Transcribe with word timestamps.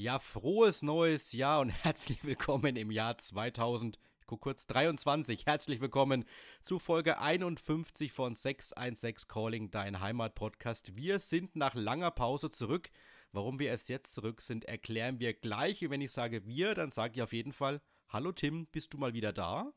Ja, 0.00 0.18
frohes 0.18 0.80
neues 0.80 1.32
Jahr 1.32 1.60
und 1.60 1.68
herzlich 1.84 2.24
willkommen 2.24 2.76
im 2.76 2.90
Jahr 2.90 3.18
2000. 3.18 3.98
Ich 4.18 4.26
guck 4.26 4.40
kurz 4.40 4.66
23. 4.66 5.44
Herzlich 5.44 5.82
willkommen 5.82 6.24
zu 6.62 6.78
Folge 6.78 7.18
51 7.18 8.10
von 8.10 8.34
616 8.34 9.28
Calling, 9.28 9.70
dein 9.70 10.00
Heimat-Podcast. 10.00 10.96
Wir 10.96 11.18
sind 11.18 11.54
nach 11.54 11.74
langer 11.74 12.10
Pause 12.12 12.48
zurück. 12.48 12.88
Warum 13.32 13.58
wir 13.58 13.68
erst 13.68 13.90
jetzt 13.90 14.14
zurück 14.14 14.40
sind, 14.40 14.64
erklären 14.64 15.20
wir 15.20 15.34
gleich. 15.34 15.84
Und 15.84 15.90
wenn 15.90 16.00
ich 16.00 16.12
sage 16.12 16.46
wir, 16.46 16.74
dann 16.74 16.92
sage 16.92 17.16
ich 17.16 17.22
auf 17.22 17.34
jeden 17.34 17.52
Fall: 17.52 17.82
Hallo 18.08 18.32
Tim, 18.32 18.68
bist 18.68 18.94
du 18.94 18.96
mal 18.96 19.12
wieder 19.12 19.34
da? 19.34 19.70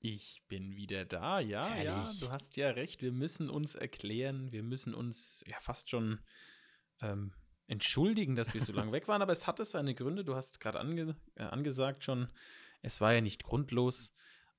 Ich 0.00 0.42
bin 0.48 0.76
wieder 0.76 1.06
da, 1.06 1.40
ja, 1.40 1.68
Herrlich. 1.68 1.84
ja, 1.86 2.12
du 2.20 2.30
hast 2.30 2.58
ja 2.58 2.68
recht. 2.72 3.00
Wir 3.00 3.12
müssen 3.12 3.48
uns 3.48 3.74
erklären, 3.74 4.52
wir 4.52 4.64
müssen 4.64 4.92
uns 4.92 5.42
ja 5.46 5.56
fast 5.62 5.88
schon 5.88 6.20
ähm, 7.00 7.32
entschuldigen, 7.66 8.36
dass 8.36 8.54
wir 8.54 8.60
so 8.60 8.72
lange 8.72 8.92
weg 8.92 9.08
waren, 9.08 9.22
aber 9.22 9.32
es 9.32 9.46
hatte 9.46 9.64
seine 9.64 9.94
Gründe. 9.94 10.24
Du 10.24 10.34
hast 10.34 10.52
es 10.52 10.60
gerade 10.60 10.80
ange 10.80 11.16
äh, 11.36 11.44
angesagt 11.44 12.04
schon. 12.04 12.28
Es 12.82 13.00
war 13.00 13.12
ja 13.14 13.20
nicht 13.20 13.44
grundlos, 13.44 14.14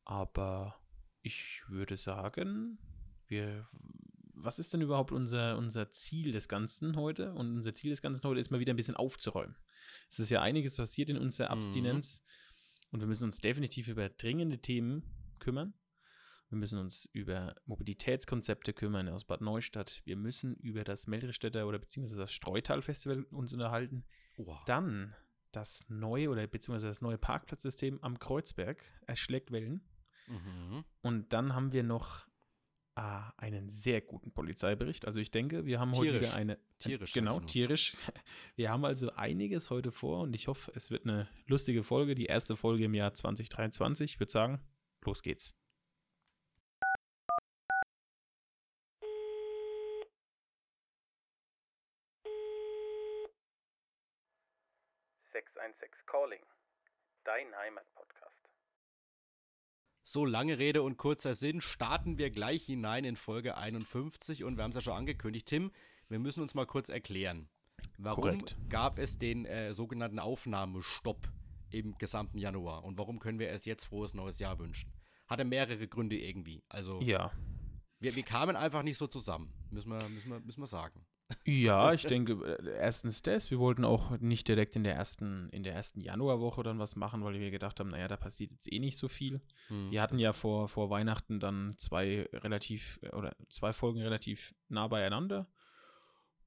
aber 0.05 0.75
ich 1.21 1.63
würde 1.67 1.97
sagen, 1.97 2.77
wir. 3.27 3.67
Was 4.35 4.59
ist 4.59 4.73
denn 4.73 4.81
überhaupt 4.81 5.11
unser, 5.11 5.57
unser 5.57 5.91
Ziel 5.91 6.31
des 6.31 6.49
Ganzen 6.49 6.97
heute? 6.97 7.33
Und 7.33 7.55
unser 7.55 7.73
Ziel 7.73 7.91
des 7.91 8.01
Ganzen 8.01 8.27
heute 8.27 8.41
ist 8.41 8.49
mal 8.49 8.59
wieder 8.59 8.73
ein 8.73 8.77
bisschen 8.77 8.97
aufzuräumen. 8.97 9.55
Es 10.09 10.19
ist 10.19 10.31
ja 10.31 10.41
einiges 10.41 10.75
passiert 10.75 11.09
in 11.09 11.17
unserer 11.17 11.47
mhm. 11.47 11.53
Abstinenz 11.53 12.21
mhm. 12.21 12.87
und 12.91 12.99
wir 13.01 13.07
müssen 13.07 13.25
uns 13.25 13.37
definitiv 13.37 13.87
über 13.87 14.09
dringende 14.09 14.57
Themen 14.57 15.03
kümmern. 15.39 15.73
Wir 16.53 16.59
müssen 16.59 16.77
uns 16.77 17.09
über 17.13 17.55
Mobilitätskonzepte 17.65 18.73
kümmern 18.73 19.09
aus 19.09 19.25
Bad 19.25 19.41
Neustadt. 19.41 20.03
Wir 20.05 20.15
müssen 20.15 20.55
über 20.57 20.83
das 20.83 21.07
Meldristädter 21.07 21.65
oder 21.67 21.79
beziehungsweise 21.79 22.19
das 22.19 22.31
Streutal-Festival 22.31 23.23
uns 23.31 23.53
unterhalten. 23.53 24.05
Wow. 24.37 24.63
Dann 24.67 25.15
das 25.51 25.83
neue 25.87 26.29
oder 26.29 26.45
beziehungsweise 26.45 26.85
das 26.85 27.01
neue 27.01 27.17
Parkplatzsystem 27.17 27.97
am 28.03 28.19
Kreuzberg 28.19 28.83
erschlägt 29.07 29.51
Wellen. 29.51 29.81
Mhm. 30.27 30.83
Und 31.01 31.33
dann 31.33 31.55
haben 31.55 31.71
wir 31.71 31.81
noch 31.81 32.27
ah, 32.93 33.33
einen 33.37 33.69
sehr 33.69 34.01
guten 34.01 34.31
Polizeibericht. 34.31 35.07
Also 35.07 35.19
ich 35.19 35.31
denke, 35.31 35.65
wir 35.65 35.79
haben 35.79 35.93
tierisch. 35.93 36.11
heute 36.11 36.21
wieder 36.21 36.35
eine. 36.35 36.59
Tierisch. 36.77 37.13
Genau, 37.13 37.39
tierisch. 37.39 37.97
Wir 38.55 38.69
haben 38.69 38.85
also 38.85 39.11
einiges 39.13 39.71
heute 39.71 39.91
vor 39.91 40.19
und 40.19 40.35
ich 40.35 40.47
hoffe, 40.47 40.71
es 40.75 40.91
wird 40.91 41.05
eine 41.05 41.29
lustige 41.47 41.81
Folge. 41.81 42.13
Die 42.13 42.25
erste 42.25 42.55
Folge 42.57 42.83
im 42.83 42.93
Jahr 42.93 43.15
2023. 43.15 44.11
Ich 44.11 44.19
würde 44.19 44.31
sagen, 44.31 44.61
los 45.01 45.23
geht's. 45.23 45.55
616 55.83 56.05
Calling, 56.05 56.45
dein 57.25 57.55
Heimatpodcast. 57.55 58.49
So 60.03 60.25
lange 60.25 60.57
Rede 60.57 60.81
und 60.81 60.97
kurzer 60.97 61.35
Sinn, 61.35 61.59
starten 61.59 62.17
wir 62.17 62.29
gleich 62.29 62.65
hinein 62.65 63.03
in 63.03 63.15
Folge 63.15 63.57
51 63.57 64.43
und 64.43 64.57
wir 64.57 64.63
haben 64.63 64.71
es 64.71 64.75
ja 64.75 64.81
schon 64.81 64.93
angekündigt, 64.93 65.47
Tim, 65.47 65.71
wir 66.07 66.19
müssen 66.19 66.41
uns 66.41 66.55
mal 66.55 66.65
kurz 66.65 66.89
erklären. 66.89 67.49
Warum 67.97 68.23
Korrekt. 68.23 68.55
gab 68.69 68.97
es 68.97 69.17
den 69.17 69.45
äh, 69.45 69.73
sogenannten 69.73 70.19
Aufnahmestopp 70.19 71.27
im 71.69 71.97
gesamten 71.97 72.37
Januar 72.37 72.83
und 72.83 72.97
warum 72.97 73.19
können 73.19 73.39
wir 73.39 73.49
erst 73.49 73.65
jetzt 73.65 73.85
frohes 73.85 74.13
neues 74.13 74.39
Jahr 74.39 74.59
wünschen? 74.59 74.93
Hatte 75.27 75.43
mehrere 75.45 75.87
Gründe 75.87 76.17
irgendwie. 76.17 76.63
Also 76.69 77.01
ja. 77.01 77.31
Wir, 77.99 78.15
wir 78.15 78.23
kamen 78.23 78.55
einfach 78.55 78.83
nicht 78.83 78.97
so 78.97 79.07
zusammen, 79.07 79.53
müssen 79.69 79.91
wir, 79.91 80.07
müssen 80.09 80.29
wir, 80.29 80.39
müssen 80.41 80.61
wir 80.61 80.67
sagen. 80.67 81.05
Ja, 81.45 81.93
ich 81.93 82.03
denke, 82.03 82.33
äh, 82.33 82.77
erstens 82.77 83.21
das. 83.21 83.51
Wir 83.51 83.59
wollten 83.59 83.85
auch 83.85 84.17
nicht 84.19 84.47
direkt 84.47 84.75
in 84.75 84.83
der 84.83 84.95
ersten, 84.95 85.49
in 85.49 85.63
der 85.63 85.73
ersten 85.73 86.01
Januarwoche 86.01 86.63
dann 86.63 86.79
was 86.79 86.95
machen, 86.95 87.23
weil 87.23 87.39
wir 87.39 87.51
gedacht 87.51 87.79
haben, 87.79 87.89
naja, 87.89 88.07
da 88.07 88.17
passiert 88.17 88.51
jetzt 88.51 88.71
eh 88.71 88.79
nicht 88.79 88.97
so 88.97 89.07
viel. 89.07 89.41
Hm, 89.67 89.91
wir 89.91 90.01
hatten 90.01 90.19
ja 90.19 90.33
vor, 90.33 90.67
vor 90.67 90.89
Weihnachten 90.89 91.39
dann 91.39 91.73
zwei 91.77 92.27
relativ, 92.33 92.99
äh, 93.01 93.09
oder 93.09 93.35
zwei 93.49 93.73
Folgen 93.73 94.01
relativ 94.01 94.53
nah 94.69 94.87
beieinander. 94.87 95.47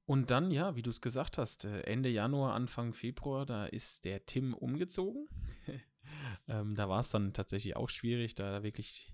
Und 0.05 0.31
dann, 0.31 0.51
ja, 0.51 0.75
wie 0.75 0.83
du 0.83 0.89
es 0.89 1.01
gesagt 1.01 1.37
hast, 1.37 1.65
äh, 1.65 1.81
Ende 1.81 2.09
Januar, 2.09 2.53
Anfang 2.53 2.93
Februar, 2.93 3.45
da 3.45 3.65
ist 3.65 4.05
der 4.05 4.25
Tim 4.25 4.53
umgezogen. 4.53 5.27
ähm, 6.47 6.75
da 6.75 6.87
war 6.87 7.01
es 7.01 7.09
dann 7.09 7.33
tatsächlich 7.33 7.75
auch 7.75 7.89
schwierig, 7.89 8.35
da 8.35 8.63
wirklich 8.63 9.13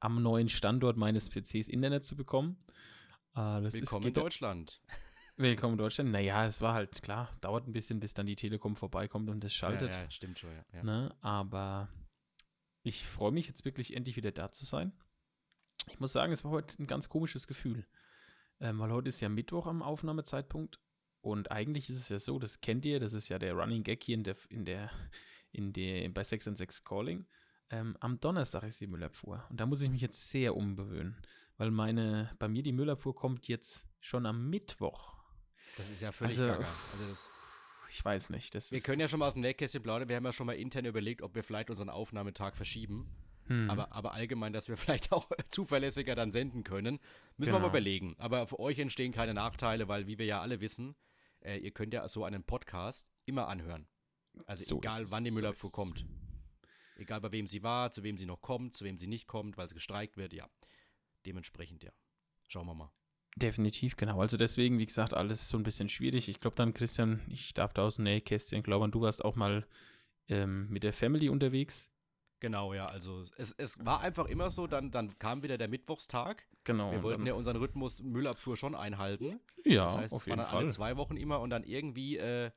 am 0.00 0.22
neuen 0.22 0.48
Standort 0.48 0.96
meines 0.96 1.28
PCs 1.28 1.68
Internet 1.68 2.04
zu 2.04 2.16
bekommen. 2.16 2.56
Äh, 3.34 3.40
Willkommen 3.40 4.02
ist, 4.02 4.06
in 4.06 4.14
Deutschland. 4.14 4.80
Willkommen 5.40 5.74
in 5.74 5.78
Deutschland. 5.78 6.10
Naja, 6.10 6.46
es 6.46 6.60
war 6.60 6.74
halt 6.74 7.00
klar, 7.00 7.32
dauert 7.40 7.68
ein 7.68 7.72
bisschen, 7.72 8.00
bis 8.00 8.12
dann 8.12 8.26
die 8.26 8.34
Telekom 8.34 8.74
vorbeikommt 8.74 9.30
und 9.30 9.44
es 9.44 9.54
schaltet. 9.54 9.94
Ja, 9.94 10.02
ja 10.02 10.10
stimmt 10.10 10.40
schon, 10.40 10.50
ja. 10.72 10.82
Ne? 10.82 11.14
Aber 11.20 11.88
ich 12.82 13.06
freue 13.06 13.30
mich 13.30 13.46
jetzt 13.46 13.64
wirklich 13.64 13.94
endlich 13.94 14.16
wieder 14.16 14.32
da 14.32 14.50
zu 14.50 14.64
sein. 14.64 14.92
Ich 15.86 16.00
muss 16.00 16.12
sagen, 16.12 16.32
es 16.32 16.42
war 16.42 16.50
heute 16.50 16.82
ein 16.82 16.88
ganz 16.88 17.08
komisches 17.08 17.46
Gefühl. 17.46 17.86
Ähm, 18.58 18.80
weil 18.80 18.90
heute 18.90 19.10
ist 19.10 19.20
ja 19.20 19.28
Mittwoch 19.28 19.68
am 19.68 19.80
Aufnahmezeitpunkt 19.80 20.80
und 21.20 21.52
eigentlich 21.52 21.88
ist 21.88 21.98
es 21.98 22.08
ja 22.08 22.18
so, 22.18 22.40
das 22.40 22.60
kennt 22.60 22.84
ihr, 22.84 22.98
das 22.98 23.12
ist 23.12 23.28
ja 23.28 23.38
der 23.38 23.54
Running 23.54 23.84
Gag 23.84 24.02
hier 24.02 24.16
in 24.16 24.24
der, 24.24 24.36
in 24.48 24.64
der, 24.64 24.90
in 25.52 25.72
der, 25.72 26.08
bei 26.08 26.24
6 26.24 26.48
and 26.48 26.58
6 26.58 26.82
Calling. 26.82 27.28
Ähm, 27.70 27.96
am 28.00 28.18
Donnerstag 28.18 28.64
ist 28.64 28.80
die 28.80 28.88
Müllabfuhr 28.88 29.44
und 29.50 29.60
da 29.60 29.66
muss 29.66 29.82
ich 29.82 29.88
mich 29.90 30.00
jetzt 30.00 30.30
sehr 30.30 30.56
umgewöhnen, 30.56 31.16
weil 31.58 31.70
meine, 31.70 32.34
bei 32.40 32.48
mir 32.48 32.64
die 32.64 32.72
Müllabfuhr 32.72 33.14
kommt 33.14 33.46
jetzt 33.46 33.86
schon 34.00 34.26
am 34.26 34.50
Mittwoch. 34.50 35.17
Das 35.76 35.88
ist 35.90 36.02
ja 36.02 36.12
völlig 36.12 36.38
also. 36.38 36.52
Also 36.52 37.08
das, 37.08 37.30
ich 37.90 38.04
weiß 38.04 38.30
nicht. 38.30 38.54
wir 38.54 38.80
können 38.80 39.00
ja 39.00 39.08
schon 39.08 39.20
mal 39.20 39.28
aus 39.28 39.34
dem 39.34 39.42
Nähkästchen 39.42 39.82
plaudern. 39.82 40.08
Wir 40.08 40.16
haben 40.16 40.24
ja 40.24 40.32
schon 40.32 40.46
mal 40.46 40.54
intern 40.54 40.84
überlegt, 40.84 41.22
ob 41.22 41.34
wir 41.34 41.42
vielleicht 41.42 41.70
unseren 41.70 41.88
Aufnahmetag 41.88 42.54
verschieben. 42.56 43.08
Hm. 43.46 43.70
Aber, 43.70 43.92
aber 43.92 44.12
allgemein, 44.12 44.52
dass 44.52 44.68
wir 44.68 44.76
vielleicht 44.76 45.12
auch 45.12 45.28
zuverlässiger 45.48 46.14
dann 46.14 46.30
senden 46.30 46.64
können, 46.64 46.98
müssen 47.36 47.52
genau. 47.52 47.56
wir 47.56 47.62
mal 47.62 47.68
überlegen. 47.68 48.14
Aber 48.18 48.46
für 48.46 48.60
euch 48.60 48.78
entstehen 48.78 49.12
keine 49.12 49.34
Nachteile, 49.34 49.88
weil, 49.88 50.06
wie 50.06 50.18
wir 50.18 50.26
ja 50.26 50.40
alle 50.40 50.60
wissen, 50.60 50.94
äh, 51.40 51.56
ihr 51.58 51.70
könnt 51.70 51.94
ja 51.94 52.08
so 52.08 52.24
einen 52.24 52.44
Podcast 52.44 53.06
immer 53.24 53.48
anhören. 53.48 53.88
Also 54.46 54.64
so 54.64 54.78
egal, 54.78 55.06
wann 55.10 55.24
die 55.24 55.30
Müllabfuhr 55.30 55.70
so 55.70 55.74
kommt. 55.74 56.04
Egal, 56.96 57.20
bei 57.20 57.32
wem 57.32 57.46
sie 57.46 57.62
war, 57.62 57.90
zu 57.90 58.02
wem 58.02 58.18
sie 58.18 58.26
noch 58.26 58.40
kommt, 58.40 58.76
zu 58.76 58.84
wem 58.84 58.98
sie 58.98 59.06
nicht 59.06 59.26
kommt, 59.26 59.56
weil 59.56 59.68
sie 59.68 59.74
gestreikt 59.74 60.16
wird, 60.16 60.32
ja. 60.32 60.48
Dementsprechend, 61.26 61.84
ja. 61.84 61.92
Schauen 62.48 62.66
wir 62.66 62.74
mal. 62.74 62.92
Definitiv, 63.38 63.96
genau. 63.96 64.20
Also 64.20 64.36
deswegen, 64.36 64.78
wie 64.78 64.86
gesagt, 64.86 65.14
alles 65.14 65.48
so 65.48 65.56
ein 65.56 65.62
bisschen 65.62 65.88
schwierig. 65.88 66.28
Ich 66.28 66.40
glaube 66.40 66.56
dann, 66.56 66.74
Christian, 66.74 67.20
ich 67.28 67.54
darf 67.54 67.72
da 67.72 67.82
aus 67.82 67.96
dem 67.96 68.04
Nähkästchen 68.04 68.62
glauben, 68.62 68.90
du 68.90 69.00
warst 69.00 69.24
auch 69.24 69.36
mal 69.36 69.64
ähm, 70.28 70.68
mit 70.70 70.82
der 70.82 70.92
Family 70.92 71.28
unterwegs. 71.28 71.90
Genau, 72.40 72.72
ja, 72.72 72.86
also 72.86 73.24
es, 73.36 73.52
es 73.52 73.84
war 73.84 74.00
einfach 74.00 74.26
immer 74.26 74.50
so, 74.50 74.66
dann, 74.66 74.90
dann 74.90 75.18
kam 75.18 75.42
wieder 75.42 75.58
der 75.58 75.68
Mittwochstag. 75.68 76.46
Genau. 76.64 76.92
Wir 76.92 77.02
wollten 77.02 77.26
ja 77.26 77.34
unseren 77.34 77.56
Rhythmus 77.56 78.02
Müllabfuhr 78.02 78.56
schon 78.56 78.74
einhalten. 78.74 79.40
Ja, 79.64 79.84
das 79.84 79.96
heißt, 79.96 80.14
auf 80.14 80.20
es 80.20 80.26
jeden 80.26 80.38
waren 80.38 80.46
Fall. 80.46 80.58
alle 80.58 80.68
zwei 80.68 80.96
Wochen 80.96 81.16
immer 81.16 81.40
und 81.40 81.50
dann 81.50 81.64
irgendwie 81.64 82.16
äh, 82.16 82.50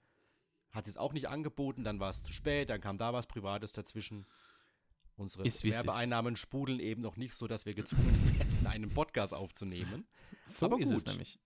hat 0.71 0.87
es 0.87 0.97
auch 0.97 1.13
nicht 1.13 1.29
angeboten, 1.29 1.83
dann 1.83 1.99
war 1.99 2.09
es 2.09 2.23
zu 2.23 2.33
spät, 2.33 2.69
dann 2.69 2.81
kam 2.81 2.97
da 2.97 3.13
was 3.13 3.27
Privates 3.27 3.71
dazwischen. 3.71 4.25
Unsere 5.15 5.45
ist, 5.45 5.63
Werbeeinnahmen 5.63 6.35
sprudeln 6.35 6.79
eben 6.79 7.01
noch 7.01 7.17
nicht 7.17 7.35
so, 7.35 7.47
dass 7.47 7.65
wir 7.65 7.73
gezwungen 7.73 8.35
werden, 8.39 8.50
einen 8.71 8.93
Podcast 8.93 9.33
aufzunehmen. 9.33 10.05
So 10.47 10.65
Aber 10.65 10.77
gut. 10.77 10.85
ist 10.85 10.91
es 10.91 11.05
nämlich. 11.05 11.39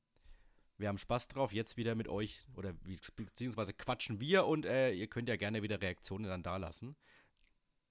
Wir 0.78 0.88
haben 0.88 0.98
Spaß 0.98 1.28
drauf, 1.28 1.54
jetzt 1.54 1.78
wieder 1.78 1.96
mit 1.96 2.08
euch, 2.08 2.42
oder 2.56 2.74
beziehungsweise 3.16 3.74
quatschen 3.74 4.20
wir 4.20 4.46
und 4.46 4.66
äh, 4.66 4.94
ihr 4.94 5.08
könnt 5.08 5.30
ja 5.30 5.36
gerne 5.36 5.62
wieder 5.62 5.82
Reaktionen 5.82 6.26
dann 6.26 6.42
da 6.42 6.58
lassen. 6.58 6.96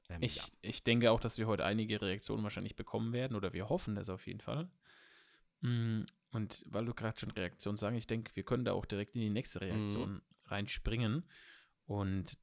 Ähm, 0.09 0.23
ich, 0.23 0.37
ja. 0.37 0.45
ich 0.63 0.83
denke 0.83 1.11
auch, 1.13 1.21
dass 1.21 1.39
wir 1.39 1.47
heute 1.47 1.65
einige 1.65 2.01
Reaktionen 2.01 2.43
wahrscheinlich 2.43 2.75
bekommen 2.75 3.13
werden, 3.13 3.37
oder 3.37 3.53
wir 3.53 3.69
hoffen 3.69 3.95
das 3.95 4.09
auf 4.09 4.27
jeden 4.27 4.41
Fall. 4.41 4.69
Mm, 5.61 6.03
und 6.33 6.65
weil 6.67 6.85
du 6.85 6.95
gerade 6.95 7.19
schon 7.19 7.31
Reaktion 7.31 7.77
sagen, 7.77 7.97
ich 7.97 8.07
denke, 8.07 8.35
wir 8.35 8.43
können 8.43 8.65
da 8.65 8.73
auch 8.73 8.87
direkt 8.87 9.15
in 9.15 9.21
die 9.21 9.31
nächste 9.31 9.61
Reaktion 9.61 10.15
mhm. 10.15 10.23
reinspringen. 10.47 11.25
Und 11.87 12.39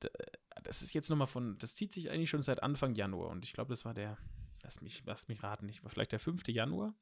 das 0.63 0.81
ist 0.81 0.93
jetzt 0.93 1.09
nochmal 1.09 1.27
von, 1.27 1.57
das 1.57 1.75
zieht 1.75 1.91
sich 1.93 2.09
eigentlich 2.09 2.29
schon 2.29 2.43
seit 2.43 2.63
Anfang 2.63 2.95
Januar 2.95 3.29
und 3.29 3.43
ich 3.43 3.53
glaube, 3.53 3.69
das 3.69 3.85
war 3.85 3.93
der, 3.93 4.17
lass 4.63 4.81
mich, 4.81 5.01
lass 5.05 5.27
mich 5.27 5.43
raten, 5.43 5.65
nicht, 5.65 5.83
war 5.83 5.89
vielleicht 5.89 6.11
der 6.11 6.19
5. 6.19 6.47
Januar. 6.47 6.93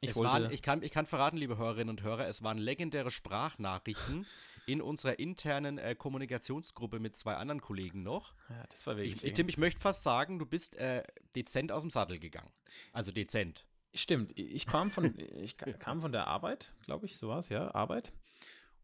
Ich, 0.00 0.16
waren, 0.16 0.50
ich, 0.50 0.62
kann, 0.62 0.82
ich 0.82 0.90
kann 0.90 1.06
verraten, 1.06 1.36
liebe 1.36 1.56
Hörerinnen 1.56 1.90
und 1.90 2.02
Hörer, 2.02 2.26
es 2.26 2.42
waren 2.42 2.58
legendäre 2.58 3.10
Sprachnachrichten 3.10 4.26
in 4.66 4.82
unserer 4.82 5.18
internen 5.18 5.78
äh, 5.78 5.94
Kommunikationsgruppe 5.94 6.98
mit 6.98 7.16
zwei 7.16 7.36
anderen 7.36 7.60
Kollegen 7.60 8.02
noch. 8.02 8.34
Ja, 8.48 8.64
das 8.68 8.86
war 8.86 8.96
wirklich. 8.96 9.22
Ich, 9.22 9.34
Tim, 9.34 9.48
ich 9.48 9.58
möchte 9.58 9.80
fast 9.80 10.02
sagen, 10.02 10.38
du 10.38 10.46
bist 10.46 10.74
äh, 10.76 11.04
dezent 11.36 11.70
aus 11.70 11.82
dem 11.82 11.90
Sattel 11.90 12.18
gegangen. 12.18 12.50
Also 12.92 13.12
dezent. 13.12 13.66
Stimmt, 13.94 14.36
ich 14.36 14.66
kam 14.66 14.90
von, 14.90 15.14
ich 15.36 15.56
kam 15.56 16.00
von 16.00 16.12
der 16.12 16.26
Arbeit, 16.26 16.72
glaube 16.84 17.06
ich, 17.06 17.16
so 17.16 17.28
war 17.28 17.38
es, 17.38 17.48
ja, 17.48 17.72
Arbeit. 17.74 18.12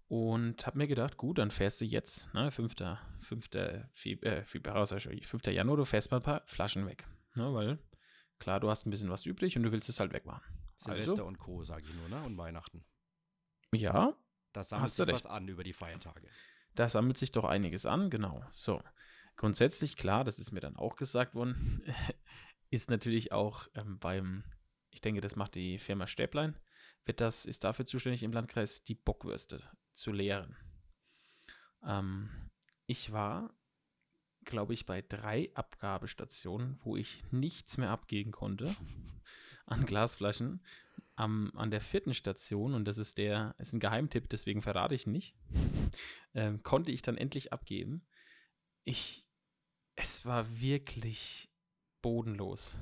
Und 0.06 0.66
habe 0.66 0.78
mir 0.78 0.86
gedacht, 0.86 1.16
gut, 1.16 1.38
dann 1.38 1.50
fährst 1.50 1.80
du 1.80 1.84
jetzt, 1.84 2.32
ne, 2.32 2.50
5. 2.50 2.74
5. 3.20 3.48
Februar, 3.92 4.92
äh, 4.92 5.22
5. 5.22 5.46
Januar, 5.48 5.76
du 5.76 5.84
fährst 5.84 6.10
mal 6.10 6.18
ein 6.18 6.22
paar 6.22 6.42
Flaschen 6.46 6.86
weg. 6.86 7.06
Ne, 7.34 7.52
weil, 7.54 7.78
klar, 8.38 8.60
du 8.60 8.70
hast 8.70 8.86
ein 8.86 8.90
bisschen 8.90 9.10
was 9.10 9.26
übrig 9.26 9.56
und 9.56 9.62
du 9.62 9.72
willst 9.72 9.88
es 9.88 10.00
halt 10.00 10.12
wegmachen. 10.12 10.42
Silvester 10.76 11.12
also, 11.12 11.26
und 11.26 11.38
Co., 11.38 11.62
sage 11.62 11.84
ich 11.88 11.94
nur, 11.94 12.08
ne? 12.08 12.22
Und 12.24 12.36
Weihnachten. 12.36 12.84
Ja. 13.72 14.16
Da 14.52 14.64
sammelt 14.64 14.90
sich 14.90 15.06
was 15.06 15.26
an 15.26 15.48
über 15.48 15.64
die 15.64 15.72
Feiertage. 15.72 16.28
Da 16.74 16.88
sammelt 16.88 17.18
sich 17.18 17.32
doch 17.32 17.44
einiges 17.44 17.86
an, 17.86 18.10
genau. 18.10 18.44
So. 18.52 18.82
Grundsätzlich, 19.36 19.96
klar, 19.96 20.24
das 20.24 20.38
ist 20.38 20.52
mir 20.52 20.60
dann 20.60 20.76
auch 20.76 20.96
gesagt 20.96 21.34
worden, 21.34 21.82
ist 22.70 22.90
natürlich 22.90 23.32
auch 23.32 23.68
ähm, 23.74 23.98
beim, 23.98 24.44
ich 24.90 25.00
denke, 25.00 25.20
das 25.20 25.36
macht 25.36 25.54
die 25.54 25.78
Firma 25.78 26.06
Stäblein, 26.06 26.58
wird 27.04 27.20
das, 27.20 27.46
ist 27.46 27.64
dafür 27.64 27.86
zuständig 27.86 28.22
im 28.22 28.32
Landkreis, 28.32 28.82
die 28.82 28.94
Bockwürste 28.94 29.62
zu 29.92 30.12
leeren. 30.12 30.56
Ähm, 31.84 32.50
ich 32.86 33.12
war, 33.12 33.54
glaube 34.48 34.74
ich, 34.74 34.86
bei 34.86 35.02
drei 35.02 35.50
Abgabestationen, 35.54 36.80
wo 36.82 36.96
ich 36.96 37.22
nichts 37.30 37.78
mehr 37.78 37.90
abgeben 37.90 38.32
konnte 38.32 38.74
an 39.66 39.86
Glasflaschen. 39.86 40.60
Am, 41.14 41.50
an 41.56 41.72
der 41.72 41.80
vierten 41.80 42.14
Station, 42.14 42.74
und 42.74 42.84
das 42.84 42.96
ist 42.96 43.18
der, 43.18 43.56
ist 43.58 43.72
ein 43.72 43.80
Geheimtipp, 43.80 44.28
deswegen 44.28 44.62
verrate 44.62 44.94
ich 44.94 45.08
nicht, 45.08 45.34
ähm, 46.34 46.62
konnte 46.62 46.92
ich 46.92 47.02
dann 47.02 47.16
endlich 47.16 47.52
abgeben. 47.52 48.06
Ich, 48.84 49.26
es 49.96 50.24
war 50.24 50.60
wirklich 50.60 51.50
bodenlos. 52.02 52.76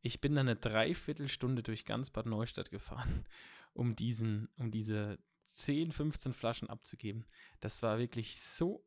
Ich 0.00 0.22
bin 0.22 0.34
dann 0.34 0.48
eine 0.48 0.56
Dreiviertelstunde 0.56 1.62
durch 1.62 1.84
ganz 1.84 2.08
Bad 2.08 2.24
Neustadt 2.24 2.70
gefahren, 2.70 3.26
um 3.74 3.94
diesen, 3.94 4.48
um 4.56 4.70
diese 4.70 5.18
10, 5.52 5.92
15 5.92 6.32
Flaschen 6.32 6.70
abzugeben. 6.70 7.26
Das 7.60 7.82
war 7.82 7.98
wirklich 7.98 8.40
so 8.40 8.86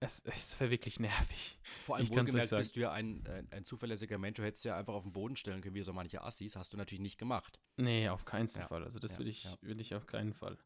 es, 0.00 0.20
es 0.24 0.58
war 0.60 0.70
wirklich 0.70 0.98
nervig. 0.98 1.58
Vor 1.84 1.96
allem 1.96 2.08
wohlgemerkt 2.08 2.50
bist 2.50 2.76
du 2.76 2.80
ja 2.80 2.92
ein, 2.92 3.24
ein, 3.26 3.48
ein, 3.52 3.64
zuverlässiger 3.64 4.18
Mensch. 4.18 4.36
Du 4.36 4.42
hättest 4.42 4.64
ja 4.64 4.76
einfach 4.76 4.94
auf 4.94 5.04
den 5.04 5.12
Boden 5.12 5.36
stellen 5.36 5.60
können, 5.60 5.74
wie 5.74 5.82
so 5.82 5.92
manche 5.92 6.22
Assis. 6.22 6.56
Hast 6.56 6.72
du 6.72 6.78
natürlich 6.78 7.02
nicht 7.02 7.18
gemacht. 7.18 7.60
Nee, 7.76 8.08
auf 8.08 8.24
keinen 8.24 8.48
ja. 8.48 8.66
Fall. 8.66 8.82
Also 8.82 8.98
das 8.98 9.14
ja, 9.14 9.18
will, 9.18 9.28
ich, 9.28 9.44
ja. 9.44 9.56
will 9.60 9.80
ich 9.80 9.94
auf 9.94 10.06
keinen 10.06 10.32
Fall. 10.32 10.56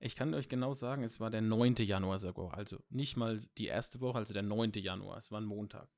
Ich 0.00 0.16
kann 0.16 0.32
euch 0.32 0.48
genau 0.48 0.72
sagen, 0.72 1.02
es 1.02 1.20
war 1.20 1.30
der 1.30 1.42
9. 1.42 1.74
Januar 1.76 2.18
sogar. 2.18 2.54
Also 2.54 2.82
nicht 2.88 3.16
mal 3.16 3.38
die 3.58 3.66
erste 3.66 4.00
Woche, 4.00 4.18
also 4.18 4.32
der 4.32 4.42
9. 4.42 4.72
Januar. 4.76 5.18
Es 5.18 5.30
war 5.30 5.40
ein 5.40 5.44
Montag. 5.44 5.88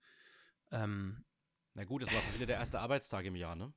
Ähm, 0.73 1.25
Na 1.75 1.85
gut, 1.85 2.03
es 2.03 2.13
war 2.13 2.21
wieder 2.35 2.47
der 2.47 2.57
erste 2.57 2.81
Arbeitstag 2.81 3.25
im 3.25 3.37
Jahr, 3.37 3.55
ne? 3.55 3.73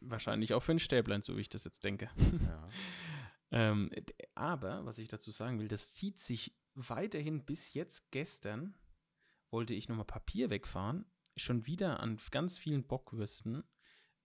Wahrscheinlich 0.00 0.54
auch 0.54 0.62
für 0.62 0.72
ein 0.72 0.78
Stäblein, 0.78 1.20
so 1.20 1.36
wie 1.36 1.42
ich 1.42 1.48
das 1.48 1.64
jetzt 1.64 1.84
denke. 1.84 2.08
Ja. 2.42 2.68
ähm, 3.50 3.90
aber, 4.34 4.86
was 4.86 4.98
ich 4.98 5.08
dazu 5.08 5.30
sagen 5.30 5.58
will, 5.58 5.68
das 5.68 5.92
zieht 5.92 6.20
sich 6.20 6.54
weiterhin 6.76 7.44
bis 7.44 7.74
jetzt 7.74 8.10
gestern 8.10 8.74
wollte 9.50 9.74
ich 9.74 9.88
nochmal 9.88 10.04
Papier 10.06 10.50
wegfahren. 10.50 11.06
Schon 11.36 11.66
wieder 11.66 12.00
an 12.00 12.18
ganz 12.30 12.58
vielen 12.58 12.86
Bockwürsten. 12.86 13.64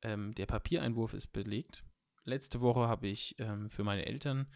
Ähm, 0.02 0.34
der 0.36 0.46
Papiereinwurf 0.46 1.14
ist 1.14 1.28
belegt. 1.28 1.84
Letzte 2.24 2.62
Woche 2.62 2.88
habe 2.88 3.08
ich 3.08 3.36
ähm, 3.40 3.70
für 3.70 3.84
meine 3.84 4.06
Eltern 4.06 4.48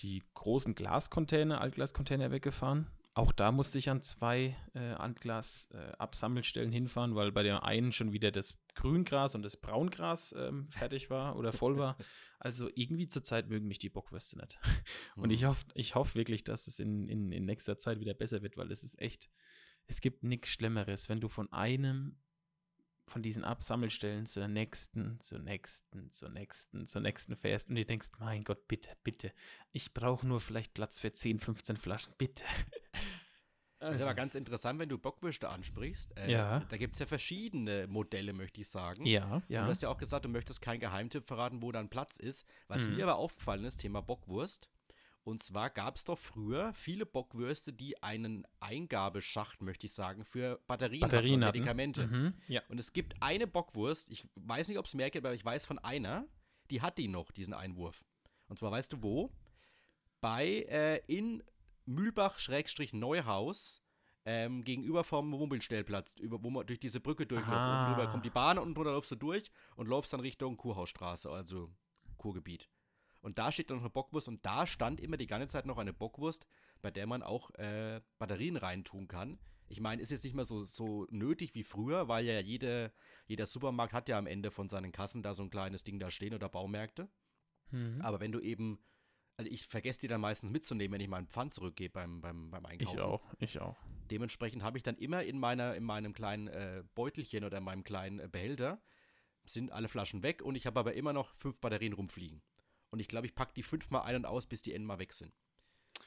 die 0.00 0.22
großen 0.34 0.74
Glascontainer, 0.74 1.60
Altglascontainer 1.60 2.30
weggefahren. 2.30 2.86
Auch 3.14 3.32
da 3.32 3.50
musste 3.50 3.78
ich 3.78 3.90
an 3.90 4.02
zwei 4.02 4.56
äh, 4.74 4.92
Altglas-Absammelstellen 4.92 6.70
äh, 6.70 6.74
hinfahren, 6.74 7.16
weil 7.16 7.32
bei 7.32 7.42
der 7.42 7.64
einen 7.64 7.90
schon 7.90 8.12
wieder 8.12 8.30
das 8.30 8.54
Grüngras 8.78 9.34
und 9.34 9.42
das 9.42 9.56
Braungras 9.56 10.32
ähm, 10.38 10.68
fertig 10.70 11.10
war 11.10 11.36
oder 11.36 11.52
voll 11.52 11.76
war. 11.76 11.96
Also 12.40 12.70
irgendwie 12.76 13.08
zurzeit 13.08 13.48
mögen 13.48 13.66
mich 13.66 13.80
die 13.80 13.88
Bockwürste 13.88 14.38
nicht. 14.38 14.60
Und 15.16 15.30
ich 15.30 15.42
mhm. 15.42 15.48
hoffe 15.48 15.66
ich 15.74 15.96
hoff 15.96 16.14
wirklich, 16.14 16.44
dass 16.44 16.68
es 16.68 16.78
in, 16.78 17.08
in, 17.08 17.32
in 17.32 17.44
nächster 17.46 17.78
Zeit 17.78 17.98
wieder 17.98 18.14
besser 18.14 18.42
wird, 18.42 18.56
weil 18.56 18.70
es 18.70 18.84
ist 18.84 18.96
echt, 19.00 19.28
es 19.88 20.00
gibt 20.00 20.22
nichts 20.22 20.50
Schlimmeres, 20.50 21.08
wenn 21.08 21.20
du 21.20 21.28
von 21.28 21.52
einem 21.52 22.16
von 23.08 23.22
diesen 23.22 23.42
Absammelstellen 23.42 24.24
zur 24.26 24.46
nächsten, 24.46 25.18
zur 25.18 25.40
nächsten, 25.40 26.10
zur 26.10 26.28
nächsten, 26.28 26.86
zur 26.86 27.00
nächsten 27.00 27.34
fährst 27.34 27.70
und 27.70 27.74
dir 27.74 27.86
denkst, 27.86 28.10
mein 28.20 28.44
Gott, 28.44 28.68
bitte, 28.68 28.96
bitte, 29.02 29.32
ich 29.72 29.92
brauche 29.92 30.24
nur 30.24 30.40
vielleicht 30.40 30.74
Platz 30.74 31.00
für 31.00 31.12
10, 31.12 31.40
15 31.40 31.76
Flaschen, 31.76 32.14
bitte. 32.18 32.44
Das 33.80 33.94
ist 33.94 34.02
aber 34.02 34.14
ganz 34.14 34.34
interessant, 34.34 34.78
wenn 34.80 34.88
du 34.88 34.98
Bockwürste 34.98 35.48
ansprichst. 35.48 36.16
Äh, 36.18 36.32
ja. 36.32 36.60
Da 36.68 36.76
gibt 36.76 36.94
es 36.94 37.00
ja 37.00 37.06
verschiedene 37.06 37.86
Modelle, 37.86 38.32
möchte 38.32 38.60
ich 38.60 38.68
sagen. 38.68 39.06
Ja, 39.06 39.42
ja. 39.48 39.62
Du 39.62 39.68
hast 39.68 39.82
ja 39.82 39.88
auch 39.88 39.98
gesagt, 39.98 40.24
du 40.24 40.28
möchtest 40.28 40.60
keinen 40.60 40.80
Geheimtipp 40.80 41.26
verraten, 41.26 41.62
wo 41.62 41.70
dann 41.70 41.88
Platz 41.88 42.16
ist. 42.16 42.46
Was 42.66 42.86
mhm. 42.86 42.96
mir 42.96 43.04
aber 43.04 43.16
aufgefallen 43.16 43.64
ist, 43.64 43.76
Thema 43.78 44.00
Bockwurst. 44.00 44.68
Und 45.28 45.42
zwar 45.42 45.68
gab 45.68 45.96
es 45.96 46.04
doch 46.04 46.18
früher 46.18 46.72
viele 46.72 47.04
Bockwürste, 47.04 47.72
die 47.72 48.02
einen 48.02 48.46
Eingabeschacht, 48.60 49.60
möchte 49.60 49.86
ich 49.86 49.92
sagen, 49.92 50.24
für 50.24 50.58
Batterien, 50.66 51.00
Batterien 51.00 51.42
und 51.42 51.48
Medikamente. 51.48 52.06
Mhm, 52.06 52.34
ja. 52.48 52.62
Und 52.68 52.78
es 52.80 52.94
gibt 52.94 53.14
eine 53.20 53.46
Bockwurst, 53.46 54.10
ich 54.10 54.26
weiß 54.36 54.68
nicht, 54.68 54.78
ob 54.78 54.86
es 54.86 54.94
mehr 54.94 55.10
gibt, 55.10 55.26
aber 55.26 55.34
ich 55.34 55.44
weiß 55.44 55.66
von 55.66 55.78
einer, 55.78 56.26
die 56.70 56.80
hat 56.80 56.96
die 56.96 57.08
noch, 57.08 57.30
diesen 57.30 57.52
Einwurf. 57.52 58.02
Und 58.48 58.58
zwar 58.58 58.70
weißt 58.70 58.92
du 58.92 59.02
wo? 59.02 59.30
Bei 60.22 60.46
äh, 60.46 61.02
in 61.06 61.42
Mühlbach-Neuhaus 61.88 63.82
ähm, 64.24 64.62
gegenüber 64.62 65.04
vom 65.04 65.32
Wohnmobilstellplatz, 65.32 66.14
über, 66.16 66.42
wo 66.42 66.50
man 66.50 66.66
durch 66.66 66.78
diese 66.78 67.00
Brücke 67.00 67.26
durchläuft. 67.26 67.50
Oben 67.50 67.94
drüber 67.94 68.10
kommt 68.10 68.24
die 68.24 68.30
Bahn 68.30 68.58
und 68.58 68.74
drunter 68.74 68.92
läufst 68.92 69.10
du 69.10 69.16
durch 69.16 69.50
und 69.76 69.88
läufst 69.88 70.12
dann 70.12 70.20
Richtung 70.20 70.56
Kurhausstraße, 70.56 71.30
also 71.30 71.70
Kurgebiet. 72.18 72.68
Und 73.20 73.38
da 73.38 73.50
steht 73.50 73.70
dann 73.70 73.78
noch 73.78 73.84
eine 73.84 73.90
Bockwurst 73.90 74.28
und 74.28 74.44
da 74.44 74.66
stand 74.66 75.00
immer 75.00 75.16
die 75.16 75.26
ganze 75.26 75.48
Zeit 75.48 75.66
noch 75.66 75.78
eine 75.78 75.92
Bockwurst, 75.92 76.46
bei 76.82 76.90
der 76.90 77.06
man 77.06 77.22
auch 77.22 77.50
äh, 77.54 78.00
Batterien 78.18 78.56
reintun 78.56 79.08
kann. 79.08 79.38
Ich 79.68 79.80
meine, 79.80 80.00
ist 80.00 80.10
jetzt 80.10 80.24
nicht 80.24 80.34
mehr 80.34 80.44
so, 80.44 80.64
so 80.64 81.06
nötig 81.10 81.54
wie 81.54 81.64
früher, 81.64 82.08
weil 82.08 82.24
ja 82.24 82.40
jede, 82.40 82.92
jeder 83.26 83.46
Supermarkt 83.46 83.92
hat 83.92 84.08
ja 84.08 84.18
am 84.18 84.26
Ende 84.26 84.50
von 84.50 84.68
seinen 84.68 84.92
Kassen 84.92 85.22
da 85.22 85.34
so 85.34 85.42
ein 85.42 85.50
kleines 85.50 85.84
Ding 85.84 85.98
da 85.98 86.10
stehen 86.10 86.34
oder 86.34 86.48
Baumärkte. 86.48 87.08
Mhm. 87.70 88.00
Aber 88.02 88.20
wenn 88.20 88.32
du 88.32 88.40
eben 88.40 88.78
also 89.38 89.50
ich 89.50 89.66
vergesse 89.66 90.00
die 90.00 90.08
dann 90.08 90.20
meistens 90.20 90.50
mitzunehmen, 90.50 90.92
wenn 90.94 91.00
ich 91.00 91.08
meinen 91.08 91.28
Pfand 91.28 91.54
zurückgebe 91.54 91.92
beim, 91.92 92.20
beim, 92.20 92.50
beim 92.50 92.66
Einkaufen. 92.66 92.98
Ich 92.98 93.00
auch, 93.00 93.22
ich 93.38 93.60
auch. 93.60 93.76
Dementsprechend 94.10 94.62
habe 94.64 94.76
ich 94.76 94.82
dann 94.82 94.96
immer 94.96 95.22
in, 95.22 95.38
meiner, 95.38 95.76
in 95.76 95.84
meinem 95.84 96.12
kleinen 96.12 96.48
äh, 96.48 96.82
Beutelchen 96.94 97.44
oder 97.44 97.58
in 97.58 97.64
meinem 97.64 97.84
kleinen 97.84 98.18
äh, 98.18 98.28
Behälter 98.30 98.82
sind 99.44 99.70
alle 99.70 99.88
Flaschen 99.88 100.22
weg 100.22 100.42
und 100.42 100.56
ich 100.56 100.66
habe 100.66 100.80
aber 100.80 100.94
immer 100.94 101.12
noch 101.12 101.34
fünf 101.36 101.60
Batterien 101.60 101.92
rumfliegen. 101.92 102.42
Und 102.90 102.98
ich 102.98 103.06
glaube, 103.06 103.26
ich 103.26 103.34
packe 103.34 103.54
die 103.54 103.62
fünfmal 103.62 104.02
ein 104.02 104.16
und 104.16 104.26
aus, 104.26 104.46
bis 104.46 104.60
die 104.60 104.74
Enden 104.74 104.86
mal 104.86 104.98
weg 104.98 105.12
sind. 105.12 105.32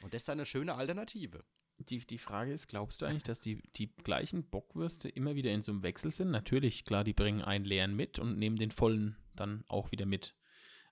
Und 0.02 0.14
das 0.14 0.24
ist 0.24 0.30
eine 0.30 0.46
schöne 0.46 0.76
Alternative. 0.76 1.44
Die, 1.78 2.00
die 2.00 2.18
Frage 2.18 2.52
ist, 2.52 2.68
glaubst 2.68 3.02
du 3.02 3.06
eigentlich, 3.06 3.24
dass 3.24 3.40
die, 3.40 3.62
die 3.76 3.88
gleichen 4.04 4.44
Bockwürste 4.44 5.10
immer 5.10 5.36
wieder 5.36 5.52
in 5.52 5.62
so 5.62 5.72
einem 5.72 5.84
Wechsel 5.84 6.12
sind? 6.12 6.32
Natürlich, 6.32 6.86
klar, 6.86 7.04
die 7.04 7.14
bringen 7.14 7.42
einen 7.42 7.66
leeren 7.66 7.96
mit 7.96 8.20
und 8.20 8.38
nehmen 8.38 8.58
den 8.58 8.72
vollen 8.72 9.16
dann 9.36 9.64
auch 9.68 9.92
wieder 9.92 10.06
mit. 10.06 10.36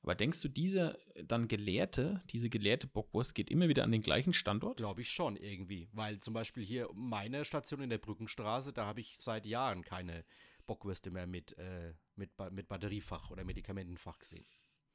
Aber 0.01 0.15
denkst 0.15 0.41
du, 0.41 0.47
diese 0.47 0.97
dann 1.25 1.47
gelehrte, 1.47 2.23
diese 2.29 2.49
gelehrte 2.49 2.87
Bockwurst 2.87 3.35
geht 3.35 3.49
immer 3.49 3.67
wieder 3.67 3.83
an 3.83 3.91
den 3.91 4.01
gleichen 4.01 4.33
Standort? 4.33 4.77
Glaube 4.77 5.01
ich 5.01 5.11
schon 5.11 5.35
irgendwie. 5.35 5.89
Weil 5.91 6.19
zum 6.19 6.33
Beispiel 6.33 6.63
hier 6.63 6.89
meine 6.93 7.43
Station 7.43 7.81
in 7.81 7.89
der 7.89 7.97
Brückenstraße, 7.97 8.71
da 8.71 8.85
habe 8.85 9.01
ich 9.01 9.17
seit 9.19 9.45
Jahren 9.45 9.83
keine 9.83 10.23
Bockwürste 10.67 11.11
mehr 11.11 11.27
mit, 11.27 11.57
äh, 11.57 11.93
mit, 12.15 12.31
mit 12.51 12.67
Batteriefach 12.67 13.29
oder 13.31 13.43
Medikamentenfach 13.43 14.19
gesehen. 14.19 14.45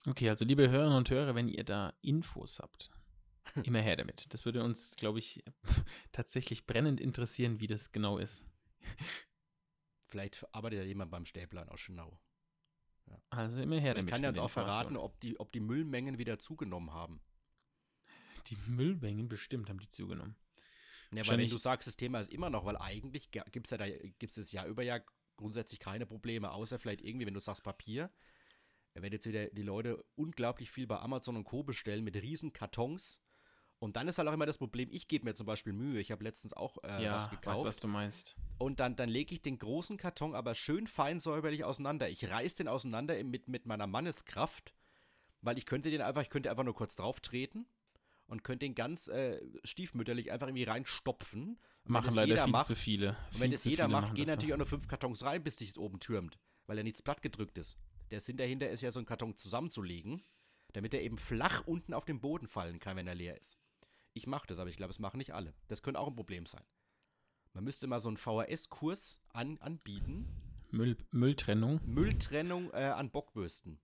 Okay, 0.07 0.29
also 0.29 0.45
liebe 0.45 0.71
Hörerinnen 0.71 0.99
und 0.99 1.11
Hörer, 1.11 1.35
wenn 1.35 1.49
ihr 1.49 1.65
da 1.65 1.95
Infos 2.01 2.59
habt, 2.59 2.91
immer 3.65 3.81
her 3.81 3.97
damit. 3.97 4.33
Das 4.33 4.45
würde 4.45 4.63
uns, 4.63 4.97
glaube 4.97 5.19
ich, 5.19 5.45
tatsächlich 6.13 6.67
brennend 6.67 7.01
interessieren, 7.01 7.61
wie 7.61 7.67
das 7.67 7.93
genau 7.93 8.19
ist. 8.19 8.45
Vielleicht 10.07 10.47
arbeitet 10.55 10.81
ja 10.81 10.85
jemand 10.85 11.11
beim 11.11 11.25
Stäbler 11.25 11.71
aus 11.71 11.81
Schönau. 11.81 12.19
Ja. 13.07 13.19
Also 13.31 13.61
immer 13.61 13.79
her 13.79 13.95
damit. 13.95 14.09
Ich 14.09 14.13
kann 14.13 14.23
ja 14.23 14.31
uns 14.31 14.39
auch 14.39 14.51
verraten, 14.51 14.97
ob 14.97 15.21
die, 15.21 15.39
ob 15.39 15.53
die 15.53 15.61
Müllmengen 15.61 16.19
wieder 16.19 16.39
zugenommen 16.39 16.93
haben. 16.93 17.21
Die 18.49 18.57
Müllmengen 18.67 19.29
bestimmt 19.29 19.69
haben 19.69 19.79
die 19.79 19.89
zugenommen. 19.89 20.37
Ja, 21.13 21.27
weil 21.29 21.39
wenn 21.39 21.49
du 21.49 21.59
sagst, 21.59 21.87
das 21.87 21.97
Thema 21.97 22.21
ist 22.21 22.33
immer 22.33 22.51
noch, 22.51 22.65
weil 22.65 22.77
eigentlich 22.77 23.31
gibt 23.31 23.67
es 23.67 23.71
ja 23.71 23.79
da, 23.79 23.89
gibt 23.89 24.37
es 24.37 24.53
Jahr 24.53 24.67
über 24.67 24.83
Jahr 24.83 25.05
grundsätzlich 25.37 25.81
keine 25.81 26.07
Probleme, 26.07 26.51
außer 26.51 26.79
vielleicht 26.79 27.03
irgendwie, 27.03 27.27
wenn 27.27 27.35
du 27.35 27.41
sagst 27.41 27.63
Papier, 27.63 28.11
wenn 28.95 29.13
jetzt 29.13 29.27
wieder 29.27 29.47
die 29.47 29.63
Leute 29.63 30.05
unglaublich 30.15 30.71
viel 30.71 30.87
bei 30.87 30.99
Amazon 30.99 31.37
und 31.37 31.45
Co. 31.45 31.63
bestellen 31.63 32.05
mit 32.05 32.17
riesen 32.17 32.53
Kartons 32.53 33.24
und 33.85 33.97
dann 33.97 34.09
ist 34.09 34.17
halt 34.17 34.27
auch 34.29 34.33
immer 34.33 34.47
das 34.47 34.57
Problem, 34.57 34.89
ich 34.91 35.09
gebe 35.09 35.27
mir 35.27 35.35
zum 35.35 35.47
Beispiel 35.47 35.75
Mühe. 35.75 36.01
Ich 36.01 36.11
habe 36.11 36.25
letztens 36.25 36.55
auch 36.55 36.79
äh, 36.85 37.05
ja, 37.05 37.15
was 37.17 37.29
gekauft. 37.29 37.59
Weiß, 37.59 37.65
was 37.67 37.81
du 37.81 37.87
meinst. 37.87 38.35
Und 38.57 38.81
dann, 38.81 38.97
dann 38.97 39.11
lege 39.11 39.35
ich 39.35 39.43
den 39.43 39.59
großen 39.59 39.99
Karton 39.99 40.35
aber 40.35 40.55
schön 40.55 40.87
fein 40.87 41.21
säuberlich 41.21 41.65
auseinander. 41.65 42.09
Ich 42.09 42.31
reiße 42.31 42.57
den 42.57 42.69
auseinander 42.69 43.23
mit, 43.23 43.47
mit 43.47 43.67
meiner 43.67 43.87
Manneskraft, 43.87 44.73
weil 45.43 45.59
ich 45.59 45.67
könnte 45.67 45.91
den 45.91 46.01
einfach, 46.01 46.23
ich 46.23 46.31
könnte 46.31 46.49
einfach 46.51 46.65
nur 46.65 46.75
kurz 46.75 46.97
drauf 46.97 47.21
treten 47.21 47.67
und 48.27 48.43
könnte 48.43 48.65
den 48.65 48.75
ganz 48.75 49.09
äh, 49.09 49.39
stiefmütterlich 49.65 50.33
einfach 50.33 50.47
irgendwie 50.47 50.65
reinstopfen. 50.65 51.61
Und 51.85 51.91
Machen 51.93 52.15
leider 52.15 52.43
viel 52.43 52.53
macht, 52.53 52.67
zu 52.67 52.77
viele. 52.77 53.19
Und 53.35 53.41
wenn 53.41 53.51
das 53.51 53.65
jeder 53.65 53.87
macht, 53.87 54.15
gehen 54.15 54.29
natürlich 54.29 54.49
so. 54.49 54.55
auch 54.55 54.59
nur 54.59 54.67
fünf 54.67 54.89
Kartons 54.89 55.23
rein, 55.25 55.45
bis 55.45 55.59
sich 55.59 55.69
es 55.69 55.77
oben 55.77 56.01
türmt, 56.01 56.39
weil 56.67 56.79
er 56.79 56.85
nichts 56.85 57.03
platt 57.03 57.21
gedrückt 57.21 57.59
ist. 57.59 57.77
Der 58.11 58.21
Sinn 58.21 58.39
dahinter 58.39 58.71
ist 58.71 58.81
ja, 58.81 58.91
so 58.91 58.99
einen 58.99 59.05
Karton 59.05 59.37
zusammenzulegen, 59.37 60.23
damit 60.73 60.95
er 60.95 61.03
eben 61.03 61.19
flach 61.19 61.67
unten 61.67 61.93
auf 61.93 62.07
den 62.07 62.21
Boden 62.21 62.49
fallen 62.49 62.79
kann, 62.79 62.97
wenn 62.97 63.07
er 63.07 63.15
leer 63.15 63.39
ist. 63.39 63.59
Ich 64.15 64.27
mache 64.27 64.47
das, 64.47 64.59
aber 64.59 64.71
ich 64.71 64.77
glaube, 64.77 64.93
es 64.93 65.01
machen 65.01 65.19
nicht 65.19 65.35
alle. 65.35 65.53
Das 65.69 65.83
könnte 65.83 66.01
auch 66.01 66.07
ein 66.07 66.15
Problem 66.15 66.47
sein. 66.47 66.65
Man 67.53 67.65
müsste 67.65 67.87
mal 67.87 68.01
so 68.01 68.09
einen 68.09 68.17
VHS-Kurs 68.17 69.21
an, 69.33 69.59
anbieten. 69.59 70.27
Müll, 70.71 70.97
Mülltrennung. 71.11 71.81
Mülltrennung 71.85 72.73
äh, 72.73 72.85
an 72.85 73.11
Bockwürsten. 73.11 73.81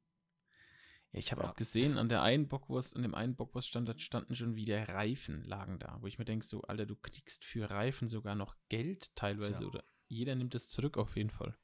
Ja, 1.12 1.18
ich 1.18 1.32
habe 1.32 1.42
ja. 1.42 1.50
auch 1.50 1.56
gesehen, 1.56 1.99
an 1.99 2.08
der 2.08 2.22
einen 2.22 2.49
Bockwurst, 2.49 2.94
an 2.94 3.02
dem 3.02 3.14
einen 3.14 3.34
Bockwurststand 3.34 4.00
standen 4.00 4.34
schon 4.37 4.54
wieder 4.54 4.88
Reifen 4.88 5.44
lagen 5.44 5.80
da, 5.80 5.99
wo 6.00 6.06
ich 6.06 6.18
mir 6.18 6.25
denke, 6.25 6.46
so, 6.46 6.62
Alter, 6.62 6.87
du 6.87 6.94
kriegst 6.94 7.44
für 7.44 7.68
Reifen 7.68 8.06
sogar 8.08 8.37
noch 8.37 8.56
Geld 8.68 9.14
teilweise 9.16 9.62
ja. 9.62 9.68
oder 9.68 9.84
jeder 10.06 10.34
nimmt 10.37 10.54
es 10.54 10.68
zurück 10.68 10.96
auf 10.96 11.16
jeden 11.16 11.30
Fall. 11.30 11.56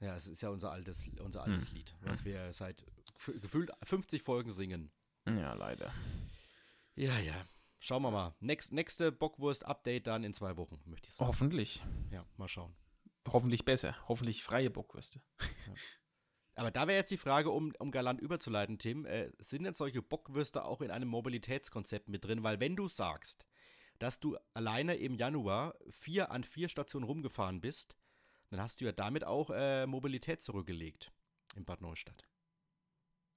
Ja, 0.00 0.16
es 0.16 0.26
ist 0.26 0.42
ja 0.42 0.48
unser 0.48 0.70
altes, 0.70 1.06
unser 1.20 1.44
altes 1.44 1.68
hm. 1.68 1.74
Lied, 1.74 1.94
was 2.02 2.20
hm. 2.20 2.26
wir 2.26 2.52
seit 2.52 2.84
gefühlt 3.40 3.70
50 3.82 4.22
Folgen 4.22 4.52
singen. 4.52 4.90
Ja, 5.26 5.54
leider. 5.54 5.92
Ja, 6.94 7.18
ja. 7.18 7.46
Schauen 7.84 8.00
wir 8.00 8.10
mal. 8.10 8.34
Next, 8.40 8.72
nächste 8.72 9.12
Bockwurst-Update 9.12 10.06
dann 10.06 10.24
in 10.24 10.32
zwei 10.32 10.56
Wochen, 10.56 10.80
möchte 10.86 11.10
ich 11.10 11.16
sagen. 11.16 11.28
Hoffentlich. 11.28 11.84
Ja, 12.10 12.24
mal 12.38 12.48
schauen. 12.48 12.74
Hoffentlich 13.30 13.66
besser. 13.66 13.94
Hoffentlich 14.08 14.42
freie 14.42 14.70
Bockwürste. 14.70 15.20
Ja. 15.38 15.74
Aber 16.54 16.70
da 16.70 16.86
wäre 16.86 16.96
jetzt 16.96 17.10
die 17.10 17.18
Frage, 17.18 17.50
um, 17.50 17.74
um 17.78 17.90
galant 17.90 18.22
überzuleiten, 18.22 18.78
Tim, 18.78 19.04
äh, 19.04 19.30
sind 19.38 19.64
denn 19.64 19.74
solche 19.74 20.00
Bockwürste 20.00 20.64
auch 20.64 20.80
in 20.80 20.90
einem 20.90 21.10
Mobilitätskonzept 21.10 22.08
mit 22.08 22.24
drin? 22.24 22.42
Weil 22.42 22.58
wenn 22.58 22.74
du 22.74 22.88
sagst, 22.88 23.44
dass 23.98 24.18
du 24.18 24.38
alleine 24.54 24.94
im 24.94 25.14
Januar 25.14 25.74
vier 25.90 26.30
an 26.30 26.42
vier 26.42 26.70
Stationen 26.70 27.04
rumgefahren 27.04 27.60
bist, 27.60 27.98
dann 28.48 28.62
hast 28.62 28.80
du 28.80 28.86
ja 28.86 28.92
damit 28.92 29.24
auch 29.24 29.50
äh, 29.50 29.86
Mobilität 29.86 30.40
zurückgelegt 30.40 31.12
in 31.54 31.66
Bad 31.66 31.82
Neustadt. 31.82 32.24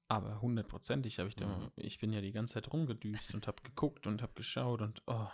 Aber 0.09 0.41
hundertprozentig 0.41 1.19
habe 1.19 1.29
ich 1.29 1.35
da, 1.35 1.47
mhm. 1.47 1.71
ich 1.75 1.99
bin 1.99 2.13
ja 2.13 2.21
die 2.21 2.31
ganze 2.31 2.55
Zeit 2.55 2.71
rumgedüst 2.71 3.33
und 3.33 3.47
habe 3.47 3.61
geguckt 3.63 4.07
und 4.07 4.21
habe 4.21 4.33
geschaut 4.35 4.81
und 4.81 5.01
oh. 5.07 5.27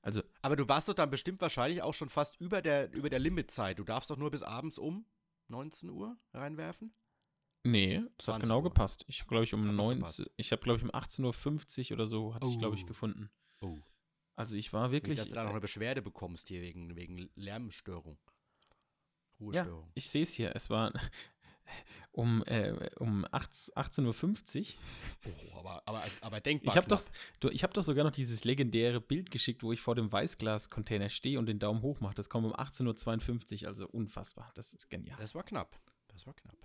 Also. 0.00 0.22
Aber 0.42 0.56
du 0.56 0.68
warst 0.68 0.88
doch 0.88 0.94
dann 0.94 1.10
bestimmt 1.10 1.40
wahrscheinlich 1.40 1.82
auch 1.82 1.92
schon 1.92 2.08
fast 2.08 2.40
über 2.40 2.62
der, 2.62 2.92
über 2.92 3.10
der 3.10 3.18
Limitzeit. 3.18 3.78
Du 3.78 3.84
darfst 3.84 4.10
doch 4.10 4.16
nur 4.16 4.30
bis 4.30 4.42
abends 4.42 4.78
um 4.78 5.04
19 5.48 5.90
Uhr 5.90 6.16
reinwerfen? 6.32 6.94
Nee, 7.64 8.02
das 8.16 8.28
hat 8.28 8.42
genau 8.42 8.58
Uhr. 8.58 8.64
gepasst. 8.64 9.04
Ich 9.08 9.26
glaube 9.26 9.44
ich 9.44 9.52
um 9.52 9.74
19, 9.74 10.26
ich 10.36 10.52
habe 10.52 10.62
glaube 10.62 10.78
ich 10.78 10.84
um 10.84 10.90
18.50 10.90 11.90
Uhr 11.90 11.96
oder 11.96 12.06
so, 12.06 12.34
hatte 12.34 12.46
oh. 12.46 12.50
ich 12.50 12.58
glaube 12.58 12.76
ich 12.76 12.86
gefunden. 12.86 13.30
Oh. 13.60 13.76
Also 14.36 14.56
ich 14.56 14.72
war 14.72 14.92
wirklich. 14.92 15.18
Nicht, 15.18 15.22
dass 15.22 15.28
du 15.30 15.34
da 15.34 15.42
noch 15.42 15.50
eine 15.50 15.60
Beschwerde 15.60 16.00
bekommst 16.00 16.48
hier 16.48 16.62
wegen, 16.62 16.94
wegen 16.96 17.28
Lärmstörung. 17.34 18.18
Ruhestörung. 19.40 19.86
Ja, 19.86 19.92
ich 19.94 20.08
sehe 20.08 20.22
es 20.22 20.32
hier. 20.32 20.54
Es 20.54 20.70
war 20.70 20.92
um, 22.12 22.42
äh, 22.46 22.90
um 22.98 23.24
18.50 23.26 24.60
Uhr. 24.60 25.54
Oh, 25.54 25.58
aber, 25.58 25.82
aber, 25.86 26.04
aber 26.20 26.40
denkbar. 26.40 26.72
Ich 26.72 26.76
habe 26.76 26.88
doch, 26.88 27.00
hab 27.62 27.74
doch 27.74 27.82
sogar 27.82 28.04
noch 28.04 28.12
dieses 28.12 28.44
legendäre 28.44 29.00
Bild 29.00 29.30
geschickt, 29.30 29.62
wo 29.62 29.72
ich 29.72 29.80
vor 29.80 29.94
dem 29.94 30.10
Weißglas-Container 30.10 31.08
stehe 31.08 31.38
und 31.38 31.46
den 31.46 31.58
Daumen 31.58 31.82
hoch 31.82 32.00
mache. 32.00 32.14
Das 32.14 32.28
kommt 32.28 32.46
um 32.46 32.54
18.52 32.54 33.62
Uhr, 33.62 33.68
also 33.68 33.88
unfassbar. 33.88 34.50
Das 34.54 34.74
ist 34.74 34.90
genial. 34.90 35.18
Das 35.20 35.34
war 35.34 35.44
knapp. 35.44 35.78
Das 36.08 36.26
war 36.26 36.34
knapp. 36.34 36.56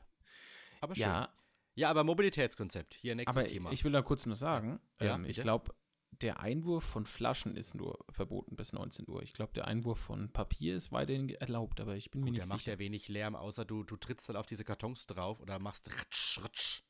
Aber 0.81 0.95
schön. 0.95 1.03
Ja, 1.03 1.29
ja 1.75 1.89
aber 1.89 2.03
Mobilitätskonzept. 2.03 2.95
Hier 2.95 3.15
nächstes 3.15 3.38
aber 3.38 3.48
Thema. 3.48 3.72
Ich 3.72 3.83
will 3.83 3.91
da 3.91 4.01
kurz 4.01 4.25
nur 4.25 4.36
sagen, 4.36 4.79
ja, 5.00 5.15
ähm, 5.15 5.25
ich 5.25 5.39
glaube, 5.39 5.74
der 6.22 6.39
Einwurf 6.39 6.84
von 6.84 7.05
Flaschen 7.05 7.55
ist 7.55 7.75
nur 7.75 8.03
verboten 8.10 8.55
bis 8.55 8.74
19 8.74 9.08
Uhr. 9.08 9.22
Ich 9.24 9.34
glaube, 9.34 9.53
der 9.53 9.67
Einwurf 9.67 10.00
von 10.00 10.29
Papier 10.32 10.75
ist 10.75 10.91
weiterhin 10.91 11.29
erlaubt, 11.29 11.79
aber 11.79 11.96
ich 11.96 12.12
bin 12.12 12.22
Gut, 12.22 12.25
mir 12.25 12.32
nicht 12.32 12.39
der 12.39 12.46
sicher. 12.46 12.65
Der 12.65 12.74
macht 12.74 12.79
ja 12.79 12.86
wenig 12.86 13.08
Lärm, 13.08 13.36
außer 13.36 13.65
du, 13.65 13.84
du 13.84 13.98
trittst 13.98 14.29
dann 14.29 14.36
auf 14.36 14.46
diese 14.46 14.63
Kartons 14.63 15.08
drauf 15.08 15.39
oder 15.39 15.60
machst 15.60 15.89
ritsch, 15.89 16.39
ritsch. 16.43 16.82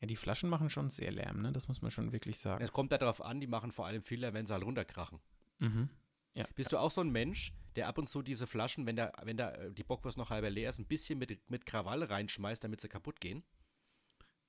Ja, 0.00 0.06
die 0.06 0.16
Flaschen 0.16 0.50
machen 0.50 0.68
schon 0.68 0.90
sehr 0.90 1.12
Lärm, 1.12 1.42
ne? 1.42 1.52
Das 1.52 1.68
muss 1.68 1.80
man 1.80 1.90
schon 1.90 2.12
wirklich 2.12 2.38
sagen. 2.38 2.62
Es 2.62 2.72
kommt 2.72 2.92
darauf 2.92 3.22
an, 3.22 3.40
die 3.40 3.46
machen 3.46 3.72
vor 3.72 3.86
allem 3.86 4.02
viel 4.02 4.20
Lärm, 4.20 4.34
wenn 4.34 4.46
sie 4.46 4.52
halt 4.52 4.64
runterkrachen. 4.64 5.20
Mhm. 5.58 5.90
Ja. 6.34 6.46
Bist 6.54 6.72
du 6.72 6.78
auch 6.78 6.90
so 6.90 7.02
ein 7.02 7.10
Mensch, 7.10 7.52
der 7.76 7.88
ab 7.88 7.98
und 7.98 8.08
zu 8.08 8.22
diese 8.22 8.46
Flaschen, 8.46 8.86
wenn 8.86 8.96
da, 8.96 9.12
wenn 9.22 9.36
da 9.36 9.52
äh, 9.52 9.72
die 9.72 9.84
Bockwurst 9.84 10.18
noch 10.18 10.30
halber 10.30 10.50
leer 10.50 10.70
ist, 10.70 10.78
ein 10.78 10.86
bisschen 10.86 11.18
mit, 11.18 11.50
mit 11.50 11.66
Krawall 11.66 12.02
reinschmeißt, 12.02 12.64
damit 12.64 12.80
sie 12.80 12.88
kaputt 12.88 13.20
gehen? 13.20 13.44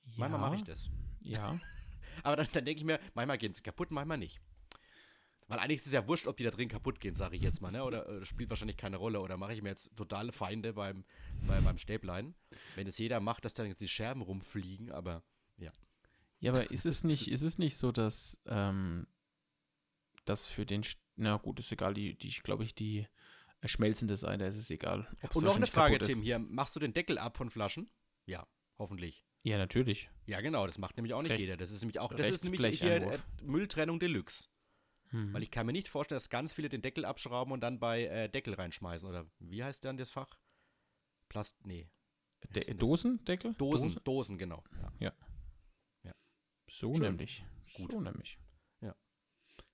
Ja. 0.05 0.13
Manchmal 0.17 0.41
mache 0.41 0.55
ich 0.55 0.63
das. 0.63 0.89
Ja. 1.24 1.60
Aber 2.24 2.36
dann, 2.36 2.48
dann 2.53 2.65
denke 2.65 2.79
ich 2.79 2.86
mir, 2.86 3.00
manchmal 3.13 3.38
gehen 3.38 3.53
sie 3.53 3.63
kaputt, 3.63 3.91
manchmal 3.91 4.17
nicht. 4.17 4.39
Weil 5.48 5.60
eigentlich 5.60 5.79
ist 5.79 5.88
es 5.88 5.93
ja 5.93 6.08
wurscht, 6.08 6.27
ob 6.27 6.38
die 6.38 6.43
da 6.43 6.51
drin 6.51 6.70
kaputt 6.70 7.00
gehen, 7.00 7.15
sage 7.15 7.36
ich 7.36 7.41
jetzt 7.41 7.62
mal, 7.62 7.72
ne? 7.72 7.84
Oder 7.84 8.08
äh, 8.08 8.25
spielt 8.25 8.50
wahrscheinlich 8.50 8.77
keine 8.77 8.98
Rolle. 8.98 9.20
Oder 9.20 9.38
mache 9.38 9.53
ich 9.53 9.62
mir 9.62 9.70
jetzt 9.70 9.96
totale 9.96 10.32
Feinde 10.32 10.74
beim, 10.74 11.03
bei, 11.48 11.60
beim 11.60 11.77
Stäblein. 11.77 12.34
Wenn 12.75 12.88
es 12.88 12.98
jeder 12.98 13.20
macht, 13.20 13.46
dass 13.46 13.53
dann 13.53 13.67
jetzt 13.67 13.82
die 13.82 13.88
Scherben 13.88 14.22
rumfliegen, 14.22 14.91
aber 14.91 15.22
ja. 15.58 15.72
Ja, 16.39 16.51
aber 16.51 16.72
ist 16.72 16.86
es 16.86 17.03
nicht, 17.03 17.29
ist 17.29 17.41
es 17.41 17.58
nicht 17.58 17.77
so, 17.77 17.91
dass, 17.91 18.41
ähm, 18.48 19.08
dass 20.25 20.46
für 20.46 20.65
den, 20.65 20.84
na 21.15 21.38
gut, 21.38 21.60
ist 21.60 21.72
egal, 21.72 21.93
die, 21.93 22.15
die 22.15 22.29
glaube 22.29 22.63
ich, 22.63 22.75
die 22.75 23.08
schmelzende 23.63 24.17
Seite 24.17 24.46
ist 24.46 24.58
es 24.58 24.70
egal. 24.70 25.08
Und 25.34 25.43
noch 25.43 25.55
eine 25.55 25.67
Frage, 25.67 26.00
Tim, 26.00 26.22
hier, 26.22 26.39
machst 26.39 26.75
du 26.75 26.79
den 26.79 26.93
Deckel 26.93 27.17
ab 27.17 27.38
von 27.38 27.50
Flaschen? 27.50 27.89
Ja, 28.25 28.48
hoffentlich. 28.77 29.25
Ja, 29.43 29.57
natürlich. 29.57 30.09
Ja, 30.25 30.39
genau, 30.39 30.65
das 30.65 30.77
macht 30.77 30.95
nämlich 30.95 31.13
auch 31.13 31.21
nicht 31.21 31.31
Rechts, 31.31 31.43
jeder. 31.43 31.57
Das 31.57 31.69
ist 31.69 31.81
nämlich 31.81 32.00
auch, 32.00 32.13
das 32.13 32.29
ist 32.29 32.45
nämlich 32.45 32.79
hier 32.79 32.95
äh, 32.95 33.17
Mülltrennung 33.41 34.00
Deluxe. 34.00 34.47
Hm. 35.09 35.33
Weil 35.33 35.43
ich 35.43 35.51
kann 35.51 35.65
mir 35.65 35.73
nicht 35.73 35.89
vorstellen, 35.89 36.15
dass 36.15 36.29
ganz 36.29 36.53
viele 36.53 36.69
den 36.69 36.81
Deckel 36.81 37.05
abschrauben 37.05 37.53
und 37.53 37.62
dann 37.62 37.79
bei 37.79 38.05
äh, 38.05 38.29
Deckel 38.29 38.53
reinschmeißen. 38.53 39.07
Oder 39.07 39.29
wie 39.39 39.63
heißt 39.63 39.83
dann 39.85 39.97
das 39.97 40.12
Fach? 40.12 40.39
Plast, 41.29 41.57
nee. 41.65 41.89
De 42.50 42.73
Dosendeckel? 42.73 43.53
Dosen, 43.53 43.89
Dosen, 43.89 44.03
Dosen, 44.03 44.38
genau. 44.38 44.63
Ja. 44.81 44.93
ja. 45.00 45.13
ja. 46.03 46.13
So 46.69 46.93
Schön. 46.93 47.03
nämlich. 47.03 47.45
Gut. 47.73 47.91
So 47.91 48.01
nämlich. 48.01 48.39
Ja. 48.81 48.95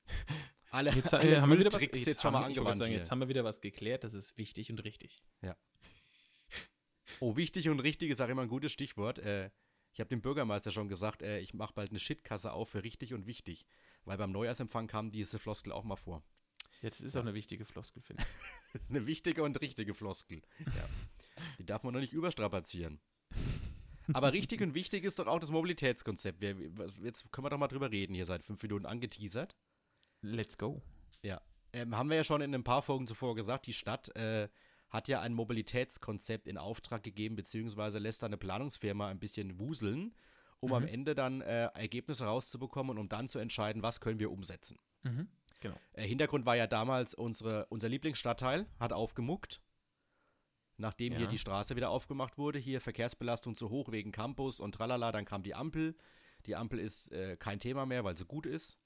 Alle, 0.72 0.92
jetzt, 0.92 1.12
alle 1.16 1.42
haben 1.42 1.50
wir 1.50 1.58
wieder 1.58 1.74
was, 1.74 1.82
jetzt, 1.82 2.24
angewandt 2.24 2.78
sagen, 2.78 2.92
jetzt 2.92 3.10
haben 3.10 3.20
wir 3.20 3.28
wieder 3.28 3.44
was 3.44 3.60
geklärt, 3.60 4.04
das 4.04 4.14
ist 4.14 4.38
wichtig 4.38 4.70
und 4.70 4.84
richtig. 4.84 5.24
Ja. 5.42 5.58
Oh, 7.20 7.36
wichtig 7.36 7.70
und 7.70 7.80
richtig 7.80 8.12
ist 8.12 8.22
auch 8.22 8.30
immer 8.30 8.44
ein 8.44 8.48
gutes 8.48 8.72
Stichwort. 8.72 9.20
Äh, 9.20 9.50
ich 9.92 10.00
habe 10.00 10.10
dem 10.10 10.22
Bürgermeister 10.22 10.72
schon 10.72 10.88
gesagt, 10.88 11.22
äh, 11.22 11.40
ich 11.40 11.54
mache 11.54 11.74
bald 11.74 11.90
eine 11.90 12.00
Shitkasse 12.00 12.52
auf 12.52 12.70
für 12.70 12.84
richtig 12.84 13.14
und 13.14 13.26
wichtig. 13.26 13.66
Weil 14.06 14.18
beim 14.18 14.32
Neujahrsempfang 14.32 14.88
kam 14.88 15.10
diese 15.10 15.40
Floskel 15.40 15.74
auch 15.74 15.84
mal 15.84 15.96
vor. 15.96 16.24
Jetzt 16.82 17.02
ist 17.02 17.18
auch 17.18 17.22
eine 17.22 17.34
wichtige 17.34 17.66
Floskel, 17.66 18.02
finde 18.02 18.24
ich. 18.24 18.82
eine 18.90 19.06
wichtige 19.06 19.44
und 19.44 19.60
richtige 19.60 19.94
Floskel. 19.94 20.42
Ja. 20.60 20.90
Die 21.58 21.66
darf 21.66 21.84
man 21.84 21.94
noch 21.94 22.00
nicht 22.00 22.14
überstrapazieren. 22.14 23.02
Aber 24.14 24.34
richtig 24.34 24.62
und 24.62 24.74
wichtig 24.74 25.04
ist 25.04 25.20
doch 25.20 25.28
auch 25.28 25.40
das 25.40 25.52
Mobilitätskonzept. 25.52 26.42
Wir, 26.42 26.56
jetzt 27.04 27.32
können 27.32 27.46
wir 27.46 27.50
doch 27.50 27.58
mal 27.58 27.68
drüber 27.68 27.92
reden, 27.92 28.16
hier 28.16 28.26
seit 28.26 28.44
fünf 28.44 28.62
Minuten 28.64 28.86
angeteasert. 28.86 29.56
Let's 30.22 30.58
go. 30.58 30.82
Ja. 31.22 31.42
Ähm, 31.74 31.96
haben 31.96 32.10
wir 32.10 32.18
ja 32.18 32.24
schon 32.24 32.42
in 32.42 32.56
ein 32.56 32.64
paar 32.64 32.82
Folgen 32.82 33.06
zuvor 33.06 33.36
gesagt, 33.36 33.68
die 33.68 33.74
Stadt 33.74 34.16
äh, 34.16 34.50
hat 34.90 35.08
ja 35.08 35.22
ein 35.22 35.34
Mobilitätskonzept 35.34 36.48
in 36.48 36.58
Auftrag 36.58 37.04
gegeben, 37.04 37.36
beziehungsweise 37.36 38.00
lässt 38.00 38.24
da 38.24 38.28
eine 38.28 38.38
Planungsfirma 38.38 39.08
ein 39.08 39.20
bisschen 39.20 39.60
wuseln, 39.60 40.16
um 40.60 40.70
mhm. 40.70 40.76
am 40.76 40.88
Ende 40.88 41.16
dann 41.16 41.42
äh, 41.42 41.66
Ergebnisse 41.68 42.26
rauszubekommen 42.26 42.92
und 42.92 42.98
um 42.98 43.10
dann 43.10 43.28
zu 43.28 43.40
entscheiden, 43.40 43.84
was 43.84 44.02
können 44.02 44.20
wir 44.20 44.32
umsetzen. 44.32 44.80
Mhm. 45.04 45.28
Genau. 45.60 45.76
Äh, 45.94 46.08
Hintergrund 46.08 46.46
war 46.46 46.56
ja 46.56 46.68
damals 46.68 47.14
unsere, 47.14 47.66
unser 47.68 47.90
Lieblingsstadtteil, 47.90 48.66
hat 48.80 48.94
aufgemuckt. 48.94 49.62
Nachdem 50.78 51.14
ja. 51.14 51.20
hier 51.20 51.28
die 51.28 51.38
Straße 51.38 51.76
wieder 51.76 51.90
aufgemacht 51.90 52.38
wurde, 52.38 52.58
hier 52.58 52.80
Verkehrsbelastung 52.80 53.58
zu 53.58 53.70
hoch 53.70 53.92
wegen 53.92 54.12
Campus 54.12 54.62
und 54.62 54.74
tralala, 54.76 55.12
dann 55.12 55.26
kam 55.26 55.44
die 55.44 55.54
Ampel. 55.54 55.96
Die 56.46 56.56
Ampel 56.56 56.80
ist 56.80 57.12
äh, 57.12 57.36
kein 57.36 57.60
Thema 57.60 57.86
mehr, 57.86 58.06
weil 58.06 58.18
sie 58.18 58.26
gut 58.26 58.46
ist. 58.46 58.79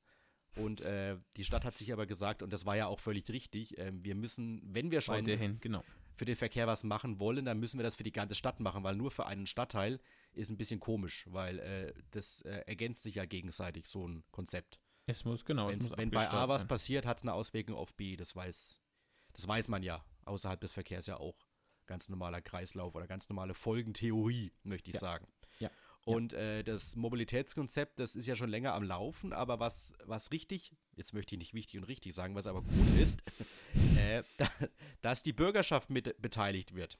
Und 0.55 0.81
äh, 0.81 1.17
die 1.35 1.43
Stadt 1.43 1.65
hat 1.65 1.77
sich 1.77 1.91
aber 1.91 2.05
gesagt, 2.05 2.43
und 2.43 2.53
das 2.53 2.65
war 2.65 2.75
ja 2.75 2.87
auch 2.87 2.99
völlig 2.99 3.29
richtig, 3.29 3.77
äh, 3.77 3.91
wir 3.93 4.15
müssen, 4.15 4.61
wenn 4.63 4.91
wir 4.91 5.01
schon 5.01 5.15
Weiterhin, 5.15 5.59
genau. 5.59 5.83
für 6.15 6.25
den 6.25 6.35
Verkehr 6.35 6.67
was 6.67 6.83
machen 6.83 7.19
wollen, 7.19 7.45
dann 7.45 7.59
müssen 7.59 7.79
wir 7.79 7.83
das 7.83 7.95
für 7.95 8.03
die 8.03 8.11
ganze 8.11 8.35
Stadt 8.35 8.59
machen, 8.59 8.83
weil 8.83 8.95
nur 8.95 9.09
für 9.09 9.25
einen 9.25 9.47
Stadtteil 9.47 9.99
ist 10.33 10.49
ein 10.49 10.57
bisschen 10.57 10.79
komisch, 10.79 11.25
weil 11.29 11.59
äh, 11.59 11.93
das 12.11 12.41
äh, 12.41 12.63
ergänzt 12.67 13.03
sich 13.03 13.15
ja 13.15 13.25
gegenseitig, 13.25 13.87
so 13.87 14.07
ein 14.07 14.23
Konzept. 14.31 14.79
Es 15.05 15.25
muss, 15.25 15.43
genau. 15.43 15.69
Es 15.69 15.89
muss 15.89 15.97
wenn 15.97 16.11
bei 16.11 16.29
A 16.29 16.47
was 16.47 16.61
sein. 16.61 16.67
passiert, 16.67 17.05
hat 17.05 17.17
es 17.17 17.23
eine 17.23 17.33
Auswirkung 17.33 17.75
auf 17.75 17.93
B, 17.95 18.15
das 18.15 18.35
weiß, 18.35 18.79
das 19.33 19.47
weiß 19.47 19.67
man 19.67 19.81
ja, 19.83 20.05
außerhalb 20.25 20.61
des 20.61 20.71
Verkehrs 20.71 21.07
ja 21.07 21.17
auch. 21.17 21.47
Ganz 21.85 22.07
normaler 22.07 22.41
Kreislauf 22.41 22.95
oder 22.95 23.07
ganz 23.07 23.27
normale 23.27 23.53
Folgentheorie, 23.53 24.53
möchte 24.63 24.91
ich 24.91 24.95
ja. 24.95 24.99
sagen. 25.01 25.27
Und 26.05 26.33
äh, 26.33 26.63
das 26.63 26.97
Mobilitätskonzept, 26.97 27.99
das 27.99 28.15
ist 28.15 28.25
ja 28.25 28.35
schon 28.35 28.49
länger 28.49 28.73
am 28.73 28.83
Laufen, 28.83 29.31
aber 29.31 29.59
was, 29.59 29.93
was 30.03 30.31
richtig, 30.31 30.73
jetzt 30.95 31.13
möchte 31.13 31.35
ich 31.35 31.39
nicht 31.39 31.53
wichtig 31.53 31.79
und 31.79 31.85
richtig 31.85 32.13
sagen, 32.13 32.35
was 32.35 32.45
aber 32.45 32.61
gut 32.61 32.99
ist, 32.99 33.23
äh, 33.97 34.23
da, 34.37 34.49
dass 35.01 35.23
die 35.23 35.31
Bürgerschaft 35.31 35.89
mit 35.89 36.21
beteiligt 36.21 36.75
wird. 36.75 36.99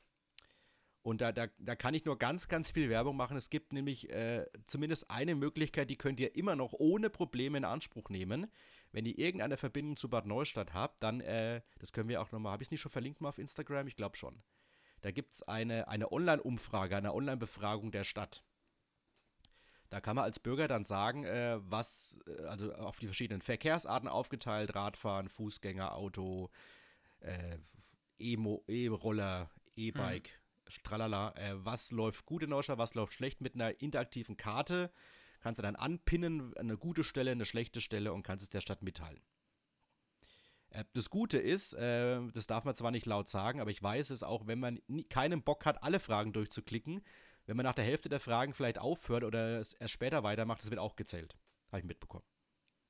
Und 1.01 1.19
da, 1.19 1.33
da, 1.33 1.47
da 1.59 1.75
kann 1.75 1.93
ich 1.93 2.05
nur 2.05 2.17
ganz, 2.17 2.47
ganz 2.47 2.71
viel 2.71 2.89
Werbung 2.89 3.17
machen. 3.17 3.35
Es 3.35 3.49
gibt 3.49 3.73
nämlich 3.73 4.09
äh, 4.09 4.45
zumindest 4.67 5.11
eine 5.11 5.35
Möglichkeit, 5.35 5.89
die 5.89 5.97
könnt 5.97 6.21
ihr 6.21 6.37
immer 6.37 6.55
noch 6.55 6.71
ohne 6.71 7.09
Probleme 7.09 7.57
in 7.57 7.65
Anspruch 7.65 8.09
nehmen. 8.09 8.47
Wenn 8.93 9.05
ihr 9.05 9.17
irgendeine 9.17 9.57
Verbindung 9.57 9.97
zu 9.97 10.09
Bad 10.09 10.25
Neustadt 10.25 10.73
habt, 10.73 11.03
dann, 11.03 11.19
äh, 11.19 11.61
das 11.79 11.91
können 11.91 12.07
wir 12.07 12.21
auch 12.21 12.31
nochmal, 12.31 12.53
habe 12.53 12.63
ich 12.63 12.67
es 12.67 12.71
nicht 12.71 12.79
schon 12.79 12.91
verlinkt 12.91 13.19
mal 13.19 13.29
auf 13.29 13.37
Instagram? 13.37 13.87
Ich 13.87 13.97
glaube 13.97 14.15
schon. 14.15 14.41
Da 15.01 15.11
gibt 15.11 15.33
es 15.33 15.43
eine, 15.43 15.89
eine 15.89 16.13
Online-Umfrage, 16.13 16.95
eine 16.95 17.13
Online-Befragung 17.13 17.91
der 17.91 18.05
Stadt. 18.05 18.45
Da 19.89 20.01
kann 20.01 20.15
man 20.15 20.25
als 20.25 20.39
Bürger 20.39 20.67
dann 20.67 20.85
sagen, 20.85 21.23
äh, 21.23 21.59
was, 21.61 22.19
äh, 22.27 22.43
also 22.45 22.73
auf 22.73 22.99
die 22.99 23.05
verschiedenen 23.05 23.41
Verkehrsarten 23.41 24.09
aufgeteilt, 24.09 24.75
Radfahren, 24.75 25.29
Fußgänger, 25.29 25.95
Auto, 25.95 26.49
äh, 27.19 27.57
E-Roller, 28.19 29.49
E-Bike, 29.75 30.39
tralala, 30.83 31.33
äh, 31.35 31.53
was 31.63 31.91
läuft 31.91 32.25
gut 32.25 32.43
in 32.43 32.49
Neustadt, 32.49 32.77
was 32.77 32.93
läuft 32.93 33.13
schlecht 33.13 33.41
mit 33.41 33.55
einer 33.55 33.81
interaktiven 33.81 34.37
Karte. 34.37 34.91
Kannst 35.41 35.59
du 35.59 35.63
dann 35.63 35.75
anpinnen, 35.75 36.55
eine 36.55 36.77
gute 36.77 37.03
Stelle, 37.03 37.31
eine 37.31 37.45
schlechte 37.45 37.81
Stelle 37.81 38.13
und 38.13 38.23
kannst 38.23 38.43
es 38.43 38.49
der 38.49 38.61
Stadt 38.61 38.81
mitteilen. 38.81 39.21
Äh, 40.69 40.85
das 40.93 41.09
Gute 41.09 41.37
ist, 41.37 41.73
äh, 41.73 42.19
das 42.33 42.47
darf 42.47 42.65
man 42.65 42.75
zwar 42.75 42.91
nicht 42.91 43.05
laut 43.05 43.29
sagen, 43.29 43.61
aber 43.61 43.71
ich 43.71 43.81
weiß 43.81 44.09
es 44.09 44.23
auch, 44.23 44.47
wenn 44.47 44.59
man 44.59 44.79
keinen 45.09 45.43
Bock 45.43 45.65
hat, 45.65 45.83
alle 45.83 45.99
Fragen 45.99 46.33
durchzuklicken, 46.33 47.03
wenn 47.45 47.57
man 47.57 47.65
nach 47.65 47.73
der 47.73 47.85
Hälfte 47.85 48.09
der 48.09 48.19
Fragen 48.19 48.53
vielleicht 48.53 48.79
aufhört 48.79 49.23
oder 49.23 49.59
es 49.59 49.73
erst 49.73 49.93
später 49.93 50.23
weitermacht, 50.23 50.61
das 50.61 50.69
wird 50.69 50.79
auch 50.79 50.95
gezählt. 50.95 51.35
Habe 51.71 51.79
ich 51.79 51.85
mitbekommen. 51.85 52.25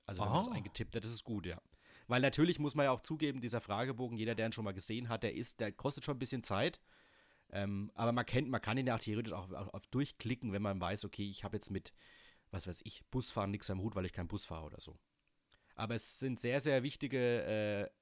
Also 0.05 0.21
wenn 0.21 0.29
Aha. 0.29 0.37
man 0.37 0.45
das 0.45 0.53
eingetippt 0.53 0.95
hat, 0.95 1.03
das 1.03 1.11
ist 1.11 1.23
gut, 1.23 1.45
ja. 1.45 1.61
Weil 2.07 2.21
natürlich 2.21 2.59
muss 2.59 2.75
man 2.75 2.85
ja 2.85 2.91
auch 2.91 3.01
zugeben, 3.01 3.41
dieser 3.41 3.61
Fragebogen, 3.61 4.17
jeder, 4.17 4.35
der 4.35 4.47
ihn 4.47 4.51
schon 4.51 4.65
mal 4.65 4.73
gesehen 4.73 5.09
hat, 5.09 5.23
der 5.23 5.33
ist, 5.33 5.59
der 5.59 5.71
kostet 5.71 6.03
schon 6.05 6.15
ein 6.15 6.19
bisschen 6.19 6.43
Zeit. 6.43 6.81
Ähm, 7.49 7.91
aber 7.95 8.11
man 8.11 8.25
kennt, 8.25 8.49
man 8.49 8.61
kann 8.61 8.77
ihn 8.77 8.87
ja 8.87 8.97
theoretisch 8.97 9.33
auch, 9.33 9.51
auch, 9.51 9.73
auch 9.73 9.85
durchklicken, 9.91 10.51
wenn 10.51 10.61
man 10.61 10.81
weiß, 10.81 11.05
okay, 11.05 11.29
ich 11.29 11.43
habe 11.43 11.55
jetzt 11.55 11.69
mit, 11.69 11.93
was 12.51 12.67
weiß 12.67 12.81
ich, 12.83 13.05
Busfahren 13.05 13.51
nichts 13.51 13.69
am 13.69 13.79
Hut, 13.81 13.95
weil 13.95 14.05
ich 14.05 14.13
kein 14.13 14.27
Bus 14.27 14.45
fahre 14.45 14.65
oder 14.65 14.81
so. 14.81 14.99
Aber 15.75 15.95
es 15.95 16.19
sind 16.19 16.39
sehr, 16.39 16.61
sehr 16.61 16.83
wichtige 16.83 17.43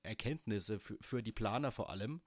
äh, 0.04 0.08
Erkenntnisse 0.08 0.80
für, 0.80 0.98
für 1.02 1.24
die 1.24 1.32
Planer 1.32 1.72
vor 1.72 1.90
allem, 1.90 2.22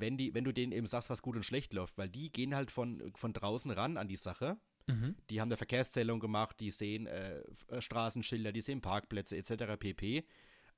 wenn, 0.00 0.16
die, 0.16 0.34
wenn 0.34 0.44
du 0.44 0.52
denen 0.52 0.72
eben 0.72 0.86
sagst, 0.86 1.10
was 1.10 1.22
gut 1.22 1.36
und 1.36 1.44
schlecht 1.44 1.72
läuft, 1.72 1.98
weil 1.98 2.08
die 2.08 2.32
gehen 2.32 2.54
halt 2.54 2.70
von, 2.70 3.12
von 3.16 3.32
draußen 3.32 3.70
ran 3.70 3.96
an 3.96 4.08
die 4.08 4.16
Sache. 4.16 4.56
Mhm. 4.86 5.16
Die 5.30 5.40
haben 5.40 5.48
eine 5.48 5.56
Verkehrszählung 5.56 6.20
gemacht, 6.20 6.60
die 6.60 6.70
sehen 6.70 7.06
äh, 7.06 7.40
äh 7.68 7.80
Straßenschilder, 7.80 8.52
die 8.52 8.60
sehen 8.60 8.80
Parkplätze 8.80 9.36
etc. 9.36 9.78
pp. 9.78 10.24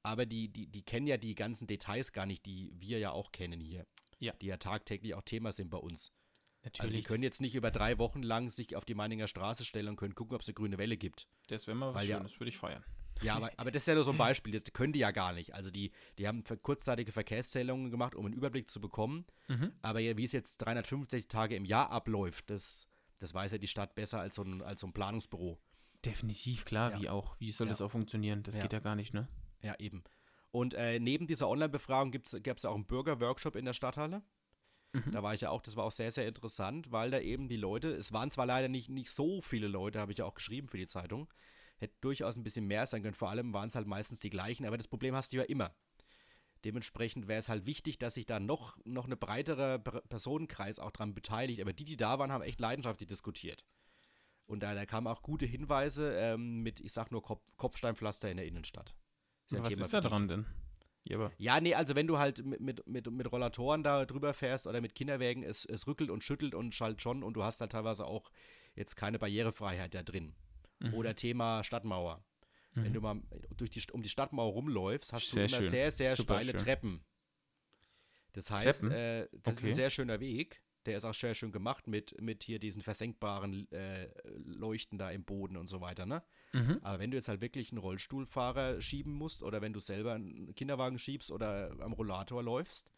Aber 0.02 0.26
die, 0.26 0.48
die, 0.48 0.66
die 0.66 0.82
kennen 0.82 1.06
ja 1.06 1.16
die 1.16 1.34
ganzen 1.34 1.66
Details 1.66 2.12
gar 2.12 2.24
nicht, 2.24 2.46
die 2.46 2.72
wir 2.74 2.98
ja 2.98 3.10
auch 3.10 3.32
kennen 3.32 3.60
hier. 3.60 3.86
Ja. 4.18 4.32
Die 4.40 4.46
ja 4.46 4.56
tagtäglich 4.56 5.14
auch 5.14 5.22
Thema 5.22 5.52
sind 5.52 5.70
bei 5.70 5.78
uns. 5.78 6.12
Natürlich. 6.64 6.80
Also 6.80 6.96
die 6.96 7.02
können 7.02 7.22
jetzt 7.22 7.40
nicht 7.40 7.54
über 7.54 7.70
drei 7.70 7.98
Wochen 7.98 8.22
lang 8.22 8.50
sich 8.50 8.76
auf 8.76 8.84
die 8.84 8.94
Meininger 8.94 9.28
Straße 9.28 9.64
stellen 9.64 9.88
und 9.88 9.96
können 9.96 10.14
gucken, 10.14 10.34
ob 10.34 10.42
es 10.42 10.48
eine 10.48 10.54
grüne 10.54 10.78
Welle 10.78 10.96
gibt. 10.96 11.28
Das 11.48 11.66
wäre 11.66 11.76
mal 11.76 11.94
was 11.94 12.02
Weil 12.02 12.08
ja, 12.08 12.20
würde 12.20 12.48
ich 12.48 12.58
feiern. 12.58 12.84
Ja, 13.22 13.36
aber, 13.36 13.50
aber 13.56 13.70
das 13.70 13.82
ist 13.82 13.86
ja 13.88 13.94
nur 13.94 14.04
so 14.04 14.12
ein 14.12 14.18
Beispiel. 14.18 14.52
Das 14.52 14.72
können 14.72 14.92
die 14.92 15.00
ja 15.00 15.10
gar 15.10 15.32
nicht. 15.32 15.54
Also 15.54 15.70
die, 15.70 15.92
die 16.18 16.28
haben 16.28 16.44
kurzzeitige 16.62 17.12
Verkehrszählungen 17.12 17.90
gemacht, 17.90 18.14
um 18.14 18.26
einen 18.26 18.34
Überblick 18.34 18.70
zu 18.70 18.80
bekommen. 18.80 19.26
Mhm. 19.48 19.72
Aber 19.82 20.00
wie 20.00 20.24
es 20.24 20.32
jetzt 20.32 20.58
365 20.58 21.28
Tage 21.28 21.56
im 21.56 21.64
Jahr 21.64 21.90
abläuft, 21.90 22.50
das, 22.50 22.86
das 23.18 23.34
weiß 23.34 23.52
ja 23.52 23.58
die 23.58 23.66
Stadt 23.66 23.94
besser 23.94 24.20
als 24.20 24.36
so 24.36 24.42
ein, 24.42 24.62
als 24.62 24.80
so 24.80 24.86
ein 24.86 24.92
Planungsbüro. 24.92 25.58
Definitiv, 26.04 26.64
klar, 26.64 26.92
ja. 26.92 27.00
wie 27.00 27.08
auch. 27.08 27.36
Wie 27.38 27.50
soll 27.50 27.66
ja. 27.66 27.72
das 27.72 27.82
auch 27.82 27.90
funktionieren? 27.90 28.42
Das 28.42 28.56
ja. 28.56 28.62
geht 28.62 28.72
ja 28.72 28.80
gar 28.80 28.94
nicht, 28.94 29.14
ne? 29.14 29.28
Ja, 29.62 29.74
eben. 29.78 30.04
Und 30.50 30.74
äh, 30.74 30.98
neben 30.98 31.26
dieser 31.26 31.48
Online-Befragung 31.48 32.12
gab 32.12 32.56
es 32.56 32.64
auch 32.64 32.74
einen 32.74 32.86
Bürger-Workshop 32.86 33.56
in 33.56 33.64
der 33.64 33.72
Stadthalle. 33.72 34.22
Mhm. 34.92 35.12
Da 35.12 35.22
war 35.22 35.34
ich 35.34 35.42
ja 35.42 35.50
auch, 35.50 35.60
das 35.60 35.76
war 35.76 35.84
auch 35.84 35.90
sehr, 35.90 36.10
sehr 36.10 36.26
interessant, 36.26 36.90
weil 36.90 37.10
da 37.10 37.20
eben 37.20 37.48
die 37.48 37.56
Leute, 37.56 37.90
es 37.90 38.12
waren 38.12 38.30
zwar 38.30 38.46
leider 38.46 38.68
nicht, 38.68 38.88
nicht 38.88 39.10
so 39.10 39.40
viele 39.40 39.68
Leute, 39.68 40.00
habe 40.00 40.12
ich 40.12 40.18
ja 40.18 40.24
auch 40.24 40.34
geschrieben 40.34 40.68
für 40.68 40.78
die 40.78 40.86
Zeitung, 40.86 41.28
hätte 41.78 41.94
durchaus 42.00 42.36
ein 42.36 42.42
bisschen 42.42 42.66
mehr 42.66 42.86
sein 42.86 43.02
können. 43.02 43.14
Vor 43.14 43.30
allem 43.30 43.52
waren 43.52 43.68
es 43.68 43.74
halt 43.74 43.86
meistens 43.86 44.20
die 44.20 44.30
gleichen, 44.30 44.66
aber 44.66 44.76
das 44.76 44.88
Problem 44.88 45.14
hast 45.14 45.32
du 45.32 45.38
ja 45.38 45.44
immer. 45.44 45.74
Dementsprechend 46.64 47.28
wäre 47.28 47.38
es 47.38 47.48
halt 47.48 47.66
wichtig, 47.66 47.98
dass 47.98 48.14
sich 48.14 48.26
da 48.26 48.40
noch, 48.40 48.78
noch 48.84 49.06
eine 49.06 49.16
breitere 49.16 49.78
Personenkreis 49.78 50.80
auch 50.80 50.90
dran 50.90 51.14
beteiligt. 51.14 51.60
Aber 51.60 51.72
die, 51.72 51.84
die 51.84 51.96
da 51.96 52.18
waren, 52.18 52.32
haben 52.32 52.42
echt 52.42 52.60
leidenschaftlich 52.60 53.08
diskutiert. 53.08 53.64
Und 54.46 54.62
da, 54.62 54.74
da 54.74 54.86
kamen 54.86 55.06
auch 55.06 55.22
gute 55.22 55.46
Hinweise 55.46 56.16
ähm, 56.18 56.62
mit, 56.62 56.80
ich 56.80 56.92
sag 56.92 57.12
nur 57.12 57.22
Kopf, 57.22 57.42
Kopfsteinpflaster 57.56 58.30
in 58.30 58.38
der 58.38 58.46
Innenstadt. 58.46 58.94
Ist 59.44 59.52
ja 59.52 59.60
was 59.60 59.68
Thema 59.68 59.82
ist 59.82 59.94
da 59.94 60.00
dran 60.00 60.26
denn? 60.26 60.46
Ja, 61.04 61.30
ja, 61.38 61.60
nee, 61.60 61.74
also 61.74 61.94
wenn 61.94 62.06
du 62.06 62.18
halt 62.18 62.44
mit, 62.44 62.60
mit, 62.60 62.86
mit, 62.86 63.10
mit 63.10 63.32
Rollatoren 63.32 63.82
da 63.82 64.04
drüber 64.04 64.34
fährst 64.34 64.66
oder 64.66 64.80
mit 64.80 64.94
Kinderwägen, 64.94 65.42
es, 65.42 65.64
es 65.64 65.86
rückelt 65.86 66.10
und 66.10 66.24
schüttelt 66.24 66.54
und 66.54 66.74
schallt 66.74 67.00
schon 67.00 67.22
und 67.22 67.34
du 67.34 67.42
hast 67.42 67.60
halt 67.60 67.72
teilweise 67.72 68.04
auch 68.04 68.30
jetzt 68.74 68.96
keine 68.96 69.18
Barrierefreiheit 69.18 69.94
da 69.94 70.02
drin. 70.02 70.34
Mhm. 70.80 70.94
Oder 70.94 71.14
Thema 71.14 71.62
Stadtmauer. 71.64 72.24
Mhm. 72.74 72.84
Wenn 72.84 72.92
du 72.92 73.00
mal 73.00 73.22
durch 73.56 73.70
die, 73.70 73.82
um 73.92 74.02
die 74.02 74.08
Stadtmauer 74.08 74.52
rumläufst, 74.52 75.12
hast 75.12 75.30
sehr 75.30 75.46
du 75.46 75.54
immer 75.54 75.62
schön. 75.62 75.70
sehr, 75.70 75.90
sehr 75.90 76.16
Super 76.16 76.34
steile 76.36 76.50
schön. 76.52 76.60
Treppen. 76.60 77.04
Das 78.32 78.50
heißt, 78.50 78.84
äh, 78.84 79.28
das 79.42 79.54
okay. 79.54 79.62
ist 79.62 79.64
ein 79.66 79.74
sehr 79.74 79.90
schöner 79.90 80.20
Weg. 80.20 80.62
Der 80.86 80.96
ist 80.96 81.04
auch 81.04 81.14
sehr 81.14 81.34
schön 81.34 81.52
gemacht 81.52 81.86
mit, 81.86 82.18
mit 82.20 82.44
hier 82.44 82.58
diesen 82.58 82.82
versenkbaren 82.82 83.70
äh, 83.72 84.08
Leuchten 84.44 84.96
da 84.96 85.10
im 85.10 85.24
Boden 85.24 85.56
und 85.56 85.68
so 85.68 85.80
weiter, 85.80 86.06
ne? 86.06 86.22
Mhm. 86.52 86.78
Aber 86.82 86.98
wenn 86.98 87.10
du 87.10 87.16
jetzt 87.16 87.28
halt 87.28 87.40
wirklich 87.40 87.72
einen 87.72 87.78
Rollstuhlfahrer 87.78 88.80
schieben 88.80 89.12
musst 89.12 89.42
oder 89.42 89.60
wenn 89.60 89.72
du 89.72 89.80
selber 89.80 90.14
einen 90.14 90.54
Kinderwagen 90.54 90.98
schiebst 90.98 91.30
oder 91.30 91.76
am 91.80 91.92
Rollator 91.92 92.42
läufst, 92.42 92.90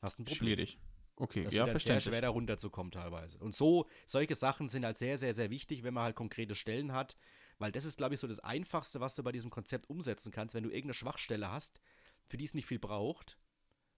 hast 0.00 0.18
du 0.18 0.22
ein 0.22 0.24
Problem. 0.24 0.38
Schwierig. 0.38 0.78
Okay, 1.16 1.44
das 1.44 1.54
ja, 1.54 1.66
verständlich. 1.66 2.04
sehr 2.04 2.12
schwer 2.12 2.20
da 2.22 2.28
runterzukommen 2.28 2.92
teilweise. 2.92 3.38
Und 3.38 3.54
so, 3.54 3.86
solche 4.06 4.34
Sachen 4.34 4.68
sind 4.68 4.84
halt 4.84 4.98
sehr, 4.98 5.16
sehr, 5.16 5.34
sehr 5.34 5.50
wichtig, 5.50 5.82
wenn 5.82 5.94
man 5.94 6.04
halt 6.04 6.16
konkrete 6.16 6.54
Stellen 6.54 6.92
hat, 6.92 7.16
weil 7.58 7.72
das 7.72 7.84
ist, 7.84 7.96
glaube 7.96 8.14
ich, 8.14 8.20
so 8.20 8.26
das 8.26 8.40
Einfachste, 8.40 9.00
was 9.00 9.14
du 9.14 9.22
bei 9.22 9.32
diesem 9.32 9.50
Konzept 9.50 9.88
umsetzen 9.88 10.30
kannst, 10.30 10.54
wenn 10.54 10.64
du 10.64 10.68
irgendeine 10.68 10.94
Schwachstelle 10.94 11.50
hast, 11.50 11.80
für 12.26 12.36
die 12.36 12.44
es 12.44 12.54
nicht 12.54 12.66
viel 12.66 12.78
braucht. 12.78 13.38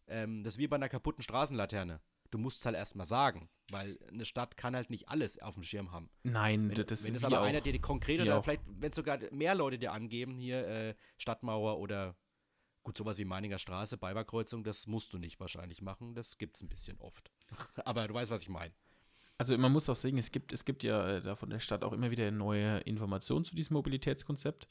Ähm, 0.06 0.44
das 0.44 0.54
ist 0.54 0.58
wie 0.58 0.68
bei 0.68 0.76
einer 0.76 0.88
kaputten 0.88 1.22
Straßenlaterne. 1.22 2.00
Du 2.30 2.38
musst 2.38 2.60
es 2.60 2.66
halt 2.66 2.76
erstmal 2.76 3.06
sagen, 3.06 3.48
weil 3.70 3.98
eine 4.12 4.24
Stadt 4.24 4.56
kann 4.56 4.76
halt 4.76 4.90
nicht 4.90 5.08
alles 5.08 5.40
auf 5.40 5.54
dem 5.54 5.62
Schirm 5.62 5.92
haben. 5.92 6.10
Nein, 6.22 6.68
wenn, 6.68 6.86
das 6.86 7.04
Wenn 7.04 7.14
es 7.14 7.24
aber 7.24 7.40
auch, 7.40 7.46
einer 7.46 7.62
dir 7.62 7.72
die 7.72 7.80
konkrete, 7.80 8.22
oder 8.22 8.42
vielleicht, 8.42 8.62
wenn 8.66 8.92
sogar 8.92 9.18
mehr 9.32 9.54
Leute 9.54 9.78
dir 9.78 9.92
angeben, 9.92 10.36
hier 10.36 10.66
äh, 10.66 10.94
Stadtmauer 11.16 11.78
oder 11.78 12.16
Gut, 12.88 12.96
sowas 12.96 13.18
wie 13.18 13.26
Meininger 13.26 13.58
Straße, 13.58 13.98
Beiberkreuzung, 13.98 14.64
das 14.64 14.86
musst 14.86 15.12
du 15.12 15.18
nicht 15.18 15.38
wahrscheinlich 15.40 15.82
machen. 15.82 16.14
Das 16.14 16.38
gibt 16.38 16.56
es 16.56 16.62
ein 16.62 16.70
bisschen 16.70 16.98
oft. 17.00 17.30
Aber 17.84 18.08
du 18.08 18.14
weißt, 18.14 18.30
was 18.30 18.40
ich 18.40 18.48
meine. 18.48 18.72
Also 19.36 19.58
man 19.58 19.70
muss 19.70 19.90
auch 19.90 19.94
sehen, 19.94 20.16
es 20.16 20.32
gibt, 20.32 20.54
es 20.54 20.64
gibt 20.64 20.82
ja 20.82 21.16
äh, 21.16 21.20
da 21.20 21.36
von 21.36 21.50
der 21.50 21.60
Stadt 21.60 21.84
auch 21.84 21.92
immer 21.92 22.10
wieder 22.10 22.30
neue 22.30 22.78
Informationen 22.78 23.44
zu 23.44 23.54
diesem 23.54 23.74
Mobilitätskonzept. 23.74 24.70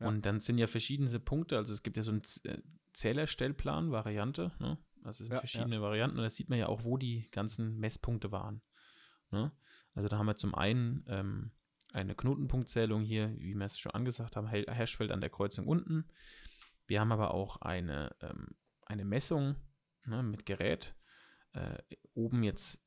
Ja. 0.00 0.08
Und 0.08 0.24
dann 0.24 0.40
sind 0.40 0.56
ja 0.56 0.66
verschiedene 0.66 1.20
Punkte, 1.20 1.58
also 1.58 1.74
es 1.74 1.82
gibt 1.82 1.98
ja 1.98 2.02
so 2.02 2.12
einen 2.12 2.22
äh, 2.44 2.56
Zählerstellplan, 2.94 3.90
Variante, 3.90 4.52
ne? 4.58 4.78
Also 5.02 5.22
es 5.22 5.28
sind 5.28 5.32
ja, 5.32 5.40
verschiedene 5.40 5.74
ja. 5.74 5.82
Varianten 5.82 6.16
und 6.16 6.22
da 6.22 6.30
sieht 6.30 6.48
man 6.48 6.58
ja 6.58 6.68
auch, 6.68 6.84
wo 6.84 6.96
die 6.96 7.28
ganzen 7.32 7.76
Messpunkte 7.76 8.32
waren. 8.32 8.62
Ne? 9.30 9.52
Also 9.94 10.08
da 10.08 10.16
haben 10.16 10.24
wir 10.24 10.36
zum 10.36 10.54
einen 10.54 11.04
ähm, 11.06 11.50
eine 11.92 12.14
Knotenpunktzählung 12.14 13.02
hier, 13.02 13.38
wie 13.38 13.54
wir 13.54 13.66
es 13.66 13.78
schon 13.78 13.92
angesagt 13.92 14.36
haben, 14.36 14.48
Hashfeld 14.48 15.10
an 15.10 15.20
der 15.20 15.28
Kreuzung 15.28 15.66
unten. 15.66 16.06
Wir 16.86 17.00
haben 17.00 17.12
aber 17.12 17.34
auch 17.34 17.56
eine, 17.58 18.14
ähm, 18.20 18.56
eine 18.86 19.04
Messung 19.04 19.56
ne, 20.04 20.22
mit 20.22 20.46
Gerät. 20.46 20.94
Äh, 21.52 21.78
oben 22.14 22.42
jetzt, 22.42 22.80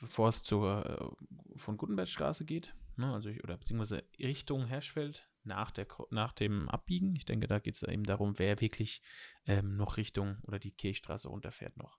bevor 0.00 0.28
es 0.28 0.42
zur 0.42 1.16
äh, 1.16 1.58
von 1.58 1.76
Gutenbergstraße 1.76 2.44
geht, 2.44 2.74
ne, 2.96 3.12
also 3.12 3.30
oder 3.42 3.56
beziehungsweise 3.56 4.04
Richtung 4.18 4.66
Herschfeld 4.66 5.28
nach, 5.44 5.70
der, 5.70 5.86
nach 6.10 6.32
dem 6.32 6.68
Abbiegen. 6.68 7.14
Ich 7.16 7.24
denke, 7.24 7.46
da 7.46 7.58
geht 7.58 7.76
es 7.76 7.82
eben 7.82 8.04
darum, 8.04 8.38
wer 8.38 8.60
wirklich 8.60 9.02
ähm, 9.46 9.76
noch 9.76 9.96
Richtung 9.96 10.38
oder 10.42 10.58
die 10.58 10.72
Kirchstraße 10.72 11.28
runterfährt 11.28 11.76
noch. 11.76 11.98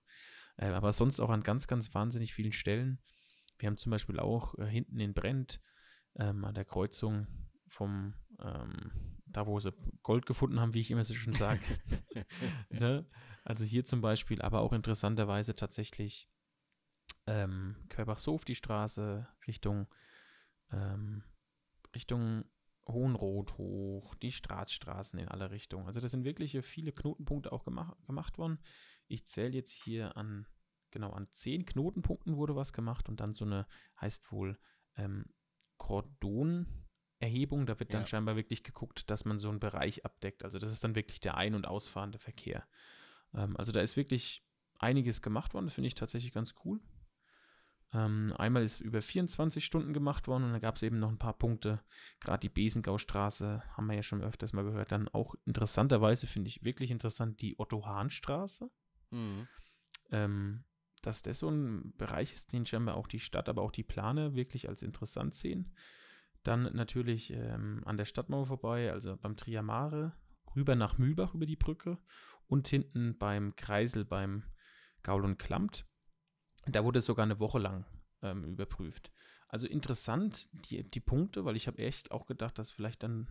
Äh, 0.56 0.66
aber 0.66 0.92
sonst 0.92 1.20
auch 1.20 1.30
an 1.30 1.42
ganz, 1.42 1.66
ganz 1.66 1.94
wahnsinnig 1.94 2.34
vielen 2.34 2.52
Stellen. 2.52 3.00
Wir 3.58 3.68
haben 3.68 3.76
zum 3.76 3.90
Beispiel 3.90 4.20
auch 4.20 4.56
äh, 4.58 4.66
hinten 4.66 5.00
in 5.00 5.14
Brent 5.14 5.60
ähm, 6.16 6.44
an 6.44 6.54
der 6.54 6.64
Kreuzung 6.64 7.26
vom 7.68 8.14
ähm, 8.40 9.18
da 9.26 9.46
wo 9.46 9.60
sie 9.60 9.72
Gold 10.02 10.26
gefunden 10.26 10.60
haben, 10.60 10.74
wie 10.74 10.80
ich 10.80 10.90
immer 10.90 11.04
so 11.04 11.14
schön 11.14 11.34
sage. 11.34 11.60
ne? 12.70 13.06
Also 13.44 13.64
hier 13.64 13.84
zum 13.84 14.00
Beispiel, 14.00 14.42
aber 14.42 14.60
auch 14.60 14.72
interessanterweise 14.72 15.54
tatsächlich 15.54 16.30
ähm, 17.26 17.76
Querbach-Sof 17.88 18.44
die 18.44 18.54
Straße 18.54 19.28
Richtung 19.46 19.86
ähm, 20.72 21.24
Richtung 21.94 22.44
Hohenrot 22.86 23.58
hoch, 23.58 24.14
die 24.14 24.32
Straßstraßen 24.32 25.18
in 25.18 25.28
alle 25.28 25.50
Richtungen. 25.50 25.86
Also 25.86 26.00
das 26.00 26.10
sind 26.10 26.24
wirklich 26.24 26.58
viele 26.62 26.92
Knotenpunkte 26.92 27.52
auch 27.52 27.64
gemacht, 27.64 27.96
gemacht 28.06 28.38
worden. 28.38 28.58
Ich 29.08 29.26
zähle 29.26 29.54
jetzt 29.54 29.72
hier 29.72 30.16
an, 30.16 30.46
genau, 30.90 31.10
an 31.10 31.26
zehn 31.26 31.66
Knotenpunkten 31.66 32.36
wurde 32.36 32.56
was 32.56 32.72
gemacht 32.72 33.08
und 33.08 33.20
dann 33.20 33.34
so 33.34 33.44
eine, 33.44 33.66
heißt 34.00 34.32
wohl, 34.32 34.58
ähm, 34.96 35.26
Kordon, 35.76 36.87
Erhebung. 37.20 37.66
Da 37.66 37.78
wird 37.80 37.94
dann 37.94 38.02
ja. 38.02 38.06
scheinbar 38.06 38.36
wirklich 38.36 38.62
geguckt, 38.62 39.10
dass 39.10 39.24
man 39.24 39.38
so 39.38 39.48
einen 39.48 39.60
Bereich 39.60 40.04
abdeckt. 40.04 40.44
Also 40.44 40.58
das 40.58 40.72
ist 40.72 40.84
dann 40.84 40.94
wirklich 40.94 41.20
der 41.20 41.36
ein- 41.36 41.54
und 41.54 41.66
ausfahrende 41.66 42.18
Verkehr. 42.18 42.66
Ähm, 43.34 43.56
also 43.56 43.72
da 43.72 43.80
ist 43.80 43.96
wirklich 43.96 44.44
einiges 44.78 45.22
gemacht 45.22 45.54
worden. 45.54 45.66
Das 45.66 45.74
finde 45.74 45.88
ich 45.88 45.94
tatsächlich 45.94 46.32
ganz 46.32 46.54
cool. 46.64 46.80
Ähm, 47.94 48.34
einmal 48.36 48.62
ist 48.62 48.80
über 48.80 49.00
24 49.00 49.64
Stunden 49.64 49.94
gemacht 49.94 50.28
worden 50.28 50.44
und 50.44 50.52
dann 50.52 50.60
gab 50.60 50.76
es 50.76 50.82
eben 50.82 50.98
noch 50.98 51.08
ein 51.08 51.18
paar 51.18 51.38
Punkte. 51.38 51.80
Gerade 52.20 52.40
die 52.40 52.50
Besengaustraße 52.50 53.62
haben 53.76 53.86
wir 53.86 53.94
ja 53.94 54.02
schon 54.02 54.22
öfters 54.22 54.52
mal 54.52 54.64
gehört. 54.64 54.92
Dann 54.92 55.08
auch 55.08 55.34
interessanterweise 55.46 56.26
finde 56.26 56.48
ich 56.48 56.62
wirklich 56.64 56.90
interessant 56.90 57.40
die 57.40 57.58
Otto-Hahn-Straße. 57.58 58.70
Mhm. 59.10 59.48
Ähm, 60.10 60.64
dass 61.00 61.22
das 61.22 61.38
so 61.38 61.48
ein 61.48 61.94
Bereich 61.96 62.34
ist, 62.34 62.52
den 62.52 62.66
scheinbar 62.66 62.96
auch 62.96 63.06
die 63.06 63.20
Stadt, 63.20 63.48
aber 63.48 63.62
auch 63.62 63.72
die 63.72 63.84
Planer 63.84 64.34
wirklich 64.34 64.68
als 64.68 64.82
interessant 64.82 65.34
sehen. 65.34 65.72
Dann 66.48 66.74
natürlich 66.74 67.30
ähm, 67.30 67.82
an 67.84 67.98
der 67.98 68.06
Stadtmauer 68.06 68.46
vorbei, 68.46 68.90
also 68.90 69.18
beim 69.18 69.36
Triamare, 69.36 70.14
rüber 70.56 70.76
nach 70.76 70.96
Mühlbach 70.96 71.34
über 71.34 71.44
die 71.44 71.56
Brücke 71.56 71.98
und 72.46 72.66
hinten 72.68 73.18
beim 73.18 73.54
Kreisel 73.54 74.06
beim 74.06 74.44
Gaul 75.02 75.26
und 75.26 75.38
Klammt. 75.38 75.84
Da 76.64 76.84
wurde 76.84 77.00
es 77.00 77.04
sogar 77.04 77.24
eine 77.24 77.38
Woche 77.38 77.58
lang 77.58 77.84
ähm, 78.22 78.44
überprüft. 78.44 79.12
Also 79.48 79.66
interessant, 79.66 80.48
die, 80.70 80.90
die 80.90 81.00
Punkte, 81.00 81.44
weil 81.44 81.54
ich 81.54 81.66
habe 81.66 81.76
echt 81.82 82.12
auch 82.12 82.24
gedacht, 82.24 82.58
dass 82.58 82.70
vielleicht 82.70 83.02
dann, 83.02 83.28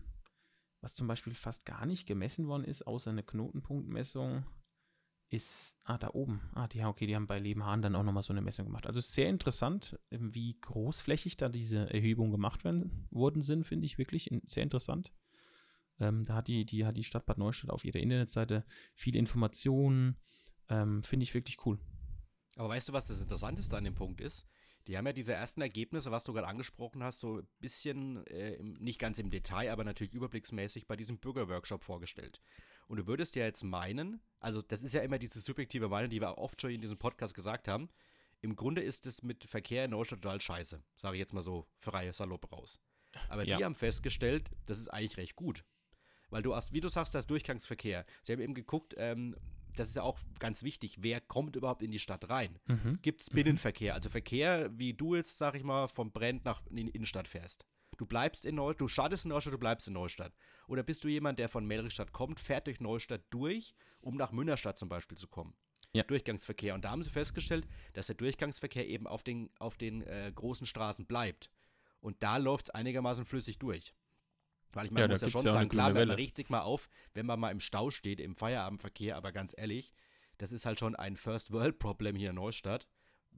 was 0.82 0.94
zum 0.94 1.08
Beispiel 1.08 1.34
fast 1.34 1.66
gar 1.66 1.88
nicht 1.88 2.06
gemessen 2.06 2.48
worden 2.48 2.66
ist, 2.66 2.86
außer 2.86 3.10
eine 3.10 3.24
Knotenpunktmessung, 3.24 4.46
ist, 5.30 5.78
ah, 5.84 5.98
da 5.98 6.12
oben. 6.14 6.42
Ah, 6.54 6.68
die, 6.68 6.84
okay, 6.84 7.06
die 7.06 7.16
haben 7.16 7.28
bei 7.28 7.40
Lebenhahn 7.40 7.82
dann 7.82 7.96
auch 7.96 8.04
nochmal 8.04 8.24
so 8.24 8.32
eine 8.32 8.42
Messung 8.42 8.66
gemacht. 8.66 8.88
Also 8.88 9.02
sehr 9.02 9.30
interessant, 9.30 10.00
ähm, 10.12 10.34
wie 10.34 10.58
großflächig 10.62 11.38
da 11.38 11.50
diese 11.50 11.90
Erhebungen 11.94 12.32
gemacht 12.32 12.64
werden, 12.64 13.08
worden 13.12 13.42
sind, 13.42 13.66
finde 13.66 13.86
ich 13.86 13.98
wirklich 13.98 14.30
sehr 14.46 14.64
interessant. 14.64 15.12
Ähm, 16.00 16.24
da 16.26 16.36
hat 16.36 16.48
die, 16.48 16.66
die, 16.66 16.86
hat 16.86 16.96
die 16.96 17.04
Stadt 17.04 17.26
Bad 17.26 17.38
Neustadt 17.38 17.72
auf 17.72 17.84
ihrer 17.84 18.00
Internetseite 18.00 18.66
viele 18.96 19.20
Informationen. 19.20 20.18
Ähm, 20.70 21.04
finde 21.04 21.24
ich 21.24 21.34
wirklich 21.34 21.66
cool. 21.66 21.80
Aber 22.56 22.70
weißt 22.70 22.90
du, 22.90 22.94
was 22.94 23.08
das 23.08 23.20
Interessanteste 23.20 23.76
an 23.76 23.84
dem 23.84 23.96
Punkt 23.96 24.22
ist? 24.22 24.48
Die 24.88 24.98
haben 24.98 25.06
ja 25.06 25.14
diese 25.14 25.34
ersten 25.34 25.62
Ergebnisse, 25.62 26.12
was 26.12 26.24
du 26.24 26.32
gerade 26.32 26.48
angesprochen 26.48 27.04
hast, 27.04 27.20
so 27.20 27.40
ein 27.40 27.48
bisschen, 27.60 28.26
äh, 28.28 28.58
nicht 28.62 29.00
ganz 29.00 29.20
im 29.20 29.30
Detail, 29.30 29.72
aber 29.72 29.84
natürlich 29.84 30.14
überblicksmäßig 30.14 30.88
bei 30.88 30.96
diesem 30.96 31.20
Bürgerworkshop 31.20 31.84
vorgestellt. 31.84 32.42
Und 32.88 32.98
du 32.98 33.08
würdest 33.08 33.36
ja 33.36 33.46
jetzt 33.46 33.64
meinen, 33.64 34.22
also 34.40 34.62
das 34.62 34.82
ist 34.82 34.94
ja 34.94 35.02
immer 35.02 35.20
diese 35.20 35.40
subjektive 35.40 35.90
Meinung, 35.90 36.10
die 36.10 36.22
wir 36.22 36.38
oft 36.38 36.62
schon 36.62 36.72
in 36.72 36.82
diesem 36.82 36.98
Podcast 36.98 37.34
gesagt 37.34 37.68
haben, 37.68 37.90
im 38.42 38.56
Grunde 38.56 38.82
ist 38.82 39.06
es 39.06 39.24
mit 39.24 39.44
Verkehr 39.44 39.86
in 39.86 39.92
Neustadt 39.92 40.22
total 40.22 40.40
scheiße. 40.40 40.82
Sage 40.96 41.16
ich 41.16 41.20
jetzt 41.20 41.34
mal 41.34 41.42
so 41.42 41.68
frei 41.78 42.12
salopp 42.12 42.52
raus. 42.52 42.80
Aber 43.30 43.44
ja. 43.44 43.58
die 43.58 43.66
haben 43.66 43.76
festgestellt, 43.76 44.50
das 44.66 44.80
ist 44.80 44.90
eigentlich 44.90 45.18
recht 45.18 45.36
gut. 45.36 45.64
Weil 46.30 46.44
du 46.44 46.56
hast, 46.56 46.74
wie 46.74 46.82
du 46.82 46.90
sagst, 46.90 47.16
das 47.16 47.26
Durchgangsverkehr. 47.26 48.06
Sie 48.24 48.34
haben 48.34 48.42
eben 48.42 48.54
geguckt, 48.54 48.94
ähm, 48.98 49.36
das 49.76 49.90
ist 49.90 49.96
ja 49.96 50.04
auch 50.04 50.20
ganz 50.40 50.64
wichtig, 50.64 50.98
wer 51.02 51.22
kommt 51.22 51.56
überhaupt 51.56 51.84
in 51.84 51.92
die 51.92 52.00
Stadt 52.00 52.30
rein? 52.30 52.60
Mhm. 52.66 53.00
Gibt 53.02 53.22
es 53.22 53.30
Binnenverkehr? 53.30 53.94
Also 53.94 54.10
Verkehr, 54.10 54.70
wie 54.78 54.94
du 54.94 55.16
jetzt, 55.16 55.38
sag 55.38 55.56
ich 55.56 55.64
mal, 55.64 55.88
vom 55.88 56.12
Brent 56.12 56.46
nach 56.46 56.66
in 56.68 56.76
die 56.78 56.90
Innenstadt 56.90 57.28
fährst. 57.28 57.66
Du 57.98 58.06
bleibst 58.06 58.46
in 58.46 58.56
Neustadt, 58.56 58.82
du 58.82 58.88
startest 58.88 59.26
in 59.26 59.30
Neustadt, 59.30 59.54
du 59.54 59.58
bleibst 59.58 59.88
in 59.88 59.94
Neustadt. 59.94 60.34
Oder 60.68 60.84
bist 60.84 61.04
du 61.04 61.08
jemand, 61.08 61.40
der 61.40 61.50
von 61.50 61.66
Melrichstadt 61.66 62.14
kommt, 62.14 62.40
fährt 62.40 62.68
durch 62.68 62.80
Neustadt 62.80 63.24
durch, 63.32 63.76
um 64.00 64.16
nach 64.16 64.32
Münnerstadt 64.32 64.78
zum 64.78 64.88
Beispiel 64.88 65.18
zu 65.18 65.28
kommen? 65.28 65.56
Ja. 65.94 66.04
Durchgangsverkehr. 66.04 66.76
Und 66.76 66.86
da 66.86 66.92
haben 66.92 67.04
sie 67.04 67.10
festgestellt, 67.10 67.68
dass 67.94 68.08
der 68.08 68.16
Durchgangsverkehr 68.16 68.88
eben 68.88 69.08
auf 69.08 69.24
den, 69.24 69.50
auf 69.58 69.78
den 69.78 70.04
äh, 70.04 70.32
großen 70.34 70.68
Straßen 70.68 71.08
bleibt. 71.08 71.50
Und 72.00 72.22
da 72.22 72.38
läuft 72.38 72.66
es 72.66 72.70
einigermaßen 72.70 73.26
flüssig 73.26 73.58
durch. 73.58 73.96
Weil 74.74 74.86
ich 74.86 74.92
meine, 74.92 75.06
ja, 75.06 75.10
muss 75.10 75.22
ja 75.22 75.30
schon 75.30 75.46
ja 75.46 75.52
sagen, 75.52 75.70
klar, 75.70 75.94
man 75.94 76.12
regt 76.12 76.36
sich 76.36 76.50
mal 76.50 76.62
auf, 76.62 76.90
wenn 77.14 77.26
man 77.26 77.40
mal 77.40 77.52
im 77.52 77.60
Stau 77.60 77.90
steht, 77.90 78.20
im 78.20 78.36
Feierabendverkehr, 78.36 79.16
aber 79.16 79.32
ganz 79.32 79.56
ehrlich, 79.58 79.94
das 80.38 80.52
ist 80.52 80.66
halt 80.66 80.80
schon 80.80 80.96
ein 80.96 81.18
First-World-Problem 81.18 82.16
hier 82.16 82.30
in 82.30 82.36
Neustadt. 82.36 82.88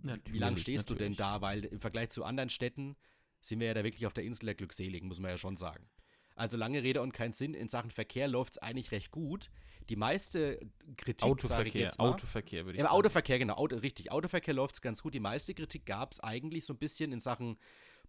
Natürlich, 0.01 0.33
Wie 0.33 0.37
lange 0.39 0.57
stehst 0.57 0.89
natürlich. 0.89 1.15
du 1.15 1.15
denn 1.15 1.15
da? 1.15 1.41
Weil 1.41 1.65
im 1.65 1.79
Vergleich 1.79 2.09
zu 2.09 2.25
anderen 2.25 2.49
Städten 2.49 2.97
sind 3.41 3.59
wir 3.59 3.67
ja 3.67 3.73
da 3.73 3.83
wirklich 3.83 4.05
auf 4.05 4.13
der 4.13 4.23
Insel 4.23 4.45
der 4.45 4.55
Glückseligen, 4.55 5.07
muss 5.07 5.19
man 5.19 5.31
ja 5.31 5.37
schon 5.37 5.55
sagen. 5.55 5.87
Also 6.35 6.55
lange 6.55 6.83
Rede 6.83 7.01
und 7.01 7.13
kein 7.13 7.33
Sinn, 7.33 7.53
in 7.53 7.67
Sachen 7.67 7.91
Verkehr 7.91 8.27
läuft 8.27 8.53
es 8.53 8.57
eigentlich 8.59 8.91
recht 8.91 9.11
gut. 9.11 9.49
Die 9.89 9.95
meiste 9.95 10.59
Kritik, 10.95 11.23
Autoverkehr, 11.23 11.91
mal, 11.97 12.11
Autoverkehr 12.11 12.65
würde 12.65 12.77
ich 12.77 12.79
ja, 12.79 12.85
sagen. 12.85 12.95
Autoverkehr, 12.95 13.39
genau, 13.39 13.55
Auto, 13.55 13.75
richtig. 13.75 14.11
Autoverkehr 14.11 14.53
läuft 14.53 14.75
es 14.75 14.81
ganz 14.81 15.01
gut. 15.01 15.13
Die 15.13 15.19
meiste 15.19 15.53
Kritik 15.53 15.85
gab 15.85 16.13
es 16.13 16.19
eigentlich 16.21 16.65
so 16.65 16.73
ein 16.73 16.77
bisschen 16.77 17.11
in 17.11 17.19
Sachen 17.19 17.57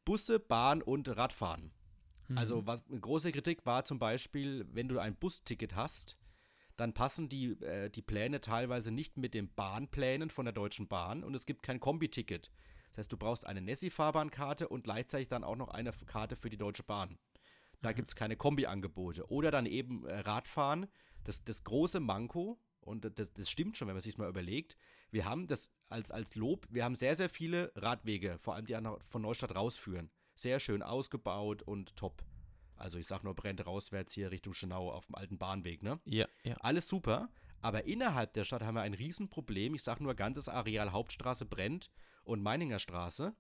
Busse, 0.05 0.39
Bahn 0.39 0.83
und 0.83 1.09
Radfahren. 1.09 1.73
Also 2.37 2.63
mhm. 2.63 2.67
was, 2.67 2.89
eine 2.89 3.01
große 3.01 3.33
Kritik 3.33 3.67
war 3.67 3.85
zum 3.85 3.99
Beispiel, 3.99 4.67
wenn 4.71 4.89
du 4.89 4.99
ein 4.99 5.17
Busticket 5.17 5.75
hast, 5.75 6.17
dann 6.77 6.95
passen 6.95 7.29
die, 7.29 7.61
äh, 7.63 7.91
die 7.91 8.03
Pläne 8.03 8.41
teilweise 8.41 8.91
nicht 8.91 9.17
mit 9.17 9.35
den 9.35 9.53
Bahnplänen 9.53 10.31
von 10.31 10.47
der 10.47 10.53
Deutschen 10.53 10.89
Bahn 10.89 11.25
und 11.25 11.35
es 11.35 11.47
gibt 11.47 11.63
kein 11.63 11.81
Kombiticket. 11.81 12.51
Das 12.91 12.99
heißt, 12.99 13.13
du 13.13 13.17
brauchst 13.17 13.47
eine 13.47 13.61
Nessi-Fahrbahnkarte 13.61 14.69
und 14.69 14.85
gleichzeitig 14.85 15.29
dann 15.29 15.45
auch 15.45 15.57
noch 15.57 15.69
eine 15.69 15.93
Karte 15.93 16.37
für 16.37 16.51
die 16.51 16.57
Deutsche 16.57 16.83
Bahn. 16.83 17.19
Da 17.83 17.91
mhm. 17.91 17.95
gibt 17.95 18.09
es 18.09 18.17
keine 18.17 18.37
Kombi-Angebote. 18.37 19.31
Oder 19.31 19.51
dann 19.51 19.67
eben 19.67 20.07
äh, 20.07 20.21
Radfahren. 20.21 20.87
Das, 21.25 21.45
das 21.45 21.65
große 21.65 22.01
Manko, 22.01 22.59
und 22.81 23.05
das, 23.19 23.33
das 23.33 23.51
stimmt 23.51 23.77
schon, 23.77 23.89
wenn 23.89 23.95
man 23.95 24.01
sich 24.01 24.17
mal 24.17 24.29
überlegt, 24.29 24.77
wir 25.11 25.27
haben 25.27 25.47
das 25.47 25.71
als, 25.89 26.11
als 26.11 26.35
Lob, 26.35 26.67
wir 26.71 26.85
haben 26.85 26.95
sehr, 26.95 27.15
sehr 27.15 27.29
viele 27.29 27.73
Radwege, 27.75 28.39
vor 28.39 28.55
allem 28.55 28.65
die 28.65 28.77
von 29.09 29.23
Neustadt 29.23 29.55
rausführen 29.55 30.11
sehr 30.41 30.61
schön 30.61 30.83
ausgebaut 30.83 31.63
und 31.63 31.97
top. 31.97 32.25
Also 32.77 32.99
ich 32.99 33.07
sag 33.07 33.25
nur 33.25 33.35
Brennt 33.35 33.65
rauswärts 33.65 34.13
hier 34.13 34.31
Richtung 34.31 34.55
Schönau 34.55 34.91
auf 34.91 35.07
dem 35.07 35.15
alten 35.15 35.39
Bahnweg, 35.39 35.83
ne? 35.83 36.01
Ja, 36.05 36.27
ja. 36.43 36.55
Alles 36.61 36.89
super. 36.89 37.29
Aber 37.61 37.85
innerhalb 37.85 38.33
der 38.33 38.45
Stadt 38.45 38.63
haben 38.63 38.75
wir 38.75 38.83
ein 38.83 38.95
Riesenproblem. 38.95 39.75
Ich 39.75 39.83
sag 39.83 40.01
nur 40.01 40.15
ganzes 40.15 40.49
Areal 40.49 40.93
Hauptstraße 40.93 41.45
brennt 41.45 41.91
und 42.25 42.43
Meininger 42.43 42.79
Straße. 42.79 43.35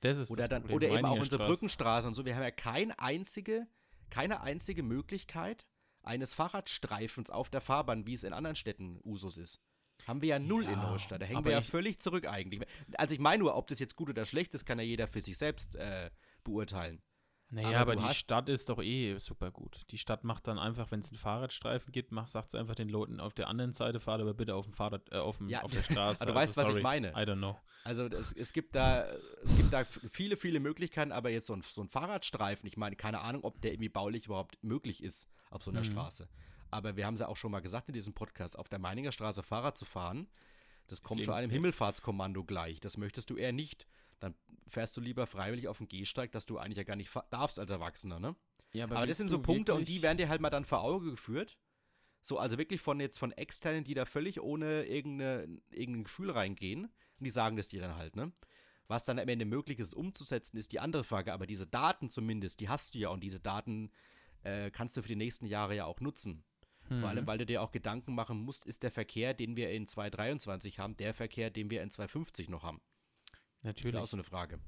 Das 0.00 0.18
ist 0.18 0.30
oder 0.30 0.48
das 0.48 0.62
dann, 0.62 0.70
Oder 0.70 0.90
eben 0.90 1.04
auch 1.04 1.18
unsere 1.18 1.46
Brückenstraße 1.46 2.06
und 2.06 2.14
so. 2.14 2.24
Wir 2.24 2.34
haben 2.34 2.42
ja 2.42 2.50
keine 2.50 2.98
einzige, 2.98 3.66
keine 4.10 4.42
einzige 4.42 4.82
Möglichkeit 4.82 5.66
eines 6.02 6.34
Fahrradstreifens 6.34 7.30
auf 7.30 7.50
der 7.50 7.60
Fahrbahn, 7.60 8.06
wie 8.06 8.14
es 8.14 8.22
in 8.22 8.32
anderen 8.32 8.56
Städten 8.56 9.00
Usus 9.04 9.36
ist. 9.36 9.60
Haben 10.06 10.22
wir 10.22 10.28
ja 10.28 10.38
null 10.38 10.64
ja, 10.64 10.72
in 10.72 10.78
Neustadt. 10.78 11.20
Da 11.20 11.26
hängen 11.26 11.44
wir 11.44 11.52
ja 11.52 11.60
völlig 11.60 12.00
zurück 12.00 12.26
eigentlich. 12.26 12.62
Also 12.96 13.14
ich 13.14 13.20
meine 13.20 13.42
nur, 13.42 13.56
ob 13.56 13.66
das 13.66 13.78
jetzt 13.78 13.96
gut 13.96 14.08
oder 14.10 14.24
schlecht 14.24 14.54
ist, 14.54 14.64
kann 14.64 14.78
ja 14.78 14.84
jeder 14.84 15.08
für 15.08 15.20
sich 15.20 15.36
selbst 15.36 15.74
äh, 15.76 16.10
beurteilen. 16.44 17.02
Naja, 17.50 17.80
aber, 17.80 17.92
aber 17.92 18.08
die 18.08 18.14
Stadt 18.14 18.50
ist 18.50 18.68
doch 18.68 18.82
eh 18.82 19.16
super 19.18 19.50
gut. 19.50 19.80
Die 19.90 19.96
Stadt 19.96 20.22
macht 20.22 20.46
dann 20.46 20.58
einfach, 20.58 20.90
wenn 20.90 21.00
es 21.00 21.10
einen 21.10 21.18
Fahrradstreifen 21.18 21.92
gibt, 21.92 22.12
sagt 22.26 22.48
es 22.48 22.54
einfach 22.54 22.74
den 22.74 22.90
Leuten 22.90 23.20
auf 23.20 23.32
der 23.32 23.48
anderen 23.48 23.72
Seite, 23.72 24.00
fahrt 24.00 24.20
aber 24.20 24.34
bitte 24.34 24.54
auf 24.54 24.66
dem 24.66 24.74
Fahrrad, 24.74 25.10
äh, 25.10 25.16
auf, 25.16 25.38
dem, 25.38 25.48
ja, 25.48 25.62
auf 25.62 25.72
der 25.72 25.82
Straße. 25.82 26.20
aber 26.22 26.32
du 26.32 26.38
weißt, 26.38 26.58
also, 26.58 26.70
was 26.70 26.76
ich 26.76 26.82
meine. 26.82 27.08
I 27.12 27.24
don't 27.24 27.38
know. 27.38 27.56
Also 27.84 28.08
das, 28.10 28.34
es, 28.34 28.52
gibt 28.52 28.74
da, 28.74 29.06
es 29.42 29.56
gibt 29.56 29.72
da 29.72 29.84
viele, 29.84 30.36
viele 30.36 30.60
Möglichkeiten, 30.60 31.10
aber 31.10 31.30
jetzt 31.30 31.46
so 31.46 31.54
ein, 31.54 31.62
so 31.62 31.80
ein 31.80 31.88
Fahrradstreifen, 31.88 32.66
ich 32.66 32.76
meine, 32.76 32.96
keine 32.96 33.20
Ahnung, 33.20 33.44
ob 33.44 33.62
der 33.62 33.72
irgendwie 33.72 33.88
baulich 33.88 34.26
überhaupt 34.26 34.62
möglich 34.62 35.02
ist 35.02 35.26
auf 35.50 35.62
so 35.62 35.70
einer 35.70 35.80
mhm. 35.80 35.84
Straße. 35.84 36.28
Aber 36.70 36.96
wir 36.96 37.06
haben 37.06 37.14
es 37.14 37.20
ja 37.20 37.28
auch 37.28 37.36
schon 37.38 37.50
mal 37.50 37.60
gesagt 37.60 37.88
in 37.88 37.94
diesem 37.94 38.12
Podcast, 38.12 38.58
auf 38.58 38.68
der 38.68 38.78
Meininger 38.78 39.10
Straße 39.10 39.42
Fahrrad 39.42 39.78
zu 39.78 39.86
fahren, 39.86 40.28
das, 40.88 41.00
das 41.00 41.02
kommt 41.02 41.24
schon 41.24 41.34
einem 41.34 41.50
Himmelfahrtskommando 41.50 42.44
gleich. 42.44 42.80
Das 42.80 42.98
möchtest 42.98 43.30
du 43.30 43.36
eher 43.36 43.52
nicht. 43.52 43.86
Dann 44.20 44.34
fährst 44.66 44.96
du 44.96 45.00
lieber 45.00 45.26
freiwillig 45.26 45.68
auf 45.68 45.78
den 45.78 45.88
Gehsteig, 45.88 46.32
dass 46.32 46.46
du 46.46 46.58
eigentlich 46.58 46.78
ja 46.78 46.84
gar 46.84 46.96
nicht 46.96 47.10
darfst 47.30 47.58
als 47.58 47.70
Erwachsener, 47.70 48.20
ne? 48.20 48.36
Ja, 48.72 48.84
aber, 48.84 48.96
aber 48.96 49.06
das 49.06 49.16
sind 49.16 49.28
so 49.28 49.40
Punkte 49.40 49.74
und 49.74 49.88
die 49.88 50.02
werden 50.02 50.18
dir 50.18 50.28
halt 50.28 50.40
mal 50.40 50.50
dann 50.50 50.64
vor 50.64 50.82
Auge 50.82 51.10
geführt. 51.10 51.58
So, 52.20 52.38
also 52.38 52.58
wirklich 52.58 52.80
von 52.80 53.00
jetzt 53.00 53.18
von 53.18 53.32
externen, 53.32 53.84
die 53.84 53.94
da 53.94 54.04
völlig 54.04 54.40
ohne 54.40 54.84
irgendeine, 54.84 55.60
irgendein 55.70 56.04
Gefühl 56.04 56.30
reingehen 56.30 56.84
und 56.84 57.24
die 57.24 57.30
sagen 57.30 57.56
das 57.56 57.68
dir 57.68 57.80
dann 57.80 57.96
halt, 57.96 58.16
ne? 58.16 58.32
Was 58.88 59.04
dann 59.04 59.18
am 59.18 59.28
Ende 59.28 59.44
möglich 59.44 59.78
ist, 59.78 59.92
umzusetzen, 59.92 60.56
ist 60.56 60.72
die 60.72 60.80
andere 60.80 61.04
Frage. 61.04 61.32
Aber 61.34 61.46
diese 61.46 61.66
Daten 61.66 62.08
zumindest, 62.08 62.60
die 62.60 62.70
hast 62.70 62.94
du 62.94 62.98
ja 62.98 63.10
und 63.10 63.22
diese 63.22 63.38
Daten 63.38 63.90
äh, 64.44 64.70
kannst 64.70 64.96
du 64.96 65.02
für 65.02 65.08
die 65.08 65.16
nächsten 65.16 65.46
Jahre 65.46 65.76
ja 65.76 65.84
auch 65.84 66.00
nutzen. 66.00 66.42
Mhm. 66.88 67.00
Vor 67.00 67.08
allem, 67.10 67.24
mhm. 67.24 67.26
weil 67.26 67.38
du 67.38 67.46
dir 67.46 67.62
auch 67.62 67.70
Gedanken 67.70 68.14
machen 68.14 68.38
musst, 68.38 68.64
ist 68.64 68.82
der 68.82 68.90
Verkehr, 68.90 69.34
den 69.34 69.56
wir 69.56 69.70
in 69.70 69.86
2023 69.86 70.78
haben, 70.78 70.96
der 70.96 71.12
Verkehr, 71.12 71.50
den 71.50 71.70
wir 71.70 71.82
in 71.82 71.90
2050 71.90 72.48
noch 72.48 72.62
haben? 72.62 72.80
Natürlich. 73.62 74.00
Auch 74.00 74.06
so 74.06 74.16
eine 74.16 74.24
Frage. 74.24 74.60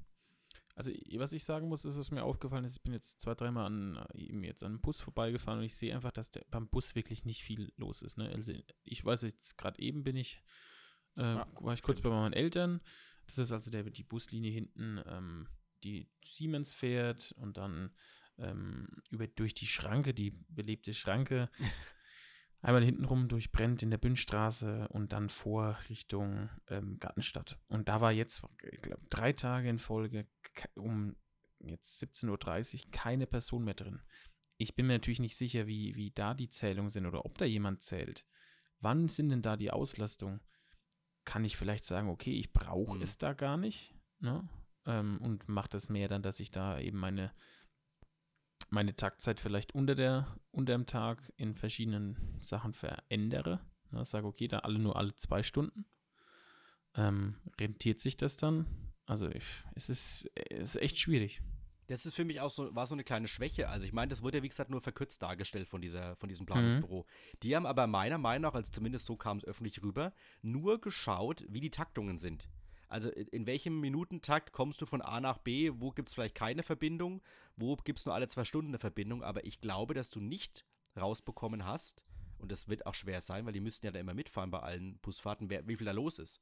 Also, 0.75 0.93
was 1.17 1.33
ich 1.33 1.45
sagen 1.45 1.69
muss, 1.69 1.85
ist, 1.85 1.99
was 1.99 2.11
mir 2.11 2.23
aufgefallen 2.23 2.65
ist, 2.65 2.77
ich 2.77 2.83
bin 2.83 2.93
jetzt 2.93 3.21
zwei, 3.21 3.35
dreimal 3.35 3.67
an, 3.67 4.03
eben 4.15 4.43
jetzt 4.45 4.63
an 4.63 4.73
einem 4.73 4.81
Bus 4.81 5.01
vorbeigefahren 5.01 5.59
und 5.59 5.65
ich 5.65 5.75
sehe 5.75 5.95
einfach, 5.95 6.13
dass 6.13 6.31
der, 6.31 6.45
beim 6.51 6.69
Bus 6.69 6.95
wirklich 6.95 7.25
nicht 7.25 7.43
viel 7.43 7.73
los 7.77 8.03
ist. 8.03 8.17
Ne? 8.17 8.31
Also, 8.31 8.53
ich 8.85 9.05
weiß 9.05 9.23
jetzt, 9.23 9.59
gerade 9.59 9.79
eben 9.81 10.05
bin 10.05 10.17
ich, 10.17 10.41
äh, 11.17 11.23
ja, 11.23 11.47
war 11.61 11.75
ich 11.75 11.83
kurz 11.83 11.99
stimmt. 11.99 12.15
bei 12.15 12.21
meinen 12.21 12.33
Eltern. 12.33 12.81
Das 13.27 13.39
ist 13.39 13.53
also 13.53 13.71
der, 13.71 13.85
die 13.85 14.03
Buslinie 14.03 14.51
hinten, 14.51 15.01
ähm, 15.07 15.49
die 15.85 16.09
Siemens 16.25 16.75
fährt 16.75 17.33
und 17.39 17.57
dann 17.59 17.91
ähm, 18.39 18.89
über, 19.11 19.27
durch 19.27 19.55
die 19.55 19.67
Schranke, 19.67 20.15
die 20.15 20.31
belebte 20.49 20.95
Schranke, 20.95 21.49
einmal 22.63 22.85
hintenrum 22.85 23.29
durchbrennt 23.29 23.83
in 23.83 23.91
der 23.91 23.99
Bündstraße 23.99 24.89
und 24.89 25.13
dann 25.13 25.29
vor 25.29 25.79
Richtung 25.89 26.51
ähm, 26.69 26.99
Gartenstadt. 26.99 27.59
Und 27.69 27.89
da 27.89 28.01
war 28.01 28.13
jetzt, 28.13 28.43
ich 28.71 28.83
glaube, 28.83 29.03
drei 29.09 29.33
Tage 29.33 29.69
in 29.69 29.79
Folge 29.79 30.27
um 30.75 31.17
jetzt 31.59 32.03
17.30 32.03 32.85
Uhr 32.85 32.91
keine 32.91 33.27
Person 33.27 33.65
mehr 33.65 33.75
drin. 33.75 34.01
Ich 34.57 34.75
bin 34.75 34.87
mir 34.87 34.95
natürlich 34.95 35.21
nicht 35.21 35.37
sicher, 35.37 35.67
wie, 35.67 35.95
wie 35.97 36.11
da 36.11 36.35
die 36.35 36.51
Zählungen 36.51 36.91
sind 36.91 37.07
oder 37.07 37.25
ob 37.25 37.39
da 37.39 37.45
jemand 37.45 37.83
zählt. 37.83 38.27
Wann 38.81 39.09
sind 39.09 39.31
denn 39.31 39.43
da 39.43 39.57
die 39.57 39.71
Auslastungen? 39.71 40.41
Kann 41.25 41.45
ich 41.45 41.57
vielleicht 41.57 41.85
sagen, 41.85 42.09
okay, 42.09 42.33
ich 42.33 42.53
brauche 42.53 42.97
mhm. 42.97 43.03
es 43.03 43.19
da 43.19 43.33
gar 43.33 43.57
nicht 43.57 43.95
ne? 44.21 44.49
ähm, 44.87 45.19
und 45.23 45.49
mache 45.49 45.69
das 45.71 45.89
mehr 45.89 46.09
dann, 46.09 46.23
dass 46.23 46.41
ich 46.41 46.51
da 46.51 46.79
eben 46.79 46.99
meine 46.99 47.33
meine 48.71 48.97
Taktzeit 48.97 49.41
vielleicht 49.41 49.75
unter, 49.75 49.95
der, 49.95 50.37
unter 50.51 50.73
dem 50.73 50.87
Tag 50.87 51.33
in 51.37 51.55
verschiedenen 51.55 52.39
Sachen 52.41 52.73
verändere. 52.73 53.61
Ja, 53.93 54.05
sage, 54.05 54.27
okay, 54.27 54.49
da 54.49 54.61
alle 54.61 54.79
nur 54.79 54.97
alle 54.97 55.15
zwei 55.17 55.43
Stunden. 55.43 55.85
Ähm, 56.95 57.37
rentiert 57.61 58.01
sich 58.01 58.17
das 58.17 58.37
dann? 58.37 58.67
Also 59.07 59.29
ich, 59.29 59.45
es, 59.75 59.89
ist, 59.89 60.31
es 60.35 60.77
ist 60.77 60.83
echt 60.83 60.99
schwierig. 60.99 61.43
Das 61.89 62.07
ist 62.07 62.15
für 62.15 62.25
mich 62.25 62.41
auch 62.41 62.51
so, 62.51 62.73
war 62.73 62.87
so 62.87 62.95
eine 62.95 63.03
kleine 63.03 63.27
Schwäche. 63.27 63.69
Also 63.69 63.85
ich 63.85 63.93
meine, 63.93 64.09
das 64.09 64.23
wurde 64.23 64.39
ja 64.39 64.43
wie 64.45 64.49
gesagt 64.49 64.71
nur 64.71 64.81
verkürzt 64.81 65.21
dargestellt 65.23 65.69
von, 65.69 65.81
dieser, 65.81 66.15
von 66.17 66.29
diesem 66.29 66.47
Planungsbüro. 66.47 67.01
Mhm. 67.01 67.39
Die 67.43 67.57
haben 67.57 67.67
aber 67.67 67.89
meiner 67.89 68.19
Meinung 68.19 68.43
nach, 68.43 68.55
also 68.55 68.71
zumindest 68.71 69.07
so 69.07 69.17
kam 69.17 69.39
es 69.39 69.45
öffentlich 69.45 69.83
rüber, 69.83 70.13
nur 70.43 70.81
geschaut, 70.81 71.45
wie 71.49 71.61
die 71.61 71.73
Taktungen 71.73 72.19
sind. 72.19 72.49
Also 72.91 73.09
in 73.09 73.47
welchem 73.47 73.81
Minutentakt 73.81 74.53
kommst 74.53 74.83
du 74.83 74.87
von 74.87 75.01
A 75.01 75.21
nach 75.21 75.39
B? 75.39 75.71
Wo 75.77 75.93
gibt 75.93 76.09
es 76.09 76.15
vielleicht 76.15 76.35
keine 76.35 76.65
Verbindung? 76.65 77.23
Wo 77.57 77.77
gibt 77.77 78.01
es 78.01 78.07
nur 78.07 78.15
alle 78.15 78.27
zwei 78.27 78.45
Stunden 78.45 78.73
eine 78.73 78.79
Verbindung? 78.79 79.23
Aber 79.23 79.47
ich 79.47 79.61
glaube, 79.61 79.95
dass 79.95 80.11
du 80.11 80.21
nicht 80.21 80.67
rausbekommen 81.01 81.65
hast, 81.65 82.05
und 82.39 82.51
das 82.51 82.69
wird 82.69 82.87
auch 82.87 82.95
schwer 82.95 83.21
sein, 83.21 83.47
weil 83.47 83.53
die 83.53 83.61
müssten 83.61 83.87
ja 83.87 83.93
da 83.93 84.01
immer 84.01 84.15
mitfahren 84.15 84.51
bei 84.51 84.61
allen 84.61 84.99
Busfahrten, 84.99 85.51
wer, 85.51 85.69
wie 85.69 85.77
viel 85.77 85.85
da 85.85 85.93
los 85.93 86.19
ist. 86.19 86.41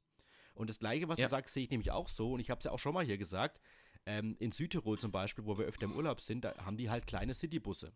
Und 0.55 0.69
das 0.69 0.79
Gleiche, 0.79 1.07
was 1.07 1.19
ja. 1.19 1.25
du 1.25 1.29
sagst, 1.29 1.53
sehe 1.53 1.63
ich 1.63 1.69
nämlich 1.69 1.91
auch 1.91 2.07
so. 2.07 2.33
Und 2.33 2.39
ich 2.39 2.49
habe 2.49 2.59
es 2.59 2.65
ja 2.65 2.71
auch 2.71 2.79
schon 2.79 2.93
mal 2.93 3.05
hier 3.05 3.17
gesagt. 3.17 3.61
Ähm, 4.05 4.35
in 4.39 4.51
Südtirol 4.51 4.97
zum 4.97 5.11
Beispiel, 5.11 5.45
wo 5.45 5.57
wir 5.57 5.65
öfter 5.65 5.85
im 5.85 5.91
Urlaub 5.91 6.19
sind, 6.19 6.45
da 6.45 6.55
haben 6.65 6.77
die 6.77 6.89
halt 6.89 7.05
kleine 7.05 7.35
Citybusse. 7.35 7.93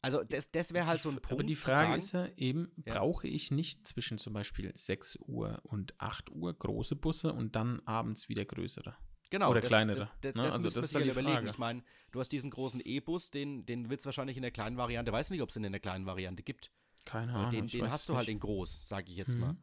Also 0.00 0.22
das, 0.22 0.50
das 0.50 0.72
wäre 0.72 0.86
halt 0.86 1.00
so 1.00 1.08
ein 1.08 1.16
Punkt. 1.16 1.32
Aber 1.32 1.42
die 1.42 1.56
Frage 1.56 1.96
ist 1.96 2.12
ja 2.12 2.28
eben, 2.36 2.70
ja. 2.86 2.94
brauche 2.94 3.26
ich 3.26 3.50
nicht 3.50 3.86
zwischen 3.86 4.18
zum 4.18 4.32
Beispiel 4.32 4.70
6 4.74 5.18
Uhr 5.26 5.60
und 5.64 6.00
8 6.00 6.30
Uhr 6.30 6.54
große 6.54 6.94
Busse 6.94 7.32
und 7.32 7.56
dann 7.56 7.80
abends 7.84 8.28
wieder 8.28 8.44
größere? 8.44 8.94
Genau. 9.30 9.50
Oder 9.50 9.60
das, 9.60 9.68
kleinere. 9.68 10.10
Das, 10.20 10.32
das, 10.32 10.34
ne? 10.34 10.42
also 10.52 10.70
das 10.70 10.76
ist 10.76 10.94
die 10.94 11.08
überlegen. 11.08 11.34
Frage. 11.34 11.50
Ich 11.50 11.58
meine, 11.58 11.82
du 12.12 12.20
hast 12.20 12.30
diesen 12.30 12.50
großen 12.50 12.80
E-Bus, 12.80 13.30
den, 13.30 13.66
den 13.66 13.90
wird 13.90 14.00
es 14.00 14.06
wahrscheinlich 14.06 14.36
in 14.36 14.42
der 14.42 14.52
kleinen 14.52 14.76
Variante, 14.76 15.12
weiß 15.12 15.30
nicht, 15.30 15.42
ob 15.42 15.48
es 15.48 15.54
den 15.54 15.64
in 15.64 15.72
der 15.72 15.80
kleinen 15.80 16.06
Variante 16.06 16.42
gibt. 16.42 16.70
Keine 17.04 17.34
Ahnung. 17.34 17.50
Den, 17.50 17.66
den 17.66 17.90
hast 17.90 18.08
du 18.08 18.16
halt 18.16 18.28
in 18.28 18.38
groß, 18.38 18.86
sage 18.86 19.10
ich 19.10 19.16
jetzt 19.16 19.34
mhm. 19.34 19.40
mal. 19.40 19.56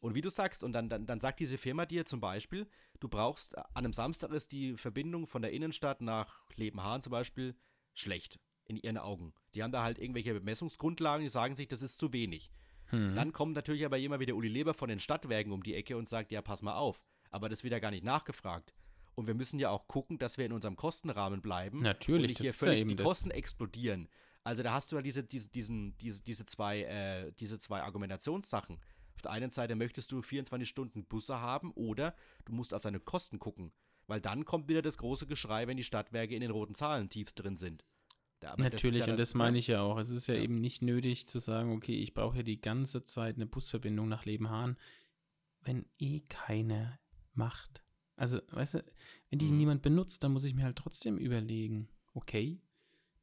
Und 0.00 0.14
wie 0.14 0.20
du 0.20 0.30
sagst, 0.30 0.62
und 0.62 0.72
dann, 0.74 0.88
dann, 0.88 1.06
dann 1.06 1.18
sagt 1.18 1.40
diese 1.40 1.58
Firma 1.58 1.86
dir 1.86 2.04
zum 2.04 2.20
Beispiel, 2.20 2.68
du 3.00 3.08
brauchst, 3.08 3.58
an 3.58 3.64
einem 3.74 3.92
Samstag 3.92 4.30
ist 4.30 4.52
die 4.52 4.76
Verbindung 4.76 5.26
von 5.26 5.42
der 5.42 5.52
Innenstadt 5.52 6.00
nach 6.00 6.48
Lebenhahn 6.54 7.02
zum 7.02 7.10
Beispiel 7.10 7.56
schlecht 7.94 8.38
in 8.68 8.76
ihren 8.76 8.98
Augen. 8.98 9.32
Die 9.54 9.62
haben 9.62 9.72
da 9.72 9.82
halt 9.82 9.98
irgendwelche 9.98 10.34
Bemessungsgrundlagen, 10.34 11.24
die 11.24 11.30
sagen 11.30 11.56
sich, 11.56 11.68
das 11.68 11.82
ist 11.82 11.98
zu 11.98 12.12
wenig. 12.12 12.50
Hm. 12.86 13.14
Dann 13.14 13.32
kommt 13.32 13.54
natürlich 13.54 13.84
aber 13.84 13.96
jemand 13.96 14.20
wie 14.20 14.26
der 14.26 14.36
Uli 14.36 14.48
Leber 14.48 14.74
von 14.74 14.88
den 14.88 15.00
Stadtwerken 15.00 15.52
um 15.52 15.62
die 15.62 15.74
Ecke 15.74 15.96
und 15.96 16.08
sagt, 16.08 16.32
ja, 16.32 16.42
pass 16.42 16.62
mal 16.62 16.76
auf. 16.76 17.02
Aber 17.30 17.48
das 17.48 17.64
wird 17.64 17.72
ja 17.72 17.78
gar 17.78 17.90
nicht 17.90 18.04
nachgefragt. 18.04 18.72
Und 19.14 19.26
wir 19.26 19.34
müssen 19.34 19.58
ja 19.58 19.70
auch 19.70 19.88
gucken, 19.88 20.18
dass 20.18 20.38
wir 20.38 20.46
in 20.46 20.52
unserem 20.52 20.76
Kostenrahmen 20.76 21.42
bleiben. 21.42 21.82
Natürlich, 21.82 22.22
und 22.22 22.28
nicht 22.28 22.40
hier 22.40 22.54
völlig 22.54 22.80
ja 22.80 22.84
die 22.84 22.96
Kosten 22.96 23.30
explodieren. 23.30 24.08
Also 24.44 24.62
da 24.62 24.72
hast 24.72 24.92
du 24.92 24.96
ja 24.96 25.02
diese, 25.02 25.24
diese, 25.24 25.48
diesen, 25.48 25.98
diese, 25.98 26.22
diese, 26.22 26.46
zwei, 26.46 26.82
äh, 26.82 27.32
diese 27.32 27.58
zwei 27.58 27.82
Argumentationssachen. 27.82 28.78
Auf 29.14 29.22
der 29.22 29.32
einen 29.32 29.50
Seite 29.50 29.74
möchtest 29.74 30.12
du 30.12 30.22
24 30.22 30.68
Stunden 30.68 31.04
Busse 31.04 31.40
haben 31.40 31.72
oder 31.72 32.14
du 32.44 32.52
musst 32.52 32.72
auf 32.72 32.82
deine 32.82 33.00
Kosten 33.00 33.38
gucken. 33.40 33.72
Weil 34.06 34.20
dann 34.20 34.44
kommt 34.44 34.68
wieder 34.68 34.80
das 34.80 34.96
große 34.96 35.26
Geschrei, 35.26 35.66
wenn 35.66 35.76
die 35.76 35.84
Stadtwerke 35.84 36.34
in 36.34 36.40
den 36.40 36.50
roten 36.50 36.74
Zahlen 36.74 37.10
tief 37.10 37.32
drin 37.32 37.56
sind. 37.56 37.84
Aber 38.44 38.62
Natürlich, 38.62 38.98
das 39.00 39.06
ja 39.06 39.12
und 39.12 39.18
das 39.18 39.34
meine 39.34 39.58
ich 39.58 39.66
ja 39.66 39.82
auch. 39.82 39.98
Es 39.98 40.10
ist 40.10 40.28
ja, 40.28 40.34
ja, 40.34 40.42
eben 40.42 40.60
nicht 40.60 40.82
nötig 40.82 41.28
zu 41.28 41.38
sagen, 41.38 41.72
okay, 41.72 41.96
ich 41.96 42.14
brauche 42.14 42.38
ja 42.38 42.42
die 42.42 42.60
ganze 42.60 43.02
Zeit 43.02 43.36
eine 43.36 43.46
Busverbindung 43.46 44.08
nach 44.08 44.24
Lebenhahn, 44.24 44.76
wenn 45.62 45.86
eh 45.98 46.20
keiner 46.20 47.00
macht. 47.34 47.82
Also, 48.16 48.40
weißt 48.50 48.74
du, 48.74 48.84
wenn 49.30 49.38
die 49.38 49.46
mhm. 49.46 49.56
niemand 49.58 49.82
benutzt, 49.82 50.22
dann 50.24 50.32
muss 50.32 50.44
ich 50.44 50.54
mir 50.54 50.64
halt 50.64 50.76
trotzdem 50.76 51.18
überlegen, 51.18 51.88
okay, 52.14 52.60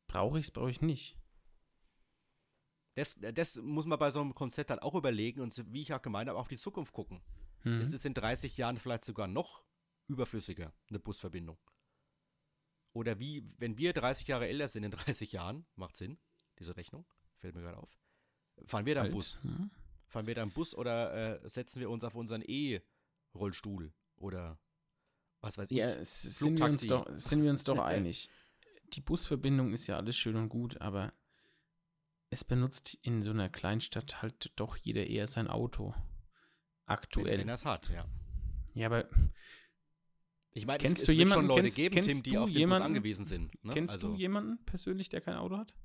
brauche 0.07 0.39
ich 0.39 0.45
es, 0.45 0.51
brauche 0.51 0.69
ich 0.69 0.81
nicht. 0.81 1.17
Das, 2.95 3.19
das 3.33 3.57
muss 3.57 3.85
man 3.85 3.99
bei 3.99 4.09
so 4.09 4.21
einem 4.21 4.33
Konzept 4.33 4.69
halt 4.69 4.81
auch 4.81 4.95
überlegen 4.95 5.41
und 5.41 5.65
wie 5.73 5.81
ich 5.81 5.93
auch 5.93 6.01
gemeint 6.01 6.29
habe, 6.29 6.39
auf 6.39 6.47
die 6.47 6.57
Zukunft 6.57 6.93
gucken. 6.93 7.21
Mhm. 7.63 7.81
Ist 7.81 7.93
es 7.93 8.05
in 8.05 8.13
30 8.13 8.55
Jahren 8.57 8.77
vielleicht 8.77 9.03
sogar 9.03 9.27
noch 9.27 9.63
überflüssiger, 10.07 10.73
eine 10.89 10.99
Busverbindung? 10.99 11.57
Oder 12.95 13.19
wie, 13.19 13.43
wenn 13.57 13.77
wir 13.77 13.91
30 13.91 14.25
Jahre 14.29 14.47
älter 14.47 14.69
sind 14.69 14.85
in 14.85 14.91
30 14.91 15.33
Jahren, 15.33 15.65
macht 15.75 15.97
Sinn, 15.97 16.17
diese 16.59 16.77
Rechnung, 16.77 17.05
fällt 17.39 17.53
mir 17.53 17.61
gerade 17.61 17.77
auf. 17.77 17.99
Fahren 18.65 18.85
wir 18.85 18.95
da 18.95 19.03
im 19.03 19.11
Bus? 19.11 19.37
Hm? 19.41 19.69
Fahren 20.07 20.27
wir 20.27 20.33
da 20.33 20.43
im 20.43 20.51
Bus 20.51 20.73
oder 20.73 21.43
äh, 21.43 21.49
setzen 21.49 21.81
wir 21.81 21.89
uns 21.89 22.05
auf 22.05 22.15
unseren 22.15 22.41
E-Rollstuhl? 22.41 23.93
Oder 24.15 24.57
was 25.41 25.57
weiß 25.57 25.71
ich? 25.71 25.77
Ja, 25.77 26.05
sind 26.05 26.57
wir, 26.57 26.65
uns 26.67 26.87
doch, 26.87 27.05
sind 27.17 27.43
wir 27.43 27.49
uns 27.49 27.65
doch 27.65 27.79
einig. 27.83 28.29
Die 28.93 29.01
Busverbindung 29.01 29.73
ist 29.73 29.87
ja 29.87 29.97
alles 29.97 30.17
schön 30.17 30.37
und 30.37 30.47
gut, 30.47 30.79
aber 30.79 31.11
es 32.29 32.45
benutzt 32.45 32.97
in 33.01 33.21
so 33.21 33.31
einer 33.31 33.49
Kleinstadt 33.49 34.21
halt 34.21 34.53
doch 34.55 34.77
jeder 34.77 35.05
eher 35.05 35.27
sein 35.27 35.49
Auto. 35.49 35.93
Aktuell. 36.85 37.25
Wenn, 37.25 37.39
wenn 37.41 37.49
er 37.49 37.55
es 37.55 37.65
hat, 37.65 37.89
ja. 37.89 38.05
Ja, 38.73 38.87
aber 38.87 39.09
ich 40.57 40.65
meine, 40.65 40.79
kennst 40.79 40.97
es, 40.97 41.01
es 41.03 41.07
du 41.07 41.13
jemanden, 41.13 41.33
schon 41.33 41.47
Leute 41.47 41.61
kennst, 41.63 41.75
geben, 41.75 41.93
kennst 41.95 42.09
Tim, 42.09 42.23
die 42.23 42.37
auf 42.37 42.49
den 42.49 42.59
jemanden, 42.59 42.83
Bus 42.83 42.85
angewiesen 42.85 43.25
sind. 43.25 43.63
Ne? 43.63 43.73
Kennst 43.73 43.95
also, 43.95 44.07
du 44.07 44.15
jemanden 44.15 44.57
persönlich, 44.65 45.09
der 45.09 45.19
kein 45.19 45.35
Auto 45.35 45.57
hat? 45.57 45.75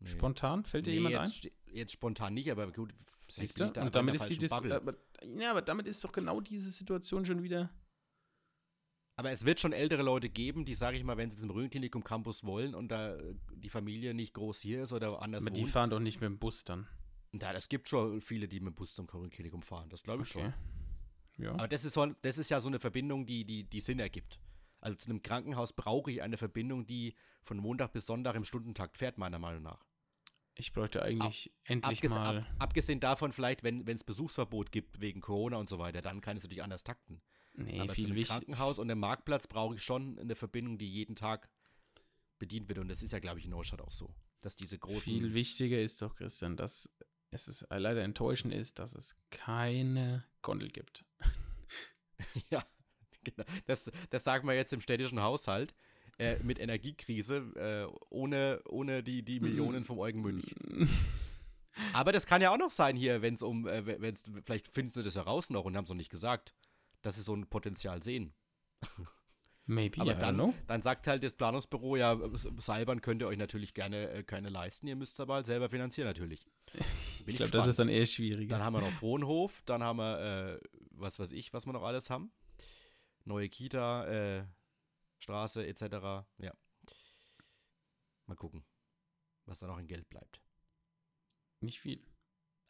Nee. 0.00 0.08
Spontan? 0.08 0.64
Fällt 0.64 0.86
dir 0.86 0.90
nee, 0.90 0.96
jemand 0.96 1.14
jetzt, 1.14 1.46
ein? 1.46 1.50
Jetzt 1.72 1.92
spontan 1.92 2.34
nicht, 2.34 2.50
aber 2.50 2.70
gut. 2.72 2.92
Siehst 3.28 3.60
du? 3.60 3.66
Und 3.66 3.94
damit 3.94 4.16
ist 4.16 4.26
die 4.26 4.38
Dis 4.38 4.50
aber, 4.50 4.96
Ja, 5.38 5.50
aber 5.52 5.62
damit 5.62 5.86
ist 5.86 6.02
doch 6.02 6.10
genau 6.10 6.40
diese 6.40 6.70
Situation 6.70 7.24
schon 7.24 7.44
wieder. 7.44 7.70
Aber 9.18 9.30
es 9.30 9.46
wird 9.46 9.60
schon 9.60 9.72
ältere 9.72 10.02
Leute 10.02 10.28
geben, 10.28 10.64
die, 10.64 10.74
sage 10.74 10.96
ich 10.96 11.04
mal, 11.04 11.16
wenn 11.16 11.30
sie 11.30 11.36
zum 11.36 11.50
Röntgenklinikum 11.50 12.04
Campus 12.04 12.44
wollen 12.44 12.74
und 12.74 12.88
da 12.88 13.16
die 13.54 13.70
Familie 13.70 14.14
nicht 14.14 14.34
groß 14.34 14.60
hier 14.60 14.82
ist 14.82 14.92
oder 14.92 15.22
anders 15.22 15.44
Aber 15.44 15.54
die 15.54 15.62
wohnt, 15.62 15.70
fahren 15.70 15.90
doch 15.90 16.00
nicht 16.00 16.20
mit 16.20 16.28
dem 16.28 16.38
Bus 16.38 16.64
dann. 16.64 16.86
Ja, 17.32 17.52
es 17.52 17.68
gibt 17.68 17.88
schon 17.88 18.20
viele, 18.20 18.48
die 18.48 18.60
mit 18.60 18.74
dem 18.74 18.76
Bus 18.76 18.94
zum 18.94 19.06
Röntgenklinikum 19.06 19.62
fahren. 19.62 19.88
Das 19.90 20.02
glaube 20.02 20.24
ich 20.24 20.34
okay. 20.34 20.44
schon. 20.44 20.54
Ja. 21.38 21.52
Aber 21.52 21.68
das 21.68 21.84
ist, 21.84 21.94
so, 21.94 22.06
das 22.22 22.38
ist 22.38 22.50
ja 22.50 22.60
so 22.60 22.68
eine 22.68 22.78
Verbindung, 22.78 23.26
die, 23.26 23.44
die, 23.44 23.64
die 23.64 23.80
Sinn 23.80 23.98
ergibt. 23.98 24.40
Also 24.80 24.96
zu 24.96 25.10
einem 25.10 25.22
Krankenhaus 25.22 25.72
brauche 25.72 26.10
ich 26.10 26.22
eine 26.22 26.36
Verbindung, 26.36 26.86
die 26.86 27.14
von 27.42 27.58
Montag 27.58 27.92
bis 27.92 28.06
Sonntag 28.06 28.34
im 28.36 28.44
Stundentakt 28.44 28.96
fährt, 28.98 29.18
meiner 29.18 29.38
Meinung 29.38 29.62
nach. 29.62 29.84
Ich 30.54 30.72
bräuchte 30.72 31.02
eigentlich 31.02 31.50
ab, 31.50 31.60
endlich 31.64 31.98
abges 31.98 32.10
mal. 32.10 32.38
Ab, 32.38 32.46
abgesehen 32.58 33.00
davon, 33.00 33.32
vielleicht, 33.32 33.62
wenn 33.62 33.86
es 33.86 34.04
Besuchsverbot 34.04 34.72
gibt 34.72 35.00
wegen 35.00 35.20
Corona 35.20 35.58
und 35.58 35.68
so 35.68 35.78
weiter, 35.78 36.00
dann 36.00 36.20
kann 36.20 36.36
es 36.36 36.42
natürlich 36.42 36.62
anders 36.62 36.82
takten. 36.82 37.20
Nee, 37.54 37.80
Aber 37.80 37.92
viel 37.92 38.06
zu 38.06 38.12
einem 38.12 38.24
Krankenhaus 38.24 38.78
und 38.78 38.90
einem 38.90 39.00
Marktplatz 39.00 39.46
brauche 39.46 39.74
ich 39.74 39.82
schon 39.82 40.18
eine 40.18 40.34
Verbindung, 40.34 40.78
die 40.78 40.88
jeden 40.88 41.16
Tag 41.16 41.48
bedient 42.38 42.68
wird. 42.68 42.78
Und 42.78 42.88
das 42.88 43.02
ist 43.02 43.12
ja, 43.12 43.18
glaube 43.18 43.38
ich, 43.38 43.46
in 43.46 43.50
Neustadt 43.50 43.80
auch 43.80 43.92
so. 43.92 44.14
Dass 44.40 44.56
diese 44.56 44.78
großen. 44.78 45.12
Viel 45.12 45.34
wichtiger 45.34 45.80
ist 45.80 46.00
doch, 46.02 46.16
Christian, 46.16 46.56
dass 46.56 46.90
es 47.42 47.48
ist, 47.48 47.66
leider 47.70 48.02
enttäuschend 48.02 48.52
ist, 48.52 48.78
dass 48.78 48.94
es 48.94 49.16
keine 49.30 50.24
Gondel 50.42 50.70
gibt. 50.70 51.04
ja, 52.50 52.64
genau. 53.24 53.44
Das, 53.66 53.90
das 54.10 54.24
sagen 54.24 54.48
wir 54.48 54.54
jetzt 54.54 54.72
im 54.72 54.80
städtischen 54.80 55.22
Haushalt. 55.22 55.74
Äh, 56.18 56.38
mit 56.42 56.58
Energiekrise, 56.58 57.36
äh, 57.56 57.94
ohne, 58.08 58.62
ohne 58.66 59.02
die, 59.02 59.22
die 59.22 59.38
Millionen 59.38 59.84
vom 59.84 59.98
Eugen 59.98 60.22
Münch. 60.22 60.54
Aber 61.92 62.10
das 62.10 62.24
kann 62.24 62.40
ja 62.40 62.50
auch 62.50 62.56
noch 62.56 62.70
sein 62.70 62.96
hier, 62.96 63.20
wenn 63.20 63.34
es 63.34 63.42
um, 63.42 63.68
äh, 63.68 63.84
wenn 64.00 64.14
es, 64.14 64.24
vielleicht 64.44 64.72
finden 64.72 64.92
sie 64.92 65.02
das 65.02 65.16
heraus 65.16 65.50
noch 65.50 65.66
und 65.66 65.76
haben 65.76 65.84
es 65.84 65.90
noch 65.90 65.96
nicht 65.96 66.10
gesagt, 66.10 66.54
dass 67.02 67.16
sie 67.16 67.20
so 67.20 67.34
ein 67.34 67.46
Potenzial 67.48 68.02
sehen. 68.02 68.32
Maybe, 69.66 70.00
Aber 70.00 70.14
dann, 70.14 70.54
dann 70.68 70.80
sagt 70.80 71.06
halt 71.06 71.22
das 71.22 71.34
Planungsbüro, 71.34 71.96
ja, 71.96 72.18
Seilbahn 72.58 73.00
könnt 73.00 73.20
ihr 73.20 73.26
euch 73.26 73.36
natürlich 73.36 73.74
gerne 73.74 74.10
äh, 74.10 74.22
keine 74.22 74.48
leisten, 74.48 74.86
ihr 74.86 74.96
müsst 74.96 75.20
aber 75.20 75.34
halt 75.34 75.46
selber 75.46 75.68
finanzieren 75.68 76.08
natürlich. 76.08 76.46
Bin 77.26 77.32
ich 77.32 77.38
glaube, 77.38 77.50
das 77.50 77.66
ist 77.66 77.80
dann 77.80 77.88
eher 77.88 78.06
schwierig. 78.06 78.48
Dann 78.48 78.62
haben 78.62 78.74
wir 78.74 78.80
noch 78.80 78.92
Frohnhof, 78.92 79.60
dann 79.66 79.82
haben 79.82 79.98
wir, 79.98 80.60
äh, 80.60 80.60
was 80.92 81.18
weiß 81.18 81.32
ich, 81.32 81.52
was 81.52 81.66
wir 81.66 81.72
noch 81.72 81.82
alles 81.82 82.08
haben. 82.08 82.30
Neue 83.24 83.48
Kita, 83.48 84.06
äh, 84.06 84.46
Straße 85.18 85.66
etc. 85.66 86.24
Ja. 86.38 86.54
Mal 88.26 88.36
gucken, 88.36 88.64
was 89.44 89.58
da 89.58 89.66
noch 89.66 89.78
in 89.78 89.88
Geld 89.88 90.08
bleibt. 90.08 90.40
Nicht 91.60 91.80
viel. 91.80 92.00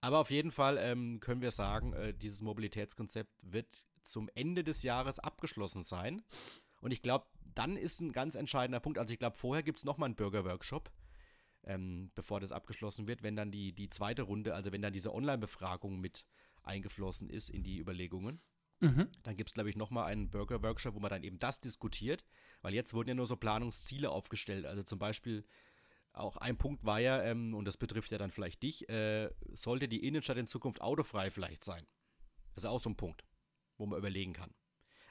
Aber 0.01 0.21
auf 0.21 0.31
jeden 0.31 0.53
Fall 0.53 0.79
ähm, 0.79 1.21
können 1.21 1.43
wir 1.43 1.51
sagen, 1.51 1.93
äh, 1.93 2.15
dieses 2.15 2.41
Mobilitätskonzept 2.41 3.35
wird 3.43 3.87
zum 4.05 4.31
Ende 4.35 4.65
des 4.65 4.83
Jahres 4.83 5.19
abgeschlossen 5.19 5.83
sein. 5.83 6.23
Und 6.81 6.93
ich 6.93 7.03
glaube, 7.03 7.27
dann 7.43 7.77
ist 7.77 8.01
ein 8.01 8.13
ganz 8.13 8.37
entscheidender 8.37 8.81
Punkt. 8.81 8.99
Also 8.99 9.13
ich 9.13 9.19
glaube, 9.19 9.37
vorher 9.37 9.63
gibt 9.63 9.81
es 9.81 9.85
nochmal 9.85 10.07
einen 10.07 10.17
Bürgerworkshop 10.17 10.91
ähm, 11.67 12.11
bevor 12.15 12.41
das 12.41 12.53
abgeschlossen 12.53 13.07
wird, 13.07 13.23
wenn 13.23 13.37
dann 13.37 13.51
die, 13.51 13.73
die 13.73 13.91
zweite 13.91 14.23
Runde, 14.23 14.55
also 14.55 14.73
wenn 14.73 14.83
dann 14.83 14.93
diese 14.93 15.13
Online-Befragung 15.13 16.01
mit 16.01 16.25
eingeflossen 16.63 17.29
ist 17.29 17.51
in 17.51 17.63
die 17.63 17.79
Überlegungen. 17.79 18.41
Mhm. 18.81 19.09
Dann 19.23 19.37
gibt 19.37 19.51
es, 19.51 19.55
glaube 19.55 19.71
ich, 19.71 19.77
nochmal 19.77 20.07
einen 20.07 20.31
Burger-Workshop, 20.31 20.95
wo 20.95 21.01
man 21.01 21.11
dann 21.11 21.23
eben 21.23 21.39
das 21.39 21.61
diskutiert, 21.61 22.25
weil 22.63 22.75
jetzt 22.75 22.95
wurden 22.95 23.09
ja 23.09 23.15
nur 23.15 23.27
so 23.27 23.37
Planungsziele 23.37 24.11
aufgestellt. 24.11 24.67
Also 24.67 24.83
zum 24.83 24.99
Beispiel, 24.99 25.45
auch 26.13 26.37
ein 26.37 26.57
Punkt 26.57 26.85
war 26.85 26.99
ja, 26.99 27.23
ähm, 27.23 27.55
und 27.55 27.67
das 27.67 27.77
betrifft 27.77 28.11
ja 28.11 28.19
dann 28.19 28.31
vielleicht 28.31 28.63
dich, 28.63 28.89
äh, 28.89 29.31
sollte 29.53 29.89
die 29.89 30.07
Innenstadt 30.07 30.39
in 30.39 30.47
Zukunft 30.47 30.81
autofrei 30.81 31.31
vielleicht 31.31 31.63
sein. 31.63 31.87
Das 32.55 32.65
ist 32.65 32.71
auch 32.71 32.81
so 32.81 32.91
ein 32.91 32.97
Punkt, 32.97 33.25
wo 33.77 33.87
man 33.87 33.99
überlegen 33.99 34.33
kann. 34.33 34.55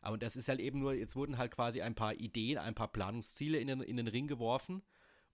Aber 0.02 0.18
das 0.18 0.36
ist 0.36 0.50
halt 0.50 0.60
eben 0.60 0.80
nur, 0.80 0.94
jetzt 0.94 1.16
wurden 1.16 1.38
halt 1.38 1.52
quasi 1.52 1.82
ein 1.82 1.96
paar 1.96 2.16
Ideen, 2.16 2.58
ein 2.58 2.76
paar 2.76 2.92
Planungsziele 2.92 3.60
in 3.60 3.68
den, 3.68 3.82
in 3.82 3.98
den 3.98 4.08
Ring 4.08 4.28
geworfen 4.28 4.84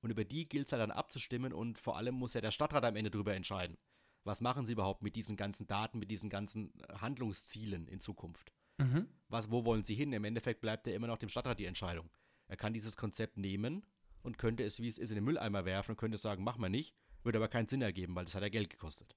und 0.01 0.11
über 0.11 0.25
die 0.25 0.47
gilt 0.47 0.65
es 0.65 0.71
ja 0.71 0.77
dann 0.77 0.91
abzustimmen 0.91 1.53
und 1.53 1.79
vor 1.79 1.97
allem 1.97 2.15
muss 2.15 2.33
ja 2.33 2.41
der 2.41 2.51
Stadtrat 2.51 2.85
am 2.85 2.95
Ende 2.95 3.11
darüber 3.11 3.35
entscheiden. 3.35 3.77
Was 4.23 4.41
machen 4.41 4.65
sie 4.65 4.73
überhaupt 4.73 5.01
mit 5.01 5.15
diesen 5.15 5.35
ganzen 5.35 5.67
Daten, 5.67 5.99
mit 5.99 6.11
diesen 6.11 6.29
ganzen 6.29 6.73
äh, 6.81 6.95
Handlungszielen 6.95 7.87
in 7.87 7.99
Zukunft? 7.99 8.51
Mhm. 8.77 9.07
Was, 9.29 9.51
wo 9.51 9.65
wollen 9.65 9.83
sie 9.83 9.95
hin? 9.95 10.13
Im 10.13 10.23
Endeffekt 10.23 10.61
bleibt 10.61 10.87
ja 10.87 10.93
immer 10.93 11.07
noch 11.07 11.17
dem 11.17 11.29
Stadtrat 11.29 11.59
die 11.59 11.65
Entscheidung. 11.65 12.09
Er 12.47 12.57
kann 12.57 12.73
dieses 12.73 12.97
Konzept 12.97 13.37
nehmen 13.37 13.85
und 14.21 14.37
könnte 14.37 14.63
es, 14.63 14.79
wie 14.79 14.87
es 14.87 14.97
ist, 14.97 15.11
in 15.11 15.15
den 15.15 15.23
Mülleimer 15.23 15.65
werfen 15.65 15.91
und 15.91 15.97
könnte 15.97 16.17
sagen, 16.17 16.43
mach 16.43 16.57
mal 16.57 16.69
nicht, 16.69 16.95
würde 17.23 17.37
aber 17.37 17.47
keinen 17.47 17.67
Sinn 17.67 17.81
ergeben, 17.81 18.15
weil 18.15 18.25
das 18.25 18.35
hat 18.35 18.43
ja 18.43 18.49
Geld 18.49 18.69
gekostet. 18.69 19.15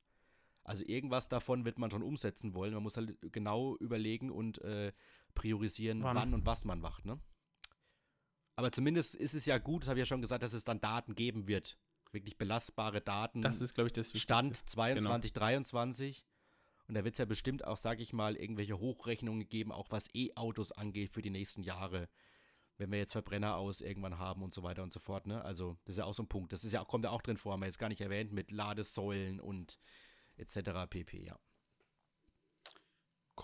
Also 0.62 0.84
irgendwas 0.86 1.28
davon 1.28 1.66
wird 1.66 1.78
man 1.78 1.90
schon 1.90 2.02
umsetzen 2.02 2.54
wollen. 2.54 2.72
Man 2.72 2.82
muss 2.82 2.96
halt 2.96 3.18
genau 3.32 3.76
überlegen 3.76 4.30
und 4.30 4.62
äh, 4.62 4.92
priorisieren, 5.34 6.02
wann? 6.02 6.16
wann? 6.16 6.34
und 6.34 6.46
was 6.46 6.64
man 6.64 6.80
macht, 6.80 7.04
ne? 7.04 7.20
Aber 8.56 8.70
zumindest 8.70 9.14
ist 9.14 9.34
es 9.34 9.46
ja 9.46 9.58
gut, 9.58 9.82
das 9.82 9.88
habe 9.88 9.98
ich 9.98 10.02
ja 10.02 10.06
schon 10.06 10.20
gesagt, 10.20 10.42
dass 10.42 10.52
es 10.52 10.64
dann 10.64 10.80
Daten 10.80 11.14
geben 11.14 11.48
wird. 11.48 11.76
Wirklich 12.12 12.38
belastbare 12.38 13.00
Daten. 13.00 13.42
Das 13.42 13.60
ist, 13.60 13.74
glaube 13.74 13.88
ich, 13.88 13.92
das 13.92 14.16
Stand 14.18 14.68
22, 14.68 15.32
genau. 15.32 15.46
23. 15.46 16.24
Und 16.86 16.94
da 16.94 17.04
wird 17.04 17.14
es 17.14 17.18
ja 17.18 17.24
bestimmt 17.24 17.64
auch, 17.64 17.76
sage 17.76 18.02
ich 18.02 18.12
mal, 18.12 18.36
irgendwelche 18.36 18.78
Hochrechnungen 18.78 19.48
geben, 19.48 19.72
auch 19.72 19.90
was 19.90 20.08
E-Autos 20.14 20.70
angeht 20.70 21.12
für 21.12 21.22
die 21.22 21.30
nächsten 21.30 21.62
Jahre. 21.62 22.08
Wenn 22.76 22.90
wir 22.90 22.98
jetzt 22.98 23.12
Verbrenner 23.12 23.56
aus 23.56 23.80
irgendwann 23.80 24.18
haben 24.18 24.42
und 24.42 24.52
so 24.52 24.62
weiter 24.62 24.82
und 24.82 24.92
so 24.92 25.00
fort. 25.00 25.26
Ne? 25.26 25.42
Also, 25.44 25.76
das 25.84 25.94
ist 25.94 25.98
ja 25.98 26.04
auch 26.04 26.14
so 26.14 26.22
ein 26.22 26.28
Punkt. 26.28 26.52
Das 26.52 26.64
ist 26.64 26.72
ja, 26.72 26.84
kommt 26.84 27.04
ja 27.04 27.10
auch 27.10 27.22
drin 27.22 27.36
vor, 27.36 27.52
haben 27.52 27.60
wir 27.60 27.66
jetzt 27.66 27.78
gar 27.78 27.88
nicht 27.88 28.00
erwähnt, 28.00 28.32
mit 28.32 28.50
Ladesäulen 28.50 29.40
und 29.40 29.78
etc. 30.36 30.88
pp. 30.88 31.24
Ja. 31.24 31.38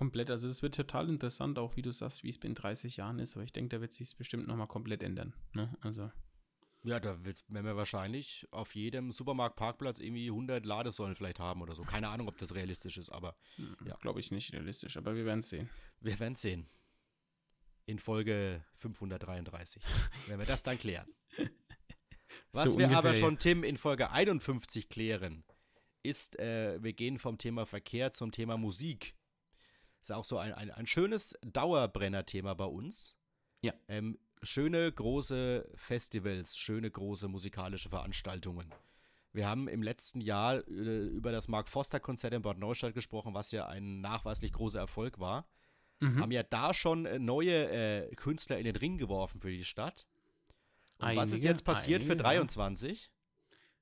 Komplett, 0.00 0.30
also 0.30 0.48
es 0.48 0.62
wird 0.62 0.74
total 0.74 1.10
interessant, 1.10 1.58
auch 1.58 1.76
wie 1.76 1.82
du 1.82 1.92
sagst, 1.92 2.24
wie 2.24 2.30
es 2.30 2.38
in 2.38 2.54
30 2.54 2.96
Jahren 2.96 3.18
ist, 3.18 3.36
aber 3.36 3.44
ich 3.44 3.52
denke, 3.52 3.76
da 3.76 3.82
wird 3.82 3.92
sich 3.92 4.16
bestimmt 4.16 4.46
nochmal 4.46 4.66
komplett 4.66 5.02
ändern. 5.02 5.34
Ne? 5.52 5.76
Also. 5.82 6.10
Ja, 6.84 7.00
da 7.00 7.22
wird, 7.22 7.44
werden 7.48 7.66
wir 7.66 7.76
wahrscheinlich 7.76 8.48
auf 8.50 8.74
jedem 8.74 9.10
Supermarktparkplatz 9.10 9.98
irgendwie 9.98 10.28
100 10.28 10.64
Ladesäulen 10.64 11.16
vielleicht 11.16 11.38
haben 11.38 11.60
oder 11.60 11.74
so. 11.74 11.82
Keine 11.82 12.08
Ahnung, 12.08 12.28
ob 12.28 12.38
das 12.38 12.54
realistisch 12.54 12.96
ist, 12.96 13.10
aber 13.10 13.36
hm, 13.56 13.76
ja. 13.84 13.94
Glaube 13.96 14.20
ich 14.20 14.30
nicht 14.30 14.54
realistisch, 14.54 14.96
aber 14.96 15.14
wir 15.16 15.26
werden 15.26 15.40
es 15.40 15.50
sehen. 15.50 15.68
Wir 16.00 16.18
werden 16.18 16.32
es 16.32 16.40
sehen. 16.40 16.66
In 17.84 17.98
Folge 17.98 18.64
533. 18.76 19.82
wenn 20.28 20.38
wir 20.38 20.46
das 20.46 20.62
dann 20.62 20.78
klären. 20.78 21.12
Was 22.52 22.72
so 22.72 22.78
wir 22.78 22.90
aber 22.96 23.12
schon, 23.12 23.38
Tim, 23.38 23.64
in 23.64 23.76
Folge 23.76 24.12
51 24.12 24.88
klären, 24.88 25.44
ist, 26.02 26.38
äh, 26.38 26.82
wir 26.82 26.94
gehen 26.94 27.18
vom 27.18 27.36
Thema 27.36 27.66
Verkehr 27.66 28.14
zum 28.14 28.32
Thema 28.32 28.56
Musik. 28.56 29.14
Ist 30.00 30.12
auch 30.12 30.24
so 30.24 30.38
ein, 30.38 30.52
ein, 30.52 30.70
ein 30.70 30.86
schönes 30.86 31.38
Dauerbrenner-Thema 31.42 32.54
bei 32.54 32.64
uns. 32.64 33.14
Ja. 33.62 33.74
Ähm, 33.88 34.18
schöne 34.42 34.90
große 34.90 35.68
Festivals, 35.74 36.56
schöne 36.56 36.90
große 36.90 37.28
musikalische 37.28 37.90
Veranstaltungen. 37.90 38.72
Wir 39.32 39.46
haben 39.46 39.68
im 39.68 39.82
letzten 39.82 40.20
Jahr 40.20 40.66
äh, 40.66 41.06
über 41.06 41.30
das 41.30 41.48
Mark 41.48 41.68
Foster 41.68 42.00
Konzert 42.00 42.34
in 42.34 42.42
Bad 42.42 42.58
Neustadt 42.58 42.94
gesprochen, 42.94 43.34
was 43.34 43.52
ja 43.52 43.66
ein 43.66 44.00
nachweislich 44.00 44.52
großer 44.52 44.80
Erfolg 44.80 45.20
war. 45.20 45.46
Mhm. 46.00 46.20
Haben 46.20 46.32
ja 46.32 46.42
da 46.42 46.74
schon 46.74 47.06
äh, 47.06 47.18
neue 47.18 47.70
äh, 47.70 48.14
Künstler 48.16 48.58
in 48.58 48.64
den 48.64 48.76
Ring 48.76 48.98
geworfen 48.98 49.40
für 49.40 49.50
die 49.50 49.64
Stadt. 49.64 50.06
Und 50.98 51.06
einige, 51.06 51.22
was 51.22 51.32
ist 51.32 51.44
jetzt 51.44 51.64
passiert 51.64 52.00
einige, 52.00 52.16
für 52.16 52.22
23? 52.22 53.10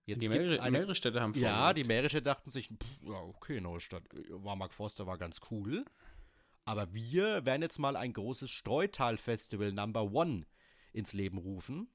Jetzt 0.04 0.22
die 0.22 0.28
mehrere, 0.28 0.60
eine, 0.60 0.70
mehrere 0.78 0.94
Städte 0.94 1.20
haben 1.20 1.34
Ja, 1.34 1.72
die 1.72 1.84
mehrere 1.84 2.08
Städte 2.08 2.24
dachten 2.24 2.50
sich, 2.50 2.68
pff, 2.68 3.02
ja, 3.02 3.20
okay, 3.20 3.60
Neustadt, 3.60 4.02
äh, 4.14 4.24
war 4.30 4.56
Mark 4.56 4.74
Foster, 4.74 5.06
war 5.06 5.18
ganz 5.18 5.40
cool. 5.50 5.84
Aber 6.68 6.92
wir 6.92 7.46
werden 7.46 7.62
jetzt 7.62 7.78
mal 7.78 7.96
ein 7.96 8.12
großes 8.12 8.50
Streutal-Festival 8.50 9.72
Number 9.72 10.12
One 10.12 10.44
ins 10.92 11.14
Leben 11.14 11.38
rufen. 11.38 11.90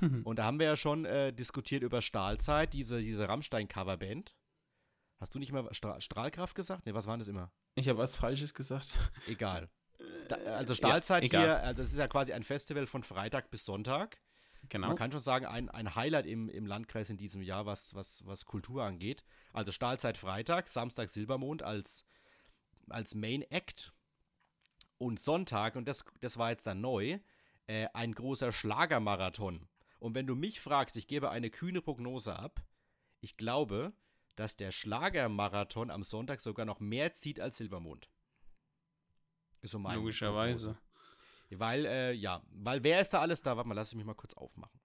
Und 0.24 0.38
da 0.38 0.44
haben 0.44 0.58
wir 0.58 0.66
ja 0.66 0.76
schon 0.76 1.06
äh, 1.06 1.32
diskutiert 1.32 1.82
über 1.82 2.02
Stahlzeit, 2.02 2.74
diese, 2.74 3.00
diese 3.00 3.26
Rammstein-Coverband. 3.26 4.36
Hast 5.18 5.34
du 5.34 5.38
nicht 5.38 5.50
mal 5.52 5.66
Stra 5.72 5.98
Strahlkraft 6.02 6.54
gesagt? 6.54 6.84
Ne, 6.84 6.92
was 6.92 7.06
waren 7.06 7.18
das 7.18 7.28
immer? 7.28 7.50
Ich 7.74 7.88
habe 7.88 7.98
was 7.98 8.18
Falsches 8.18 8.52
gesagt. 8.52 8.98
Egal. 9.28 9.70
Da, 10.28 10.36
also 10.36 10.74
Stahlzeit 10.74 11.32
ja, 11.32 11.40
hier, 11.40 11.62
äh, 11.70 11.74
das 11.74 11.90
ist 11.90 11.98
ja 11.98 12.06
quasi 12.06 12.34
ein 12.34 12.42
Festival 12.42 12.86
von 12.86 13.02
Freitag 13.02 13.50
bis 13.50 13.64
Sonntag. 13.64 14.20
Genau. 14.68 14.88
Man 14.88 14.96
kann 14.96 15.10
schon 15.10 15.20
sagen, 15.20 15.46
ein, 15.46 15.70
ein 15.70 15.94
Highlight 15.94 16.26
im, 16.26 16.50
im 16.50 16.66
Landkreis 16.66 17.08
in 17.08 17.16
diesem 17.16 17.40
Jahr, 17.40 17.64
was, 17.64 17.94
was, 17.94 18.26
was 18.26 18.44
Kultur 18.44 18.84
angeht. 18.84 19.24
Also 19.54 19.72
Stahlzeit 19.72 20.18
Freitag, 20.18 20.68
Samstag 20.68 21.12
Silbermond 21.12 21.62
als, 21.62 22.04
als 22.90 23.14
Main 23.14 23.40
Act 23.40 23.94
und 24.98 25.20
Sonntag, 25.20 25.76
und 25.76 25.86
das, 25.86 26.04
das 26.20 26.36
war 26.36 26.50
jetzt 26.50 26.66
dann 26.66 26.80
neu, 26.80 27.18
äh, 27.66 27.88
ein 27.94 28.12
großer 28.14 28.52
Schlagermarathon. 28.52 29.68
Und 29.98 30.14
wenn 30.14 30.26
du 30.26 30.34
mich 30.34 30.60
fragst, 30.60 30.96
ich 30.96 31.06
gebe 31.06 31.30
eine 31.30 31.50
kühne 31.50 31.80
Prognose 31.80 32.38
ab, 32.38 32.64
ich 33.20 33.36
glaube, 33.36 33.92
dass 34.36 34.56
der 34.56 34.70
Schlagermarathon 34.70 35.90
am 35.90 36.04
Sonntag 36.04 36.40
sogar 36.40 36.64
noch 36.64 36.80
mehr 36.80 37.12
zieht 37.12 37.40
als 37.40 37.58
Silbermond. 37.58 38.08
Ist 39.62 39.72
so 39.72 39.78
meine 39.78 39.96
Logischerweise. 39.98 40.74
Prognose. 40.74 40.88
Weil, 41.50 41.86
äh, 41.86 42.12
ja, 42.12 42.42
weil 42.50 42.84
wer 42.84 43.00
ist 43.00 43.10
da 43.10 43.20
alles 43.20 43.42
da? 43.42 43.56
Warte 43.56 43.68
mal, 43.68 43.74
lass 43.74 43.94
mich 43.94 44.04
mal 44.04 44.14
kurz 44.14 44.34
aufmachen. 44.34 44.78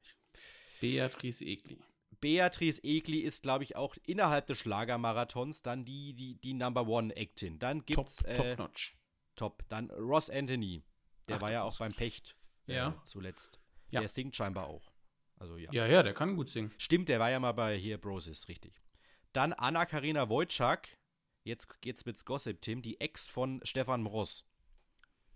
Beatrice 0.80 1.43
Egli. 1.45 1.78
Beatrice 2.19 2.82
Egli 2.84 3.19
ist, 3.19 3.43
glaube 3.43 3.63
ich, 3.65 3.76
auch 3.76 3.95
innerhalb 4.06 4.47
des 4.47 4.58
Schlagermarathons 4.60 5.62
dann 5.62 5.84
die, 5.84 6.13
die, 6.13 6.36
die 6.36 6.54
Number 6.54 6.88
One 6.88 7.15
Actin. 7.15 7.60
Dann 7.60 7.86
gibt's. 7.86 8.17
Top, 8.17 8.28
äh, 8.28 8.36
top 8.36 8.58
Notch. 8.58 8.95
Top. 9.36 9.63
Dann 9.69 9.89
Ross 9.91 10.30
Anthony. 10.30 10.84
Der 11.28 11.38
Ach, 11.38 11.41
war 11.41 11.52
ja 11.52 11.63
auch 11.63 11.78
beim 11.78 11.93
Pecht 11.93 12.36
äh, 12.67 12.76
ja. 12.76 13.02
zuletzt. 13.04 13.60
Ja. 13.89 14.02
Der 14.02 14.10
singt 14.10 14.36
scheinbar 14.36 14.67
auch. 14.67 14.91
Also 15.38 15.58
ja. 15.58 15.72
Ja, 15.72 15.88
ja, 15.88 16.04
der 16.04 16.13
kann 16.13 16.36
gut 16.36 16.50
singen. 16.50 16.72
Stimmt, 16.78 17.10
der 17.10 17.19
war 17.19 17.30
ja 17.30 17.39
mal 17.39 17.52
bei 17.52 17.78
hier 17.78 17.98
Brosis, 17.98 18.48
richtig. 18.48 18.82
Dann 19.34 19.54
Anna-Karina 19.54 20.30
Wojcik. 20.30 20.98
Jetzt 21.43 21.82
geht's 21.82 22.06
mit 22.06 22.24
Gossip 22.26 22.62
Tim, 22.62 22.82
die 22.82 23.02
Ex 23.02 23.28
von 23.28 23.60
Stefan 23.63 24.04
Mross. 24.04 24.46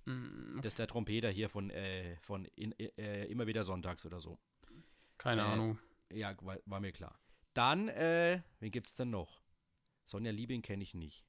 Mm. 0.06 0.58
Das 0.58 0.68
ist 0.68 0.80
der 0.80 0.88
Trompeter 0.88 1.30
hier 1.30 1.50
von, 1.50 1.70
äh, 1.70 2.16
von 2.22 2.46
in, 2.56 2.72
äh, 2.80 3.26
immer 3.26 3.48
wieder 3.48 3.64
sonntags 3.64 4.06
oder 4.06 4.22
so. 4.22 4.40
Keine 5.18 5.42
äh, 5.42 5.46
Ahnung. 5.46 5.80
Ja, 6.12 6.34
war, 6.42 6.58
war, 6.66 6.80
mir 6.80 6.94
klar. 6.94 7.20
Dann, 7.54 7.90
äh, 7.90 8.42
wen 8.60 8.72
gibt's 8.72 8.96
denn 8.96 9.10
noch? 9.10 9.42
Sonja 10.06 10.32
Liebing 10.32 10.62
kenne 10.62 10.84
ich 10.84 10.94
nicht. 10.94 11.26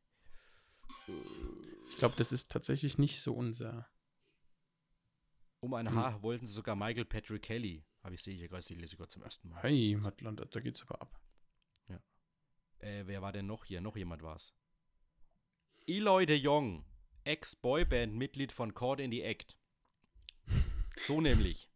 Ich 1.90 1.96
glaube, 1.98 2.14
das 2.16 2.32
ist 2.32 2.50
tatsächlich 2.50 2.98
nicht 2.98 3.20
so 3.20 3.34
unser. 3.34 3.88
Um 5.60 5.74
ein 5.74 5.88
hm. 5.88 5.96
Haar 5.96 6.14
hm. 6.14 6.22
wollten 6.22 6.46
sie 6.46 6.52
sogar 6.52 6.76
Michael 6.76 7.04
Patrick 7.04 7.42
Kelly. 7.42 7.84
Aber 8.02 8.14
ich 8.14 8.22
sehe 8.22 8.34
hier 8.34 8.48
gerade, 8.48 8.64
die 8.64 8.74
lese 8.74 8.92
ich 8.92 8.98
gerade 8.98 9.10
zum 9.10 9.22
ersten 9.22 9.48
Mal. 9.48 9.62
Hey, 9.62 9.96
Matland, 10.00 10.42
da 10.54 10.60
geht's 10.60 10.82
aber 10.82 11.02
ab. 11.02 11.20
Ja. 11.88 12.00
Äh, 12.78 13.06
wer 13.06 13.22
war 13.22 13.32
denn 13.32 13.46
noch 13.46 13.64
hier? 13.64 13.80
Noch 13.80 13.96
jemand 13.96 14.22
war's. 14.22 14.54
Eloy 15.86 16.26
de 16.26 16.36
Jong, 16.36 16.84
Ex-Boyband-Mitglied 17.24 18.52
von 18.52 18.74
Cord 18.74 19.00
in 19.00 19.10
the 19.10 19.22
Act. 19.22 19.56
So 21.00 21.20
nämlich. 21.20 21.70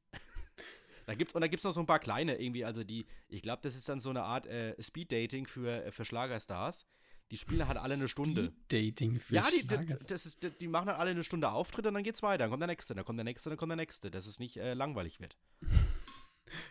Da 1.07 1.15
gibt's, 1.15 1.35
und 1.35 1.41
da 1.41 1.49
gibt 1.49 1.61
es 1.61 1.65
noch 1.65 1.73
so 1.73 1.81
ein 1.81 1.87
paar 1.87 1.99
kleine 1.99 2.41
irgendwie, 2.41 2.65
also 2.65 2.85
die, 2.85 3.07
ich 3.29 3.43
glaube, 3.43 3.63
das 3.63 3.77
ist 3.77 3.89
dann 3.89 4.01
so 4.01 4.11
eine 4.11 4.23
Art 4.23 4.47
äh, 4.47 4.81
Speed-Dating 4.81 5.47
für, 5.47 5.85
äh, 5.85 5.93
für 5.93 6.05
Schlagerstars. 6.05 6.87
Die 7.33 7.39
spielen 7.39 7.67
halt 7.67 7.79
alle 7.79 7.95
eine 7.95 8.09
Stunde. 8.09 8.53
Dating 8.69 9.19
für 9.19 9.35
Ja, 9.37 9.49
die, 9.51 9.67
das 9.67 10.27
ist, 10.27 10.47
die 10.61 10.69
machen 10.69 10.89
dann 10.89 10.97
alle 10.97 11.13
eine 11.13 11.25
Stunde 11.25 11.51
Auftritt 11.51 11.87
und 11.87 11.95
dann 11.95 12.03
geht's 12.03 12.23
weiter. 12.23 12.45
Dann 12.45 12.51
kommt 12.51 12.61
der 12.61 12.67
nächste, 12.67 12.95
dann 12.95 13.07
kommt 13.07 13.19
der 13.19 13.25
nächste, 13.25 13.49
dann 13.49 13.57
kommt 13.57 13.71
der 13.71 13.77
nächste. 13.77 14.11
Dass 14.11 14.27
es 14.27 14.39
nicht 14.39 14.59
äh, 14.59 14.75
langweilig 14.75 15.19
wird. 15.19 15.39
Kann 15.63 15.73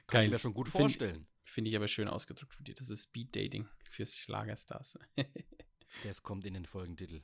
Geil. 0.05 0.25
ich 0.25 0.31
mir 0.33 0.37
schon 0.37 0.53
gut 0.53 0.69
vorstellen. 0.69 1.25
Finde 1.45 1.71
ich 1.71 1.75
aber 1.75 1.87
schön 1.87 2.07
ausgedrückt 2.07 2.53
von 2.53 2.63
dir. 2.63 2.75
Das 2.75 2.91
ist 2.91 3.05
Speed 3.05 3.35
Dating 3.35 3.67
fürs 3.89 4.15
Schlagerstars. 4.15 4.99
das 6.03 6.21
kommt 6.21 6.45
in 6.45 6.53
den 6.53 6.65
Folgentitel. 6.65 7.23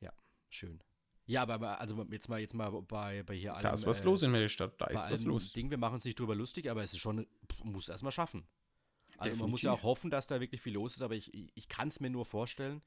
Ja, 0.00 0.14
schön. 0.48 0.82
Ja, 1.26 1.42
aber, 1.42 1.52
aber 1.54 1.80
also 1.82 2.02
jetzt 2.10 2.30
mal 2.30 2.40
jetzt 2.40 2.54
mal 2.54 2.70
bei, 2.80 3.24
bei 3.24 3.36
hier 3.36 3.52
allem. 3.52 3.62
Da 3.62 3.74
ist 3.74 3.84
was 3.84 4.00
äh, 4.00 4.04
los 4.06 4.22
in 4.22 4.30
Mittelstadt, 4.30 4.80
da 4.80 4.86
ist 4.86 5.10
was 5.10 5.24
los. 5.24 5.52
Ding, 5.52 5.68
wir 5.68 5.76
machen 5.76 5.96
uns 5.96 6.04
nicht 6.06 6.18
drüber 6.18 6.34
lustig, 6.34 6.70
aber 6.70 6.82
es 6.82 6.94
ist 6.94 7.00
schon, 7.00 7.26
muss 7.62 7.90
erst 7.90 8.02
mal 8.02 8.10
schaffen. 8.10 8.48
Also 9.18 9.30
Definitiv. 9.30 9.40
man 9.40 9.50
muss 9.50 9.62
ja 9.62 9.72
auch 9.72 9.82
hoffen, 9.82 10.10
dass 10.10 10.26
da 10.26 10.40
wirklich 10.40 10.60
viel 10.60 10.74
los 10.74 10.96
ist, 10.96 11.02
aber 11.02 11.14
ich, 11.14 11.32
ich, 11.32 11.68
kann 11.68 11.88
es 11.88 12.00
mir 12.00 12.10
nur 12.10 12.26
vorstellen. 12.26 12.82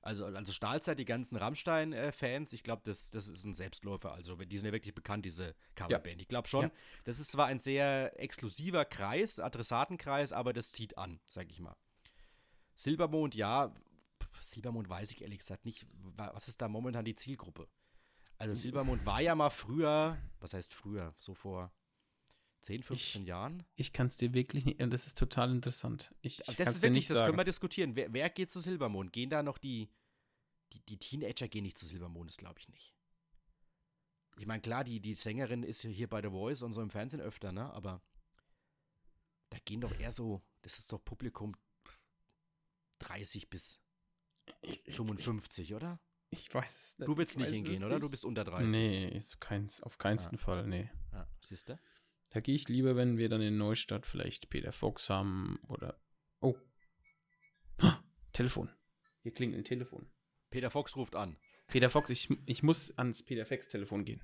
Also, 0.00 0.24
also 0.24 0.52
Stahlzeit, 0.52 0.98
die 0.98 1.04
ganzen 1.04 1.36
Rammstein-Fans, 1.36 2.52
ich 2.52 2.62
glaube, 2.62 2.82
das, 2.84 3.10
das 3.10 3.28
ist 3.28 3.44
ein 3.44 3.54
Selbstläufer. 3.54 4.12
Also, 4.12 4.36
die 4.36 4.56
sind 4.56 4.66
ja 4.66 4.72
wirklich 4.72 4.94
bekannt, 4.94 5.24
diese 5.24 5.54
Coverband. 5.74 6.16
Ja. 6.16 6.20
Ich 6.20 6.28
glaube 6.28 6.48
schon, 6.48 6.66
ja. 6.66 6.70
das 7.04 7.18
ist 7.18 7.32
zwar 7.32 7.46
ein 7.46 7.58
sehr 7.58 8.18
exklusiver 8.20 8.84
Kreis, 8.84 9.38
Adressatenkreis, 9.38 10.32
aber 10.32 10.52
das 10.52 10.70
zieht 10.70 10.96
an, 10.96 11.20
sag 11.28 11.50
ich 11.50 11.60
mal. 11.60 11.76
Silbermond, 12.76 13.34
ja, 13.34 13.74
Silbermond 14.40 14.88
weiß 14.88 15.10
ich 15.10 15.22
ehrlich 15.22 15.40
gesagt 15.40 15.64
nicht. 15.64 15.86
Was 16.16 16.48
ist 16.48 16.62
da 16.62 16.68
momentan 16.68 17.04
die 17.04 17.16
Zielgruppe? 17.16 17.68
Also, 18.38 18.54
Silbermond 18.54 19.04
war 19.04 19.20
ja 19.20 19.34
mal 19.34 19.50
früher, 19.50 20.18
was 20.38 20.54
heißt 20.54 20.72
früher? 20.72 21.14
So 21.18 21.34
vor 21.34 21.72
10, 22.62 22.82
15 22.82 23.22
ich, 23.22 23.28
Jahren? 23.28 23.62
Ich 23.76 23.92
kann 23.92 24.08
es 24.08 24.16
dir 24.16 24.34
wirklich 24.34 24.64
nicht, 24.64 24.80
das 24.80 25.06
ist 25.06 25.18
total 25.18 25.50
interessant. 25.50 26.14
Ich, 26.20 26.40
ich 26.48 26.56
das 26.56 26.76
ist 26.76 26.82
wirklich, 26.82 27.06
das 27.06 27.18
können 27.18 27.38
wir 27.38 27.44
diskutieren. 27.44 27.94
Wer, 27.94 28.12
wer, 28.12 28.28
geht 28.30 28.50
zu 28.50 28.60
Silbermond? 28.60 29.12
Gehen 29.12 29.30
da 29.30 29.42
noch 29.42 29.58
die, 29.58 29.88
die, 30.72 30.80
die 30.80 30.98
Teenager 30.98 31.48
gehen 31.48 31.62
nicht 31.62 31.78
zu 31.78 31.86
Silbermond, 31.86 32.30
das 32.30 32.38
glaube 32.38 32.58
ich 32.58 32.68
nicht. 32.68 32.94
Ich 34.38 34.46
meine, 34.46 34.60
klar, 34.60 34.84
die, 34.84 35.00
die 35.00 35.14
Sängerin 35.14 35.62
ist 35.62 35.82
hier 35.82 36.08
bei 36.08 36.20
The 36.20 36.28
Voice 36.28 36.62
und 36.62 36.72
so 36.72 36.82
im 36.82 36.90
Fernsehen 36.90 37.20
öfter, 37.20 37.52
ne? 37.52 37.72
Aber 37.72 38.02
da 39.50 39.58
gehen 39.64 39.80
doch 39.80 39.98
eher 39.98 40.12
so, 40.12 40.42
das 40.62 40.78
ist 40.78 40.92
doch 40.92 41.02
Publikum 41.02 41.56
30 42.98 43.48
bis 43.48 43.80
55, 44.88 45.74
oder? 45.74 46.00
Ich 46.30 46.52
weiß 46.52 46.82
es 46.82 46.98
nicht. 46.98 47.08
Du 47.08 47.16
willst 47.16 47.38
nicht 47.38 47.50
hingehen, 47.50 47.84
oder? 47.84 48.00
Du 48.00 48.08
bist 48.08 48.24
unter 48.24 48.44
30. 48.44 48.70
Nee, 48.70 49.20
keins, 49.40 49.82
auf 49.82 49.96
keinen 49.98 50.18
ja. 50.18 50.38
Fall, 50.38 50.66
nee. 50.66 50.90
Ja, 51.12 51.26
siehst 51.40 51.68
du? 51.68 51.78
Da 52.30 52.40
gehe 52.40 52.54
ich 52.54 52.68
lieber, 52.68 52.96
wenn 52.96 53.18
wir 53.18 53.28
dann 53.28 53.40
in 53.40 53.56
Neustadt 53.56 54.06
vielleicht 54.06 54.50
Peter 54.50 54.72
Fox 54.72 55.08
haben 55.08 55.58
oder. 55.68 56.00
Oh. 56.40 56.56
Telefon. 58.32 58.70
Hier 59.22 59.32
klingelt 59.32 59.60
ein 59.60 59.64
Telefon. 59.64 60.10
Peter 60.50 60.70
Fox 60.70 60.96
ruft 60.96 61.16
an. 61.16 61.36
Peter 61.68 61.90
Fox, 61.90 62.10
ich, 62.10 62.28
ich 62.46 62.62
muss 62.62 62.96
ans 62.96 63.22
Peter 63.22 63.46
Fox 63.46 63.68
Telefon 63.68 64.04
gehen. 64.04 64.22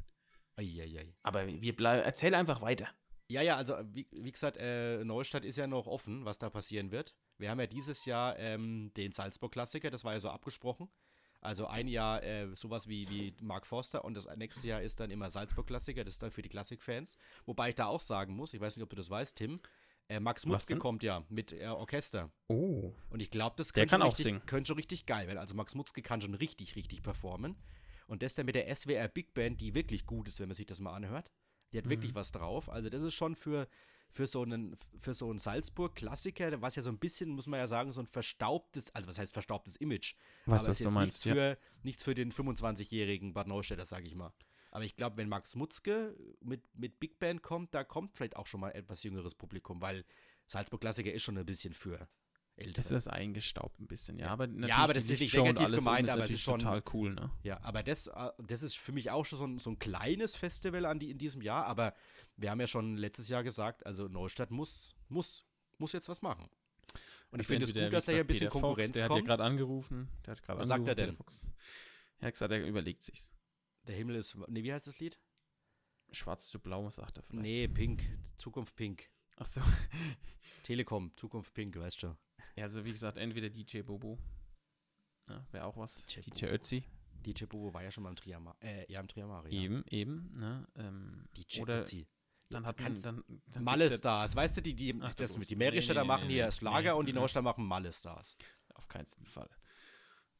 Eieiei. 0.56 1.14
Aber 1.22 1.46
wir 1.46 1.76
bleiben. 1.76 2.04
Erzähl 2.04 2.34
einfach 2.34 2.60
weiter. 2.60 2.88
Ja, 3.28 3.40
ja, 3.40 3.56
also 3.56 3.74
wie, 3.92 4.06
wie 4.10 4.32
gesagt, 4.32 4.58
äh, 4.58 5.02
Neustadt 5.04 5.44
ist 5.44 5.56
ja 5.56 5.66
noch 5.66 5.86
offen, 5.86 6.24
was 6.24 6.38
da 6.38 6.50
passieren 6.50 6.90
wird. 6.90 7.16
Wir 7.38 7.50
haben 7.50 7.60
ja 7.60 7.66
dieses 7.66 8.04
Jahr 8.04 8.38
ähm, 8.38 8.92
den 8.96 9.12
Salzburg-Klassiker, 9.12 9.90
das 9.90 10.04
war 10.04 10.12
ja 10.12 10.20
so 10.20 10.28
abgesprochen. 10.28 10.90
Also 11.42 11.66
ein 11.66 11.88
Jahr 11.88 12.22
äh, 12.22 12.48
sowas 12.54 12.88
wie, 12.88 13.08
wie 13.10 13.34
Mark 13.42 13.66
Forster 13.66 14.04
und 14.04 14.14
das 14.16 14.26
nächste 14.36 14.68
Jahr 14.68 14.80
ist 14.80 15.00
dann 15.00 15.10
immer 15.10 15.28
Salzburg-Klassiker, 15.28 16.04
das 16.04 16.14
ist 16.14 16.22
dann 16.22 16.30
für 16.30 16.40
die 16.42 16.48
Klassik-Fans. 16.48 17.18
Wobei 17.46 17.70
ich 17.70 17.74
da 17.74 17.86
auch 17.86 18.00
sagen 18.00 18.34
muss, 18.34 18.54
ich 18.54 18.60
weiß 18.60 18.76
nicht, 18.76 18.84
ob 18.84 18.90
du 18.90 18.96
das 18.96 19.10
weißt, 19.10 19.36
Tim, 19.36 19.58
äh, 20.08 20.20
Max 20.20 20.46
Mutzke 20.46 20.76
kommt 20.78 21.02
ja 21.02 21.24
mit 21.28 21.52
äh, 21.52 21.66
Orchester. 21.66 22.30
Oh. 22.48 22.92
Und 23.10 23.20
ich 23.20 23.30
glaube, 23.30 23.54
das 23.56 23.72
könnte 23.72 23.90
kann 23.90 24.02
richtig, 24.02 24.24
singen. 24.24 24.46
könnte 24.46 24.68
schon 24.68 24.76
richtig 24.76 25.04
geil 25.04 25.26
werden. 25.26 25.38
Also 25.38 25.54
Max 25.54 25.74
Mutzke 25.74 26.00
kann 26.00 26.20
schon 26.20 26.34
richtig, 26.34 26.76
richtig 26.76 27.02
performen. 27.02 27.56
Und 28.06 28.22
das 28.22 28.34
dann 28.34 28.46
mit 28.46 28.54
der 28.54 28.72
SWR 28.74 29.08
Big 29.08 29.34
Band, 29.34 29.60
die 29.60 29.74
wirklich 29.74 30.06
gut 30.06 30.28
ist, 30.28 30.38
wenn 30.38 30.48
man 30.48 30.54
sich 30.54 30.66
das 30.66 30.80
mal 30.80 30.92
anhört. 30.94 31.30
Die 31.72 31.78
hat 31.78 31.86
Mhm. 31.86 31.90
wirklich 31.90 32.14
was 32.14 32.30
drauf. 32.30 32.68
Also 32.68 32.88
das 32.90 33.02
ist 33.02 33.14
schon 33.14 33.34
für, 33.34 33.66
für 34.12 34.26
so 34.26 34.42
einen, 34.42 34.76
für 35.00 35.14
so 35.14 35.30
einen 35.30 35.38
Salzburg-Klassiker, 35.38 36.60
was 36.60 36.76
ja 36.76 36.82
so 36.82 36.90
ein 36.90 36.98
bisschen, 36.98 37.30
muss 37.30 37.46
man 37.46 37.58
ja 37.58 37.66
sagen, 37.66 37.92
so 37.92 38.00
ein 38.00 38.06
verstaubtes, 38.06 38.94
also 38.94 39.08
was 39.08 39.18
heißt 39.18 39.32
verstaubtes 39.32 39.76
Image. 39.76 40.14
Weiß, 40.46 40.62
aber 40.62 40.70
was 40.70 40.80
ist 40.80 40.80
du 40.80 40.84
jetzt 40.84 40.94
meinst, 40.94 41.26
nichts 41.26 41.38
für, 41.38 41.58
nichts 41.82 42.02
für 42.02 42.14
den 42.14 42.32
25-jährigen 42.32 43.32
Bad 43.32 43.48
Neustädter, 43.48 43.86
sage 43.86 44.06
ich 44.06 44.14
mal. 44.14 44.32
Aber 44.70 44.84
ich 44.84 44.96
glaube, 44.96 45.16
wenn 45.16 45.28
Max 45.28 45.54
Mutzke 45.54 46.16
mit, 46.40 46.62
mit 46.74 46.98
Big 47.00 47.18
Band 47.18 47.42
kommt, 47.42 47.74
da 47.74 47.84
kommt 47.84 48.14
vielleicht 48.14 48.36
auch 48.36 48.46
schon 48.46 48.60
mal 48.60 48.70
etwas 48.70 49.02
jüngeres 49.02 49.34
Publikum, 49.34 49.80
weil 49.80 50.04
Salzburg-Klassiker 50.46 51.12
ist 51.12 51.22
schon 51.22 51.38
ein 51.38 51.46
bisschen 51.46 51.74
für 51.74 52.08
ältere. 52.62 52.74
Das 52.74 52.90
ist 52.90 53.08
eingestaubt 53.08 53.80
ein 53.80 53.86
bisschen, 53.86 54.18
ja. 54.18 54.28
Aber 54.28 54.46
natürlich 54.46 54.74
aber 54.74 54.94
das 54.94 55.04
ist 55.10 55.20
nicht 55.20 55.34
negativ 55.34 55.64
alles 55.64 55.78
gemeint, 55.84 56.08
aber 56.10 56.24
es 56.24 56.30
ist 56.32 56.40
schon- 56.40 56.58
total 56.60 56.82
cool, 56.92 57.14
ne? 57.14 57.30
Ja, 57.42 57.60
aber 57.62 57.82
das, 57.82 58.06
äh, 58.08 58.30
das 58.38 58.62
ist 58.62 58.78
für 58.78 58.92
mich 58.92 59.10
auch 59.10 59.24
schon 59.24 59.38
so 59.38 59.44
ein, 59.46 59.58
so 59.58 59.70
ein 59.70 59.78
kleines 59.78 60.36
Festival 60.36 60.86
an 60.86 60.98
die, 60.98 61.10
in 61.10 61.18
diesem 61.18 61.42
Jahr. 61.42 61.66
Aber 61.66 61.94
wir 62.36 62.50
haben 62.50 62.60
ja 62.60 62.66
schon 62.66 62.96
letztes 62.96 63.28
Jahr 63.28 63.42
gesagt, 63.42 63.84
also 63.86 64.08
Neustadt 64.08 64.50
muss, 64.50 64.94
muss, 65.08 65.44
muss 65.78 65.92
jetzt 65.92 66.08
was 66.08 66.22
machen. 66.22 66.48
Und 67.30 67.40
ich 67.40 67.46
finde 67.46 67.64
es 67.64 67.72
gut, 67.74 67.92
dass 67.92 68.04
da 68.04 68.12
hier 68.12 68.20
ein 68.22 68.26
bisschen 68.26 68.48
Peter 68.48 68.52
Fox, 68.52 68.62
Konkurrenz 68.62 68.92
Der 68.92 69.04
hat 69.04 69.10
ja 69.10 69.16
kommt. 69.16 69.26
gerade 69.26 69.44
angerufen. 69.44 70.08
Der 70.26 70.32
hat 70.32 70.42
gerade 70.42 70.58
Was 70.60 70.68
sagt 70.68 70.86
er 70.86 70.92
angerufen, 70.98 71.24
denn? 71.42 71.52
Er 72.18 72.26
hat 72.26 72.34
gesagt, 72.34 72.52
er 72.52 72.66
überlegt 72.66 73.02
sich's. 73.04 73.30
Der 73.86 73.96
Himmel 73.96 74.16
ist, 74.16 74.36
nee, 74.48 74.62
wie 74.62 74.72
heißt 74.72 74.86
das 74.86 74.98
Lied? 74.98 75.18
Schwarz 76.10 76.48
zu 76.48 76.60
blau, 76.60 76.90
sagt 76.90 77.16
er 77.18 77.22
vielleicht. 77.22 77.42
Nee, 77.42 77.68
Pink, 77.68 78.02
Zukunft 78.36 78.76
Pink. 78.76 79.08
Ach 79.36 79.46
so. 79.46 79.62
Telekom, 80.62 81.10
Zukunft 81.16 81.54
Pink, 81.54 81.74
weißt 81.76 82.02
du. 82.02 82.16
Ja, 82.56 82.64
also 82.64 82.84
wie 82.84 82.90
gesagt, 82.92 83.16
entweder 83.18 83.48
DJ 83.50 83.80
Bobo. 83.82 84.18
Ja, 85.28 85.46
Wäre 85.52 85.64
auch 85.64 85.76
was. 85.76 85.94
DJ 86.06 86.20
DJ. 86.20 86.46
Ötzi. 86.46 86.84
DJ 87.24 87.44
Bobo 87.44 87.72
war 87.72 87.82
ja 87.82 87.90
schon 87.90 88.02
mal 88.02 88.10
im 88.10 88.16
Triamar, 88.16 88.56
äh, 88.60 88.90
ja, 88.92 89.00
im 89.00 89.06
Triamar, 89.08 89.46
ja. 89.46 89.50
Eben, 89.62 89.84
eben. 89.88 90.32
Ne? 90.36 90.66
Ähm, 90.74 91.28
DJ 91.36 91.60
oder 91.60 91.80
Ötzi. 91.80 92.08
dann 92.50 92.66
hat 92.66 92.80
man. 92.80 93.00
Dann, 93.00 93.24
dann 93.46 93.62
Malle 93.64 93.84
gibt's 93.84 93.94
ja- 93.94 93.98
Stars, 93.98 94.34
weißt 94.36 94.56
du, 94.56 94.62
die, 94.62 94.74
die, 94.74 94.98
Ach, 95.00 95.14
das 95.14 95.38
mit 95.38 95.48
die 95.48 95.54
Nee, 95.54 95.70
Mähristädter 95.70 96.02
nee, 96.02 96.08
machen 96.08 96.26
nee, 96.26 96.34
hier 96.34 96.46
nee, 96.46 96.52
Schlager 96.52 96.92
nee, 96.94 96.98
und 96.98 97.06
die. 97.06 97.12
Neustadt 97.12 97.44
machen 97.44 97.64
Malle 97.64 97.92
Stars. 97.92 98.36
Auf 98.74 98.88
keinen 98.88 99.06
Fall. 99.06 99.48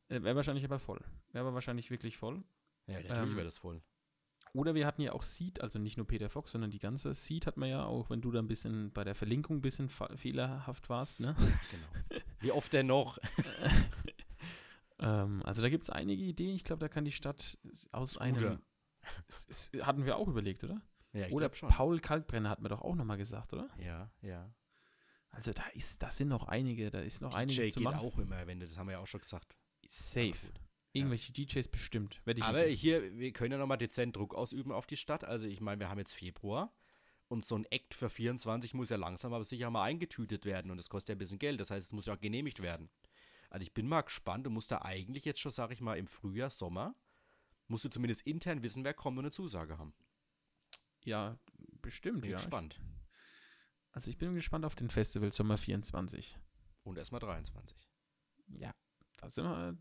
Äh, 0.09 0.23
Wäre 0.23 0.35
wahrscheinlich 0.37 0.65
aber 0.65 0.79
voll. 0.81 1.01
Wäre 1.31 1.47
aber 1.47 1.55
wahrscheinlich 1.55 1.91
wirklich 1.91 2.17
voll. 2.17 2.43
Ja, 2.89 2.95
natürlich 3.01 3.19
Ähm, 3.19 3.37
wäre 3.37 3.45
das 3.47 3.59
voll. 3.59 3.81
Oder 4.55 4.75
wir 4.75 4.87
hatten 4.87 5.01
ja 5.01 5.13
auch 5.13 5.23
Seed, 5.23 5.63
also 5.63 5.79
nicht 5.79 5.97
nur 5.97 6.07
Peter 6.07 6.29
Fox, 6.29 6.53
sondern 6.53 6.71
die 6.71 6.79
ganze 6.79 7.15
Seed 7.15 7.47
hat 7.47 7.57
man 7.57 7.71
ja 7.71 7.85
auch, 7.85 8.11
wenn 8.11 8.21
du 8.21 8.31
da 8.31 8.39
ein 8.39 8.49
bisschen 8.49 8.93
bei 8.93 9.03
der 9.03 9.15
Verlinkung 9.15 9.59
ein 9.59 9.63
bisschen 9.63 9.89
fehlerhaft 9.89 10.91
warst, 10.91 11.21
ne? 11.21 11.35
Genau. 11.71 12.23
Wie 12.41 12.53
oft 12.53 12.73
denn 12.73 12.87
noch? 12.87 13.19
ähm, 14.99 15.43
also 15.45 15.63
da 15.63 15.71
gibt 15.71 15.85
es 15.85 15.91
einige 15.91 16.23
Ideen. 16.23 16.55
Ich 16.55 16.65
glaube, 16.65 16.81
da 16.81 16.89
kann 16.89 17.05
die 17.05 17.13
Stadt 17.13 17.59
aus 17.93 18.15
Scooter. 18.15 18.25
einem. 18.25 18.63
Es, 19.27 19.47
es, 19.49 19.71
hatten 19.87 20.05
wir 20.05 20.17
auch 20.17 20.29
überlegt, 20.29 20.65
oder? 20.65 20.83
Ja, 21.13 21.27
ich 21.27 21.33
oder 21.33 21.53
schon. 21.55 21.71
Paul 21.71 21.99
Kalkbrenner 22.01 22.51
hat 22.51 22.61
mir 22.61 22.69
doch 22.69 22.83
auch 22.83 22.95
nochmal 22.95 23.17
gesagt, 23.17 23.53
oder? 23.55 23.69
Ja, 23.79 24.11
ja. 24.21 24.53
Also 25.31 25.53
da 25.53 25.67
ist, 25.69 26.03
das 26.03 26.19
sind 26.19 26.29
noch 26.29 26.47
einige, 26.49 26.91
da 26.91 27.01
ist 27.01 27.23
noch 27.23 27.31
DJ 27.31 27.37
einiges 27.39 27.73
zu 27.73 27.81
geht 27.81 27.85
machen. 27.85 28.01
auch 28.01 28.19
immer, 28.19 28.47
wenn 28.47 28.61
du, 28.61 28.67
das 28.67 28.77
haben 28.77 28.89
wir 28.89 28.93
ja 28.93 28.99
auch 28.99 29.07
schon 29.07 29.21
gesagt. 29.21 29.57
Safe. 29.89 30.37
Irgendwelche 30.93 31.33
DJs 31.33 31.69
bestimmt. 31.69 32.21
Aber 32.41 32.63
hier, 32.65 33.17
wir 33.19 33.33
können 33.33 33.53
ja 33.53 33.59
nochmal 33.59 33.79
dezent 33.79 34.17
Druck 34.17 34.35
ausüben 34.35 34.73
auf 34.73 34.87
die 34.87 34.97
Stadt. 34.97 35.25
Also 35.25 35.47
ich 35.47 35.61
meine, 35.61 35.81
wir 35.81 35.89
haben 35.89 35.99
jetzt 35.99 36.15
Februar 36.15 36.73
und 37.29 37.47
so 37.47 37.57
ein 37.57 37.65
Act 37.71 37.95
für 37.95 38.11
24 38.11 38.75
muss 38.75 38.91
ja 38.91 38.97
langsam 38.99 39.33
aber 39.33 39.45
sicher 39.45 39.71
mal 39.71 39.85
eingetütet 39.85 40.45
werden 40.45 40.71
und 40.71 40.77
das 40.77 40.91
kostet 40.91 41.11
ja 41.11 41.15
ein 41.15 41.19
bisschen 41.19 41.39
Geld. 41.39 41.61
Das 41.61 41.71
heißt, 41.71 41.87
es 41.87 41.93
muss 41.93 42.07
ja 42.07 42.15
auch 42.15 42.21
genehmigt 42.21 42.61
werden. 42.61 42.91
Also 43.49 43.65
ich 43.65 43.73
bin 43.73 43.89
mal 43.89 44.03
gespannt, 44.03 44.47
du 44.47 44.51
musst 44.51 44.71
da 44.71 44.83
eigentlich 44.83 45.25
jetzt 45.25 45.41
schon, 45.41 45.51
sag 45.51 45.71
ich 45.73 45.81
mal, 45.81 45.97
im 45.97 46.07
Frühjahr, 46.07 46.51
Sommer, 46.51 46.95
musst 47.69 47.85
du 47.85 47.89
zumindest 47.89 48.27
intern 48.27 48.63
wissen, 48.63 48.85
wer 48.85 48.93
kommt 48.95 49.19
und 49.19 49.25
eine 49.25 49.31
Zusage 49.31 49.79
haben. 49.79 49.95
ja, 51.05 51.39
bestimmt, 51.81 52.23
Bin 52.23 52.31
ja. 52.33 52.37
gespannt. 52.37 52.81
Also 53.93 54.11
ich 54.11 54.17
bin 54.19 54.35
gespannt 54.35 54.65
auf 54.65 54.75
den 54.75 54.91
Festival 54.91 55.33
Sommer 55.33 55.59
24. 55.59 56.39
Und 56.83 56.99
erstmal 56.99 57.21
23. 57.21 57.89
Ja, 58.49 58.75
da 59.19 59.31
sind 59.31 59.45
wir, 59.45 59.77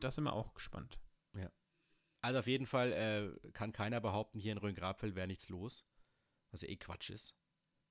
da 0.00 0.10
sind 0.10 0.24
wir 0.24 0.32
auch 0.32 0.54
gespannt. 0.54 0.98
Also 2.22 2.40
auf 2.40 2.46
jeden 2.46 2.66
Fall 2.66 2.92
äh, 2.92 3.50
kann 3.52 3.72
keiner 3.72 3.98
behaupten, 3.98 4.38
hier 4.38 4.52
in 4.52 4.58
Rhön-Grabfeld 4.58 5.14
wäre 5.14 5.26
nichts 5.26 5.48
los. 5.48 5.86
Was 6.50 6.60
ja 6.60 6.68
eh 6.68 6.76
Quatsch 6.76 7.08
ist. 7.08 7.34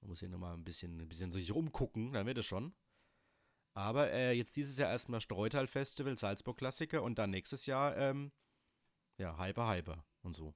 Man 0.02 0.10
muss 0.10 0.20
hier 0.20 0.30
nochmal 0.30 0.54
ein 0.54 0.64
bisschen, 0.64 1.02
ein 1.02 1.10
bisschen 1.10 1.32
sich 1.32 1.52
rumgucken, 1.52 2.14
dann 2.14 2.28
wird 2.28 2.38
es 2.38 2.46
schon. 2.46 2.76
Aber 3.74 4.12
äh, 4.12 4.34
jetzt 4.34 4.56
dieses 4.56 4.78
Jahr 4.78 4.92
erstmal 4.92 5.20
Streutal 5.20 5.66
Festival, 5.66 6.16
Salzburg 6.16 6.58
Klassiker 6.58 7.02
und 7.02 7.18
dann 7.18 7.32
nächstes 7.32 7.66
Jahr, 7.66 7.98
ähm, 7.98 8.32
ja, 9.18 9.36
Hyper 9.40 9.68
Hyper 9.74 10.06
und 10.22 10.36
so. 10.36 10.54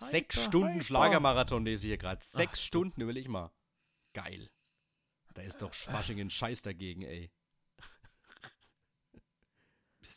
Sechs 0.00 0.36
Hyper, 0.36 0.48
Stunden 0.48 0.74
hyper. 0.76 0.84
Schlagermarathon 0.86 1.64
lese 1.66 1.86
ich 1.86 1.90
hier 1.90 1.98
gerade. 1.98 2.24
Sechs 2.24 2.60
du- 2.60 2.64
Stunden, 2.64 3.02
überleg 3.02 3.28
mal. 3.28 3.52
Geil. 4.14 4.50
Da 5.34 5.42
ist 5.42 5.60
doch 5.60 5.74
Fasching 5.74 6.18
ein 6.20 6.30
Scheiß 6.30 6.62
dagegen, 6.62 7.02
ey. 7.02 7.30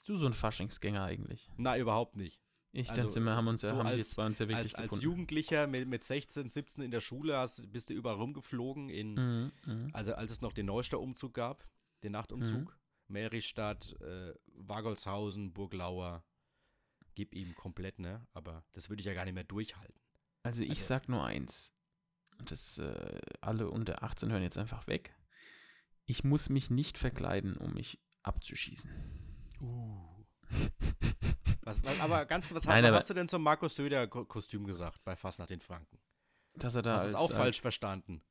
Bist 0.03 0.09
du 0.09 0.17
so 0.17 0.25
ein 0.25 0.33
Faschingsgänger 0.33 1.01
eigentlich? 1.03 1.49
Na, 1.55 1.77
überhaupt 1.77 2.17
nicht. 2.17 2.41
Ich, 2.73 2.89
Also, 2.89 3.07
sind 3.09 3.23
wir, 3.23 3.35
haben 3.35 3.47
uns 3.47 3.61
ja, 3.61 3.69
so 3.69 3.77
haben 3.77 3.87
als- 3.87 4.09
zwei 4.09 4.25
uns 4.25 4.37
ja 4.39 4.47
wirklich 4.47 4.57
Als, 4.65 4.75
als 4.75 4.83
gefunden. 4.89 5.03
Jugendlicher 5.05 5.65
mit, 5.67 5.87
mit 5.87 6.03
16, 6.03 6.49
17 6.49 6.83
in 6.83 6.91
der 6.91 6.99
Schule 7.01 7.37
hast, 7.37 7.71
bist 7.71 7.89
du 7.89 7.93
überall 7.93 8.15
rumgeflogen. 8.17 8.89
In, 8.89 9.13
Mhm, 9.13 9.51
mhm. 9.65 9.89
Also 9.93 10.15
als 10.15 10.31
es 10.31 10.41
noch 10.41 10.51
den 10.51 10.65
Neuster-Umzug 10.65 11.33
gab, 11.33 11.65
den 12.03 12.11
Nachtumzug. 12.11 12.71
Mhm. 12.71 12.77
Meristadt, 13.07 13.93
äh, 14.01 14.33
Wagolshausen, 14.55 15.53
Burglauer. 15.53 16.25
Gib 17.15 17.33
ihm 17.35 17.55
komplett, 17.55 17.99
ne? 17.99 18.27
Aber 18.33 18.65
das 18.73 18.89
würde 18.89 18.99
ich 19.01 19.05
ja 19.05 19.13
gar 19.13 19.23
nicht 19.23 19.35
mehr 19.35 19.43
durchhalten. 19.45 20.01
Also 20.41 20.63
ich 20.63 20.71
Also- 20.71 20.85
sag 20.85 21.07
nur 21.07 21.23
eins. 21.23 21.71
Und 22.39 22.49
das 22.51 22.77
äh, 22.79 23.21
alle 23.39 23.69
unter 23.69 24.03
18 24.03 24.31
hören 24.31 24.41
jetzt 24.43 24.57
einfach 24.57 24.87
weg. 24.87 25.15
Ich 26.05 26.23
muss 26.25 26.49
mich 26.49 26.69
nicht 26.71 26.97
verkleiden, 26.97 27.55
um 27.55 27.73
mich 27.75 27.99
abzuschießen. 28.23 28.89
Was, 31.61 31.83
was, 31.83 31.99
aber 32.01 32.25
ganz 32.25 32.47
kurz, 32.47 32.65
was, 32.67 32.81
Nein, 32.81 32.93
hast 32.93 33.09
du 33.09 33.13
denn 33.13 33.27
zum 33.27 33.41
Markus 33.41 33.75
Söder-Kostüm 33.75 34.65
gesagt 34.65 35.03
bei 35.03 35.15
Fast 35.15 35.39
nach 35.39 35.47
den 35.47 35.61
Franken? 35.61 35.97
Dass 36.55 36.75
er 36.75 36.81
da 36.81 36.97
es 36.97 37.01
als, 37.03 37.15
auch 37.15 37.31
äh, 37.31 37.35
falsch 37.35 37.61
verstanden? 37.61 38.21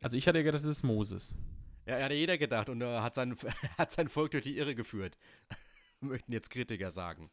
Also 0.00 0.16
ich 0.16 0.28
hatte 0.28 0.38
ja 0.38 0.44
gedacht, 0.44 0.62
das 0.62 0.70
ist 0.70 0.82
Moses. 0.82 1.34
Ja, 1.86 1.94
hat 1.94 2.10
ja 2.12 2.16
jeder 2.16 2.38
gedacht 2.38 2.68
und 2.68 2.80
äh, 2.82 3.00
hat, 3.00 3.14
sein, 3.14 3.36
hat 3.78 3.90
sein 3.90 4.08
Volk 4.08 4.30
durch 4.32 4.44
die 4.44 4.56
Irre 4.58 4.74
geführt. 4.74 5.18
Möchten 6.00 6.32
jetzt 6.32 6.50
Kritiker 6.50 6.90
sagen. 6.90 7.30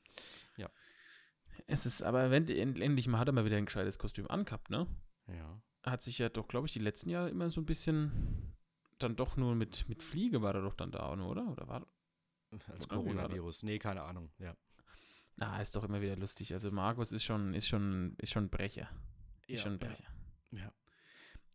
Es 1.67 1.85
ist 1.85 2.01
aber, 2.01 2.31
wenn 2.31 2.47
end- 2.47 2.79
endlich 2.79 3.07
mal 3.07 3.19
hat 3.19 3.27
er 3.27 3.33
mal 3.33 3.45
wieder 3.45 3.57
ein 3.57 3.65
gescheites 3.65 3.99
Kostüm 3.99 4.27
angehabt, 4.27 4.69
ne? 4.69 4.87
Ja. 5.27 5.61
Hat 5.85 6.01
sich 6.01 6.17
ja 6.17 6.29
doch, 6.29 6.47
glaube 6.47 6.67
ich, 6.67 6.73
die 6.73 6.79
letzten 6.79 7.09
Jahre 7.09 7.29
immer 7.29 7.49
so 7.49 7.61
ein 7.61 7.65
bisschen 7.65 8.55
dann 8.97 9.15
doch 9.15 9.37
nur 9.37 9.55
mit, 9.55 9.87
mit 9.87 10.01
Fliege 10.01 10.41
war 10.41 10.55
er 10.55 10.61
doch 10.61 10.73
dann 10.73 10.91
da, 10.91 11.11
oder? 11.13 11.47
Oder 11.47 11.67
war 11.67 11.87
Als? 12.67 12.87
Coronavirus. 12.87 13.63
Nee, 13.63 13.79
keine 13.79 14.01
Ahnung. 14.03 14.31
Ja. 14.39 14.55
Na, 15.35 15.61
ist 15.61 15.75
doch 15.75 15.83
immer 15.83 16.01
wieder 16.01 16.15
lustig. 16.17 16.53
Also 16.53 16.71
Markus 16.71 17.11
ist 17.11 17.23
schon, 17.23 17.53
ist 17.53 17.67
schon, 17.67 18.15
ist 18.17 18.31
schon 18.31 18.45
ein 18.45 18.49
Brecher. 18.49 18.89
Ist 19.47 19.57
Ja, 19.57 19.63
schon 19.63 19.73
ein 19.73 19.79
ja. 19.79 19.87
Brecher. 19.87 20.09
Ja. 20.51 20.73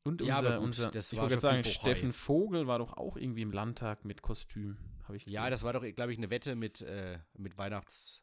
Und 0.05 0.21
Ja, 0.21 0.37
unser, 0.37 0.49
aber 0.49 0.57
gut, 0.59 0.65
unser 0.67 0.91
das 0.91 1.13
ich 1.13 1.19
wollte 1.19 1.41
sagen. 1.41 1.65
Steffen 1.65 2.13
Vogel 2.13 2.67
war 2.67 2.79
doch 2.79 2.95
auch 2.97 3.17
irgendwie 3.17 3.43
im 3.43 3.53
Landtag 3.53 4.05
mit 4.05 4.23
Kostüm, 4.23 4.77
habe 5.05 5.17
ich 5.17 5.25
gesehen. 5.25 5.35
Ja, 5.35 5.51
das 5.51 5.63
war 5.63 5.73
doch, 5.73 5.83
glaube 5.83 6.13
ich, 6.13 6.19
eine 6.19 6.31
Wette 6.31 6.55
mit, 6.57 6.81
äh, 6.83 7.19
mit 7.35 7.57
Weihnachts. 7.59 8.23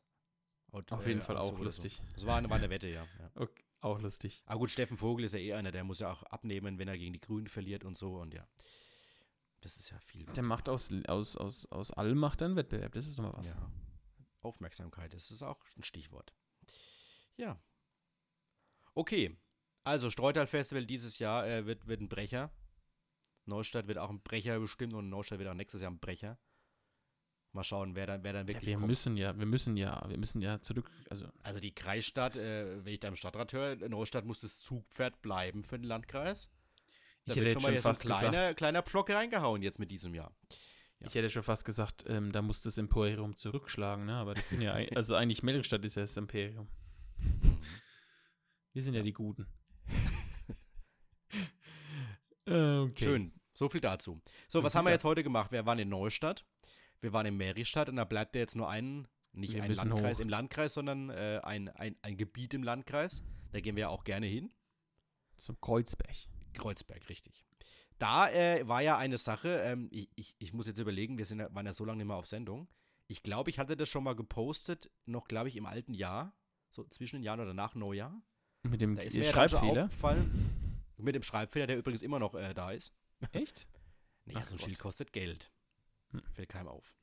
Auf 0.72 1.05
jeden 1.05 1.19
äh, 1.19 1.24
Fall 1.24 1.38
Anzug 1.38 1.55
auch 1.55 1.59
oder 1.59 1.72
so. 1.72 1.82
lustig. 1.84 2.01
Das 2.13 2.26
war 2.26 2.38
eine, 2.38 2.49
war 2.49 2.57
eine 2.57 2.69
Wette, 2.69 2.88
ja. 2.88 3.03
ja. 3.19 3.32
Okay, 3.36 3.63
auch 3.82 3.99
lustig. 3.99 4.43
Aber 4.45 4.59
gut, 4.59 4.72
Steffen 4.72 4.95
Vogel 4.97 5.26
ist 5.26 5.34
ja 5.34 5.39
eh 5.39 5.53
einer, 5.53 5.72
der 5.72 5.84
muss 5.84 5.99
ja 5.99 6.11
auch 6.11 6.24
abnehmen, 6.24 6.78
wenn 6.80 6.88
er 6.88 6.97
gegen 6.97 7.13
die 7.13 7.19
Grünen 7.19 7.47
verliert 7.47 7.84
und 7.84 7.97
so 7.97 8.15
und 8.19 8.34
ja. 8.34 8.47
Das 9.62 9.78
ist 9.78 9.91
ja 9.91 9.99
viel. 9.99 10.26
Der 10.26 10.43
macht 10.43 10.70
aus, 10.70 10.91
aus, 11.07 11.38
aus, 11.38 11.66
aus 11.68 11.91
allem 11.91 12.18
macht 12.18 12.41
er 12.41 12.45
einen 12.45 12.55
Wettbewerb. 12.55 12.93
Das 12.93 13.05
ist 13.05 13.18
doch 13.18 13.24
mal 13.24 13.34
was. 13.34 13.51
Ja. 13.51 13.72
Aufmerksamkeit, 14.41 15.14
das 15.14 15.30
ist 15.30 15.43
auch 15.43 15.64
ein 15.78 15.84
Stichwort. 15.84 16.34
Ja. 17.38 17.62
Okay. 18.95 19.38
Also, 19.84 20.09
Streutal 20.09 20.47
Festival 20.47 20.86
dieses 20.86 21.20
Jahr 21.20 21.47
äh, 21.47 21.66
wird, 21.66 21.88
wird 21.88 22.01
ein 22.01 22.09
Brecher. 22.09 22.51
Neustadt 23.45 23.88
wird 23.88 23.97
auch 23.97 24.09
ein 24.09 24.22
Brecher 24.22 24.59
bestimmt 24.59 24.93
und 24.93 25.09
Neustadt 25.09 25.39
wird 25.39 25.49
auch 25.49 25.55
nächstes 25.55 25.82
Jahr 25.82 25.91
ein 25.91 25.99
Brecher. 25.99 26.39
Mal 27.53 27.64
schauen, 27.64 27.95
wer 27.95 28.07
dann, 28.07 28.24
wer 28.24 28.34
dann 28.34 28.47
wirklich 28.47 28.64
ja, 28.64 28.70
wir 28.70 28.78
kommt. 28.78 28.88
müssen 28.88 29.18
ja, 29.18 29.38
wir 29.38 29.45
müssen 29.45 29.76
ja, 29.76 30.01
wir 30.07 30.18
müssen 30.18 30.41
ja 30.41 30.62
zurück, 30.62 30.89
also 31.09 31.28
Also 31.43 31.59
die 31.59 31.76
Kreisstadt, 31.76 32.36
äh, 32.36 32.86
wenn 32.86 32.93
ich 32.93 32.99
da 32.99 33.09
im 33.09 33.16
Stadtrat 33.16 33.51
höre, 33.53 33.76
Neustadt 33.89 34.26
muss 34.26 34.41
das 34.41 34.59
Zugpferd 34.62 35.22
bleiben 35.22 35.64
für 35.64 35.78
den 35.78 35.84
Landkreis. 35.86 36.49
Da 37.26 37.34
Ich 37.34 37.38
hätte 37.39 37.51
schon 37.51 37.59
jetzt 37.59 37.63
mal 37.63 37.74
jetzt 37.74 37.80
ein 37.86 37.89
fast 37.89 38.01
kleiner, 38.01 38.32
gesagt- 38.32 38.57
kleiner 38.57 38.82
Pflock 38.84 39.09
reingehauen 39.11 39.61
jetzt 39.61 39.78
mit 39.80 39.91
diesem 39.91 40.13
Jahr. 40.15 40.36
Ja. 40.99 41.07
ich 41.07 41.15
hätte 41.15 41.30
schon 41.30 41.43
fast 41.43 41.65
gesagt, 41.65 42.05
ähm, 42.07 42.32
da 42.32 42.41
muss 42.41 42.61
das 42.61 42.78
Imperium 42.78 43.36
zurückschlagen, 43.36 44.05
ne? 44.05 44.13
Aber 44.15 44.34
das 44.36 44.49
sind 44.49 44.61
ja, 44.61 44.74
also 44.95 45.15
eigentlich 45.15 45.41
Melkstadt 45.43 45.84
ist 45.86 45.95
ja 45.95 46.01
das 46.03 46.15
Imperium. 46.17 46.67
Wir 48.74 48.84
sind 48.84 48.93
ja 48.93 49.01
die 49.03 49.13
Guten. 49.13 49.47
Okay. 52.47 53.03
Schön, 53.03 53.32
so 53.53 53.69
viel 53.69 53.82
dazu. 53.82 54.19
So, 54.47 54.59
So 54.59 54.63
was 54.63 54.76
haben 54.76 54.86
wir 54.86 54.91
jetzt 54.91 55.01
dazu. 55.01 55.09
heute 55.09 55.24
gemacht? 55.24 55.51
Wir 55.51 55.65
waren 55.65 55.80
in 55.80 55.89
Neustadt, 55.89 56.45
wir 56.99 57.13
waren 57.13 57.26
in 57.26 57.38
Meristadt 57.38 57.88
und 57.88 57.95
da 57.97 58.03
bleibt 58.03 58.36
ja 58.36 58.41
jetzt 58.41 58.55
nur 58.55 58.67
ein, 58.69 59.07
nicht 59.32 59.53
Wir 59.53 59.63
ein 59.63 59.74
Landkreis 59.74 60.17
hoch. 60.17 60.22
im 60.24 60.30
Landkreis, 60.30 60.74
sondern 60.74 61.09
äh, 61.11 61.39
ein, 61.43 61.69
ein, 61.69 61.95
ein 62.01 62.17
Gebiet 62.17 62.53
im 62.53 62.63
Landkreis. 62.63 63.24
Da 63.51 63.59
gehen 63.61 63.76
wir 63.76 63.82
ja 63.82 63.89
auch 63.89 64.03
gerne 64.03 64.26
hin. 64.26 64.51
Zum 65.38 65.61
Kreuzberg. 65.61 66.15
Kreuzberg, 66.54 67.10
richtig. 67.10 67.45
Da 67.97 68.30
äh, 68.32 68.68
war 68.68 68.82
ja 68.82 68.97
eine 68.97 69.18
Sache, 69.18 69.62
ähm, 69.64 69.88
ich, 69.91 70.10
ich, 70.16 70.36
ich 70.39 70.54
muss 70.54 70.66
jetzt 70.68 70.80
überlegen, 70.80 71.18
wir 71.18 71.26
sind, 71.26 71.39
waren 71.54 71.66
ja 71.66 71.74
so 71.74 71.86
lange 71.86 71.97
nicht 71.99 72.08
mehr 72.08 72.16
auf 72.16 72.26
Sendung. 72.26 72.68
Ich 73.08 73.22
glaube, 73.24 73.49
ich 73.49 73.60
hatte 73.60 73.78
das 73.78 73.89
schon 73.89 74.04
mal 74.04 74.16
gepostet, 74.16 74.89
noch, 75.06 75.28
glaube 75.28 75.49
ich, 75.49 75.56
im 75.56 75.66
alten 75.66 75.93
Jahr, 75.93 76.34
so 76.70 76.84
zwischen 76.86 77.18
den 77.18 77.24
Jahren 77.24 77.41
oder 77.41 77.54
nach 77.54 77.76
Neujahr. 77.76 78.22
Mit 78.64 78.82
dem 78.82 78.95
Da 78.95 79.04
ist 79.04 79.16
mir 79.16 79.24
Schreibfehler. 79.26 79.84
aufgefallen, 79.86 80.84
mit 80.97 81.16
dem 81.16 81.24
Schreibfehler, 81.24 81.68
der 81.68 81.78
übrigens 81.78 82.02
immer 82.04 82.20
noch 82.20 82.34
äh, 82.36 82.54
da 82.54 82.72
ist. 82.72 82.93
Echt? 83.34 83.68
Naja, 84.26 84.39
Ach 84.41 84.45
so 84.45 84.56
ein 84.56 84.58
Gott. 84.58 84.66
Schild 84.66 84.80
kostet 84.80 85.14
Geld. 85.14 85.52
Hm. 86.12 86.22
Fällt 86.34 86.49
keinem 86.49 86.68
auf. 86.70 86.95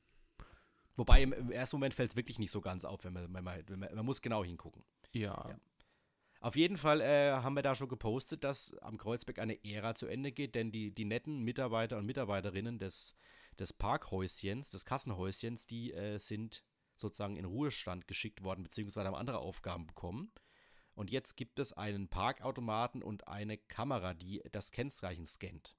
Wobei 0.96 1.22
im, 1.22 1.32
im 1.32 1.51
ersten 1.53 1.76
Moment 1.76 1.94
fällt 1.94 2.11
es 2.11 2.16
wirklich 2.16 2.38
nicht 2.40 2.51
so 2.51 2.61
ganz 2.61 2.84
auf, 2.84 3.05
wenn 3.05 3.12
man, 3.12 3.32
wenn 3.32 3.44
man, 3.44 3.62
wenn 3.68 3.78
man, 3.78 3.94
man 3.94 4.05
muss 4.05 4.20
genau 4.20 4.44
hingucken. 4.44 4.84
Ja. 5.12 5.46
Ja. 5.49 5.57
Auf 6.41 6.55
jeden 6.55 6.76
Fall 6.76 7.01
äh, 7.01 7.32
haben 7.32 7.55
wir 7.55 7.62
da 7.62 7.74
schon 7.74 7.89
gepostet, 7.89 8.45
dass 8.45 8.72
am 8.78 8.97
Kreuzberg 8.97 9.41
eine 9.41 9.64
Ära 9.64 9.95
zu 9.95 10.07
Ende 10.07 10.30
geht, 10.30 10.55
denn 10.55 10.70
die, 10.70 10.95
die 10.95 11.05
netten 11.05 11.43
Mitarbeiter 11.43 11.97
und 11.97 12.07
Mitarbeiterinnen 12.07 12.78
des, 12.78 13.16
des 13.59 13.72
Parkhäuschens, 13.72 14.70
des 14.70 14.84
Kassenhäuschens, 14.84 15.66
die 15.66 15.93
äh, 15.93 16.18
sind 16.18 16.64
sozusagen 16.97 17.36
in 17.36 17.45
Ruhestand 17.45 18.07
geschickt 18.07 18.43
worden, 18.45 18.62
beziehungsweise 18.62 19.09
haben 19.09 19.14
andere 19.16 19.39
Aufgaben 19.39 19.86
bekommen. 19.86 20.32
Und 20.95 21.11
jetzt 21.11 21.36
gibt 21.36 21.59
es 21.59 21.72
einen 21.72 22.09
Parkautomaten 22.09 23.03
und 23.03 23.28
eine 23.28 23.57
Kamera, 23.57 24.14
die 24.14 24.43
das 24.53 24.70
Kennzeichen 24.70 25.26
scannt. 25.26 25.76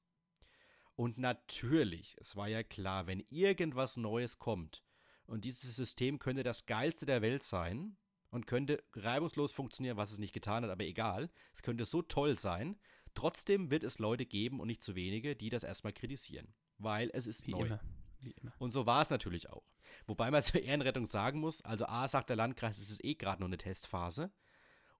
Und 0.96 1.18
natürlich, 1.18 2.16
es 2.20 2.36
war 2.36 2.50
ja 2.50 2.64
klar, 2.64 3.08
wenn 3.08 3.22
irgendwas 3.30 3.96
Neues 3.96 4.40
kommt 4.40 4.84
und 5.26 5.46
dieses 5.46 5.76
System 5.76 6.20
könnte 6.20 6.44
das 6.44 6.66
geilste 6.66 7.06
der 7.06 7.22
Welt 7.22 7.44
sein 7.44 7.98
und 8.32 8.48
könnte 8.48 8.84
reibungslos 8.94 9.52
funktionieren, 9.52 9.98
was 9.98 10.12
es 10.12 10.18
nicht 10.20 10.34
getan 10.34 10.64
hat, 10.64 10.70
aber 10.72 10.84
egal, 10.84 11.30
es 11.56 11.62
könnte 11.62 11.86
so 11.86 12.02
toll 12.02 12.38
sein, 12.38 12.78
trotzdem 13.16 13.72
wird 13.72 13.84
es 13.84 14.00
Leute 14.00 14.26
geben 14.26 14.60
und 14.60 14.68
nicht 14.68 14.84
zu 14.84 14.96
wenige, 14.96 15.36
die 15.36 15.50
das 15.50 15.64
erstmal 15.64 15.94
kritisieren, 15.94 16.54
weil 16.78 17.10
es 17.14 17.28
ist 17.28 17.48
Wie 17.48 17.52
neu. 17.52 17.66
immer. 17.66 17.80
Wie 18.22 18.32
immer. 18.32 18.52
Und 18.60 18.72
so 18.72 18.86
war 18.86 19.02
es 19.02 19.10
natürlich 19.10 19.50
auch. 19.50 19.64
Wobei 20.06 20.30
man 20.30 20.44
zur 20.44 20.62
Ehrenrettung 20.62 21.06
sagen 21.06 21.40
muss, 21.40 21.62
also 21.62 21.86
A 21.86 22.08
sagt 22.08 22.30
der 22.30 22.36
Landkreis, 22.36 22.78
es 22.78 22.90
ist 22.90 23.04
eh 23.04 23.16
gerade 23.16 23.42
nur 23.42 23.50
eine 23.50 23.58
Testphase. 23.58 24.32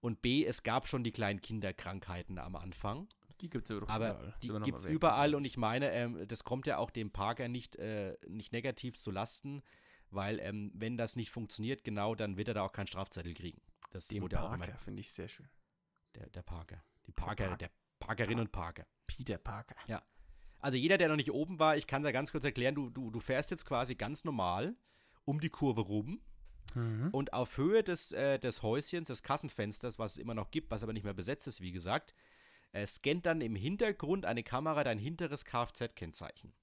Und 0.02 0.22
B, 0.22 0.46
es 0.46 0.64
gab 0.64 0.88
schon 0.88 1.04
die 1.04 1.12
kleinen 1.12 1.42
Kinderkrankheiten 1.42 2.38
am 2.40 2.56
Anfang. 2.56 3.10
Die 3.42 3.50
gibt 3.50 3.70
es 3.70 3.78
doch 3.78 3.88
Aber 3.90 4.12
überall. 4.12 4.34
die 4.42 4.48
gibt 4.64 4.80
es 4.80 4.86
überall 4.86 5.36
und 5.36 5.46
ich 5.46 5.58
meine, 5.58 5.92
ähm, 5.92 6.26
das 6.28 6.44
kommt 6.44 6.68
ja 6.68 6.78
auch 6.78 6.90
dem 6.90 7.12
Parker 7.12 7.48
nicht, 7.48 7.76
äh, 7.78 8.18
nicht 8.28 8.52
negativ 8.52 8.98
zu 8.98 9.12
Lasten, 9.12 9.62
weil 10.12 10.40
ähm, 10.40 10.72
wenn 10.74 10.98
das 10.98 11.16
nicht 11.16 11.32
funktioniert, 11.32 11.84
genau, 11.84 12.16
dann 12.16 12.38
wird 12.38 12.48
er 12.48 12.54
da 12.56 12.62
auch 12.64 12.72
keinen 12.72 12.88
Strafzettel 12.88 13.34
kriegen. 13.34 13.62
Das 13.92 14.08
Den 14.08 14.22
wurde 14.22 14.36
ja 14.36 14.44
auch 14.44 14.50
Parker 14.50 14.78
finde 14.78 15.02
ich 15.02 15.12
sehr 15.12 15.28
schön. 15.28 15.50
der, 16.16 16.30
der 16.30 16.42
Parker. 16.44 16.84
Die 17.08 17.12
Parker, 17.12 17.46
Parker. 17.46 17.58
der 17.58 17.70
Parkerin 18.00 18.40
und 18.40 18.52
Parker. 18.52 18.86
Peter 19.08 19.38
Parker. 19.38 19.76
Also 20.60 20.78
jeder, 20.78 20.98
der 20.98 21.08
noch 21.08 21.16
nicht 21.16 21.32
oben 21.32 21.58
war, 21.58 21.78
ich 21.78 21.88
kann 21.88 22.02
es 22.02 22.06
ja 22.06 22.12
ganz 22.12 22.32
kurz 22.32 22.44
erklären, 22.44 22.76
du, 22.76 22.90
du, 22.90 23.12
du 23.12 23.20
fährst 23.20 23.50
jetzt 23.50 23.66
quasi 23.66 23.96
ganz 23.96 24.26
normal 24.26 24.76
um 25.26 25.40
die 25.40 25.50
Kurve 25.50 25.82
rum 25.82 26.22
Mhm. 26.76 27.10
und 27.12 27.34
auf 27.34 27.58
Höhe 27.58 27.82
des, 27.84 28.12
äh, 28.12 28.38
des 28.38 28.62
Häuschens, 28.62 29.08
des 29.08 29.24
Kassenfensters, 29.24 29.98
was 29.98 30.12
es 30.12 30.18
immer 30.20 30.36
noch 30.36 30.52
gibt, 30.52 30.70
was 30.70 30.84
aber 30.84 30.94
nicht 30.94 31.04
mehr 31.04 31.16
besetzt 31.16 31.48
ist, 31.48 31.62
wie 31.62 31.72
gesagt, 31.72 32.14
äh, 32.74 32.86
scannt 32.86 33.26
dann 33.26 33.42
im 33.42 33.56
Hintergrund 33.56 34.26
eine 34.28 34.44
Kamera 34.44 34.84
dein 34.84 35.00
hinteres 35.00 35.46
Kfz-Kennzeichen. 35.46 36.54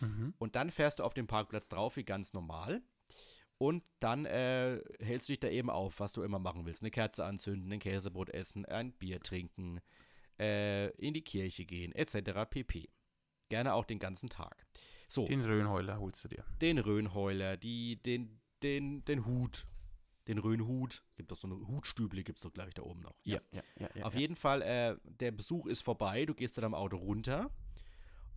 Mhm. 0.00 0.34
Und 0.38 0.56
dann 0.56 0.70
fährst 0.70 0.98
du 0.98 1.04
auf 1.04 1.14
dem 1.14 1.26
Parkplatz 1.26 1.68
drauf, 1.68 1.96
wie 1.96 2.04
ganz 2.04 2.32
normal. 2.32 2.82
Und 3.58 3.84
dann 3.98 4.24
äh, 4.24 4.80
hältst 5.00 5.28
du 5.28 5.32
dich 5.32 5.40
da 5.40 5.48
eben 5.48 5.68
auf, 5.68 5.98
was 5.98 6.12
du 6.12 6.22
immer 6.22 6.38
machen 6.38 6.64
willst. 6.64 6.82
Eine 6.82 6.92
Kerze 6.92 7.24
anzünden, 7.24 7.72
ein 7.72 7.80
Käsebrot 7.80 8.30
essen, 8.30 8.64
ein 8.64 8.92
Bier 8.92 9.20
trinken, 9.20 9.80
äh, 10.38 10.90
in 10.92 11.12
die 11.12 11.22
Kirche 11.22 11.64
gehen, 11.64 11.92
etc. 11.92 12.48
pp. 12.48 12.88
Gerne 13.48 13.74
auch 13.74 13.84
den 13.84 13.98
ganzen 13.98 14.28
Tag. 14.28 14.64
So, 15.08 15.26
den, 15.26 15.40
Den 15.40 15.50
Röhnheuler 15.50 15.98
holst 15.98 16.22
du 16.24 16.28
dir. 16.28 16.44
Röhnheuler, 16.78 17.56
die, 17.56 17.96
den, 17.96 18.40
den, 18.62 19.04
den 19.06 19.26
Hut, 19.26 19.66
den 20.28 20.38
Röhnhut. 20.38 21.02
Gibt 21.16 21.32
doch 21.32 21.36
so 21.36 21.48
eine 21.48 21.56
Hutstüble, 21.66 22.22
gibt 22.22 22.38
es 22.38 22.44
doch 22.44 22.52
gleich 22.52 22.74
da 22.74 22.82
oben 22.82 23.00
noch. 23.00 23.16
ja, 23.52 23.62
ja. 23.80 23.88
ja 23.94 24.04
Auf 24.04 24.14
jeden 24.14 24.36
Fall, 24.36 24.62
äh, 24.62 24.96
der 25.02 25.32
Besuch 25.32 25.66
ist 25.66 25.82
vorbei, 25.82 26.26
du 26.26 26.34
gehst 26.34 26.54
zu 26.54 26.60
deinem 26.60 26.74
Auto 26.74 26.96
runter 26.96 27.50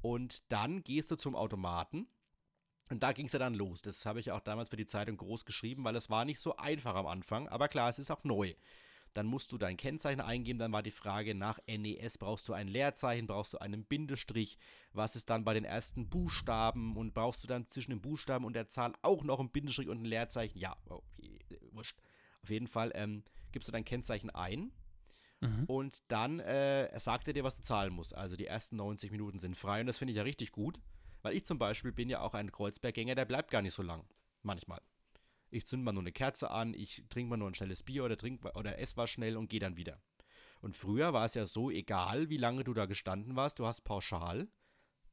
und 0.02 0.52
dann 0.52 0.84
gehst 0.84 1.12
du 1.12 1.16
zum 1.16 1.36
Automaten 1.36 2.08
und 2.90 3.04
da 3.04 3.14
ging 3.14 3.28
es 3.28 3.34
ja 3.34 3.40
dann 3.40 3.54
los. 3.54 3.82
Das 3.82 4.06
habe 4.06 4.20
ich 4.20 4.32
auch 4.32 4.42
damals 4.42 4.70
für 4.70 4.78
die 4.78 4.86
Zeitung 4.86 5.18
groß 5.18 5.46
geschrieben, 5.46 5.84
weil 5.84 5.96
es 5.96 6.10
war 6.10 6.26
nicht 6.26 6.40
so 6.40 6.58
einfach 6.58 6.96
am 6.96 7.08
Anfang, 7.08 7.48
aber 7.48 7.68
klar, 7.68 7.90
es 7.90 8.00
ist 8.00 8.12
auch 8.12 8.24
neu. 8.24 8.54
Dann 9.14 9.26
musst 9.26 9.52
du 9.52 9.58
dein 9.58 9.76
Kennzeichen 9.76 10.22
eingeben, 10.22 10.58
dann 10.58 10.72
war 10.72 10.84
die 10.84 10.92
Frage 10.92 11.36
nach 11.36 11.60
NES, 11.68 12.18
brauchst 12.18 12.48
du 12.48 12.54
ein 12.54 12.70
Leerzeichen, 12.70 13.28
brauchst 13.28 13.54
du 13.54 13.58
einen 13.58 13.84
Bindestrich, 13.84 14.58
was 14.94 15.16
ist 15.16 15.30
dann 15.30 15.44
bei 15.44 15.54
den 15.54 15.66
ersten 15.66 16.10
Buchstaben 16.10 16.96
und 16.96 17.14
brauchst 17.14 17.44
du 17.44 17.48
dann 17.48 17.70
zwischen 17.70 17.92
den 17.92 18.02
Buchstaben 18.02 18.46
und 18.46 18.54
der 18.54 18.68
Zahl 18.68 18.94
auch 19.02 19.24
noch 19.24 19.40
ein 19.40 19.50
Bindestrich 19.50 19.90
und 19.90 20.02
ein 20.02 20.06
Leerzeichen? 20.06 20.58
Ja, 20.58 20.78
okay, 20.86 21.40
wurscht. 21.72 21.98
Auf 22.42 22.50
jeden 22.50 22.68
Fall 22.68 22.92
ähm, 22.96 23.24
gibst 23.52 23.68
du 23.68 23.74
dein 23.74 23.86
Kennzeichen 23.86 24.30
ein 24.30 24.72
Mhm. 25.42 25.66
und 25.66 26.04
dann 26.12 26.40
äh, 26.40 26.98
sagt 27.00 27.28
er 27.28 27.34
dir, 27.34 27.44
was 27.44 27.56
du 27.58 27.64
zahlen 27.64 27.92
musst. 27.94 28.16
Also 28.16 28.36
die 28.36 28.46
ersten 28.46 28.76
90 28.76 29.10
Minuten 29.12 29.40
sind 29.40 29.58
frei 29.58 29.82
und 29.82 29.88
das 29.88 29.98
finde 29.98 30.12
ich 30.12 30.18
ja 30.18 30.24
richtig 30.24 30.52
gut, 30.52 30.80
weil 31.24 31.36
ich 31.36 31.46
zum 31.46 31.58
Beispiel 31.58 31.92
bin 31.92 32.10
ja 32.10 32.22
auch 32.22 32.34
ein 32.36 32.52
Kreuzberggänger, 32.52 33.16
der 33.16 33.26
bleibt 33.26 33.50
gar 33.52 33.62
nicht 33.64 33.74
so 33.74 33.82
lang. 33.82 34.06
Manchmal. 34.44 34.80
Ich 35.50 35.66
zünde 35.66 35.84
mal 35.84 35.92
nur 35.94 36.04
eine 36.04 36.12
Kerze 36.12 36.50
an, 36.52 36.74
ich 36.74 37.04
trinke 37.10 37.30
mal 37.32 37.38
nur 37.38 37.50
ein 37.50 37.56
schnelles 37.56 37.84
Bier 37.84 38.06
oder 38.06 38.18
trink 38.18 38.46
oder 38.56 38.78
esse 38.80 38.98
was 38.98 39.10
schnell 39.10 39.36
und 39.36 39.50
gehe 39.50 39.60
dann 39.60 39.78
wieder. 39.78 40.00
Und 40.62 40.78
früher 40.78 41.12
war 41.12 41.26
es 41.26 41.34
ja 41.34 41.46
so, 41.48 41.72
egal 41.72 42.30
wie 42.30 42.38
lange 42.38 42.64
du 42.64 42.74
da 42.74 42.86
gestanden 42.86 43.36
warst, 43.36 43.58
du 43.60 43.66
hast 43.66 43.82
pauschal 43.82 44.48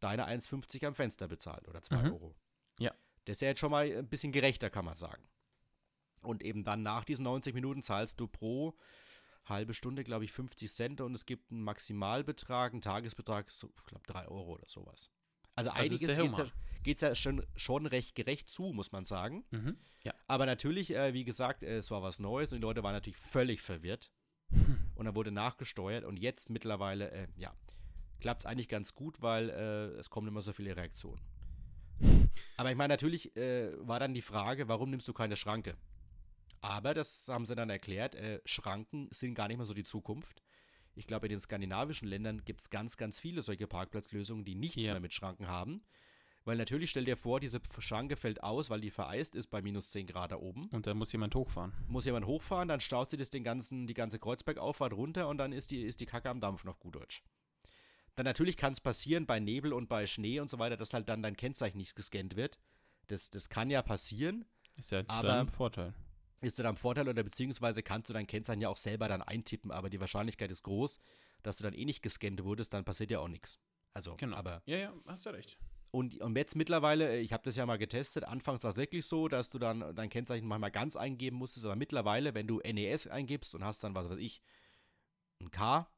deine 0.01 0.29
1,50 0.29 0.87
am 0.87 0.95
Fenster 0.95 1.26
bezahlt 1.26 1.66
oder 1.68 1.83
2 1.83 1.97
Mhm. 2.03 2.12
Euro. 2.12 2.35
Ja. 2.79 2.93
Das 3.24 3.39
ist 3.39 3.41
ja 3.41 3.49
jetzt 3.49 3.61
schon 3.61 3.70
mal 3.70 3.91
ein 3.91 4.09
bisschen 4.09 4.31
gerechter, 4.33 4.68
kann 4.70 4.85
man 4.85 4.97
sagen. 4.97 5.22
Und 6.20 6.43
eben 6.43 6.64
dann 6.64 6.83
nach 6.83 7.05
diesen 7.05 7.24
90 7.24 7.55
Minuten 7.55 7.83
zahlst 7.83 8.20
du 8.20 8.29
pro 8.29 8.76
halbe 9.49 9.74
Stunde, 9.74 10.05
glaube 10.05 10.24
ich, 10.24 10.32
50 10.32 10.70
Cent 10.70 11.01
und 11.01 11.14
es 11.14 11.26
gibt 11.26 11.51
einen 11.51 11.62
Maximalbetrag, 11.62 12.72
einen 12.72 12.80
Tagesbetrag, 12.80 13.51
so, 13.51 13.70
ich 13.76 13.84
glaube, 13.84 14.07
3 14.07 14.28
Euro 14.28 14.55
oder 14.55 14.66
sowas. 14.66 15.11
Also, 15.55 15.70
Also 15.70 15.82
einiges 15.82 16.01
geht 16.01 16.16
ja, 16.16 16.44
geht's 16.84 17.03
ja 17.03 17.14
schon, 17.14 17.44
schon 17.57 17.86
recht 17.86 18.14
gerecht 18.14 18.49
zu, 18.49 18.72
muss 18.72 18.92
man 18.92 19.05
sagen. 19.05 19.44
Mhm. 19.51 19.76
Ja. 20.05 20.12
Aber 20.26 20.46
natürlich, 20.46 20.94
äh, 20.94 21.14
wie 21.14 21.24
gesagt, 21.24 21.62
äh, 21.62 21.78
es 21.78 21.90
war 21.90 22.03
was 22.03 22.20
Neues 22.20 22.53
und 22.53 22.59
die 22.59 22.62
Leute 22.62 22.82
waren 22.82 22.92
natürlich 22.92 23.18
völlig 23.18 23.61
verwirrt. 23.62 24.12
Und 24.94 25.05
dann 25.05 25.14
wurde 25.14 25.30
nachgesteuert 25.30 26.05
und 26.05 26.16
jetzt 26.16 26.49
mittlerweile, 26.51 27.11
äh, 27.11 27.28
ja, 27.36 27.55
klappt 28.20 28.42
es 28.42 28.46
eigentlich 28.46 28.68
ganz 28.68 28.94
gut, 28.94 29.20
weil 29.20 29.51
äh, 29.51 29.99
es 29.99 30.11
kommen 30.11 30.28
immer 30.28 30.40
so 30.40 30.53
viele 30.53 30.76
Reaktionen. 30.76 31.20
Aber 32.57 32.70
ich 32.70 32.76
meine, 32.76 32.92
natürlich 32.92 33.36
äh, 33.36 33.70
war 33.86 34.01
dann 34.01 34.14
die 34.14 34.22
Frage, 34.22 34.68
warum 34.68 34.90
nimmst 34.90 35.07
du 35.09 35.12
keine 35.12 35.36
Schranke? 35.36 35.76
Aber 36.61 36.94
das 36.94 37.28
haben 37.28 37.46
sie 37.46 37.54
dann 37.54 37.70
erklärt, 37.70 38.14
äh, 38.14 38.40
Schranken 38.44 39.09
sind 39.12 39.34
gar 39.34 39.48
nicht 39.48 39.56
mehr 39.59 39.66
so 39.66 39.74
die 39.74 39.84
Zukunft. 39.84 40.42
Ich 40.94 41.06
glaube, 41.06 41.26
in 41.26 41.30
den 41.30 41.40
skandinavischen 41.40 42.09
Ländern 42.09 42.44
gibt 42.44 42.61
es 42.61 42.70
ganz, 42.70 42.96
ganz 42.96 43.20
viele 43.20 43.42
solche 43.42 43.66
Parkplatzlösungen, 43.68 44.44
die 44.44 44.54
nichts 44.56 44.84
Ja. 44.86 44.94
mehr 44.94 45.00
mit 45.00 45.14
Schranken 45.14 45.46
haben. 45.46 45.82
Weil 46.44 46.56
natürlich, 46.56 46.90
stell 46.90 47.04
dir 47.04 47.16
vor, 47.16 47.40
diese 47.40 47.61
Schranke 47.78 48.16
fällt 48.16 48.42
aus, 48.42 48.70
weil 48.70 48.80
die 48.80 48.90
vereist 48.90 49.34
ist 49.34 49.48
bei 49.48 49.61
minus 49.61 49.90
10 49.90 50.06
Grad 50.06 50.32
da 50.32 50.36
oben. 50.36 50.68
Und 50.70 50.86
da 50.86 50.94
muss 50.94 51.12
jemand 51.12 51.34
hochfahren. 51.34 51.72
Muss 51.88 52.06
jemand 52.06 52.26
hochfahren, 52.26 52.68
dann 52.68 52.80
staut 52.80 53.11
sie 53.11 53.16
das 53.18 53.28
den 53.30 53.44
ganzen, 53.44 53.86
die 53.86 53.94
ganze 53.94 54.18
Kreuzbergauffahrt 54.18 54.94
runter 54.94 55.28
und 55.28 55.36
dann 55.38 55.52
ist 55.52 55.70
die, 55.70 55.82
ist 55.82 56.00
die 56.00 56.06
Kacke 56.06 56.30
am 56.30 56.40
Dampfen 56.40 56.68
auf 56.70 56.80
gut 56.80 56.94
Deutsch. 56.96 57.22
Dann 58.16 58.24
natürlich 58.24 58.56
kann 58.56 58.72
es 58.72 58.80
passieren 58.80 59.26
bei 59.26 59.38
Nebel 59.38 59.72
und 59.72 59.88
bei 59.88 60.06
Schnee 60.06 60.40
und 60.40 60.48
so 60.50 60.59
weiter, 60.59 60.76
dass 60.76 60.94
halt 60.94 61.09
dann 61.09 61.22
dein 61.22 61.36
Kennzeichen 61.36 61.76
nicht 61.78 61.94
gescannt 61.94 62.34
wird. 62.34 62.59
Das, 63.09 63.30
das 63.30 63.48
kann 63.48 63.70
ja 63.70 63.82
passieren. 63.82 64.44
Ist 64.76 64.90
ja 64.90 64.98
jetzt 65.00 65.11
Aber- 65.11 65.28
dein 65.28 65.48
Vorteil. 65.48 65.92
Ist 66.41 66.59
du 66.59 66.62
dann 66.62 66.76
Vorteil 66.76 67.09
oder 67.09 67.22
beziehungsweise 67.22 67.82
kannst 67.82 68.11
du 68.11 68.14
dein 68.14 68.26
Kennzeichen 68.26 68.61
ja 68.61 68.68
auch 68.68 68.76
selber 68.76 69.09
dann 69.09 69.22
eintippen, 69.22 69.70
aber 69.70 69.91
die 69.91 70.01
Wahrscheinlichkeit 70.01 70.51
ist 70.51 70.62
groß, 70.62 71.01
dass 71.43 71.57
du 71.57 71.64
dann 71.64 71.74
eh 71.74 71.84
nicht 71.84 72.03
gescannt 72.03 72.45
wurdest, 72.45 72.72
dann 72.72 72.84
passiert 72.84 73.11
ja 73.11 73.18
auch 73.18 73.28
nichts. 73.28 73.59
Also, 73.95 74.16
Genau. 74.16 74.36
aber 74.36 74.62
Ja, 74.66 74.76
ja, 74.76 74.93
hast 75.07 75.26
du 75.26 75.30
recht. 75.30 75.59
Und, 75.91 76.20
und 76.20 76.36
jetzt 76.36 76.55
mittlerweile, 76.55 77.11
äh, 77.11 77.20
ich 77.20 77.32
habe 77.32 77.43
das 77.45 77.57
ja 77.57 77.64
mal 77.64 77.78
getestet, 77.78 78.24
anfangs 78.24 78.62
war 78.62 78.72
es 78.72 78.76
wirklich 78.76 79.07
so, 79.07 79.28
dass 79.28 79.49
du 79.49 79.59
dann 79.59 79.95
dein 79.95 80.11
Kennzeichen 80.11 80.47
manchmal 80.47 80.70
ganz 80.70 80.97
eingeben 80.97 81.36
musstest, 81.36 81.64
aber 81.66 81.76
mittlerweile, 81.76 82.34
wenn 82.34 82.47
du 82.47 82.61
NES 82.61 83.07
eingibst 83.07 83.55
und 83.55 83.64
hast 83.64 83.82
dann, 83.84 83.95
was 83.95 84.09
weiß 84.09 84.18
ich, 84.18 84.43
ein 85.41 85.51
K 85.51 85.89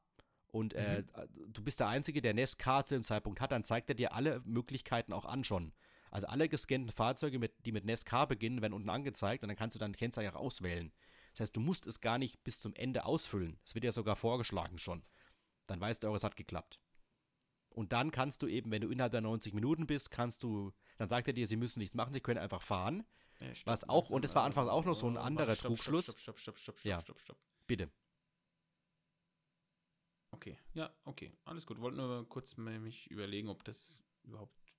und 0.48 0.74
äh, 0.74 1.02
mhm. 1.02 1.52
du 1.52 1.62
bist 1.62 1.80
der 1.80 1.88
Einzige, 1.88 2.22
der 2.22 2.34
NES 2.34 2.56
K 2.56 2.84
zu 2.84 2.94
dem 2.94 3.04
Zeitpunkt 3.04 3.40
hat, 3.40 3.52
dann 3.52 3.64
zeigt 3.64 3.88
er 3.88 3.94
dir 3.94 4.14
alle 4.14 4.40
Möglichkeiten 4.44 5.12
auch 5.12 5.24
an 5.24 5.44
schon. 5.44 5.72
Also 6.10 6.26
alle 6.26 6.48
gescannten 6.48 6.90
Fahrzeuge, 6.90 7.38
mit, 7.38 7.52
die 7.64 7.72
mit 7.72 7.84
NES 7.84 8.04
K 8.04 8.24
beginnen, 8.24 8.62
werden 8.62 8.72
unten 8.72 8.90
angezeigt 8.90 9.42
und 9.42 9.48
dann 9.48 9.56
kannst 9.56 9.76
du 9.76 9.78
dein 9.78 9.96
Kennzeichen 9.96 10.34
auch 10.34 10.40
auswählen. 10.40 10.92
Das 11.32 11.40
heißt, 11.40 11.56
du 11.56 11.60
musst 11.60 11.86
es 11.86 12.00
gar 12.00 12.18
nicht 12.18 12.42
bis 12.42 12.60
zum 12.60 12.74
Ende 12.74 13.04
ausfüllen. 13.04 13.58
Es 13.64 13.74
wird 13.74 13.84
ja 13.84 13.92
sogar 13.92 14.16
vorgeschlagen 14.16 14.78
schon. 14.78 15.04
Dann 15.66 15.80
weißt 15.80 16.02
du 16.02 16.08
auch, 16.08 16.14
es 16.16 16.24
hat 16.24 16.36
geklappt. 16.36 16.80
Und 17.70 17.92
dann 17.92 18.10
kannst 18.10 18.42
du 18.42 18.48
eben, 18.48 18.72
wenn 18.72 18.82
du 18.82 18.88
innerhalb 18.88 19.12
der 19.12 19.20
90 19.20 19.54
Minuten 19.54 19.86
bist, 19.86 20.10
kannst 20.10 20.42
du, 20.42 20.72
dann 20.98 21.08
sagt 21.08 21.28
er 21.28 21.32
dir, 21.32 21.46
sie 21.46 21.56
müssen 21.56 21.78
nichts 21.78 21.94
machen, 21.94 22.12
sie 22.12 22.20
können 22.20 22.40
einfach 22.40 22.62
fahren. 22.62 23.04
Ja, 23.38 23.54
stopp, 23.54 23.72
was 23.72 23.88
auch, 23.88 24.10
und 24.10 24.24
das 24.24 24.34
war 24.34 24.42
anfangs 24.42 24.68
auch 24.68 24.84
noch 24.84 24.94
so 24.94 25.06
ein 25.06 25.16
anderer 25.16 25.54
stopp, 25.54 25.76
Trugschluss. 25.76 26.04
Stopp, 26.04 26.18
stopp, 26.18 26.38
stopp, 26.38 26.58
stopp, 26.58 26.78
stopp, 26.80 26.90
ja. 26.90 27.00
stopp, 27.00 27.20
stopp. 27.20 27.38
Bitte. 27.66 27.90
Okay, 30.32 30.58
ja, 30.74 30.92
okay, 31.04 31.32
alles 31.44 31.66
gut. 31.66 31.80
Wollte 31.80 31.98
nur 31.98 32.28
kurz 32.28 32.56
mich 32.56 33.10
überlegen, 33.10 33.48
ob 33.48 33.64
das 33.64 34.02
überhaupt, 34.24 34.69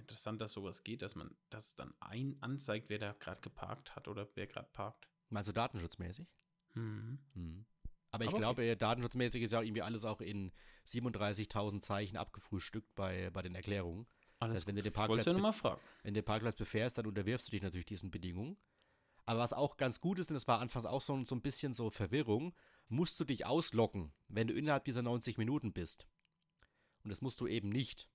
interessant, 0.00 0.40
dass 0.40 0.52
sowas 0.52 0.82
geht, 0.82 1.02
dass 1.02 1.14
man 1.14 1.34
das 1.48 1.74
dann 1.74 1.94
ein 2.00 2.36
anzeigt, 2.40 2.88
wer 2.88 2.98
da 2.98 3.12
gerade 3.12 3.40
geparkt 3.40 3.94
hat 3.96 4.08
oder 4.08 4.28
wer 4.34 4.46
gerade 4.46 4.68
parkt. 4.72 5.08
Meinst 5.28 5.48
du 5.48 5.52
datenschutzmäßig? 5.52 6.28
Mhm. 6.74 7.18
mhm. 7.34 7.66
Aber 8.12 8.24
ich 8.24 8.30
Aber 8.30 8.38
glaube, 8.38 8.62
okay. 8.62 8.76
datenschutzmäßig 8.76 9.42
ist 9.42 9.52
ja 9.52 9.62
irgendwie 9.62 9.82
alles 9.82 10.04
auch 10.04 10.20
in 10.20 10.50
37.000 10.86 11.80
Zeichen 11.80 12.16
abgefrühstückt 12.16 12.92
bei, 12.96 13.30
bei 13.30 13.40
den 13.40 13.54
Erklärungen. 13.54 14.06
Alles 14.40 14.56
also, 14.56 14.66
wenn 14.66 14.76
du 14.76 14.82
den 14.82 14.92
Parkplatz, 14.92 15.26
ja 15.26 15.32
mal 15.34 15.52
fragen. 15.52 15.80
wenn 16.02 16.14
du 16.14 16.20
den 16.20 16.24
Parkplatz 16.24 16.56
befährst, 16.56 16.98
dann 16.98 17.06
unterwirfst 17.06 17.46
du 17.46 17.50
dich 17.52 17.62
natürlich 17.62 17.86
diesen 17.86 18.10
Bedingungen. 18.10 18.56
Aber 19.26 19.40
was 19.40 19.52
auch 19.52 19.76
ganz 19.76 20.00
gut 20.00 20.18
ist, 20.18 20.30
und 20.30 20.34
das 20.34 20.48
war 20.48 20.60
anfangs 20.60 20.86
auch 20.86 21.00
so, 21.00 21.22
so 21.24 21.36
ein 21.36 21.42
bisschen 21.42 21.72
so 21.72 21.90
Verwirrung, 21.90 22.52
musst 22.88 23.20
du 23.20 23.24
dich 23.24 23.46
auslocken, 23.46 24.12
wenn 24.28 24.48
du 24.48 24.54
innerhalb 24.54 24.84
dieser 24.84 25.02
90 25.02 25.38
Minuten 25.38 25.72
bist. 25.72 26.08
Und 27.04 27.10
das 27.10 27.20
musst 27.20 27.40
du 27.40 27.46
eben 27.46 27.68
nicht. 27.68 28.08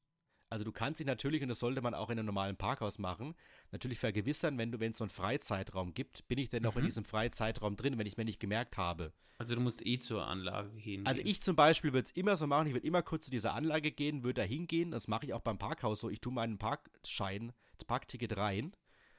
Also 0.50 0.64
du 0.64 0.72
kannst 0.72 1.00
dich 1.00 1.08
natürlich, 1.08 1.42
und 1.42 1.50
das 1.50 1.60
sollte 1.60 1.82
man 1.82 1.94
auch 1.94 2.10
in 2.10 2.20
einem 2.20 2.28
normalen 2.28 2.56
Parkhaus 2.56 3.00
machen, 3.00 3.36
natürlich 3.72 4.00
vergewissern, 4.00 4.58
wenn 4.58 4.72
du, 4.72 4.80
wenn 4.80 4.92
es 4.92 4.98
so 4.98 5.04
einen 5.04 5.10
Freizeitraum 5.10 5.94
gibt, 5.94 6.28
bin 6.28 6.38
ich 6.38 6.50
denn 6.50 6.64
noch 6.64 6.76
mhm. 6.76 6.82
in 6.82 6.86
diesem 6.86 7.06
Freizeitraum 7.06 7.76
drin, 7.76 7.98
wenn 7.98 8.08
ich 8.08 8.18
mir 8.18 8.26
nicht 8.26 8.40
gemerkt 8.40 8.78
habe. 8.78 9.12
Also 9.38 9.56
du 9.56 9.62
musst 9.62 9.86
eh 9.86 10.00
zur 10.00 10.26
Anlage 10.26 10.70
gehen. 10.78 11.06
Also 11.06 11.22
ich 11.26 11.42
zum 11.42 11.56
Beispiel 11.56 11.92
würde 11.92 12.06
es 12.06 12.12
immer 12.12 12.38
so 12.38 12.48
machen, 12.48 12.68
ich 12.68 12.74
würde 12.74 12.88
immer 12.88 13.02
kurz 13.02 13.26
zu 13.26 13.32
dieser 13.32 13.54
Anlage 13.54 13.92
gehen, 13.92 14.24
würde 14.24 14.42
da 14.42 14.48
hingehen, 14.48 14.92
das 14.92 15.08
mache 15.08 15.26
ich 15.26 15.34
auch 15.34 15.42
beim 15.42 15.58
Parkhaus 15.58 16.00
so, 16.00 16.10
ich 16.10 16.22
tue 16.22 16.32
meinen 16.32 16.58
Parkschein, 16.58 17.52
das 17.78 17.86
Parkticket 17.86 18.38
rein 18.38 18.74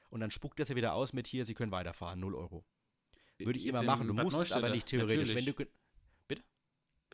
und 0.09 0.21
dann 0.21 0.31
spuckt 0.31 0.59
das 0.59 0.69
ja 0.69 0.77
wieder 0.77 0.95
aus 0.95 1.13
mit 1.13 1.27
hier, 1.27 1.45
Sie 1.45 1.55
können 1.55 1.73
weiterfahren, 1.73 2.21
0 2.21 2.35
Euro. 2.35 2.65
Würde 3.39 3.59
ich 3.59 3.65
Jetzt 3.65 3.75
immer 3.75 3.83
machen, 3.83 4.07
du 4.07 4.15
musst 4.15 4.41
es 4.41 4.53
aber 4.53 4.71
nicht 4.71 4.87
theoretisch. 4.87 5.29
Natürlich. 5.29 5.59
Wenn 5.59 5.67
du, 5.67 5.71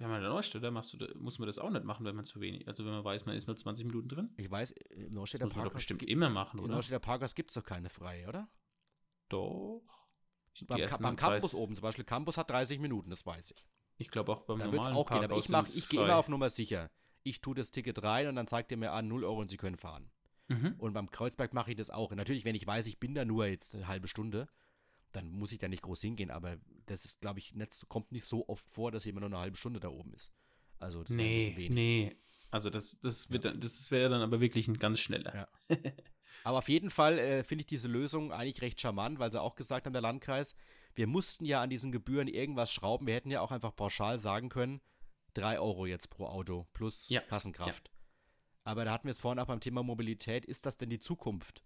wir 0.03 0.09
haben 0.09 0.22
ja 0.22 0.28
Neustädter, 0.28 0.70
machst 0.72 0.94
du, 0.94 1.07
muss 1.16 1.38
man 1.38 1.46
das 1.46 1.59
auch 1.59 1.70
nicht 1.70 1.84
machen, 1.84 2.05
wenn 2.05 2.16
man 2.16 2.24
zu 2.24 2.40
wenig, 2.40 2.66
also 2.66 2.84
wenn 2.84 2.92
man 2.92 3.05
weiß, 3.05 3.24
man 3.24 3.36
ist 3.36 3.46
nur 3.46 3.57
20 3.57 3.86
Minuten 3.86 4.09
drin. 4.09 4.30
Ich 4.36 4.50
weiß, 4.50 4.72
im 4.72 5.14
Neustädter 5.14 5.44
das 5.44 5.50
muss 5.50 5.57
man 5.57 5.64
doch 5.66 5.72
bestimmt 5.72 6.03
immer 6.03 6.28
machen, 6.28 6.59
oder? 6.59 6.70
Im 6.70 6.74
Neustädter 6.74 6.98
Parkhaus 6.98 7.34
gibt 7.34 7.50
es 7.50 7.55
doch 7.55 7.64
keine 7.64 7.88
freie, 7.88 8.28
oder? 8.28 8.48
Doch. 9.28 9.82
Beim, 10.66 10.88
beim 11.00 11.16
Campus 11.16 11.55
oben 11.55 11.74
zum 11.74 11.82
Beispiel, 11.82 12.05
Campus 12.05 12.36
hat 12.36 12.50
30 12.50 12.80
Minuten, 12.80 13.11
das 13.11 13.24
weiß 13.24 13.53
ich. 13.53 13.66
Ich 13.96 14.09
glaube 14.11 14.32
auch 14.32 14.42
beim 14.42 14.59
da 14.59 14.66
normalen 14.66 14.96
auch 14.96 15.09
gehen, 15.09 15.22
aber 15.22 15.36
ich, 15.36 15.48
ich 15.76 15.88
gehe 15.88 16.03
immer 16.03 16.16
auf 16.16 16.28
Nummer 16.28 16.50
sicher. 16.50 16.90
Ich 17.22 17.40
tue 17.40 17.55
das 17.55 17.70
Ticket 17.70 18.03
rein 18.03 18.26
und 18.26 18.34
dann 18.34 18.48
zeigt 18.48 18.72
er 18.72 18.78
mir 18.78 18.90
an, 18.90 19.07
0 19.07 19.24
Euro 19.24 19.40
und 19.40 19.50
Sie 19.50 19.57
können 19.57 19.76
fahren. 19.76 20.11
Mhm. 20.48 20.74
Und 20.78 20.92
beim 20.92 21.11
Kreuzberg 21.11 21.55
mache 21.55 21.70
ich 21.70 21.76
das 21.76 21.90
auch. 21.90 22.11
Und 22.11 22.16
natürlich, 22.16 22.44
wenn 22.44 22.57
ich 22.57 22.66
weiß, 22.66 22.86
ich 22.88 22.98
bin 22.98 23.14
da 23.14 23.24
nur 23.24 23.46
jetzt 23.46 23.76
eine 23.76 23.86
halbe 23.86 24.09
Stunde, 24.09 24.48
dann 25.12 25.30
muss 25.30 25.52
ich 25.52 25.58
da 25.58 25.68
nicht 25.68 25.82
groß 25.82 26.00
hingehen, 26.00 26.30
aber 26.30 26.56
das 26.86 27.04
ist, 27.04 27.20
glaube 27.20 27.38
ich, 27.38 27.54
nicht, 27.54 27.88
kommt 27.88 28.12
nicht 28.12 28.24
so 28.24 28.48
oft 28.48 28.68
vor, 28.70 28.90
dass 28.90 29.04
jemand 29.04 29.22
nur 29.22 29.30
eine 29.30 29.42
halbe 29.42 29.56
Stunde 29.56 29.80
da 29.80 29.88
oben 29.88 30.12
ist. 30.14 30.32
Also 30.78 31.02
das 31.02 31.14
nee, 31.14 31.54
wenig. 31.56 31.70
nee. 31.70 32.16
Also 32.50 32.68
das, 32.68 32.98
das, 33.00 33.30
wird 33.30 33.44
ja. 33.44 33.52
das 33.52 33.90
wäre 33.90 34.10
dann 34.10 34.20
aber 34.20 34.40
wirklich 34.40 34.68
ein 34.68 34.78
ganz 34.78 35.00
schneller. 35.00 35.48
Ja. 35.68 35.76
aber 36.44 36.58
auf 36.58 36.68
jeden 36.68 36.90
Fall 36.90 37.18
äh, 37.18 37.44
finde 37.44 37.62
ich 37.62 37.66
diese 37.66 37.88
Lösung 37.88 38.32
eigentlich 38.32 38.60
recht 38.60 38.80
charmant, 38.80 39.18
weil 39.18 39.32
sie 39.32 39.40
auch 39.40 39.54
gesagt 39.54 39.86
haben, 39.86 39.92
der 39.92 40.02
Landkreis, 40.02 40.54
wir 40.94 41.06
mussten 41.06 41.44
ja 41.44 41.62
an 41.62 41.70
diesen 41.70 41.92
Gebühren 41.92 42.28
irgendwas 42.28 42.70
schrauben. 42.70 43.06
Wir 43.06 43.14
hätten 43.14 43.30
ja 43.30 43.40
auch 43.40 43.52
einfach 43.52 43.74
pauschal 43.74 44.18
sagen 44.18 44.48
können, 44.48 44.82
3 45.34 45.60
Euro 45.60 45.86
jetzt 45.86 46.10
pro 46.10 46.26
Auto 46.26 46.66
plus 46.74 47.08
ja. 47.08 47.20
Kassenkraft. 47.20 47.90
Aber 48.64 48.84
da 48.84 48.92
hatten 48.92 49.06
wir 49.06 49.12
es 49.12 49.18
vorhin 49.18 49.38
auch 49.38 49.46
beim 49.46 49.60
Thema 49.60 49.82
Mobilität. 49.82 50.44
Ist 50.44 50.66
das 50.66 50.76
denn 50.76 50.90
die 50.90 51.00
Zukunft? 51.00 51.64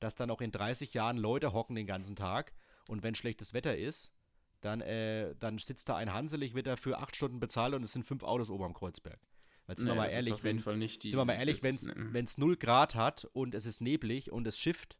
Dass 0.00 0.14
dann 0.14 0.30
auch 0.30 0.40
in 0.40 0.52
30 0.52 0.94
Jahren 0.94 1.16
Leute 1.16 1.52
hocken 1.52 1.76
den 1.76 1.86
ganzen 1.86 2.16
Tag 2.16 2.54
und 2.88 3.02
wenn 3.02 3.14
schlechtes 3.14 3.54
Wetter 3.54 3.76
ist, 3.76 4.12
dann, 4.60 4.80
äh, 4.80 5.34
dann 5.40 5.58
sitzt 5.58 5.88
da 5.88 5.96
ein 5.96 6.12
Hanselig, 6.12 6.54
wird 6.54 6.66
er 6.66 6.76
für 6.76 6.98
acht 6.98 7.16
Stunden 7.16 7.40
bezahlt 7.40 7.74
und 7.74 7.82
es 7.82 7.92
sind 7.92 8.04
fünf 8.04 8.22
Autos 8.22 8.50
oben 8.50 8.64
am 8.64 8.74
Kreuzberg. 8.74 9.20
Weil 9.66 9.76
sind 9.76 9.86
nee, 9.86 9.92
wir 9.92 9.96
mal 9.96 10.10
ehrlich, 10.10 10.42
wenn, 10.42 10.58
sind 10.58 11.12
wir 11.12 11.24
mal 11.24 11.34
ehrlich, 11.34 11.62
wenn 11.62 12.24
es 12.24 12.38
0 12.38 12.56
Grad 12.56 12.94
hat 12.94 13.24
und 13.32 13.54
es 13.54 13.66
ist 13.66 13.80
neblig 13.80 14.30
und 14.30 14.46
es 14.46 14.58
schifft 14.58 14.98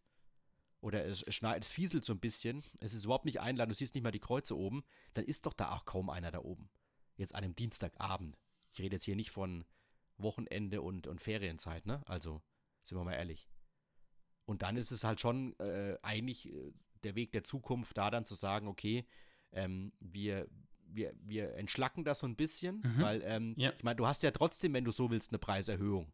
oder 0.80 1.05
es, 1.05 1.22
es 1.22 1.35
schneit, 1.35 1.64
es 1.64 1.70
fieselt 1.70 2.05
so 2.05 2.12
ein 2.12 2.20
bisschen, 2.20 2.62
es 2.80 2.95
ist 2.95 3.05
überhaupt 3.05 3.24
nicht 3.24 3.41
einladend, 3.41 3.72
du 3.72 3.76
siehst 3.76 3.95
nicht 3.95 4.05
mal 4.05 4.11
die 4.11 4.20
Kreuze 4.20 4.57
oben, 4.57 4.85
dann 5.12 5.24
ist 5.24 5.47
doch 5.47 5.53
da 5.53 5.72
auch 5.72 5.85
kaum 5.85 6.11
einer 6.11 6.30
da 6.30 6.41
oben. 6.41 6.70
Jetzt 7.16 7.35
an 7.35 7.45
einem 7.45 7.55
Dienstagabend. 7.55 8.39
Ich 8.72 8.80
rede 8.80 8.97
jetzt 8.97 9.05
hier 9.05 9.16
nicht 9.16 9.30
von 9.30 9.64
Wochenende 10.16 10.82
und, 10.82 11.07
und 11.07 11.20
Ferienzeit, 11.20 11.87
ne? 11.87 12.03
Also, 12.07 12.43
sind 12.82 12.99
wir 12.99 13.05
mal 13.05 13.14
ehrlich. 13.14 13.49
Und 14.47 14.62
dann 14.62 14.76
ist 14.76 14.91
es 14.91 15.05
halt 15.05 15.20
schon 15.20 15.59
äh, 15.59 15.97
eigentlich 16.03 16.53
äh, 16.53 16.72
der 17.05 17.15
Weg 17.15 17.33
der 17.33 17.45
Zukunft, 17.45 17.97
da 17.97 18.11
dann 18.11 18.25
zu 18.25 18.35
sagen, 18.35 18.67
okay, 18.69 19.07
ähm, 19.53 19.93
wir, 20.01 20.49
wir, 20.87 21.15
wir 21.23 21.55
entschlacken 21.55 22.05
das 22.05 22.21
so 22.21 22.27
ein 22.27 22.37
bisschen, 22.37 22.77
mhm. 22.77 23.03
weil 23.03 23.23
ähm, 23.25 23.55
ja. 23.57 23.73
ich 23.77 23.85
meine, 23.85 23.97
du 23.97 24.07
hast 24.07 24.23
ja 24.23 24.31
trotzdem, 24.31 24.75
wenn 24.75 24.85
du 24.85 24.91
so 24.91 25.11
willst, 25.11 25.31
eine 25.31 25.39
Preiserhöhung. 25.39 26.13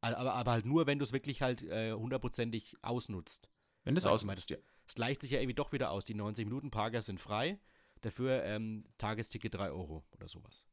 Aber, 0.00 0.34
aber 0.34 0.50
halt 0.52 0.66
nur, 0.66 0.86
wenn 0.86 0.98
du 0.98 1.02
es 1.04 1.12
wirklich 1.12 1.42
halt 1.42 1.62
äh, 1.62 1.92
hundertprozentig 1.92 2.76
ausnutzt. 2.82 3.48
Wenn 3.84 3.94
du 3.94 3.98
es 3.98 4.06
ausnutzt, 4.06 4.50
ja. 4.50 4.58
Es 4.86 4.94
gleicht 4.94 5.22
sich 5.22 5.32
ja 5.32 5.40
irgendwie 5.40 5.54
doch 5.54 5.72
wieder 5.72 5.90
aus. 5.90 6.04
Die 6.04 6.14
90-Minuten-Parker 6.14 7.02
sind 7.02 7.20
frei, 7.20 7.58
dafür 8.02 8.44
ähm, 8.44 8.84
Tagesticket 8.98 9.54
3 9.54 9.70
Euro 9.70 10.04
oder 10.12 10.28
sowas. 10.28 10.64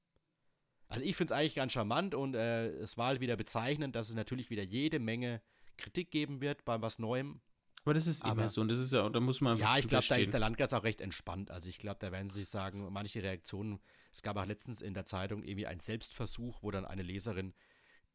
Also 0.88 1.06
ich 1.06 1.16
finde 1.16 1.34
es 1.34 1.39
eigentlich 1.39 1.56
ganz 1.56 1.72
charmant 1.72 2.14
und 2.14 2.36
äh, 2.36 2.68
es 2.74 2.97
war 2.97 3.08
halt 3.08 3.22
wieder 3.22 3.36
bezeichnend, 3.36 3.95
dass 3.95 4.10
es 4.10 4.16
natürlich 4.16 4.51
wieder 4.51 4.64
jede 4.64 4.99
Menge 4.99 5.41
Kritik 5.78 6.12
geben 6.12 6.41
wird 6.41 6.66
bei 6.66 6.82
was 6.82 6.99
Neuem. 6.99 7.41
Aber 7.86 7.93
das 7.93 8.07
ist 8.07 8.23
aber, 8.23 8.34
immer 8.34 8.49
so 8.49 8.61
und 8.61 8.69
das 8.69 8.79
ist 8.79 8.93
ja, 8.93 9.07
da 9.09 9.19
muss 9.19 9.41
man 9.41 9.57
Ja, 9.57 9.77
ich 9.77 9.88
glaube, 9.88 10.05
da 10.07 10.15
ist 10.15 10.31
der 10.31 10.39
Landkreis 10.39 10.73
auch 10.73 10.84
recht 10.84 11.01
entspannt. 11.01 11.51
Also 11.51 11.69
ich 11.69 11.77
glaube, 11.77 11.97
da 11.99 12.11
werden 12.11 12.29
sie 12.29 12.41
sich 12.41 12.49
sagen, 12.49 12.88
manche 12.91 13.21
Reaktionen, 13.21 13.79
es 14.13 14.21
gab 14.21 14.38
auch 14.38 14.45
letztens 14.45 14.81
in 14.81 14.93
der 14.93 15.05
Zeitung 15.05 15.43
irgendwie 15.43 15.67
einen 15.67 15.81
Selbstversuch, 15.81 16.63
wo 16.63 16.71
dann 16.71 16.86
eine 16.86 17.03
Leserin 17.03 17.53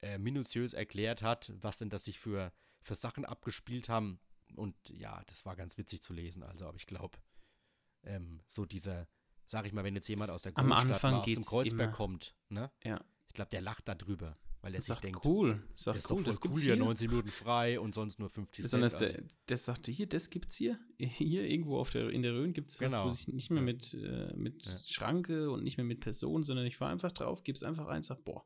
äh, 0.00 0.16
minutiös 0.16 0.72
erklärt 0.72 1.22
hat, 1.22 1.52
was 1.60 1.78
denn 1.78 1.90
das 1.90 2.04
sich 2.04 2.18
für, 2.18 2.52
für 2.80 2.94
Sachen 2.94 3.26
abgespielt 3.26 3.88
haben. 3.90 4.20
Und 4.56 4.74
ja, 4.88 5.22
das 5.26 5.44
war 5.44 5.54
ganz 5.54 5.76
witzig 5.76 6.00
zu 6.00 6.14
lesen. 6.14 6.42
Also, 6.42 6.66
aber 6.66 6.76
ich 6.76 6.86
glaube, 6.86 7.18
ähm, 8.04 8.40
so 8.48 8.64
dieser, 8.64 9.06
sag 9.46 9.66
ich 9.66 9.72
mal, 9.72 9.84
wenn 9.84 9.94
jetzt 9.94 10.08
jemand 10.08 10.30
aus 10.30 10.42
der 10.42 10.52
Großstadt 10.52 11.02
mal 11.02 11.24
zum 11.24 11.44
Kreuzberg 11.44 11.88
immer. 11.88 11.96
kommt, 11.96 12.34
ne? 12.48 12.70
Ja. 12.84 13.04
Ich 13.26 13.34
glaube, 13.34 13.50
der 13.50 13.60
lacht 13.60 13.86
darüber. 13.86 14.38
Weil 14.68 14.74
er 14.74 14.82
sich 14.82 14.88
sagt, 14.88 15.04
denkt, 15.04 15.24
cool, 15.24 15.62
sagt, 15.76 15.96
das 15.96 16.10
cool, 16.10 16.22
das 16.22 16.44
cool 16.44 16.60
hier, 16.60 16.76
90 16.76 17.08
Minuten 17.08 17.30
frei 17.30 17.80
und 17.80 17.94
sonst 17.94 18.18
nur 18.18 18.28
50 18.28 18.62
Besonders 18.62 18.92
Cent. 18.92 19.12
Besonders 19.12 19.30
der, 19.30 19.46
der 19.48 19.56
sagte, 19.56 19.90
hier, 19.90 20.06
das 20.06 20.28
gibt's 20.28 20.56
hier. 20.56 20.78
Hier 20.98 21.44
irgendwo 21.44 21.78
auf 21.78 21.88
der, 21.88 22.10
in 22.10 22.22
der 22.22 22.34
Rhön 22.34 22.52
gibt's 22.52 22.78
was, 22.80 22.92
genau. 22.92 23.06
wo 23.06 23.10
ich 23.10 23.28
nicht 23.28 23.50
mehr 23.50 23.62
mit, 23.62 23.94
äh, 23.94 24.34
mit 24.36 24.66
ja. 24.66 24.78
Schranke 24.86 25.50
und 25.50 25.64
nicht 25.64 25.78
mehr 25.78 25.86
mit 25.86 26.00
Person, 26.00 26.42
sondern 26.42 26.66
ich 26.66 26.76
fahre 26.76 26.92
einfach 26.92 27.12
drauf, 27.12 27.44
gib's 27.44 27.62
einfach 27.62 27.86
ein, 27.86 28.02
sag, 28.02 28.24
boah. 28.24 28.44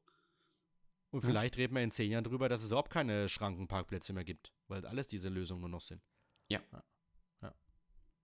Und 1.10 1.24
ja. 1.24 1.30
vielleicht 1.30 1.56
reden 1.56 1.74
wir 1.74 1.82
in 1.82 1.90
zehn 1.90 2.10
Jahren 2.10 2.24
drüber, 2.24 2.48
dass 2.48 2.62
es 2.62 2.68
überhaupt 2.68 2.90
keine 2.90 3.28
Schrankenparkplätze 3.28 4.12
mehr 4.12 4.24
gibt, 4.24 4.52
weil 4.68 4.86
alles 4.86 5.08
diese 5.08 5.28
Lösungen 5.28 5.60
nur 5.60 5.70
noch 5.70 5.80
sind. 5.80 6.02
Ja. 6.48 6.62
ja. 6.70 6.84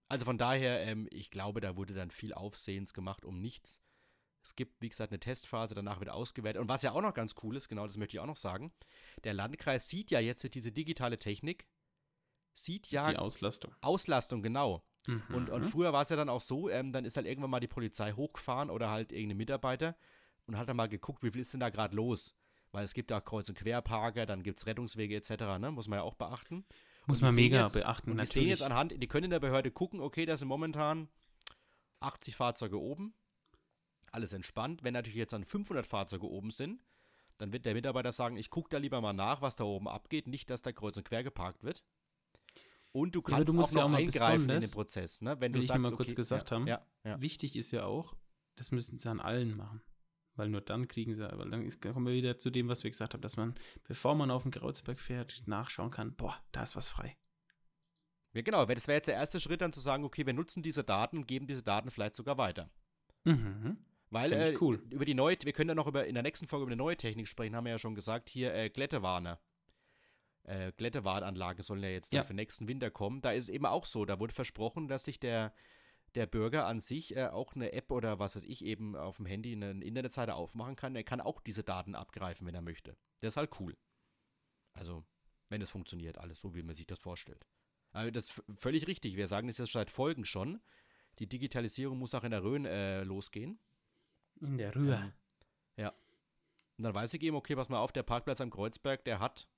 Also 0.09 0.25
von 0.25 0.39
daher, 0.39 0.81
ähm, 0.83 1.09
ich 1.11 1.31
glaube, 1.31 1.61
da 1.61 1.77
wurde 1.77 1.95
dann 1.95 2.11
viel 2.11 2.33
Aufsehens 2.33 2.95
gemacht 2.95 3.25
um 3.25 3.41
nichts. 3.41 3.83
Es 4.49 4.57
gibt, 4.57 4.81
wie 4.81 4.89
gesagt, 4.89 5.13
eine 5.13 5.21
Testphase, 5.21 5.75
danach 5.75 6.01
wird 6.01 6.09
ausgewertet. 6.09 6.63
Und 6.63 6.71
was 6.71 6.81
ja 6.81 6.93
auch 6.93 7.03
noch 7.03 7.13
ganz 7.13 7.35
cool 7.43 7.55
ist, 7.55 7.69
genau 7.69 7.87
das 7.87 7.99
möchte 7.99 8.17
ich 8.17 8.21
auch 8.21 8.27
noch 8.27 8.37
sagen, 8.37 8.73
der 9.25 9.35
Landkreis 9.35 9.91
sieht 9.91 10.11
ja 10.11 10.21
jetzt 10.21 10.43
diese 10.55 10.73
digitale 10.73 11.19
Technik, 11.19 11.67
sieht 12.55 12.87
ja. 12.89 13.11
Die 13.11 13.19
Auslastung. 13.19 13.75
Auslastung, 13.83 14.43
genau. 14.43 14.83
Mhm. 15.07 15.23
Und, 15.35 15.51
und 15.51 15.65
früher 15.65 15.93
war 15.93 16.01
es 16.01 16.09
ja 16.09 16.17
dann 16.17 16.31
auch 16.31 16.41
so, 16.41 16.71
ähm, 16.71 16.93
dann 16.93 17.05
ist 17.05 17.19
halt 17.19 17.27
irgendwann 17.27 17.51
mal 17.51 17.61
die 17.61 17.69
Polizei 17.69 18.13
hochgefahren 18.13 18.71
oder 18.71 18.89
halt 18.89 19.13
irgendein 19.13 19.37
Mitarbeiter 19.37 19.97
und 20.47 20.57
hat 20.57 20.67
dann 20.67 20.79
mal 20.79 20.89
geguckt, 20.89 21.23
wie 21.23 21.31
viel 21.31 21.43
ist 21.43 21.53
denn 21.53 21.61
da 21.61 21.69
gerade 21.69 21.95
los? 21.95 22.35
Weil 22.73 22.85
es 22.85 22.95
gibt 22.95 23.11
ja 23.11 23.21
Kreuz- 23.21 23.51
und 23.51 23.59
Querparker, 23.59 24.25
dann 24.25 24.43
gibt 24.43 24.61
es 24.61 24.67
Rettungswege 24.67 25.15
etc., 25.17 25.59
ne? 25.59 25.71
muss 25.71 25.89
man 25.89 25.99
ja 25.99 26.03
auch 26.03 26.15
beachten. 26.15 26.65
Muss 27.07 27.21
man 27.21 27.35
mega 27.35 27.63
jetzt, 27.63 27.73
beachten, 27.73 28.11
und 28.11 28.17
natürlich. 28.17 28.33
Die 28.33 28.41
sehen 28.41 28.49
jetzt 28.49 28.63
anhand, 28.63 29.03
die 29.03 29.07
können 29.07 29.25
in 29.25 29.31
der 29.31 29.41
Behörde 29.41 29.71
gucken, 29.71 30.01
okay, 30.01 30.25
da 30.25 30.37
sind 30.39 30.49
momentan 30.49 31.09
80 32.01 32.37
Fahrzeuge 32.37 32.81
oben, 32.81 33.15
alles 34.13 34.33
entspannt. 34.33 34.83
Wenn 34.83 34.95
natürlich 34.95 35.17
jetzt 35.17 35.33
dann 35.33 35.45
500 35.45 35.87
Fahrzeuge 35.87 36.27
oben 36.29 36.51
sind, 36.51 36.83
Dann 37.39 37.53
wird 37.53 37.67
der 37.67 37.75
Mitarbeiter 37.75 38.13
sagen, 38.13 38.37
ich 38.37 38.51
gucke 38.51 38.69
da 38.69 38.79
lieber 38.79 39.01
mal 39.01 39.13
nach, 39.13 39.43
was 39.43 39.57
da 39.57 39.65
oben 39.65 39.89
abgeht, 39.89 40.27
nicht, 40.27 40.51
dass 40.51 40.61
da 40.61 40.73
kreuz 40.73 40.97
und 40.97 41.05
quer 41.05 41.23
geparkt 41.23 41.63
wird. 41.63 41.85
Und 42.91 43.15
du 43.15 43.23
kannst 43.23 43.49
du 43.49 43.53
musst 43.53 43.73
auch 43.73 43.77
ja 43.77 43.83
noch 43.83 43.89
auch 43.89 43.93
mal 43.93 43.99
eingreifen 43.99 44.51
in 44.51 44.61
den 44.61 44.71
Prozess, 44.71 45.21
ne? 45.21 45.41
Wenn 45.41 45.53
du 45.53 45.61
ich 45.61 45.69
sagst, 45.69 45.81
nur 45.81 45.91
mal 45.91 45.97
kurz 45.97 46.09
okay, 46.09 46.17
gesagt 46.17 46.51
ja, 46.51 46.57
haben. 46.57 46.67
Ja, 46.67 46.85
ja. 47.05 47.21
Wichtig 47.21 47.55
ist 47.55 47.71
ja 47.71 47.85
auch, 47.85 48.17
das 48.57 48.73
müssen 48.73 48.99
sie 48.99 49.09
an 49.09 49.21
allen 49.21 49.57
machen. 49.57 49.83
Weil 50.35 50.49
nur 50.49 50.61
dann 50.61 50.89
kriegen 50.89 51.15
sie, 51.15 51.23
weil 51.23 51.51
dann 51.51 51.63
ist, 51.63 51.81
kommen 51.83 52.07
wir 52.07 52.15
wieder 52.15 52.39
zu 52.39 52.51
dem, 52.51 52.69
was 52.69 52.83
wir 52.85 52.91
gesagt 52.91 53.15
haben, 53.15 53.21
dass 53.21 53.37
man, 53.37 53.55
bevor 53.85 54.15
man 54.15 54.31
auf 54.31 54.43
den 54.43 54.53
Kreuzberg 54.53 55.01
fährt, 55.01 55.43
nachschauen 55.47 55.91
kann, 55.91 56.15
boah, 56.15 56.37
da 56.53 56.63
ist 56.63 56.77
was 56.77 56.89
frei. 56.89 57.17
ja, 58.35 58.43
genau. 58.43 58.65
Das 58.65 58.89
wäre 58.89 58.97
jetzt 58.97 59.09
der 59.09 59.17
erste 59.17 59.39
Schritt, 59.41 59.61
dann 59.61 59.73
zu 59.73 59.81
sagen, 59.81 60.05
okay, 60.05 60.27
wir 60.27 60.33
nutzen 60.33 60.63
diese 60.63 60.83
Daten 60.83 61.19
und 61.19 61.27
geben 61.27 61.47
diese 61.47 61.63
Daten 61.63 61.91
vielleicht 61.91 62.15
sogar 62.15 62.39
weiter. 62.39 62.71
Mhm. 63.25 63.79
Weil 64.11 64.33
äh, 64.33 64.57
cool. 64.61 64.83
über 64.91 65.05
die 65.05 65.15
neue, 65.15 65.37
wir 65.43 65.53
können 65.53 65.69
ja 65.69 65.75
noch 65.75 65.87
über 65.87 66.07
in 66.07 66.15
der 66.15 66.23
nächsten 66.23 66.47
Folge 66.49 66.63
über 66.65 66.73
eine 66.73 66.79
neue 66.79 66.97
Technik 66.97 67.29
sprechen, 67.29 67.55
haben 67.55 67.65
wir 67.65 67.73
ja 67.73 67.79
schon 67.79 67.95
gesagt, 67.95 68.29
hier 68.31 68.55
äh, 68.55 68.71
Glättewarner. 68.71 69.39
Äh, 70.45 70.73
Glättewarnanlagen 70.73 71.63
sollen 71.63 71.83
ja 71.83 71.91
jetzt 71.91 72.13
Ja. 72.13 72.25
für 72.25 72.33
nächsten 72.35 72.69
Winter 72.69 72.91
kommen. 72.91 73.21
Da 73.21 73.33
ist 73.33 73.45
es 73.45 73.51
eben 73.51 73.67
auch 73.67 73.85
so, 73.85 74.07
da 74.07 74.19
wurde 74.19 74.33
versprochen, 74.33 74.89
dass 74.89 75.05
sich 75.05 75.21
der, 75.21 75.53
der 76.15 76.27
Bürger 76.27 76.67
an 76.67 76.81
sich 76.81 77.15
äh, 77.17 77.27
auch 77.27 77.55
eine 77.55 77.73
App 77.73 77.91
oder 77.91 78.19
was 78.19 78.35
weiß 78.35 78.45
ich 78.45 78.65
eben 78.65 78.97
auf 78.97 79.19
dem 79.19 79.27
Handy 79.27 79.53
eine 79.53 79.73
Internetseite 79.85 80.35
aufmachen 80.35 80.75
kann. 80.77 80.97
Er 80.97 81.05
kann 81.05 81.21
auch 81.21 81.41
diese 81.43 81.63
Daten 81.65 81.95
abgreifen, 81.95 82.47
wenn 82.47 82.55
er 82.55 82.63
möchte. 82.63 82.97
Das 83.21 83.35
ist 83.35 83.37
halt 83.37 83.61
cool. 83.61 83.77
Also, 84.73 85.05
wenn 85.51 85.61
es 85.61 85.71
funktioniert, 85.71 86.17
alles 86.17 86.41
so, 86.41 86.55
wie 86.55 86.63
man 86.63 86.75
sich 86.75 86.87
das 86.87 86.99
vorstellt. 86.99 87.45
Aber 87.91 88.11
das 88.11 88.31
ist 88.31 88.43
völlig 88.59 88.87
richtig. 88.87 89.17
Wir 89.17 89.27
sagen 89.29 89.49
das 89.49 89.59
jetzt 89.59 89.73
seit 89.73 89.91
Folgen 89.91 90.25
schon. 90.25 90.63
Die 91.19 91.27
Digitalisierung 91.27 91.99
muss 91.99 92.15
auch 92.15 92.25
in 92.25 92.31
der 92.31 92.43
Rhön 92.45 92.65
äh, 92.65 93.03
losgehen. 93.03 93.59
In 94.41 94.59
der 94.59 94.75
Rühr. 94.75 94.97
Ähm, 94.97 95.13
ja. 95.77 95.89
Und 96.77 96.85
dann 96.85 96.95
weiß 96.95 97.13
ich 97.15 97.23
eben, 97.23 97.37
okay, 97.37 97.57
pass 97.57 97.69
mal 97.69 97.79
auf, 97.79 97.93
der 97.93 98.03
Parkplatz 98.03 98.41
am 98.41 98.51
Kreuzberg, 98.51 99.05
der 99.05 99.21
hat, 99.21 99.49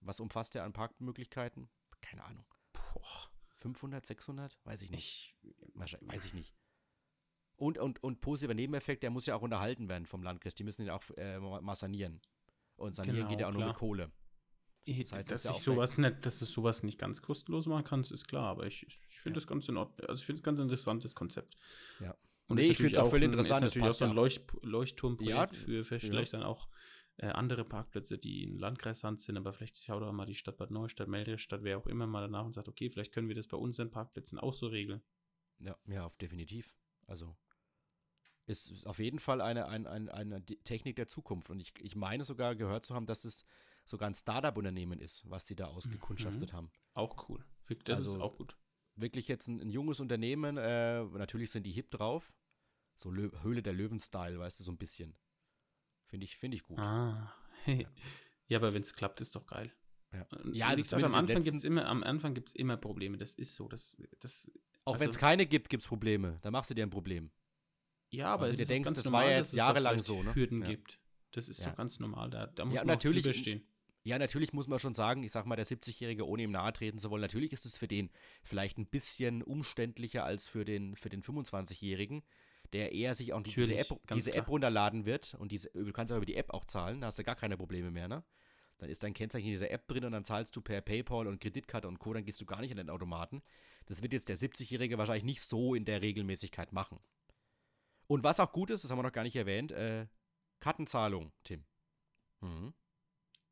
was 0.00 0.20
umfasst 0.20 0.54
der 0.54 0.64
an 0.64 0.72
Parkmöglichkeiten? 0.72 1.68
Keine 2.00 2.24
Ahnung. 2.24 2.44
Boah. 2.72 3.30
500, 3.56 4.06
600? 4.06 4.58
Weiß 4.64 4.82
ich 4.82 4.90
nicht. 4.90 5.34
Weiß 5.74 6.24
ich 6.24 6.34
nicht. 6.34 6.54
Und, 7.56 7.78
und, 7.78 8.02
und 8.02 8.20
positiver 8.20 8.54
Nebeneffekt, 8.54 9.02
der 9.02 9.10
muss 9.10 9.26
ja 9.26 9.34
auch 9.34 9.42
unterhalten 9.42 9.88
werden 9.88 10.06
vom 10.06 10.22
Landkreis. 10.22 10.54
Die 10.54 10.64
müssen 10.64 10.82
ihn 10.82 10.90
auch 10.90 11.02
äh, 11.16 11.38
mal 11.38 11.74
sanieren. 11.74 12.20
Und 12.76 12.94
sanieren 12.94 13.16
Genau, 13.16 13.28
geht 13.30 13.40
ja 13.40 13.48
auch 13.48 13.52
nur 13.52 13.62
mit 13.62 13.68
klar. 13.68 13.78
Kohle. 13.78 14.12
Eh, 14.84 15.02
Das 15.02 15.12
heißt, 15.12 15.30
das 15.30 15.42
dass 15.42 15.44
ja 15.44 15.56
ich 15.56 15.64
sowas 15.64 15.98
nicht, 15.98 16.26
dass 16.26 16.38
du 16.38 16.44
sowas 16.44 16.82
nicht 16.82 16.98
ganz 16.98 17.22
kostenlos 17.22 17.66
machen 17.66 17.84
kannst, 17.84 18.12
ist 18.12 18.28
klar, 18.28 18.44
aber 18.44 18.66
ich, 18.66 18.86
ich, 18.86 18.98
finde 19.08 19.40
das 19.40 19.46
ganz 19.46 19.68
in 19.68 19.78
Ordnung. 19.78 20.08
Also 20.08 20.20
ich 20.20 20.26
finde 20.26 20.38
es 20.38 20.42
ganz 20.42 20.60
interessantes 20.60 21.14
Konzept. 21.14 21.56
Ja. 21.98 22.14
Und 22.48 22.56
Nee, 22.56 22.62
ist 22.62 22.70
ich 22.70 22.76
find's 22.76 22.92
natürlich 22.92 23.06
auch 23.06 23.10
völlig 23.10 23.26
interessant, 23.26 23.64
Ist 23.64 23.74
das 23.76 23.82
natürlich 23.82 23.92
auch 23.94 23.98
so 23.98 24.04
ein. 24.04 24.14
Leucht, 24.14 24.42
Leuchtturmprojekt 24.62 25.36
Ja, 25.36 25.46
für, 25.46 25.84
für 25.84 25.94
ja. 25.96 26.00
vielleicht 26.00 26.32
dann 26.32 26.42
auch 26.42 26.68
äh, 27.16 27.26
andere 27.26 27.64
Parkplätze, 27.64 28.18
die 28.18 28.44
in 28.44 28.58
Landkreishand 28.58 29.20
sind, 29.20 29.36
aber 29.36 29.52
vielleicht 29.52 29.76
schaut 29.78 30.02
auch 30.02 30.12
mal 30.12 30.26
die 30.26 30.34
Stadt 30.34 30.56
Bad 30.56 30.70
Neustadt, 30.70 31.08
Meldestadt, 31.08 31.62
wer 31.64 31.78
auch 31.78 31.86
immer 31.86 32.06
mal 32.06 32.20
danach 32.20 32.44
und 32.44 32.52
sagt, 32.52 32.68
okay, 32.68 32.90
vielleicht 32.90 33.12
können 33.12 33.28
wir 33.28 33.34
das 33.34 33.48
bei 33.48 33.56
unseren 33.56 33.90
Parkplätzen 33.90 34.38
auch 34.38 34.52
so 34.52 34.68
regeln. 34.68 35.02
Ja, 35.58 35.76
ja, 35.86 36.04
auf 36.04 36.16
definitiv. 36.18 36.76
Also 37.06 37.36
ist 38.46 38.70
ist 38.70 38.86
auf 38.86 38.98
jeden 39.00 39.18
Fall 39.18 39.40
eine, 39.40 39.66
ein, 39.66 39.86
ein, 39.86 40.08
eine 40.08 40.40
D- 40.40 40.56
Technik 40.62 40.96
der 40.96 41.08
Zukunft. 41.08 41.50
Und 41.50 41.58
ich, 41.58 41.72
ich 41.80 41.96
meine 41.96 42.22
sogar 42.24 42.54
gehört 42.54 42.86
zu 42.86 42.94
haben, 42.94 43.06
dass 43.06 43.24
es 43.24 43.44
sogar 43.84 44.08
ein 44.08 44.14
Startup-Unternehmen 44.14 45.00
ist, 45.00 45.28
was 45.28 45.46
die 45.46 45.56
da 45.56 45.66
ausgekundschaftet 45.66 46.52
haben. 46.52 46.70
Auch 46.94 47.28
cool. 47.28 47.44
Das 47.84 47.98
ist 48.00 48.08
Also, 48.08 48.20
auch 48.20 48.36
gut. 48.36 48.56
Wirklich 48.96 49.28
jetzt 49.28 49.46
ein, 49.48 49.60
ein 49.60 49.68
junges 49.70 50.00
Unternehmen, 50.00 50.56
äh, 50.56 51.04
natürlich 51.04 51.50
sind 51.50 51.64
die 51.64 51.72
hip 51.72 51.90
drauf. 51.90 52.32
So 52.96 53.10
Lö 53.10 53.30
Höhle 53.42 53.62
der 53.62 53.74
Löwen-Style, 53.74 54.38
weißt 54.38 54.60
du, 54.60 54.64
so 54.64 54.72
ein 54.72 54.78
bisschen. 54.78 55.14
Finde 56.06 56.24
ich, 56.24 56.36
finde 56.38 56.56
ich 56.56 56.62
gut. 56.62 56.78
Ah. 56.78 57.32
ja. 57.66 57.86
aber 58.58 58.72
wenn 58.72 58.82
es 58.82 58.94
klappt, 58.94 59.20
ist 59.20 59.34
doch 59.36 59.46
geil. 59.46 59.70
Ja. 60.12 60.22
Und 60.42 60.54
Ja, 60.54 60.70
wie 60.72 60.76
die 60.76 60.82
gesagt, 60.82 61.04
am 61.04 61.14
Anfang 61.14 61.42
gibt 61.42 61.56
es 61.58 61.64
immer, 61.64 61.86
am 61.86 62.02
Anfang 62.02 62.32
gibt's 62.32 62.54
immer 62.54 62.76
Probleme. 62.78 63.18
Das 63.18 63.34
ist 63.34 63.54
so. 63.54 63.68
Das, 63.68 63.98
das, 64.20 64.50
Auch 64.84 64.94
also- 64.94 65.02
wenn 65.02 65.10
es 65.10 65.18
keine 65.18 65.44
gibt, 65.46 65.68
gibt 65.68 65.82
es 65.82 65.88
Probleme. 65.88 66.38
Da 66.42 66.50
machst 66.50 66.70
du 66.70 66.74
dir 66.74 66.86
ein 66.86 66.90
Problem. 66.90 67.30
Ja, 68.08 68.32
aber 68.32 68.48
es 68.48 68.56
du 68.56 68.62
ist 68.62 68.68
denkst, 68.70 68.86
ganz 68.86 68.96
das 68.98 69.06
war 69.06 69.20
normal, 69.20 69.30
ja 69.32 69.38
dass 69.38 69.48
jetzt 69.52 69.58
jahrelang 69.58 69.98
so, 69.98 70.22
ne? 70.22 70.34
Hürden 70.34 70.60
Ja. 70.60 70.68
gibt. 70.68 71.00
Das 71.32 71.48
ist 71.48 71.60
Ja. 71.60 71.66
doch 71.70 71.76
ganz 71.76 71.98
normal. 71.98 72.30
Da, 72.30 72.46
da 72.46 72.64
muss 72.64 72.74
Ja, 72.74 72.80
man 72.82 72.86
natürlich- 72.94 73.36
stehen. 73.36 73.66
Ja, 74.06 74.20
natürlich 74.20 74.52
muss 74.52 74.68
man 74.68 74.78
schon 74.78 74.94
sagen, 74.94 75.24
ich 75.24 75.32
sag 75.32 75.46
mal, 75.46 75.56
der 75.56 75.66
70-Jährige, 75.66 76.28
ohne 76.28 76.44
ihm 76.44 76.52
nahe 76.52 76.72
treten 76.72 77.00
zu 77.00 77.10
wollen, 77.10 77.22
natürlich 77.22 77.52
ist 77.52 77.66
es 77.66 77.76
für 77.76 77.88
den 77.88 78.08
vielleicht 78.44 78.78
ein 78.78 78.86
bisschen 78.86 79.42
umständlicher 79.42 80.24
als 80.24 80.46
für 80.46 80.64
den, 80.64 80.94
für 80.94 81.08
den 81.08 81.24
25-Jährigen, 81.24 82.22
der 82.72 82.92
eher 82.92 83.16
sich 83.16 83.32
auch 83.32 83.42
die, 83.42 83.52
diese, 83.52 83.76
App, 83.76 83.88
diese. 84.14 84.32
App 84.32 84.48
runterladen 84.48 85.06
wird 85.06 85.34
und 85.34 85.50
diese, 85.50 85.70
du 85.70 85.92
kannst 85.92 86.12
aber 86.12 86.18
über 86.18 86.26
die 86.26 86.36
App 86.36 86.54
auch 86.54 86.64
zahlen, 86.66 87.00
da 87.00 87.08
hast 87.08 87.18
du 87.18 87.24
gar 87.24 87.34
keine 87.34 87.56
Probleme 87.56 87.90
mehr, 87.90 88.06
ne? 88.06 88.22
Dann 88.78 88.90
ist 88.90 89.02
dein 89.02 89.12
Kennzeichen 89.12 89.46
in 89.46 89.52
dieser 89.54 89.72
App 89.72 89.88
drin 89.88 90.04
und 90.04 90.12
dann 90.12 90.24
zahlst 90.24 90.54
du 90.54 90.60
per 90.60 90.80
PayPal 90.82 91.26
und 91.26 91.40
Kreditkarte 91.40 91.88
und 91.88 91.98
Co., 91.98 92.12
dann 92.12 92.24
gehst 92.24 92.40
du 92.40 92.46
gar 92.46 92.60
nicht 92.60 92.70
in 92.70 92.76
den 92.76 92.90
Automaten. 92.90 93.42
Das 93.86 94.02
wird 94.02 94.12
jetzt 94.12 94.28
der 94.28 94.36
70-Jährige 94.36 94.98
wahrscheinlich 94.98 95.24
nicht 95.24 95.42
so 95.42 95.74
in 95.74 95.84
der 95.84 96.00
Regelmäßigkeit 96.00 96.72
machen. 96.72 97.00
Und 98.06 98.22
was 98.22 98.38
auch 98.38 98.52
gut 98.52 98.70
ist, 98.70 98.84
das 98.84 98.92
haben 98.92 98.98
wir 98.98 99.02
noch 99.02 99.10
gar 99.10 99.24
nicht 99.24 99.34
erwähnt, 99.34 99.72
äh, 99.72 100.06
Kartenzahlung, 100.60 101.32
Tim. 101.42 101.64
Mhm. 102.40 102.72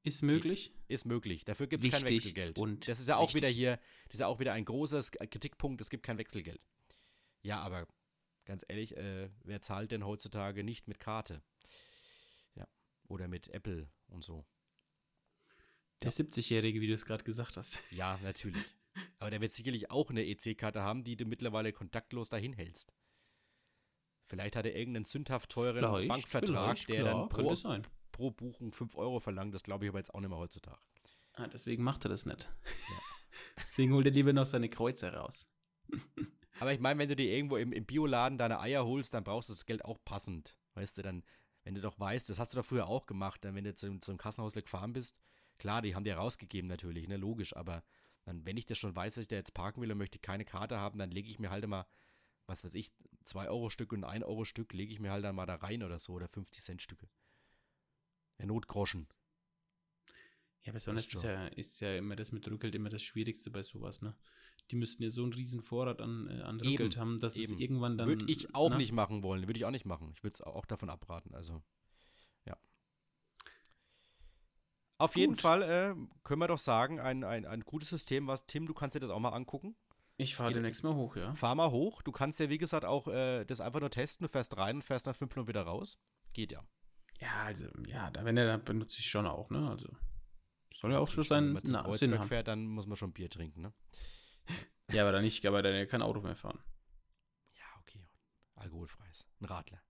Ist 0.05 0.23
möglich. 0.23 0.71
Ist 0.87 1.07
möglich. 1.07 1.45
Dafür 1.47 1.67
gibt 1.67 1.85
es 1.85 1.91
kein 1.91 2.09
Wechselgeld. 2.09 2.59
und 2.59 2.87
das 2.89 3.01
ist 3.01 3.09
ja 3.09 3.17
auch 3.17 3.33
wieder 3.33 3.49
wichtig. 3.49 3.57
hier, 3.57 3.81
das 4.07 4.15
ist 4.15 4.21
ja 4.21 4.27
auch 4.27 4.39
wieder 4.39 4.53
ein 4.53 4.67
großes 4.67 5.13
Kritikpunkt, 5.13 5.81
es 5.81 5.89
gibt 5.89 6.05
kein 6.05 6.19
Wechselgeld. 6.19 6.61
Ja, 7.43 7.61
aber 7.63 7.89
ganz 8.45 8.65
ehrlich, 8.69 8.97
äh, 8.99 9.31
wer 9.45 9.63
zahlt 9.63 9.93
denn 9.93 10.05
heutzutage 10.05 10.63
nicht 10.63 10.89
mit 10.89 11.01
Karte? 11.01 11.43
Ja. 12.55 12.69
Oder 13.09 13.29
mit 13.29 13.49
Apple 13.49 13.89
und 14.09 14.23
so. 14.23 14.45
Der 16.03 16.13
70-Jährige, 16.13 16.83
wie 16.83 16.87
du 16.87 16.93
es 16.93 17.07
gerade 17.07 17.25
gesagt 17.25 17.57
hast. 17.57 17.81
Ja, 17.91 18.19
natürlich. 18.23 18.63
aber 19.19 19.31
der 19.31 19.41
wird 19.41 19.53
sicherlich 19.55 19.91
auch 19.91 20.11
eine 20.11 20.27
EC-Karte 20.27 20.83
haben, 20.83 21.03
die 21.03 21.17
du 21.17 21.25
mittlerweile 21.25 21.73
kontaktlos 21.73 22.29
dahin 22.29 22.53
hältst. 22.53 22.93
Vielleicht 24.27 24.57
hat 24.57 24.67
er 24.67 24.77
irgendeinen 24.77 25.07
sündhaft 25.07 25.51
teuren 25.51 25.79
Vielleicht, 25.79 26.09
Bankvertrag, 26.09 26.87
der 26.87 27.05
dann 27.05 27.29
pro. 27.31 27.55
Pro 28.15 28.31
Buchung 28.31 28.73
5 28.73 28.95
Euro 28.95 29.21
verlangt. 29.21 29.53
Das 29.55 29.65
glaube 29.65 29.85
ich 29.85 29.91
aber 29.91 29.99
jetzt 29.99 30.15
auch 30.15 30.21
nicht 30.21 30.31
mehr 30.31 30.39
heutzutage. 30.39 30.79
Ah, 31.35 31.49
deswegen 31.49 31.83
macht 31.83 32.07
er 32.07 32.09
das 32.09 32.25
nicht. 32.25 32.49
deswegen 33.59 33.93
holt 33.93 34.07
er 34.07 34.13
lieber 34.13 34.33
noch 34.33 34.47
seine 34.47 34.69
Kreuze 34.71 35.13
raus. 35.13 35.49
Aber 36.61 36.73
ich 36.73 36.79
meine, 36.79 37.01
wenn 37.01 37.09
du 37.09 37.17
dir 37.17 37.33
irgendwo 37.33 37.57
im, 37.57 37.73
im 37.73 37.85
Bioladen 37.85 38.39
deine 38.39 38.61
Eier 38.61 38.87
holst, 38.87 39.13
dann 39.13 39.25
brauchst 39.25 39.49
du 39.49 39.53
das 39.53 39.67
Geld 39.67 39.85
auch 39.85 39.99
passend. 40.05 40.57
Weißt 40.75 40.97
du, 40.97 41.03
dann, 41.03 41.25
wenn 41.65 41.75
du 41.75 41.81
doch 41.81 41.99
weißt, 41.99 42.31
das 42.31 42.39
hast 42.39 42.53
du 42.53 42.59
doch 42.59 42.65
früher 42.65 42.87
auch 42.87 43.07
gemacht, 43.07 43.45
dann 43.45 43.57
wenn 43.57 43.65
du 43.65 43.75
zum, 43.75 44.01
zum 44.01 44.17
Kassenhaus 44.17 44.55
gefahren 44.55 44.93
bist, 44.93 45.19
klar, 45.59 45.83
die 45.83 45.97
haben 45.97 46.05
dir 46.05 46.15
rausgegeben 46.15 46.69
natürlich, 46.69 47.09
ne, 47.09 47.17
logisch, 47.17 47.57
aber 47.57 47.83
dann, 48.23 48.47
wenn 48.47 48.57
ich 48.57 48.67
das 48.67 48.79
schon 48.79 48.95
weiß, 48.95 49.17
dass 49.17 49.23
ich 49.23 49.29
da 49.29 49.35
jetzt 49.35 49.53
parken 49.53 49.83
will 49.83 49.91
und 49.91 49.99
möchte 49.99 50.21
keine 50.21 50.45
Karte 50.45 50.79
haben, 50.79 51.01
dann 51.01 51.11
lege 51.11 51.29
ich 51.29 51.41
mir 51.41 51.51
halt 51.51 51.65
immer, 51.65 51.89
was 52.47 52.63
weiß 52.63 52.75
ich, 52.75 52.93
2 53.25 53.49
Euro 53.49 53.69
Stück 53.69 53.93
und 53.93 54.05
1 54.05 54.25
Euro 54.25 54.45
Stück 54.45 54.73
lege 54.73 54.93
ich 54.93 55.01
mir 55.01 55.11
halt 55.11 55.25
dann 55.25 55.35
mal 55.35 55.47
da 55.47 55.57
rein 55.57 55.83
oder 55.83 55.99
so, 55.99 56.13
oder 56.13 56.29
50 56.29 56.63
Cent 56.63 56.83
Stücke. 56.83 57.09
Der 58.39 58.47
Notgroschen. 58.47 59.07
Ja, 60.65 60.73
besonders 60.73 61.13
ist 61.13 61.23
ja, 61.23 61.47
ist 61.49 61.81
ja 61.81 61.97
immer 61.97 62.17
das 62.17 62.33
mit 62.33 62.49
Rückgeld 62.51 62.75
immer 62.75 62.89
das 62.89 63.03
Schwierigste 63.03 63.51
bei 63.51 63.63
sowas, 63.63 64.01
ne? 64.01 64.17
Die 64.71 64.77
müssten 64.77 65.03
ja 65.03 65.11
so 65.11 65.23
einen 65.23 65.35
riesen 65.35 65.63
Vorrat 65.63 66.01
an, 66.01 66.27
äh, 66.27 66.41
an 66.41 66.59
Eben, 66.59 66.71
Rückgeld 66.71 66.97
haben, 66.97 67.19
dass 67.19 67.37
eben. 67.37 67.53
es 67.53 67.61
irgendwann 67.61 67.99
dann. 67.99 68.09
Würde 68.09 68.25
ich 68.29 68.55
auch 68.55 68.71
ne? 68.71 68.79
nicht 68.79 68.93
machen 68.93 69.23
wollen, 69.23 69.47
würde 69.47 69.59
ich 69.59 69.67
auch 69.67 69.71
nicht 69.71 69.85
machen. 69.85 70.11
Ich 70.15 70.23
würde 70.23 70.35
es 70.35 70.41
auch 70.41 70.65
davon 70.65 70.89
abraten, 70.89 71.35
also, 71.35 71.63
ja. 72.47 72.57
Auf 74.97 75.17
jeden 75.17 75.35
Gut. 75.35 75.43
Fall 75.43 75.63
äh, 75.63 75.95
können 76.23 76.41
wir 76.41 76.49
doch 76.49 76.59
sagen, 76.59 76.99
ein, 76.99 77.25
ein, 77.25 77.45
ein 77.45 77.61
gutes 77.61 77.91
System, 77.91 78.27
was, 78.27 78.47
Tim, 78.47 78.65
du 78.65 78.73
kannst 78.73 78.95
dir 78.95 79.01
das 79.01 79.11
auch 79.11 79.21
mal 79.21 79.31
angucken. 79.31 79.77
Ich 80.17 80.35
fahre 80.35 80.53
demnächst 80.53 80.83
mal 80.83 80.95
hoch, 80.95 81.17
ja. 81.17 81.35
Fahr 81.35 81.57
mal 81.57 81.73
hoch, 81.73 82.01
du 82.01 82.13
kannst 82.13 82.41
ja, 82.41 82.49
wie 82.49 82.59
gesagt, 82.59 82.87
auch 82.87 83.07
äh, 83.09 83.45
das 83.45 83.61
einfach 83.61 83.81
nur 83.81 83.91
testen, 83.91 84.25
du 84.25 84.31
fährst 84.31 84.57
rein 84.57 84.77
und 84.77 84.83
fährst 84.83 85.05
nach 85.05 85.17
fünf 85.17 85.35
Minuten 85.35 85.49
wieder 85.49 85.63
raus. 85.63 85.99
Geht 86.33 86.53
ja. 86.53 86.65
Ja, 87.25 87.45
also, 87.45 87.67
ja, 87.87 88.11
da, 88.11 88.25
wenn 88.27 88.37
er, 88.37 88.47
dann 88.47 88.65
benutze 88.65 88.99
ich 89.01 89.09
schon 89.09 89.27
auch, 89.27 89.49
ne? 89.49 89.71
Also, 89.71 89.89
soll 90.75 90.93
ja 90.93 90.99
auch 90.99 91.09
schon 91.09 91.25
Wenn 91.25 91.29
seinen 91.29 91.53
man 91.55 91.93
Sinn 91.97 92.19
haben. 92.19 92.29
fährt, 92.29 92.49
dann 92.49 92.67
muss 92.67 92.87
man 92.87 92.97
schon 92.97 93.13
Bier 93.15 93.31
trinken, 93.31 93.63
ne? 93.63 93.73
Ja, 94.91 95.03
aber 95.03 95.13
dann 95.13 95.23
nicht, 95.23 95.47
aber 95.47 95.63
dann 95.63 95.89
kein 95.89 96.03
Auto 96.03 96.21
mehr 96.21 96.37
fahren. 96.37 96.63
Ja, 97.55 97.65
okay. 97.81 98.07
Alkoholfreies. 98.57 99.27
Ein 99.41 99.47
Radler. 99.47 99.83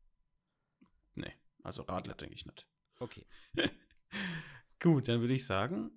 Nee, 1.15 1.33
also 1.65 1.83
Radler 1.83 2.15
denke 2.15 2.37
ich 2.37 2.47
nicht. 2.47 2.69
Okay. 3.01 3.27
Gut, 4.81 5.09
dann 5.09 5.21
würde 5.21 5.35
ich 5.35 5.45
sagen, 5.45 5.91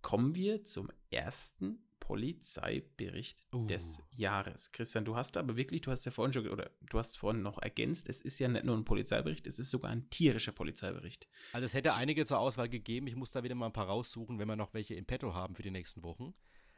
kommen 0.00 0.36
wir 0.36 0.62
zum 0.62 0.92
ersten 1.10 1.87
Polizeibericht 2.08 3.42
Uh. 3.54 3.66
des 3.66 4.00
Jahres. 4.16 4.72
Christian, 4.72 5.04
du 5.04 5.14
hast 5.16 5.36
aber 5.36 5.56
wirklich, 5.56 5.82
du 5.82 5.90
hast 5.90 6.04
ja 6.04 6.10
vorhin 6.10 6.32
schon, 6.32 6.48
oder 6.48 6.70
du 6.88 6.98
hast 6.98 7.18
vorhin 7.18 7.42
noch 7.42 7.58
ergänzt, 7.60 8.08
es 8.08 8.20
ist 8.20 8.38
ja 8.38 8.48
nicht 8.48 8.64
nur 8.64 8.76
ein 8.76 8.84
Polizeibericht, 8.84 9.46
es 9.46 9.58
ist 9.58 9.70
sogar 9.70 9.90
ein 9.90 10.08
tierischer 10.10 10.52
Polizeibericht. 10.52 11.28
Also 11.52 11.66
es 11.66 11.74
hätte 11.74 11.94
einige 11.94 12.24
zur 12.26 12.38
Auswahl 12.38 12.68
gegeben. 12.68 13.06
Ich 13.06 13.16
muss 13.16 13.30
da 13.30 13.42
wieder 13.42 13.54
mal 13.54 13.66
ein 13.66 13.72
paar 13.72 13.86
raussuchen, 13.86 14.38
wenn 14.38 14.48
wir 14.48 14.56
noch 14.56 14.74
welche 14.74 14.94
im 14.94 15.04
Petto 15.04 15.34
haben 15.34 15.54
für 15.54 15.62
die 15.62 15.70
nächsten 15.70 16.02
Wochen. 16.02 16.32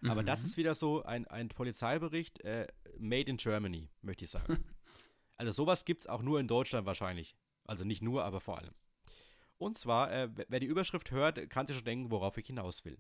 Aber 0.07 0.23
das 0.23 0.41
Mhm. 0.41 0.47
ist 0.47 0.57
wieder 0.57 0.75
so 0.75 1.03
ein, 1.05 1.27
ein 1.29 1.49
Polizeibericht 1.49 2.41
äh, 2.41 2.67
made 2.99 3.31
in 3.31 3.37
Germany, 3.37 3.89
möchte 4.03 4.25
ich 4.25 4.31
sagen. 4.31 4.65
also 5.37 5.53
sowas 5.53 5.85
gibt 5.85 6.03
es 6.03 6.07
auch 6.09 6.23
nur 6.23 6.41
in 6.41 6.49
Deutschland 6.49 6.87
wahrscheinlich. 6.87 7.37
Also 7.65 7.85
nicht 7.85 8.03
nur, 8.03 8.25
aber 8.25 8.41
vor 8.41 8.59
allem. 8.59 8.75
Und 9.59 9.77
zwar, 9.79 10.11
äh, 10.11 10.29
wer 10.49 10.59
die 10.59 10.67
Überschrift 10.67 11.11
hört, 11.11 11.51
kann 11.51 11.67
sich 11.67 11.77
schon 11.77 11.85
denken, 11.85 12.11
worauf 12.11 12.37
ich 12.39 12.47
hinaus 12.47 12.85
will. 12.85 12.99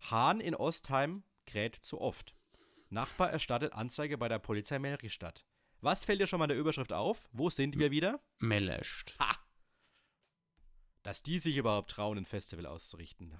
Hahn 0.00 0.40
in 0.40 0.56
Ostheim 0.56 1.22
kräht 1.52 1.76
zu 1.76 2.00
oft. 2.00 2.34
Nachbar 2.88 3.30
erstattet 3.30 3.74
Anzeige 3.74 4.16
bei 4.16 4.28
der 4.28 4.38
Polizei 4.38 4.78
Melrichstadt. 4.78 5.44
Was 5.80 6.04
fällt 6.04 6.20
dir 6.20 6.26
schon 6.26 6.38
mal 6.38 6.46
in 6.46 6.50
der 6.50 6.58
Überschrift 6.58 6.92
auf? 6.92 7.28
Wo 7.32 7.50
sind 7.50 7.78
wir 7.78 7.90
wieder? 7.90 8.20
Mellerscht. 8.38 9.18
Ha! 9.18 9.36
Dass 11.02 11.22
die 11.22 11.38
sich 11.40 11.56
überhaupt 11.56 11.90
trauen, 11.90 12.16
ein 12.16 12.24
Festival 12.24 12.66
auszurichten. 12.66 13.38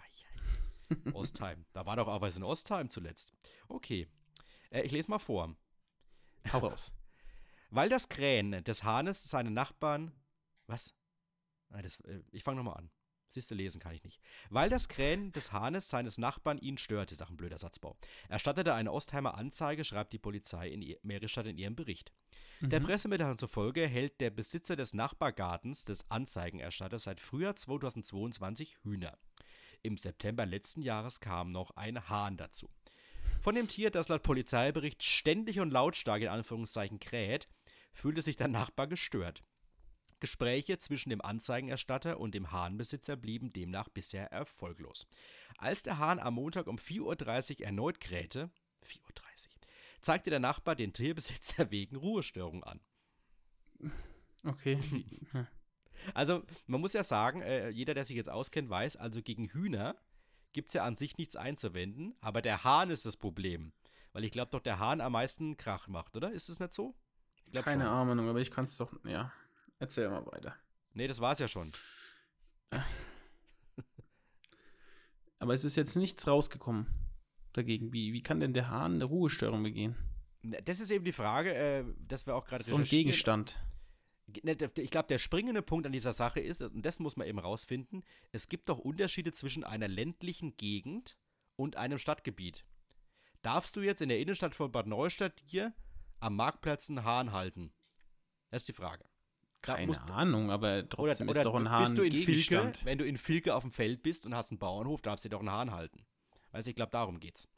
Ostheim. 1.15 1.65
Da 1.73 1.87
war 1.87 1.97
doch 1.97 2.09
auch 2.09 2.21
was 2.21 2.37
in 2.37 2.43
Ostheim 2.43 2.91
zuletzt. 2.91 3.33
Okay. 3.69 4.09
Äh, 4.71 4.83
ich 4.83 4.93
lese 4.93 5.11
mal 5.11 5.19
vor. 5.19 5.57
Hau 6.53 6.59
raus. 6.59 6.93
Weil 7.71 7.89
das 7.89 8.11
Krähen 8.11 8.63
des 8.65 8.85
Hahnes 8.85 9.23
seine 9.23 9.51
Nachbarn. 9.51 10.13
Was? 10.67 10.93
Ah, 11.71 11.81
das, 11.81 12.01
äh, 12.01 12.23
ich 12.31 12.43
fange 12.43 12.59
nochmal 12.59 12.77
an. 12.77 12.91
Siehst 13.33 13.51
du, 13.51 13.55
lesen 13.55 13.81
kann 13.81 13.95
ich 13.95 14.05
nicht. 14.05 14.21
Weil 14.51 14.69
das 14.69 14.89
Krähen 14.89 15.33
des 15.33 15.53
Hahnes 15.53 15.89
seines 15.89 16.19
Nachbarn 16.19 16.59
ihn 16.59 16.77
störte, 16.77 17.15
auch 17.25 17.31
ein 17.31 17.37
blöder 17.39 17.57
Satzbau. 17.57 17.97
Erstattete 18.29 18.75
eine 18.75 18.93
Ostheimer 18.93 19.39
Anzeige, 19.39 19.85
schreibt 19.85 20.13
die 20.13 20.19
Polizei 20.19 20.69
in 20.69 20.97
Meristadt 21.03 21.47
in 21.47 21.57
ihrem 21.57 21.75
Bericht. 21.75 22.13
Mhm. 22.61 22.69
Der 22.69 22.81
Pressemitteilung 22.81 23.39
zufolge 23.39 23.87
hält 23.87 24.21
der 24.21 24.29
Besitzer 24.29 24.77
des 24.77 24.93
Nachbargartens 24.93 25.87
des 25.87 26.11
Anzeigenerstatters 26.11 27.05
seit 27.05 27.21
Frühjahr 27.21 27.57
2022 27.57 28.77
Hühner. 28.83 29.17
Im 29.81 29.97
September 29.97 30.45
letzten 30.45 30.83
Jahres 30.83 31.21
kam 31.21 31.53
noch 31.53 31.71
ein 31.71 32.11
Hahn 32.11 32.37
dazu. 32.37 32.69
Von 33.41 33.55
dem 33.55 33.67
Tier, 33.67 33.91
das 33.91 34.09
laut 34.09 34.23
Polizeibericht 34.23 35.03
ständig 35.03 35.59
und 35.59 35.71
lautstark 35.71 36.21
in 36.21 36.29
Anführungszeichen 36.29 37.01
kräht, 37.01 37.49
fühlte 37.95 38.21
sich 38.21 38.37
der 38.37 38.49
Nachbar 38.49 38.89
gestört. 38.89 39.43
Gespräche 40.23 40.79
zwischen 40.79 41.11
dem 41.11 41.21
Anzeigenerstatter 41.21 42.21
und 42.21 42.37
dem 42.37 42.53
Hahnbesitzer 42.53 43.17
blieben 43.17 43.53
demnach 43.53 43.89
bisher 43.89 44.31
erfolglos. 44.31 45.09
Als 45.59 45.83
der 45.83 45.99
Hahn 45.99 46.21
am 46.21 46.35
Montag 46.35 46.69
um 46.69 46.77
4.30 46.77 47.59
Uhr 47.59 47.67
erneut 47.67 48.01
krähte, 48.01 48.49
4.30 48.87 49.01
Uhr, 49.01 49.11
zeigte 50.01 50.31
der 50.31 50.39
Nachbar 50.39 50.77
den 50.77 50.93
Tierbesitzer 50.93 51.73
wegen 51.73 51.97
Ruhestörung 51.97 52.63
an. 52.63 52.81
Okay. 54.45 54.79
also, 56.15 56.45
man 56.69 56.81
muss 56.81 56.93
ja 56.93 57.03
sagen, 57.03 57.43
äh, 57.43 57.71
jeder, 57.71 57.95
der 57.95 58.05
sich 58.05 58.17
jetzt 58.17 58.31
auskennt, 58.31 58.71
weiß, 58.71 58.95
also 58.95 59.23
gegen 59.23 59.49
Hühner 59.49 59.97
gibt 60.53 60.69
es 60.69 60.75
ja 60.75 60.85
an 60.85 60.95
sich 60.95 61.19
nichts 61.19 61.35
einzuwenden, 61.35 62.15
aber 62.21 62.43
der 62.43 62.63
Hahn 62.63 62.91
ist 62.91 63.07
das 63.07 63.17
Problem. 63.17 63.73
Weil 64.13 64.23
ich 64.23 64.31
glaube 64.31 64.53
doch, 64.53 64.61
der 64.61 64.79
Hahn 64.79 65.01
am 65.01 65.13
meisten 65.13 65.57
Krach 65.57 65.89
macht, 65.89 66.17
oder? 66.17 66.31
Ist 66.31 66.49
es 66.49 66.61
nicht 66.61 66.73
so? 66.73 66.95
Keine 67.53 67.85
schon. 67.85 67.93
Ahnung, 67.93 68.29
aber 68.29 68.39
ich 68.39 68.53
kann 68.53 68.65
es 68.65 68.77
doch, 68.77 68.93
ja. 69.05 69.33
Erzähl 69.83 70.09
mal 70.09 70.25
weiter. 70.27 70.55
Nee, 70.95 71.09
das 71.09 71.21
war's 71.21 71.41
ja 71.41 71.49
schon. 71.49 71.73
Aber 75.41 75.55
es 75.55 75.65
ist 75.65 75.75
jetzt 75.75 75.97
nichts 75.97 76.25
rausgekommen 76.29 76.87
dagegen. 77.53 77.93
Wie, 77.93 78.13
wie 78.13 78.23
kann 78.23 78.39
denn 78.39 78.55
der 78.55 78.69
Hahn 78.69 78.95
eine 78.95 79.05
Ruhestörung 79.07 79.65
begehen? 79.65 79.97
Das 80.43 80.79
ist 80.79 80.93
eben 80.93 81.05
die 81.05 81.11
Frage, 81.11 81.53
äh, 81.53 81.85
dass 81.99 82.29
wir 82.29 82.37
auch 82.37 82.45
gerade 82.45 82.63
So 82.63 82.77
ein 82.77 82.85
Gegenstand. 82.85 83.59
Ne, 84.45 84.57
ich 84.77 84.91
glaube, 84.93 85.09
der 85.09 85.19
springende 85.19 85.63
Punkt 85.63 85.85
an 85.85 85.93
dieser 85.93 86.13
Sache 86.13 86.39
ist, 86.39 86.63
und 86.63 86.87
das 86.87 87.01
muss 87.01 87.17
man 87.17 87.27
eben 87.27 87.41
rausfinden, 87.41 88.05
es 88.31 88.49
gibt 88.49 88.69
doch 88.69 88.79
Unterschiede 88.79 89.33
zwischen 89.33 89.65
einer 89.65 89.89
ländlichen 89.89 90.57
Gegend 90.57 91.19
und 91.57 91.75
einem 91.75 91.99
Stadtgebiet. 91.99 92.65
Darfst 93.43 93.75
du 93.75 93.81
jetzt 93.81 94.01
in 94.01 94.11
der 94.11 94.21
Innenstadt 94.21 94.55
von 94.55 94.71
Bad 94.71 94.87
Neustadt 94.87 95.43
hier 95.45 95.75
am 96.21 96.37
Marktplatz 96.37 96.89
einen 96.89 97.03
Hahn 97.03 97.33
halten? 97.33 97.73
Das 98.51 98.63
ist 98.63 98.69
die 98.69 98.75
Frage. 98.75 99.05
Keine 99.63 99.87
musst, 99.87 100.01
Ahnung, 100.11 100.51
aber 100.51 100.89
trotzdem 100.89 101.29
oder, 101.29 101.39
oder 101.39 101.41
ist 101.41 101.47
doch 101.47 101.55
ein 101.55 101.71
Hahn 101.71 101.83
bist 101.83 101.99
du 101.99 102.03
in 102.03 102.13
Filke, 102.13 102.73
wenn 102.85 102.99
du 102.99 103.07
in 103.07 103.17
Filke 103.17 103.55
auf 103.55 103.63
dem 103.63 103.71
Feld 103.71 104.03
bist 104.03 104.27
und 104.27 104.35
hast 104.35 104.51
einen 104.51 104.59
Bauernhof, 104.59 105.03
darfst 105.03 105.25
du 105.25 105.29
dir 105.29 105.37
doch 105.37 105.41
einen 105.41 105.53
Hahn 105.53 105.71
halten. 105.71 106.05
Weißt 106.51 106.67
du, 106.67 106.71
ich 106.71 106.77
glaube, 106.77 106.91
darum 106.91 107.21
geht's. 107.21 107.49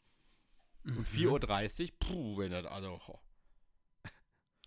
Mhm. 0.82 0.98
Und 0.98 1.08
4.30 1.08 1.82
Uhr, 1.82 1.90
puh, 1.98 2.38
wenn 2.38 2.52
das, 2.52 2.66
also. 2.66 3.00
Oh. 3.08 3.18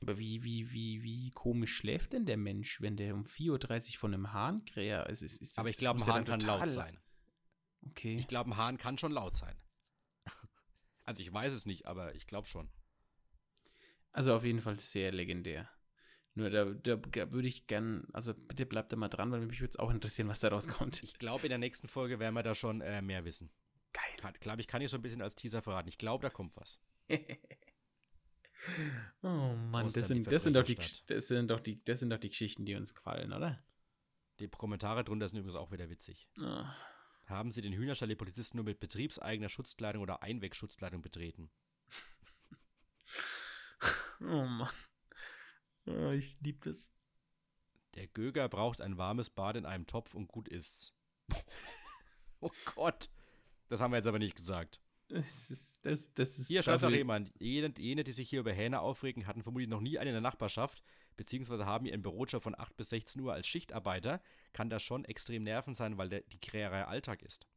Aber 0.01 0.17
wie, 0.17 0.43
wie, 0.43 0.71
wie, 0.71 1.03
wie 1.03 1.31
komisch 1.31 1.75
schläft 1.75 2.13
denn 2.13 2.25
der 2.25 2.37
Mensch, 2.37 2.81
wenn 2.81 2.97
der 2.97 3.13
um 3.15 3.23
4.30 3.23 3.93
Uhr 3.93 3.99
von 3.99 4.13
einem 4.13 4.33
Hahn 4.33 4.65
kräht? 4.65 4.93
Also 4.93 5.25
ist, 5.25 5.41
ist 5.41 5.57
aber 5.57 5.69
ich 5.69 5.77
glaube, 5.77 6.01
ein 6.01 6.07
Hahn 6.07 6.25
kann 6.25 6.39
laut 6.41 6.69
sein. 6.69 6.99
Okay. 7.89 8.15
Ich 8.17 8.27
glaube, 8.27 8.51
ein 8.51 8.57
Hahn 8.57 8.77
kann 8.77 8.97
schon 8.97 9.11
laut 9.11 9.35
sein. 9.35 9.55
Also 11.03 11.21
ich 11.21 11.31
weiß 11.31 11.53
es 11.53 11.65
nicht, 11.65 11.85
aber 11.85 12.15
ich 12.15 12.27
glaube 12.27 12.47
schon. 12.47 12.69
Also 14.11 14.35
auf 14.35 14.43
jeden 14.43 14.59
Fall 14.59 14.77
sehr 14.77 15.13
legendär. 15.13 15.69
Nur 16.37 16.51
da, 16.51 16.65
da 16.65 17.31
würde 17.31 17.47
ich 17.47 17.65
gern, 17.65 18.05
also 18.13 18.35
bitte 18.35 18.67
bleibt 18.67 18.91
da 18.91 18.95
mal 18.95 19.07
dran, 19.07 19.31
weil 19.31 19.43
mich 19.47 19.59
würde 19.59 19.71
es 19.71 19.79
auch 19.79 19.89
interessieren, 19.89 20.27
was 20.27 20.39
da 20.39 20.49
rauskommt. 20.49 21.01
Ich 21.01 21.17
glaube, 21.17 21.47
in 21.47 21.49
der 21.49 21.57
nächsten 21.57 21.87
Folge 21.87 22.19
werden 22.19 22.35
wir 22.35 22.43
da 22.43 22.53
schon 22.53 22.81
äh, 22.81 23.01
mehr 23.01 23.25
wissen. 23.25 23.49
Geil. 23.91 24.31
Ich 24.35 24.39
glaube, 24.39 24.61
ich 24.61 24.67
kann 24.67 24.79
hier 24.79 24.87
so 24.87 24.97
ein 24.97 25.01
bisschen 25.01 25.23
als 25.23 25.33
Teaser 25.33 25.63
verraten. 25.63 25.89
Ich 25.89 25.97
glaube, 25.97 26.21
da 26.21 26.29
kommt 26.29 26.55
was. 26.55 26.79
oh 29.23 29.55
Mann, 29.55 29.91
das 29.91 30.09
sind, 30.09 30.31
das, 30.31 30.43
sind 30.43 30.53
doch 30.53 30.61
die, 30.61 30.77
das, 31.07 31.27
sind 31.27 31.49
doch 31.49 31.59
die, 31.59 31.83
das 31.83 32.01
sind 32.01 32.11
doch 32.11 32.19
die 32.19 32.29
Geschichten, 32.29 32.65
die 32.65 32.75
uns 32.75 32.93
gefallen, 32.93 33.33
oder? 33.33 33.59
Die 34.39 34.47
Kommentare 34.47 35.03
drunter 35.03 35.27
sind 35.27 35.39
übrigens 35.39 35.55
auch 35.55 35.71
wieder 35.71 35.89
witzig. 35.89 36.27
Oh. 36.39 36.65
Haben 37.25 37.49
Sie 37.49 37.63
den 37.63 37.73
Hühnerstall 37.73 38.09
die 38.09 38.15
Polizisten 38.15 38.57
nur 38.57 38.65
mit 38.65 38.79
betriebseigener 38.79 39.49
Schutzkleidung 39.49 40.03
oder 40.03 40.21
Einwegschutzkleidung 40.21 41.01
betreten? 41.01 41.49
oh 44.21 44.45
Mann. 44.45 44.69
Oh, 45.87 46.11
ich 46.11 46.37
liebe 46.41 46.69
das. 46.69 46.91
Der 47.95 48.07
Göger 48.07 48.49
braucht 48.49 48.81
ein 48.81 48.97
warmes 48.97 49.29
Bad 49.29 49.55
in 49.55 49.65
einem 49.65 49.87
Topf 49.87 50.13
und 50.13 50.27
gut 50.27 50.47
ist's. 50.47 50.93
oh 52.41 52.51
Gott. 52.75 53.09
Das 53.69 53.81
haben 53.81 53.91
wir 53.91 53.97
jetzt 53.97 54.07
aber 54.07 54.19
nicht 54.19 54.35
gesagt. 54.35 54.81
Das 55.09 55.49
ist, 55.49 55.85
das, 55.85 56.13
das 56.13 56.37
ist 56.37 56.47
hier 56.47 56.61
schreibt 56.63 56.81
noch 56.81 56.89
jemand, 56.89 57.31
jene, 57.39 57.73
jene, 57.77 58.03
die 58.03 58.11
sich 58.11 58.29
hier 58.29 58.41
über 58.41 58.51
Hähne 58.51 58.81
aufregen, 58.81 59.25
hatten 59.25 59.41
vermutlich 59.41 59.69
noch 59.69 59.79
nie 59.79 59.97
einen 59.97 60.09
in 60.09 60.15
der 60.15 60.21
Nachbarschaft, 60.21 60.83
beziehungsweise 61.15 61.65
haben 61.65 61.85
ihren 61.85 62.01
Bürojob 62.01 62.43
von 62.43 62.59
8 62.59 62.75
bis 62.75 62.89
16 62.89 63.21
Uhr 63.21 63.33
als 63.33 63.47
Schichtarbeiter, 63.47 64.21
kann 64.51 64.69
das 64.69 64.83
schon 64.83 65.05
extrem 65.05 65.43
nervend 65.43 65.77
sein, 65.77 65.97
weil 65.97 66.09
der, 66.09 66.21
die 66.23 66.39
Kräherei 66.39 66.85
Alltag 66.85 67.21
ist. 67.21 67.47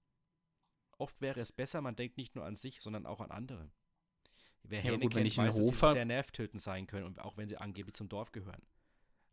Oft 0.97 1.20
wäre 1.20 1.41
es 1.41 1.51
besser, 1.51 1.81
man 1.81 1.97
denkt 1.97 2.18
nicht 2.18 2.37
nur 2.37 2.45
an 2.45 2.55
sich, 2.55 2.81
sondern 2.83 3.05
auch 3.05 3.20
an 3.20 3.33
andere. 3.33 3.70
Wer 4.62 4.78
ja, 4.78 4.84
Hähne 4.84 4.98
gut, 5.00 5.12
kennt, 5.12 5.36
weiß, 5.36 5.56
dass 5.56 5.80
sie 5.80 5.92
sehr 5.92 6.04
nervtötend 6.04 6.62
sein 6.62 6.86
können, 6.86 7.04
und 7.04 7.20
auch 7.20 7.36
wenn 7.36 7.48
sie 7.48 7.56
angeblich 7.56 7.94
zum 7.94 8.08
Dorf 8.08 8.32
gehören. 8.32 8.62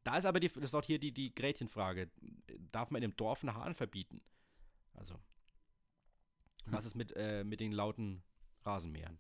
Da 0.04 0.18
ist 0.18 0.26
aber 0.26 0.40
die, 0.40 0.48
das 0.48 0.64
ist 0.64 0.76
auch 0.76 0.84
hier 0.84 1.00
die, 1.00 1.12
die 1.12 1.36
Gretchenfrage. 1.36 2.10
Darf 2.72 2.92
man 2.92 3.02
in 3.04 3.12
dem 3.12 3.18
Dorf 3.18 3.44
einen 3.44 3.56
Hahn 3.56 3.76
verbieten? 3.76 4.22
Also, 4.94 5.16
hm. 5.16 5.22
was 6.74 6.86
ist 6.86 6.96
mit, 6.96 7.14
äh, 7.16 7.44
mit 7.44 7.60
den 7.60 7.72
lauten 7.72 8.24
Rasenmähern? 8.64 9.20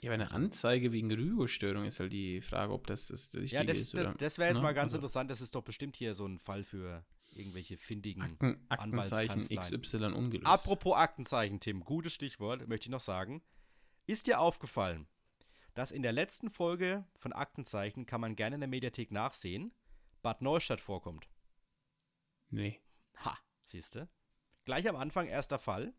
Ja, 0.00 0.10
aber 0.10 0.22
eine 0.22 0.30
Anzeige 0.32 0.92
wegen 0.92 1.10
Ruhestörung 1.10 1.86
ist 1.86 1.98
halt 1.98 2.12
die 2.12 2.42
Frage, 2.42 2.72
ob 2.72 2.86
das 2.86 3.08
das 3.08 3.34
Richtige 3.34 3.62
ja, 3.62 3.64
das, 3.64 3.78
ist. 3.78 3.94
Oder, 3.94 4.14
das 4.14 4.38
wäre 4.38 4.50
jetzt 4.50 4.58
ne? 4.58 4.62
mal 4.62 4.74
ganz 4.74 4.92
also, 4.92 4.98
interessant. 4.98 5.30
Das 5.30 5.40
ist 5.40 5.54
doch 5.54 5.62
bestimmt 5.62 5.96
hier 5.96 6.14
so 6.14 6.26
ein 6.26 6.38
Fall 6.38 6.62
für 6.62 7.04
irgendwelche 7.34 7.76
findigen 7.76 8.22
Akten, 8.22 8.58
Aktenzeichen 8.68 9.42
XY 9.42 10.12
ungelöst. 10.12 10.46
Apropos 10.46 10.94
Aktenzeichen, 10.94 11.58
Tim, 11.58 11.80
gutes 11.84 12.12
Stichwort, 12.12 12.68
möchte 12.68 12.86
ich 12.86 12.90
noch 12.90 13.00
sagen. 13.00 13.42
Ist 14.06 14.26
dir 14.26 14.40
aufgefallen, 14.40 15.06
dass 15.74 15.90
in 15.90 16.02
der 16.02 16.12
letzten 16.12 16.50
Folge 16.50 17.04
von 17.18 17.32
Aktenzeichen 17.32 18.06
kann 18.06 18.20
man 18.20 18.36
gerne 18.36 18.54
in 18.54 18.60
der 18.60 18.68
Mediathek 18.68 19.10
nachsehen, 19.10 19.74
Bad 20.22 20.40
Neustadt 20.40 20.80
vorkommt. 20.80 21.28
Nee. 22.48 22.80
Ha, 23.16 23.36
siehst 23.64 23.96
du? 23.96 24.08
Gleich 24.64 24.88
am 24.88 24.96
Anfang 24.96 25.26
erster 25.26 25.58
Fall. 25.58 25.92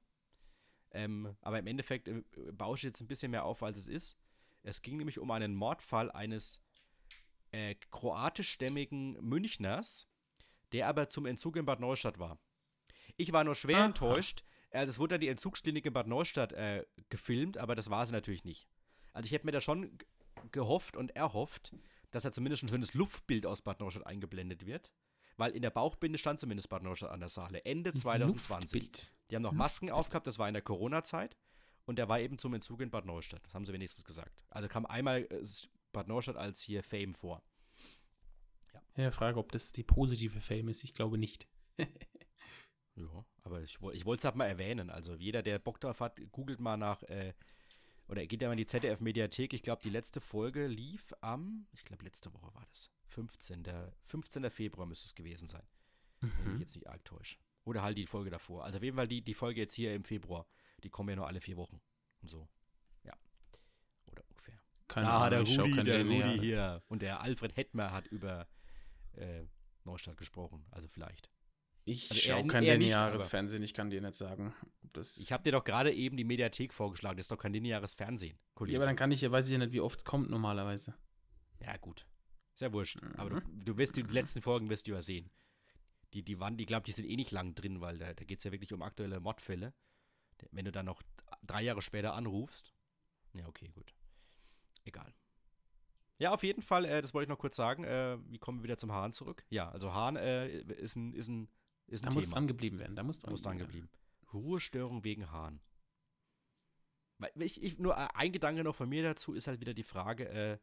Ähm, 0.92 1.36
aber 1.42 1.60
im 1.60 1.68
Endeffekt 1.68 2.08
äh, 2.08 2.24
baue 2.54 2.78
ich 2.78 2.84
jetzt 2.84 3.02
ein 3.02 3.08
bisschen 3.08 3.32
mehr 3.32 3.44
auf, 3.44 3.62
als 3.62 3.78
es 3.78 3.88
ist. 3.88 4.18
Es 4.64 4.82
ging 4.82 4.98
nämlich 4.98 5.20
um 5.20 5.30
einen 5.30 5.54
Mordfall 5.54 6.10
eines 6.10 6.62
äh, 7.52 7.76
kroatischstämmigen 7.92 9.14
Münchners, 9.22 10.08
der 10.72 10.88
aber 10.88 11.10
zum 11.10 11.26
Entzug 11.26 11.58
in 11.58 11.66
Bad 11.66 11.82
Neustadt 11.82 12.18
war. 12.18 12.40
Ich 13.18 13.32
war 13.34 13.44
nur 13.44 13.56
schwer 13.56 13.78
Aha. 13.78 13.86
enttäuscht. 13.86 14.44
Also 14.72 14.90
es 14.90 15.00
wurde 15.00 15.16
dann 15.16 15.22
die 15.22 15.28
Entzugsklinik 15.28 15.86
in 15.86 15.94
Bad 15.94 16.08
Neustadt 16.08 16.54
äh, 16.54 16.86
gefilmt, 17.10 17.58
aber 17.58 17.76
das 17.76 17.90
war 17.90 18.06
sie 18.06 18.12
natürlich 18.12 18.44
nicht. 18.44 18.68
Also 19.16 19.28
ich 19.28 19.32
hätte 19.32 19.46
mir 19.46 19.54
da 19.54 19.62
schon 19.62 19.98
gehofft 20.52 20.98
und 20.98 21.16
erhofft, 21.16 21.74
dass 22.12 22.24
da 22.24 22.32
zumindest 22.32 22.64
ein 22.64 22.68
schönes 22.68 22.94
Luftbild 22.94 23.46
aus 23.46 23.62
Bad 23.62 23.80
Neustadt 23.80 24.06
eingeblendet 24.06 24.66
wird. 24.66 24.92
Weil 25.38 25.52
in 25.52 25.62
der 25.62 25.70
Bauchbinde 25.70 26.18
stand 26.18 26.40
zumindest 26.40 26.70
Bad 26.70 26.84
Neustadt 26.84 27.12
an 27.12 27.22
der 27.22 27.30
Saale. 27.30 27.64
Ende 27.66 27.94
2020. 27.94 28.74
Luftbild. 28.74 29.14
Die 29.30 29.36
haben 29.36 29.44
noch 29.44 29.54
Masken 29.54 29.88
Luftbild. 29.88 30.00
aufgehabt, 30.00 30.28
das 30.28 30.38
war 30.38 30.48
in 30.48 30.54
der 30.54 30.64
Corona-Zeit. 30.64 31.38
Und 31.86 31.98
der 31.98 32.10
war 32.10 32.20
eben 32.20 32.38
zum 32.38 32.54
Entzug 32.54 32.82
in 32.82 32.90
Bad 32.90 33.06
Neustadt. 33.06 33.46
Das 33.46 33.54
haben 33.54 33.66
sie 33.66 33.74
wenigstens 33.74 34.04
gesagt. 34.04 34.44
Also 34.50 34.68
kam 34.68 34.86
einmal 34.86 35.24
äh, 35.30 35.44
Bad 35.94 36.08
Neustadt 36.08 36.36
als 36.36 36.62
hier 36.62 36.84
Fame 36.84 37.14
vor. 37.14 37.42
Ja. 38.74 39.04
ja, 39.04 39.12
Frage, 39.12 39.40
ob 39.40 39.52
das 39.52 39.72
die 39.72 39.84
positive 39.84 40.42
Fame 40.42 40.70
ist. 40.70 40.84
Ich 40.84 40.94
glaube 40.94 41.18
nicht. 41.18 41.48
ja, 42.96 43.26
aber 43.44 43.62
ich, 43.62 43.78
ich 43.94 44.06
wollte 44.06 44.22
es 44.22 44.26
halt 44.26 44.36
mal 44.36 44.48
erwähnen. 44.48 44.90
Also 44.90 45.16
jeder, 45.16 45.42
der 45.42 45.60
Bock 45.60 45.80
drauf 45.80 46.02
hat, 46.02 46.20
googelt 46.32 46.60
mal 46.60 46.76
nach 46.76 47.04
äh, 47.04 47.34
oder 48.08 48.26
geht 48.26 48.42
ja 48.42 48.48
mal 48.48 48.54
in 48.54 48.58
die 48.58 48.66
ZDF-Mediathek. 48.66 49.54
Ich 49.54 49.64
glaube, 49.64 49.82
die 49.84 49.90
letzte 49.90 50.22
Folge 50.22 50.68
lief 50.68 51.14
am, 51.22 51.68
ich 51.74 51.84
glaube, 51.84 52.04
letzte 52.04 52.34
Woche 52.34 52.54
war 52.54 52.66
das. 52.68 52.92
15. 53.08 53.64
15. 54.06 54.52
Februar 54.52 54.86
müsste 54.86 55.08
es 55.08 55.16
gewesen 55.16 55.48
sein. 55.48 55.64
Mhm. 56.22 56.32
Wenn 56.38 56.46
ich 56.46 56.52
mich 56.52 56.60
jetzt 56.62 56.76
nicht 56.76 56.88
arg 56.88 57.04
täusche. 57.06 57.38
Oder 57.64 57.82
halt 57.82 57.98
die 57.98 58.06
Folge 58.06 58.30
davor. 58.30 58.64
Also 58.64 58.78
auf 58.78 58.84
jeden 58.84 58.96
Fall 58.96 59.08
die, 59.08 59.24
die 59.24 59.34
Folge 59.34 59.62
jetzt 59.62 59.74
hier 59.74 59.96
im 59.96 60.04
Februar. 60.04 60.48
Die 60.84 60.90
kommen 60.90 61.10
ja 61.10 61.16
nur 61.16 61.28
alle 61.28 61.42
vier 61.42 61.58
Wochen. 61.58 61.82
Und 62.22 62.30
so. 62.30 62.48
Ja. 63.04 63.14
Oder 64.06 64.24
ungefähr. 64.30 64.62
Keine 64.88 65.10
ah, 65.10 65.26
Ahnung, 65.26 65.46
der 65.46 65.64
Rudi, 65.64 65.84
der. 65.84 66.06
Rudi 66.06 66.40
hier. 66.40 66.84
Und 66.88 67.02
der 67.02 67.22
Alfred 67.22 67.56
Hettmer 67.58 67.92
hat 67.92 68.06
über 68.08 68.48
äh, 69.14 69.46
Neustadt 69.84 70.18
gesprochen. 70.18 70.66
Also 70.70 70.88
vielleicht. 70.88 71.32
Ich 71.88 72.10
Also 72.10 72.22
schaue 72.22 72.48
kein 72.48 72.64
nicht, 72.64 72.78
lineares 72.80 73.22
aber- 73.22 73.30
Fernsehen, 73.30 73.62
ich 73.64 73.74
kann 73.74 73.90
dir 73.90 74.02
nicht 74.02 74.16
sagen. 74.16 74.54
Ich 75.18 75.32
habe 75.32 75.44
dir 75.44 75.52
doch 75.52 75.64
gerade 75.64 75.94
eben 75.94 76.18
die 76.18 76.24
Mediathek 76.24 76.74
vorgeschlagen. 76.74 77.18
Das 77.18 77.26
ist 77.26 77.32
doch 77.32 77.38
kein 77.38 77.54
lineares 77.54 77.94
Fernsehen, 77.94 78.38
Kollege. 78.56 78.74
ja, 78.74 78.80
aber 78.80 78.86
dann 78.88 78.96
kann 78.96 79.12
ich 79.12 79.22
ja, 79.22 79.32
weiß 79.32 79.46
ich 79.46 79.52
ja 79.52 79.58
nicht, 79.60 79.72
wie 79.72 79.82
oft 79.82 80.00
es 80.00 80.06
kommt 80.06 80.30
normalerweise. 80.30 80.96
Ja, 81.62 81.78
gut. 81.78 82.08
Ist 82.56 82.62
ja 82.62 82.72
wurscht. 82.74 83.02
Mhm. 83.02 83.16
Aber 83.18 83.30
du, 83.30 83.42
du 83.42 83.78
wirst 83.78 83.96
die 83.98 84.02
letzten 84.02 84.42
Folgen 84.42 84.70
wirst 84.70 84.88
du 84.88 84.92
ja 84.92 85.02
sehen. 85.02 85.30
Die, 86.14 86.24
die 86.24 86.40
waren, 86.40 86.58
die 86.58 86.66
glaube 86.66 86.86
die 86.86 86.92
sind 86.94 87.06
eh 87.06 87.16
nicht 87.18 87.32
lang 87.32 87.54
drin, 87.56 87.82
weil 87.82 87.98
da, 87.98 88.14
da 88.14 88.24
geht 88.24 88.40
es 88.40 88.46
ja 88.46 88.52
wirklich 88.52 88.72
um 88.74 88.82
aktuelle 88.82 89.20
Mordfälle. 89.20 89.74
Wenn 90.52 90.66
du 90.66 90.72
dann 90.72 90.86
noch 90.86 91.02
drei 91.44 91.62
Jahre 91.62 91.82
später 91.82 92.14
anrufst. 92.14 92.74
Ja, 93.34 93.48
okay, 93.48 93.70
gut. 93.70 93.94
Egal. 94.86 95.14
Ja, 96.18 96.32
auf 96.34 96.44
jeden 96.44 96.62
Fall, 96.62 96.86
äh, 96.86 97.02
das 97.02 97.14
wollte 97.14 97.26
ich 97.26 97.30
noch 97.30 97.38
kurz 97.40 97.58
sagen. 97.58 97.84
Äh, 97.84 98.18
wie 98.30 98.38
kommen 98.40 98.60
wir 98.60 98.64
wieder 98.64 98.78
zum 98.78 98.94
Hahn 98.94 99.12
zurück? 99.12 99.46
Ja, 99.50 99.70
also 99.70 99.94
Hahn 99.94 100.16
äh, 100.16 100.48
ist 100.48 100.96
ein, 100.96 101.14
ist 101.14 101.28
ein, 101.28 101.50
ist 101.88 102.04
ein 102.04 102.10
Da 102.10 102.14
muss 102.14 102.26
Thema. 102.26 102.36
dran 102.36 102.48
geblieben 102.48 102.80
werden. 102.80 102.96
Da 102.96 103.04
muss 103.04 103.20
dran, 103.20 103.32
muss 103.32 103.42
dran 103.42 103.58
geblieben 103.58 103.90
geblieben. 103.90 103.90
Ruhestörung 104.34 105.04
wegen 105.04 105.32
Hahn. 105.32 105.62
Ich, 107.36 107.64
ich, 107.64 107.78
nur 107.80 108.16
ein 108.16 108.32
Gedanke 108.32 108.64
noch 108.64 108.76
von 108.76 108.90
mir 108.90 109.04
dazu 109.04 109.34
ist 109.34 109.48
halt 109.48 109.62
wieder 109.62 109.74
die 109.74 109.84
Frage, 109.84 110.28
äh, 110.30 110.58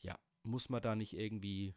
ja, 0.00 0.16
muss 0.44 0.68
man 0.68 0.80
da 0.80 0.94
nicht 0.94 1.14
irgendwie 1.14 1.74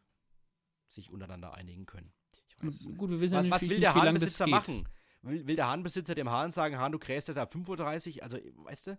sich 0.88 1.10
untereinander 1.10 1.54
einigen 1.56 1.86
können? 1.86 2.14
Werden. 2.60 2.98
Gut, 2.98 3.10
wir 3.10 3.20
wissen 3.20 3.38
Was, 3.38 3.50
was 3.50 3.70
will 3.70 3.80
der 3.80 3.96
Hahnbesitzer 3.96 4.48
machen? 4.48 4.88
Will, 5.22 5.48
will 5.48 5.56
der 5.56 5.68
Hahnbesitzer 5.68 6.16
dem 6.16 6.30
Hahn 6.30 6.52
sagen, 6.52 6.78
Hahn, 6.78 6.92
du 6.92 7.00
krähst 7.00 7.28
jetzt 7.28 7.38
ab 7.38 7.54
5.30 7.54 8.18
Uhr? 8.18 8.24
Also, 8.24 8.38
weißt 8.38 8.88
du? 8.88 8.92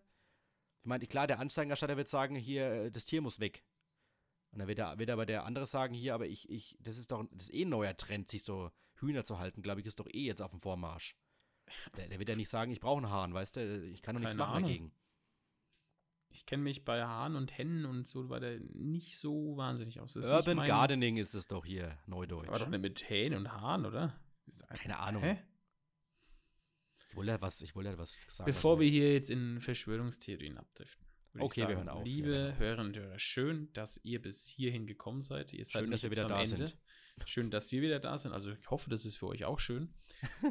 Ich 0.81 0.87
meine, 0.87 1.07
klar, 1.07 1.27
der 1.27 1.39
Anzeigenerstatter 1.39 1.97
wird 1.97 2.09
sagen, 2.09 2.35
hier, 2.35 2.71
äh, 2.71 2.91
das 2.91 3.05
Tier 3.05 3.21
muss 3.21 3.41
weg. 3.41 3.65
Und 4.51 4.61
dann 4.61 4.69
wird, 4.69 4.79
der, 4.79 4.99
wird 4.99 5.11
aber 5.11 5.27
der 5.27 5.45
andere 5.45 5.67
sagen, 5.67 5.95
hier, 5.95 6.15
aber 6.15 6.27
ich, 6.27 6.49
ich, 6.49 6.77
das 6.81 6.99
ist 6.99 7.13
doch 7.13 7.25
das 7.33 7.49
ist 7.49 7.55
eh 7.55 7.65
ein 7.65 7.69
neuer 7.69 7.97
Trend, 7.97 8.31
sich 8.31 8.45
so 8.45 8.71
Hühner 9.01 9.25
zu 9.25 9.39
halten, 9.39 9.63
glaube 9.63 9.81
ich, 9.81 9.87
ist 9.87 10.01
doch 10.01 10.07
eh 10.13 10.25
jetzt 10.25 10.41
auf 10.43 10.51
dem 10.51 10.61
Vormarsch. 10.61 11.17
Der, 11.97 12.09
der 12.09 12.19
wird 12.19 12.29
ja 12.29 12.37
nicht 12.37 12.49
sagen, 12.49 12.71
ich 12.73 12.81
brauche 12.81 12.99
einen 13.03 13.11
Hahn, 13.11 13.35
weißt 13.35 13.57
du? 13.57 13.85
Ich 13.91 14.03
kann 14.03 14.15
doch 14.15 14.21
nichts 14.21 14.37
machen 14.37 14.55
Ahnung. 14.57 14.69
dagegen. 14.71 14.93
Ich 16.31 16.45
kenne 16.45 16.63
mich 16.63 16.85
bei 16.85 17.05
Hahn 17.05 17.37
und 17.37 17.57
Hennen 17.57 17.87
und 17.87 18.07
so 18.07 18.29
weiter 18.29 18.59
nicht 18.75 19.17
so 19.19 19.57
wahnsinnig 19.57 19.99
aus. 20.01 20.15
Urban 20.17 20.57
mein- 20.59 20.69
Gardening 20.69 21.17
ist 21.17 21.35
es 21.35 21.47
doch 21.47 21.65
hier, 21.65 21.99
Neudeutsch. 22.07 22.49
Aber 22.49 22.59
doch 22.59 22.69
nicht 22.69 22.81
mit 22.83 23.09
Hähnen 23.09 23.39
und 23.39 23.53
Hahn, 23.53 23.87
oder? 23.87 24.19
Keine 24.69 24.99
Ahnung. 24.99 25.23
Hä? 25.23 25.43
Ich 27.09 27.17
wollte 27.17 27.33
halt 27.33 27.41
was, 27.43 27.63
ich 27.63 27.75
wollte 27.75 27.89
halt 27.91 27.99
was 27.99 28.19
sagen. 28.29 28.47
Bevor 28.47 28.79
wir 28.81 28.89
hier 28.89 29.13
jetzt 29.15 29.31
in 29.31 29.61
Verschwörungstheorien 29.61 30.59
abdriften. 30.59 31.07
Okay, 31.39 31.61
wir 31.61 31.65
sagen, 31.67 31.77
hören 31.77 31.89
auf, 31.89 32.05
wir 32.05 32.13
Liebe 32.13 32.29
hören 32.29 32.53
auf. 32.53 32.59
Hörerinnen 32.59 32.87
und 32.89 32.97
Hörer, 32.99 33.19
schön, 33.19 33.73
dass 33.73 33.99
ihr 34.03 34.21
bis 34.21 34.47
hierhin 34.47 34.87
gekommen 34.87 35.23
seid. 35.23 35.53
Ihr 35.53 35.65
seid 35.65 35.83
Schön, 35.83 35.91
dass 35.91 36.03
wir 36.03 36.11
wieder 36.11 36.27
da 36.27 36.43
Ende. 36.43 36.57
sind. 36.69 36.79
Schön, 37.27 37.51
dass 37.51 37.73
wir 37.73 37.83
wieder 37.83 38.01
da 38.01 38.17
sind. 38.19 38.33
Also 38.33 38.53
ich 38.53 38.71
hoffe, 38.71 38.91
das 38.91 39.05
ist 39.05 39.17
für 39.17 39.27
euch 39.29 39.45
auch 39.45 39.59
schön. 39.61 39.93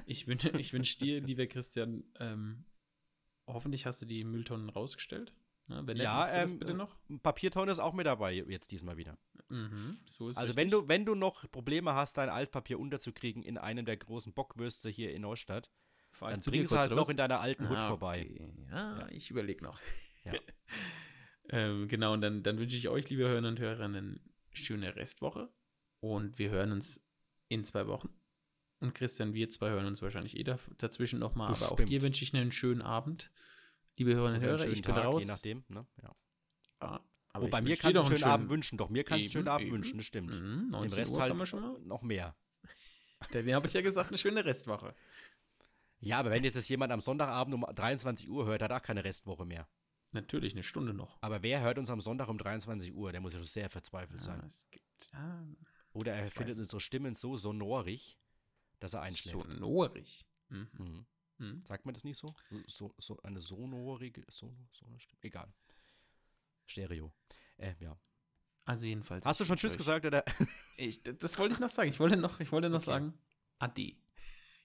Ich 0.06 0.28
wünsche 0.28 0.50
ich 0.58 0.74
wünsch 0.74 0.98
dir, 0.98 1.22
lieber 1.22 1.48
Christian, 1.48 2.04
ähm, 2.20 2.66
hoffentlich 3.48 3.86
hast 3.86 4.02
du 4.02 4.06
die 4.06 4.24
Mülltonnen 4.24 4.70
rausgestellt. 4.70 5.34
Ne? 5.68 5.82
Wenn 5.86 5.98
nicht, 5.98 6.04
Ja, 6.04 6.26
das 6.26 6.54
ähm, 6.54 6.60
bitte 6.60 6.74
noch. 6.74 6.96
Papiertonne 7.24 7.72
ist 7.72 7.80
auch 7.80 7.94
mit 7.94 8.06
dabei 8.06 8.34
jetzt 8.34 8.72
diesmal 8.72 8.98
wieder. 8.98 9.18
Mhm, 9.50 9.98
so 10.06 10.30
ist 10.30 10.38
Also 10.38 10.54
richtig. 10.54 10.56
wenn 10.58 10.70
du, 10.82 10.88
wenn 10.88 11.06
du 11.06 11.16
noch 11.16 11.50
Probleme 11.52 11.94
hast, 11.94 12.18
dein 12.18 12.30
Altpapier 12.30 12.80
unterzukriegen 12.80 13.44
in 13.44 13.58
einem 13.58 13.86
der 13.86 13.98
großen 13.98 14.34
Bockwürste 14.34 14.90
hier 14.90 15.14
in 15.14 15.22
Neustadt, 15.22 15.70
Fahr 16.12 16.32
dann 16.32 16.40
bringst 16.42 16.72
du 16.72 16.78
halt 16.78 16.92
raus? 16.92 16.98
noch 16.98 17.10
in 17.10 17.18
deiner 17.18 17.40
alten 17.42 17.70
Hut 17.70 17.78
Ah, 17.78 17.88
vorbei. 17.90 18.22
Okay. 18.22 18.54
Ja, 18.72 19.08
ich 19.10 19.30
überlege 19.30 19.64
noch. 19.64 19.78
Ja. 20.24 20.34
ähm, 21.50 21.88
genau, 21.88 22.14
und 22.14 22.22
dann, 22.22 22.44
dann 22.44 22.58
wünsche 22.58 22.76
ich 22.78 22.88
euch, 22.90 23.10
liebe 23.10 23.24
Hörerinnen 23.24 23.52
und 23.52 23.60
Hörer, 23.60 23.86
eine 23.86 24.20
schöne 24.52 24.96
Restwoche. 24.96 25.50
Und 26.00 26.38
wir 26.40 26.50
hören 26.50 26.72
uns 26.72 27.02
in 27.48 27.66
zwei 27.66 27.88
Wochen. 27.88 28.10
Und 28.80 28.94
Christian, 28.94 29.34
wir 29.34 29.50
zwei 29.50 29.70
hören 29.70 29.86
uns 29.86 30.02
wahrscheinlich 30.02 30.38
eh 30.38 30.44
da, 30.44 30.60
dazwischen 30.78 31.20
nochmal. 31.20 31.54
Aber 31.54 31.72
auch 31.72 31.80
dir 31.80 32.02
wünsche 32.02 32.24
ich 32.24 32.36
einen 32.36 32.52
schönen 32.52 32.82
Abend. 32.82 33.32
Liebe 33.98 34.14
Hörerinnen 34.14 34.42
und 34.42 34.48
Hörer, 34.48 34.68
ich 34.68 34.84
bin 34.84 34.94
Tag, 34.94 35.06
raus. 35.06 35.24
Je 35.24 35.28
nachdem, 35.28 35.64
ne? 35.70 35.88
ja. 36.04 36.16
Ah, 36.80 37.00
aber 37.34 37.46
Wobei 37.48 37.58
ich 37.60 37.64
mir 37.64 37.78
kannst 37.78 37.96
du 37.96 38.02
einen 38.02 38.18
schönen 38.18 38.32
Abend 38.32 38.50
wünschen. 38.50 38.78
Doch, 38.78 38.90
mir 38.90 39.04
kannst 39.04 39.24
du 39.24 39.28
einen 39.28 39.32
schönen 39.32 39.48
Abend 39.48 39.68
eben. 39.68 39.76
wünschen, 39.76 39.98
das 39.98 40.06
stimmt. 40.06 40.30
Mhm, 40.30 40.70
19 40.70 40.90
Dem 40.90 40.96
Rest 41.00 41.16
Uhr 41.16 41.22
halt 41.22 41.48
schon 41.48 41.62
mal. 41.62 41.80
noch 41.80 42.02
mehr. 42.04 42.36
Den 43.34 43.56
habe 43.56 43.66
ich 43.66 43.74
ja 43.74 43.82
gesagt, 43.82 44.10
eine 44.10 44.18
schöne 44.20 44.46
Restwoche. 44.46 44.94
Ja, 46.00 46.20
aber 46.20 46.30
wenn 46.30 46.44
jetzt 46.44 46.56
das 46.56 46.70
jemand 46.70 46.92
am 46.92 47.00
Sonntagabend 47.00 47.56
um 47.56 47.66
23 47.74 48.30
Uhr 48.30 48.46
hört, 48.46 48.62
hat 48.62 48.70
er 48.70 48.78
auch 48.78 48.84
keine 48.84 49.04
Restwoche 49.04 49.46
mehr. 49.46 49.68
Natürlich, 50.12 50.54
eine 50.54 50.64
Stunde 50.64 50.94
noch. 50.94 51.18
Aber 51.22 51.42
wer 51.42 51.62
hört 51.62 51.80
uns 51.80 51.90
am 51.90 52.00
Sonntag 52.02 52.30
um 52.30 52.38
23 52.38 52.94
Uhr? 52.94 53.12
Der 53.12 53.20
muss 53.22 53.34
ja 53.34 53.40
schon 53.40 53.48
sehr 53.48 53.70
verzweifelt 53.70 54.22
Ja, 54.22 54.28
sein. 54.28 54.44
es 54.46 54.70
gibt, 54.70 55.10
ah, 55.14 55.44
Oder 55.98 56.14
er 56.14 56.28
ich 56.28 56.34
findet 56.34 56.58
unsere 56.58 56.80
Stimmen 56.80 57.16
so 57.16 57.38
sonorig, 57.38 58.18
dass 58.80 58.94
er 58.94 59.02
einschläft. 59.02 59.36
sonorig. 59.38 60.26
Mhm. 60.50 60.68
Mhm. 60.78 61.06
Mhm. 61.40 61.66
Sagt 61.66 61.86
man 61.86 61.94
das 61.94 62.04
nicht 62.04 62.18
so? 62.18 62.34
So, 62.68 62.94
so 62.98 63.20
eine 63.24 63.40
sonorige, 63.40 64.24
so, 64.30 64.56
so 64.72 64.86
eine 64.86 65.00
Stimme. 65.00 65.20
Egal. 65.24 65.54
Stereo. 66.66 67.12
Äh, 67.58 67.74
ja. 67.80 67.98
Also 68.66 68.86
jedenfalls. 68.86 69.26
Hast 69.26 69.40
du 69.40 69.46
schon 69.46 69.58
Tschüss 69.58 69.78
gesagt 69.78 70.06
oder? 70.06 70.24
Ich, 70.80 71.02
das 71.02 71.38
wollte 71.40 71.54
ich 71.56 71.60
noch 71.60 71.70
sagen. 71.70 71.90
Ich 71.90 72.00
wollte 72.00 72.18
noch, 72.18 72.40
ich 72.40 72.52
wollte 72.52 72.70
noch 72.70 72.78
Okay. 72.82 72.86
sagen, 72.86 73.14
Ade. 73.58 73.96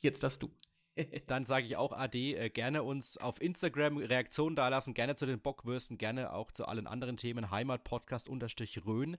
Jetzt 0.01 0.23
darfst 0.23 0.43
du. 0.43 0.55
Dann 1.27 1.47
sage 1.47 1.65
ich 1.67 1.77
auch 1.77 1.93
Ade. 1.93 2.37
Äh, 2.37 2.51
gerne 2.51 2.83
uns 2.83 3.17
auf 3.17 3.41
Instagram 3.41 3.97
Reaktionen 3.97 4.57
dalassen. 4.57 4.93
Gerne 4.93 5.17
zu 5.17 5.25
den 5.25 5.41
Bockwürsten. 5.41 5.97
Gerne 5.97 6.33
auch 6.33 6.53
zu 6.53 6.67
allen 6.67 6.87
anderen 6.87 7.17
Themen. 7.17 7.51
Heimatpodcast 7.51 8.29
unterstrich 8.29 8.85
Rhön. 8.85 9.17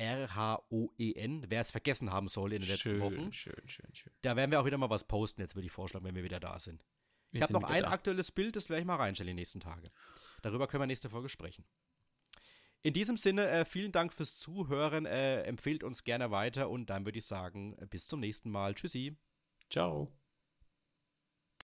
R-H-O-E-N. 0.00 1.44
Wer 1.48 1.60
es 1.60 1.70
vergessen 1.70 2.10
haben 2.10 2.28
soll 2.28 2.54
in 2.54 2.62
den 2.62 2.70
letzten 2.70 2.90
schön, 2.90 3.00
Wochen. 3.00 3.32
schön, 3.32 3.68
schön, 3.68 3.94
schön. 3.94 4.12
Da 4.22 4.34
werden 4.34 4.50
wir 4.50 4.60
auch 4.60 4.64
wieder 4.64 4.78
mal 4.78 4.90
was 4.90 5.04
posten. 5.04 5.40
Jetzt 5.42 5.54
würde 5.54 5.66
ich 5.66 5.72
vorschlagen, 5.72 6.06
wenn 6.06 6.14
wir 6.14 6.24
wieder 6.24 6.40
da 6.40 6.58
sind. 6.58 6.84
Wir 7.30 7.38
ich 7.38 7.42
habe 7.42 7.52
noch 7.52 7.64
ein 7.64 7.82
da. 7.82 7.90
aktuelles 7.90 8.32
Bild, 8.32 8.56
das 8.56 8.68
werde 8.70 8.80
ich 8.80 8.86
mal 8.86 8.96
reinstellen 8.96 9.28
die 9.28 9.40
nächsten 9.40 9.60
Tage. 9.60 9.90
Darüber 10.42 10.66
können 10.66 10.82
wir 10.82 10.86
nächste 10.86 11.10
Folge 11.10 11.28
sprechen. 11.28 11.64
In 12.82 12.94
diesem 12.94 13.18
Sinne, 13.18 13.46
äh, 13.48 13.64
vielen 13.64 13.92
Dank 13.92 14.12
fürs 14.12 14.38
Zuhören. 14.38 15.04
Äh, 15.04 15.42
empfehlt 15.42 15.84
uns 15.84 16.02
gerne 16.02 16.30
weiter 16.30 16.70
und 16.70 16.88
dann 16.88 17.04
würde 17.04 17.18
ich 17.18 17.26
sagen, 17.26 17.76
bis 17.90 18.06
zum 18.06 18.20
nächsten 18.20 18.50
Mal. 18.50 18.74
Tschüssi. 18.74 19.16
Ciao. 19.68 20.10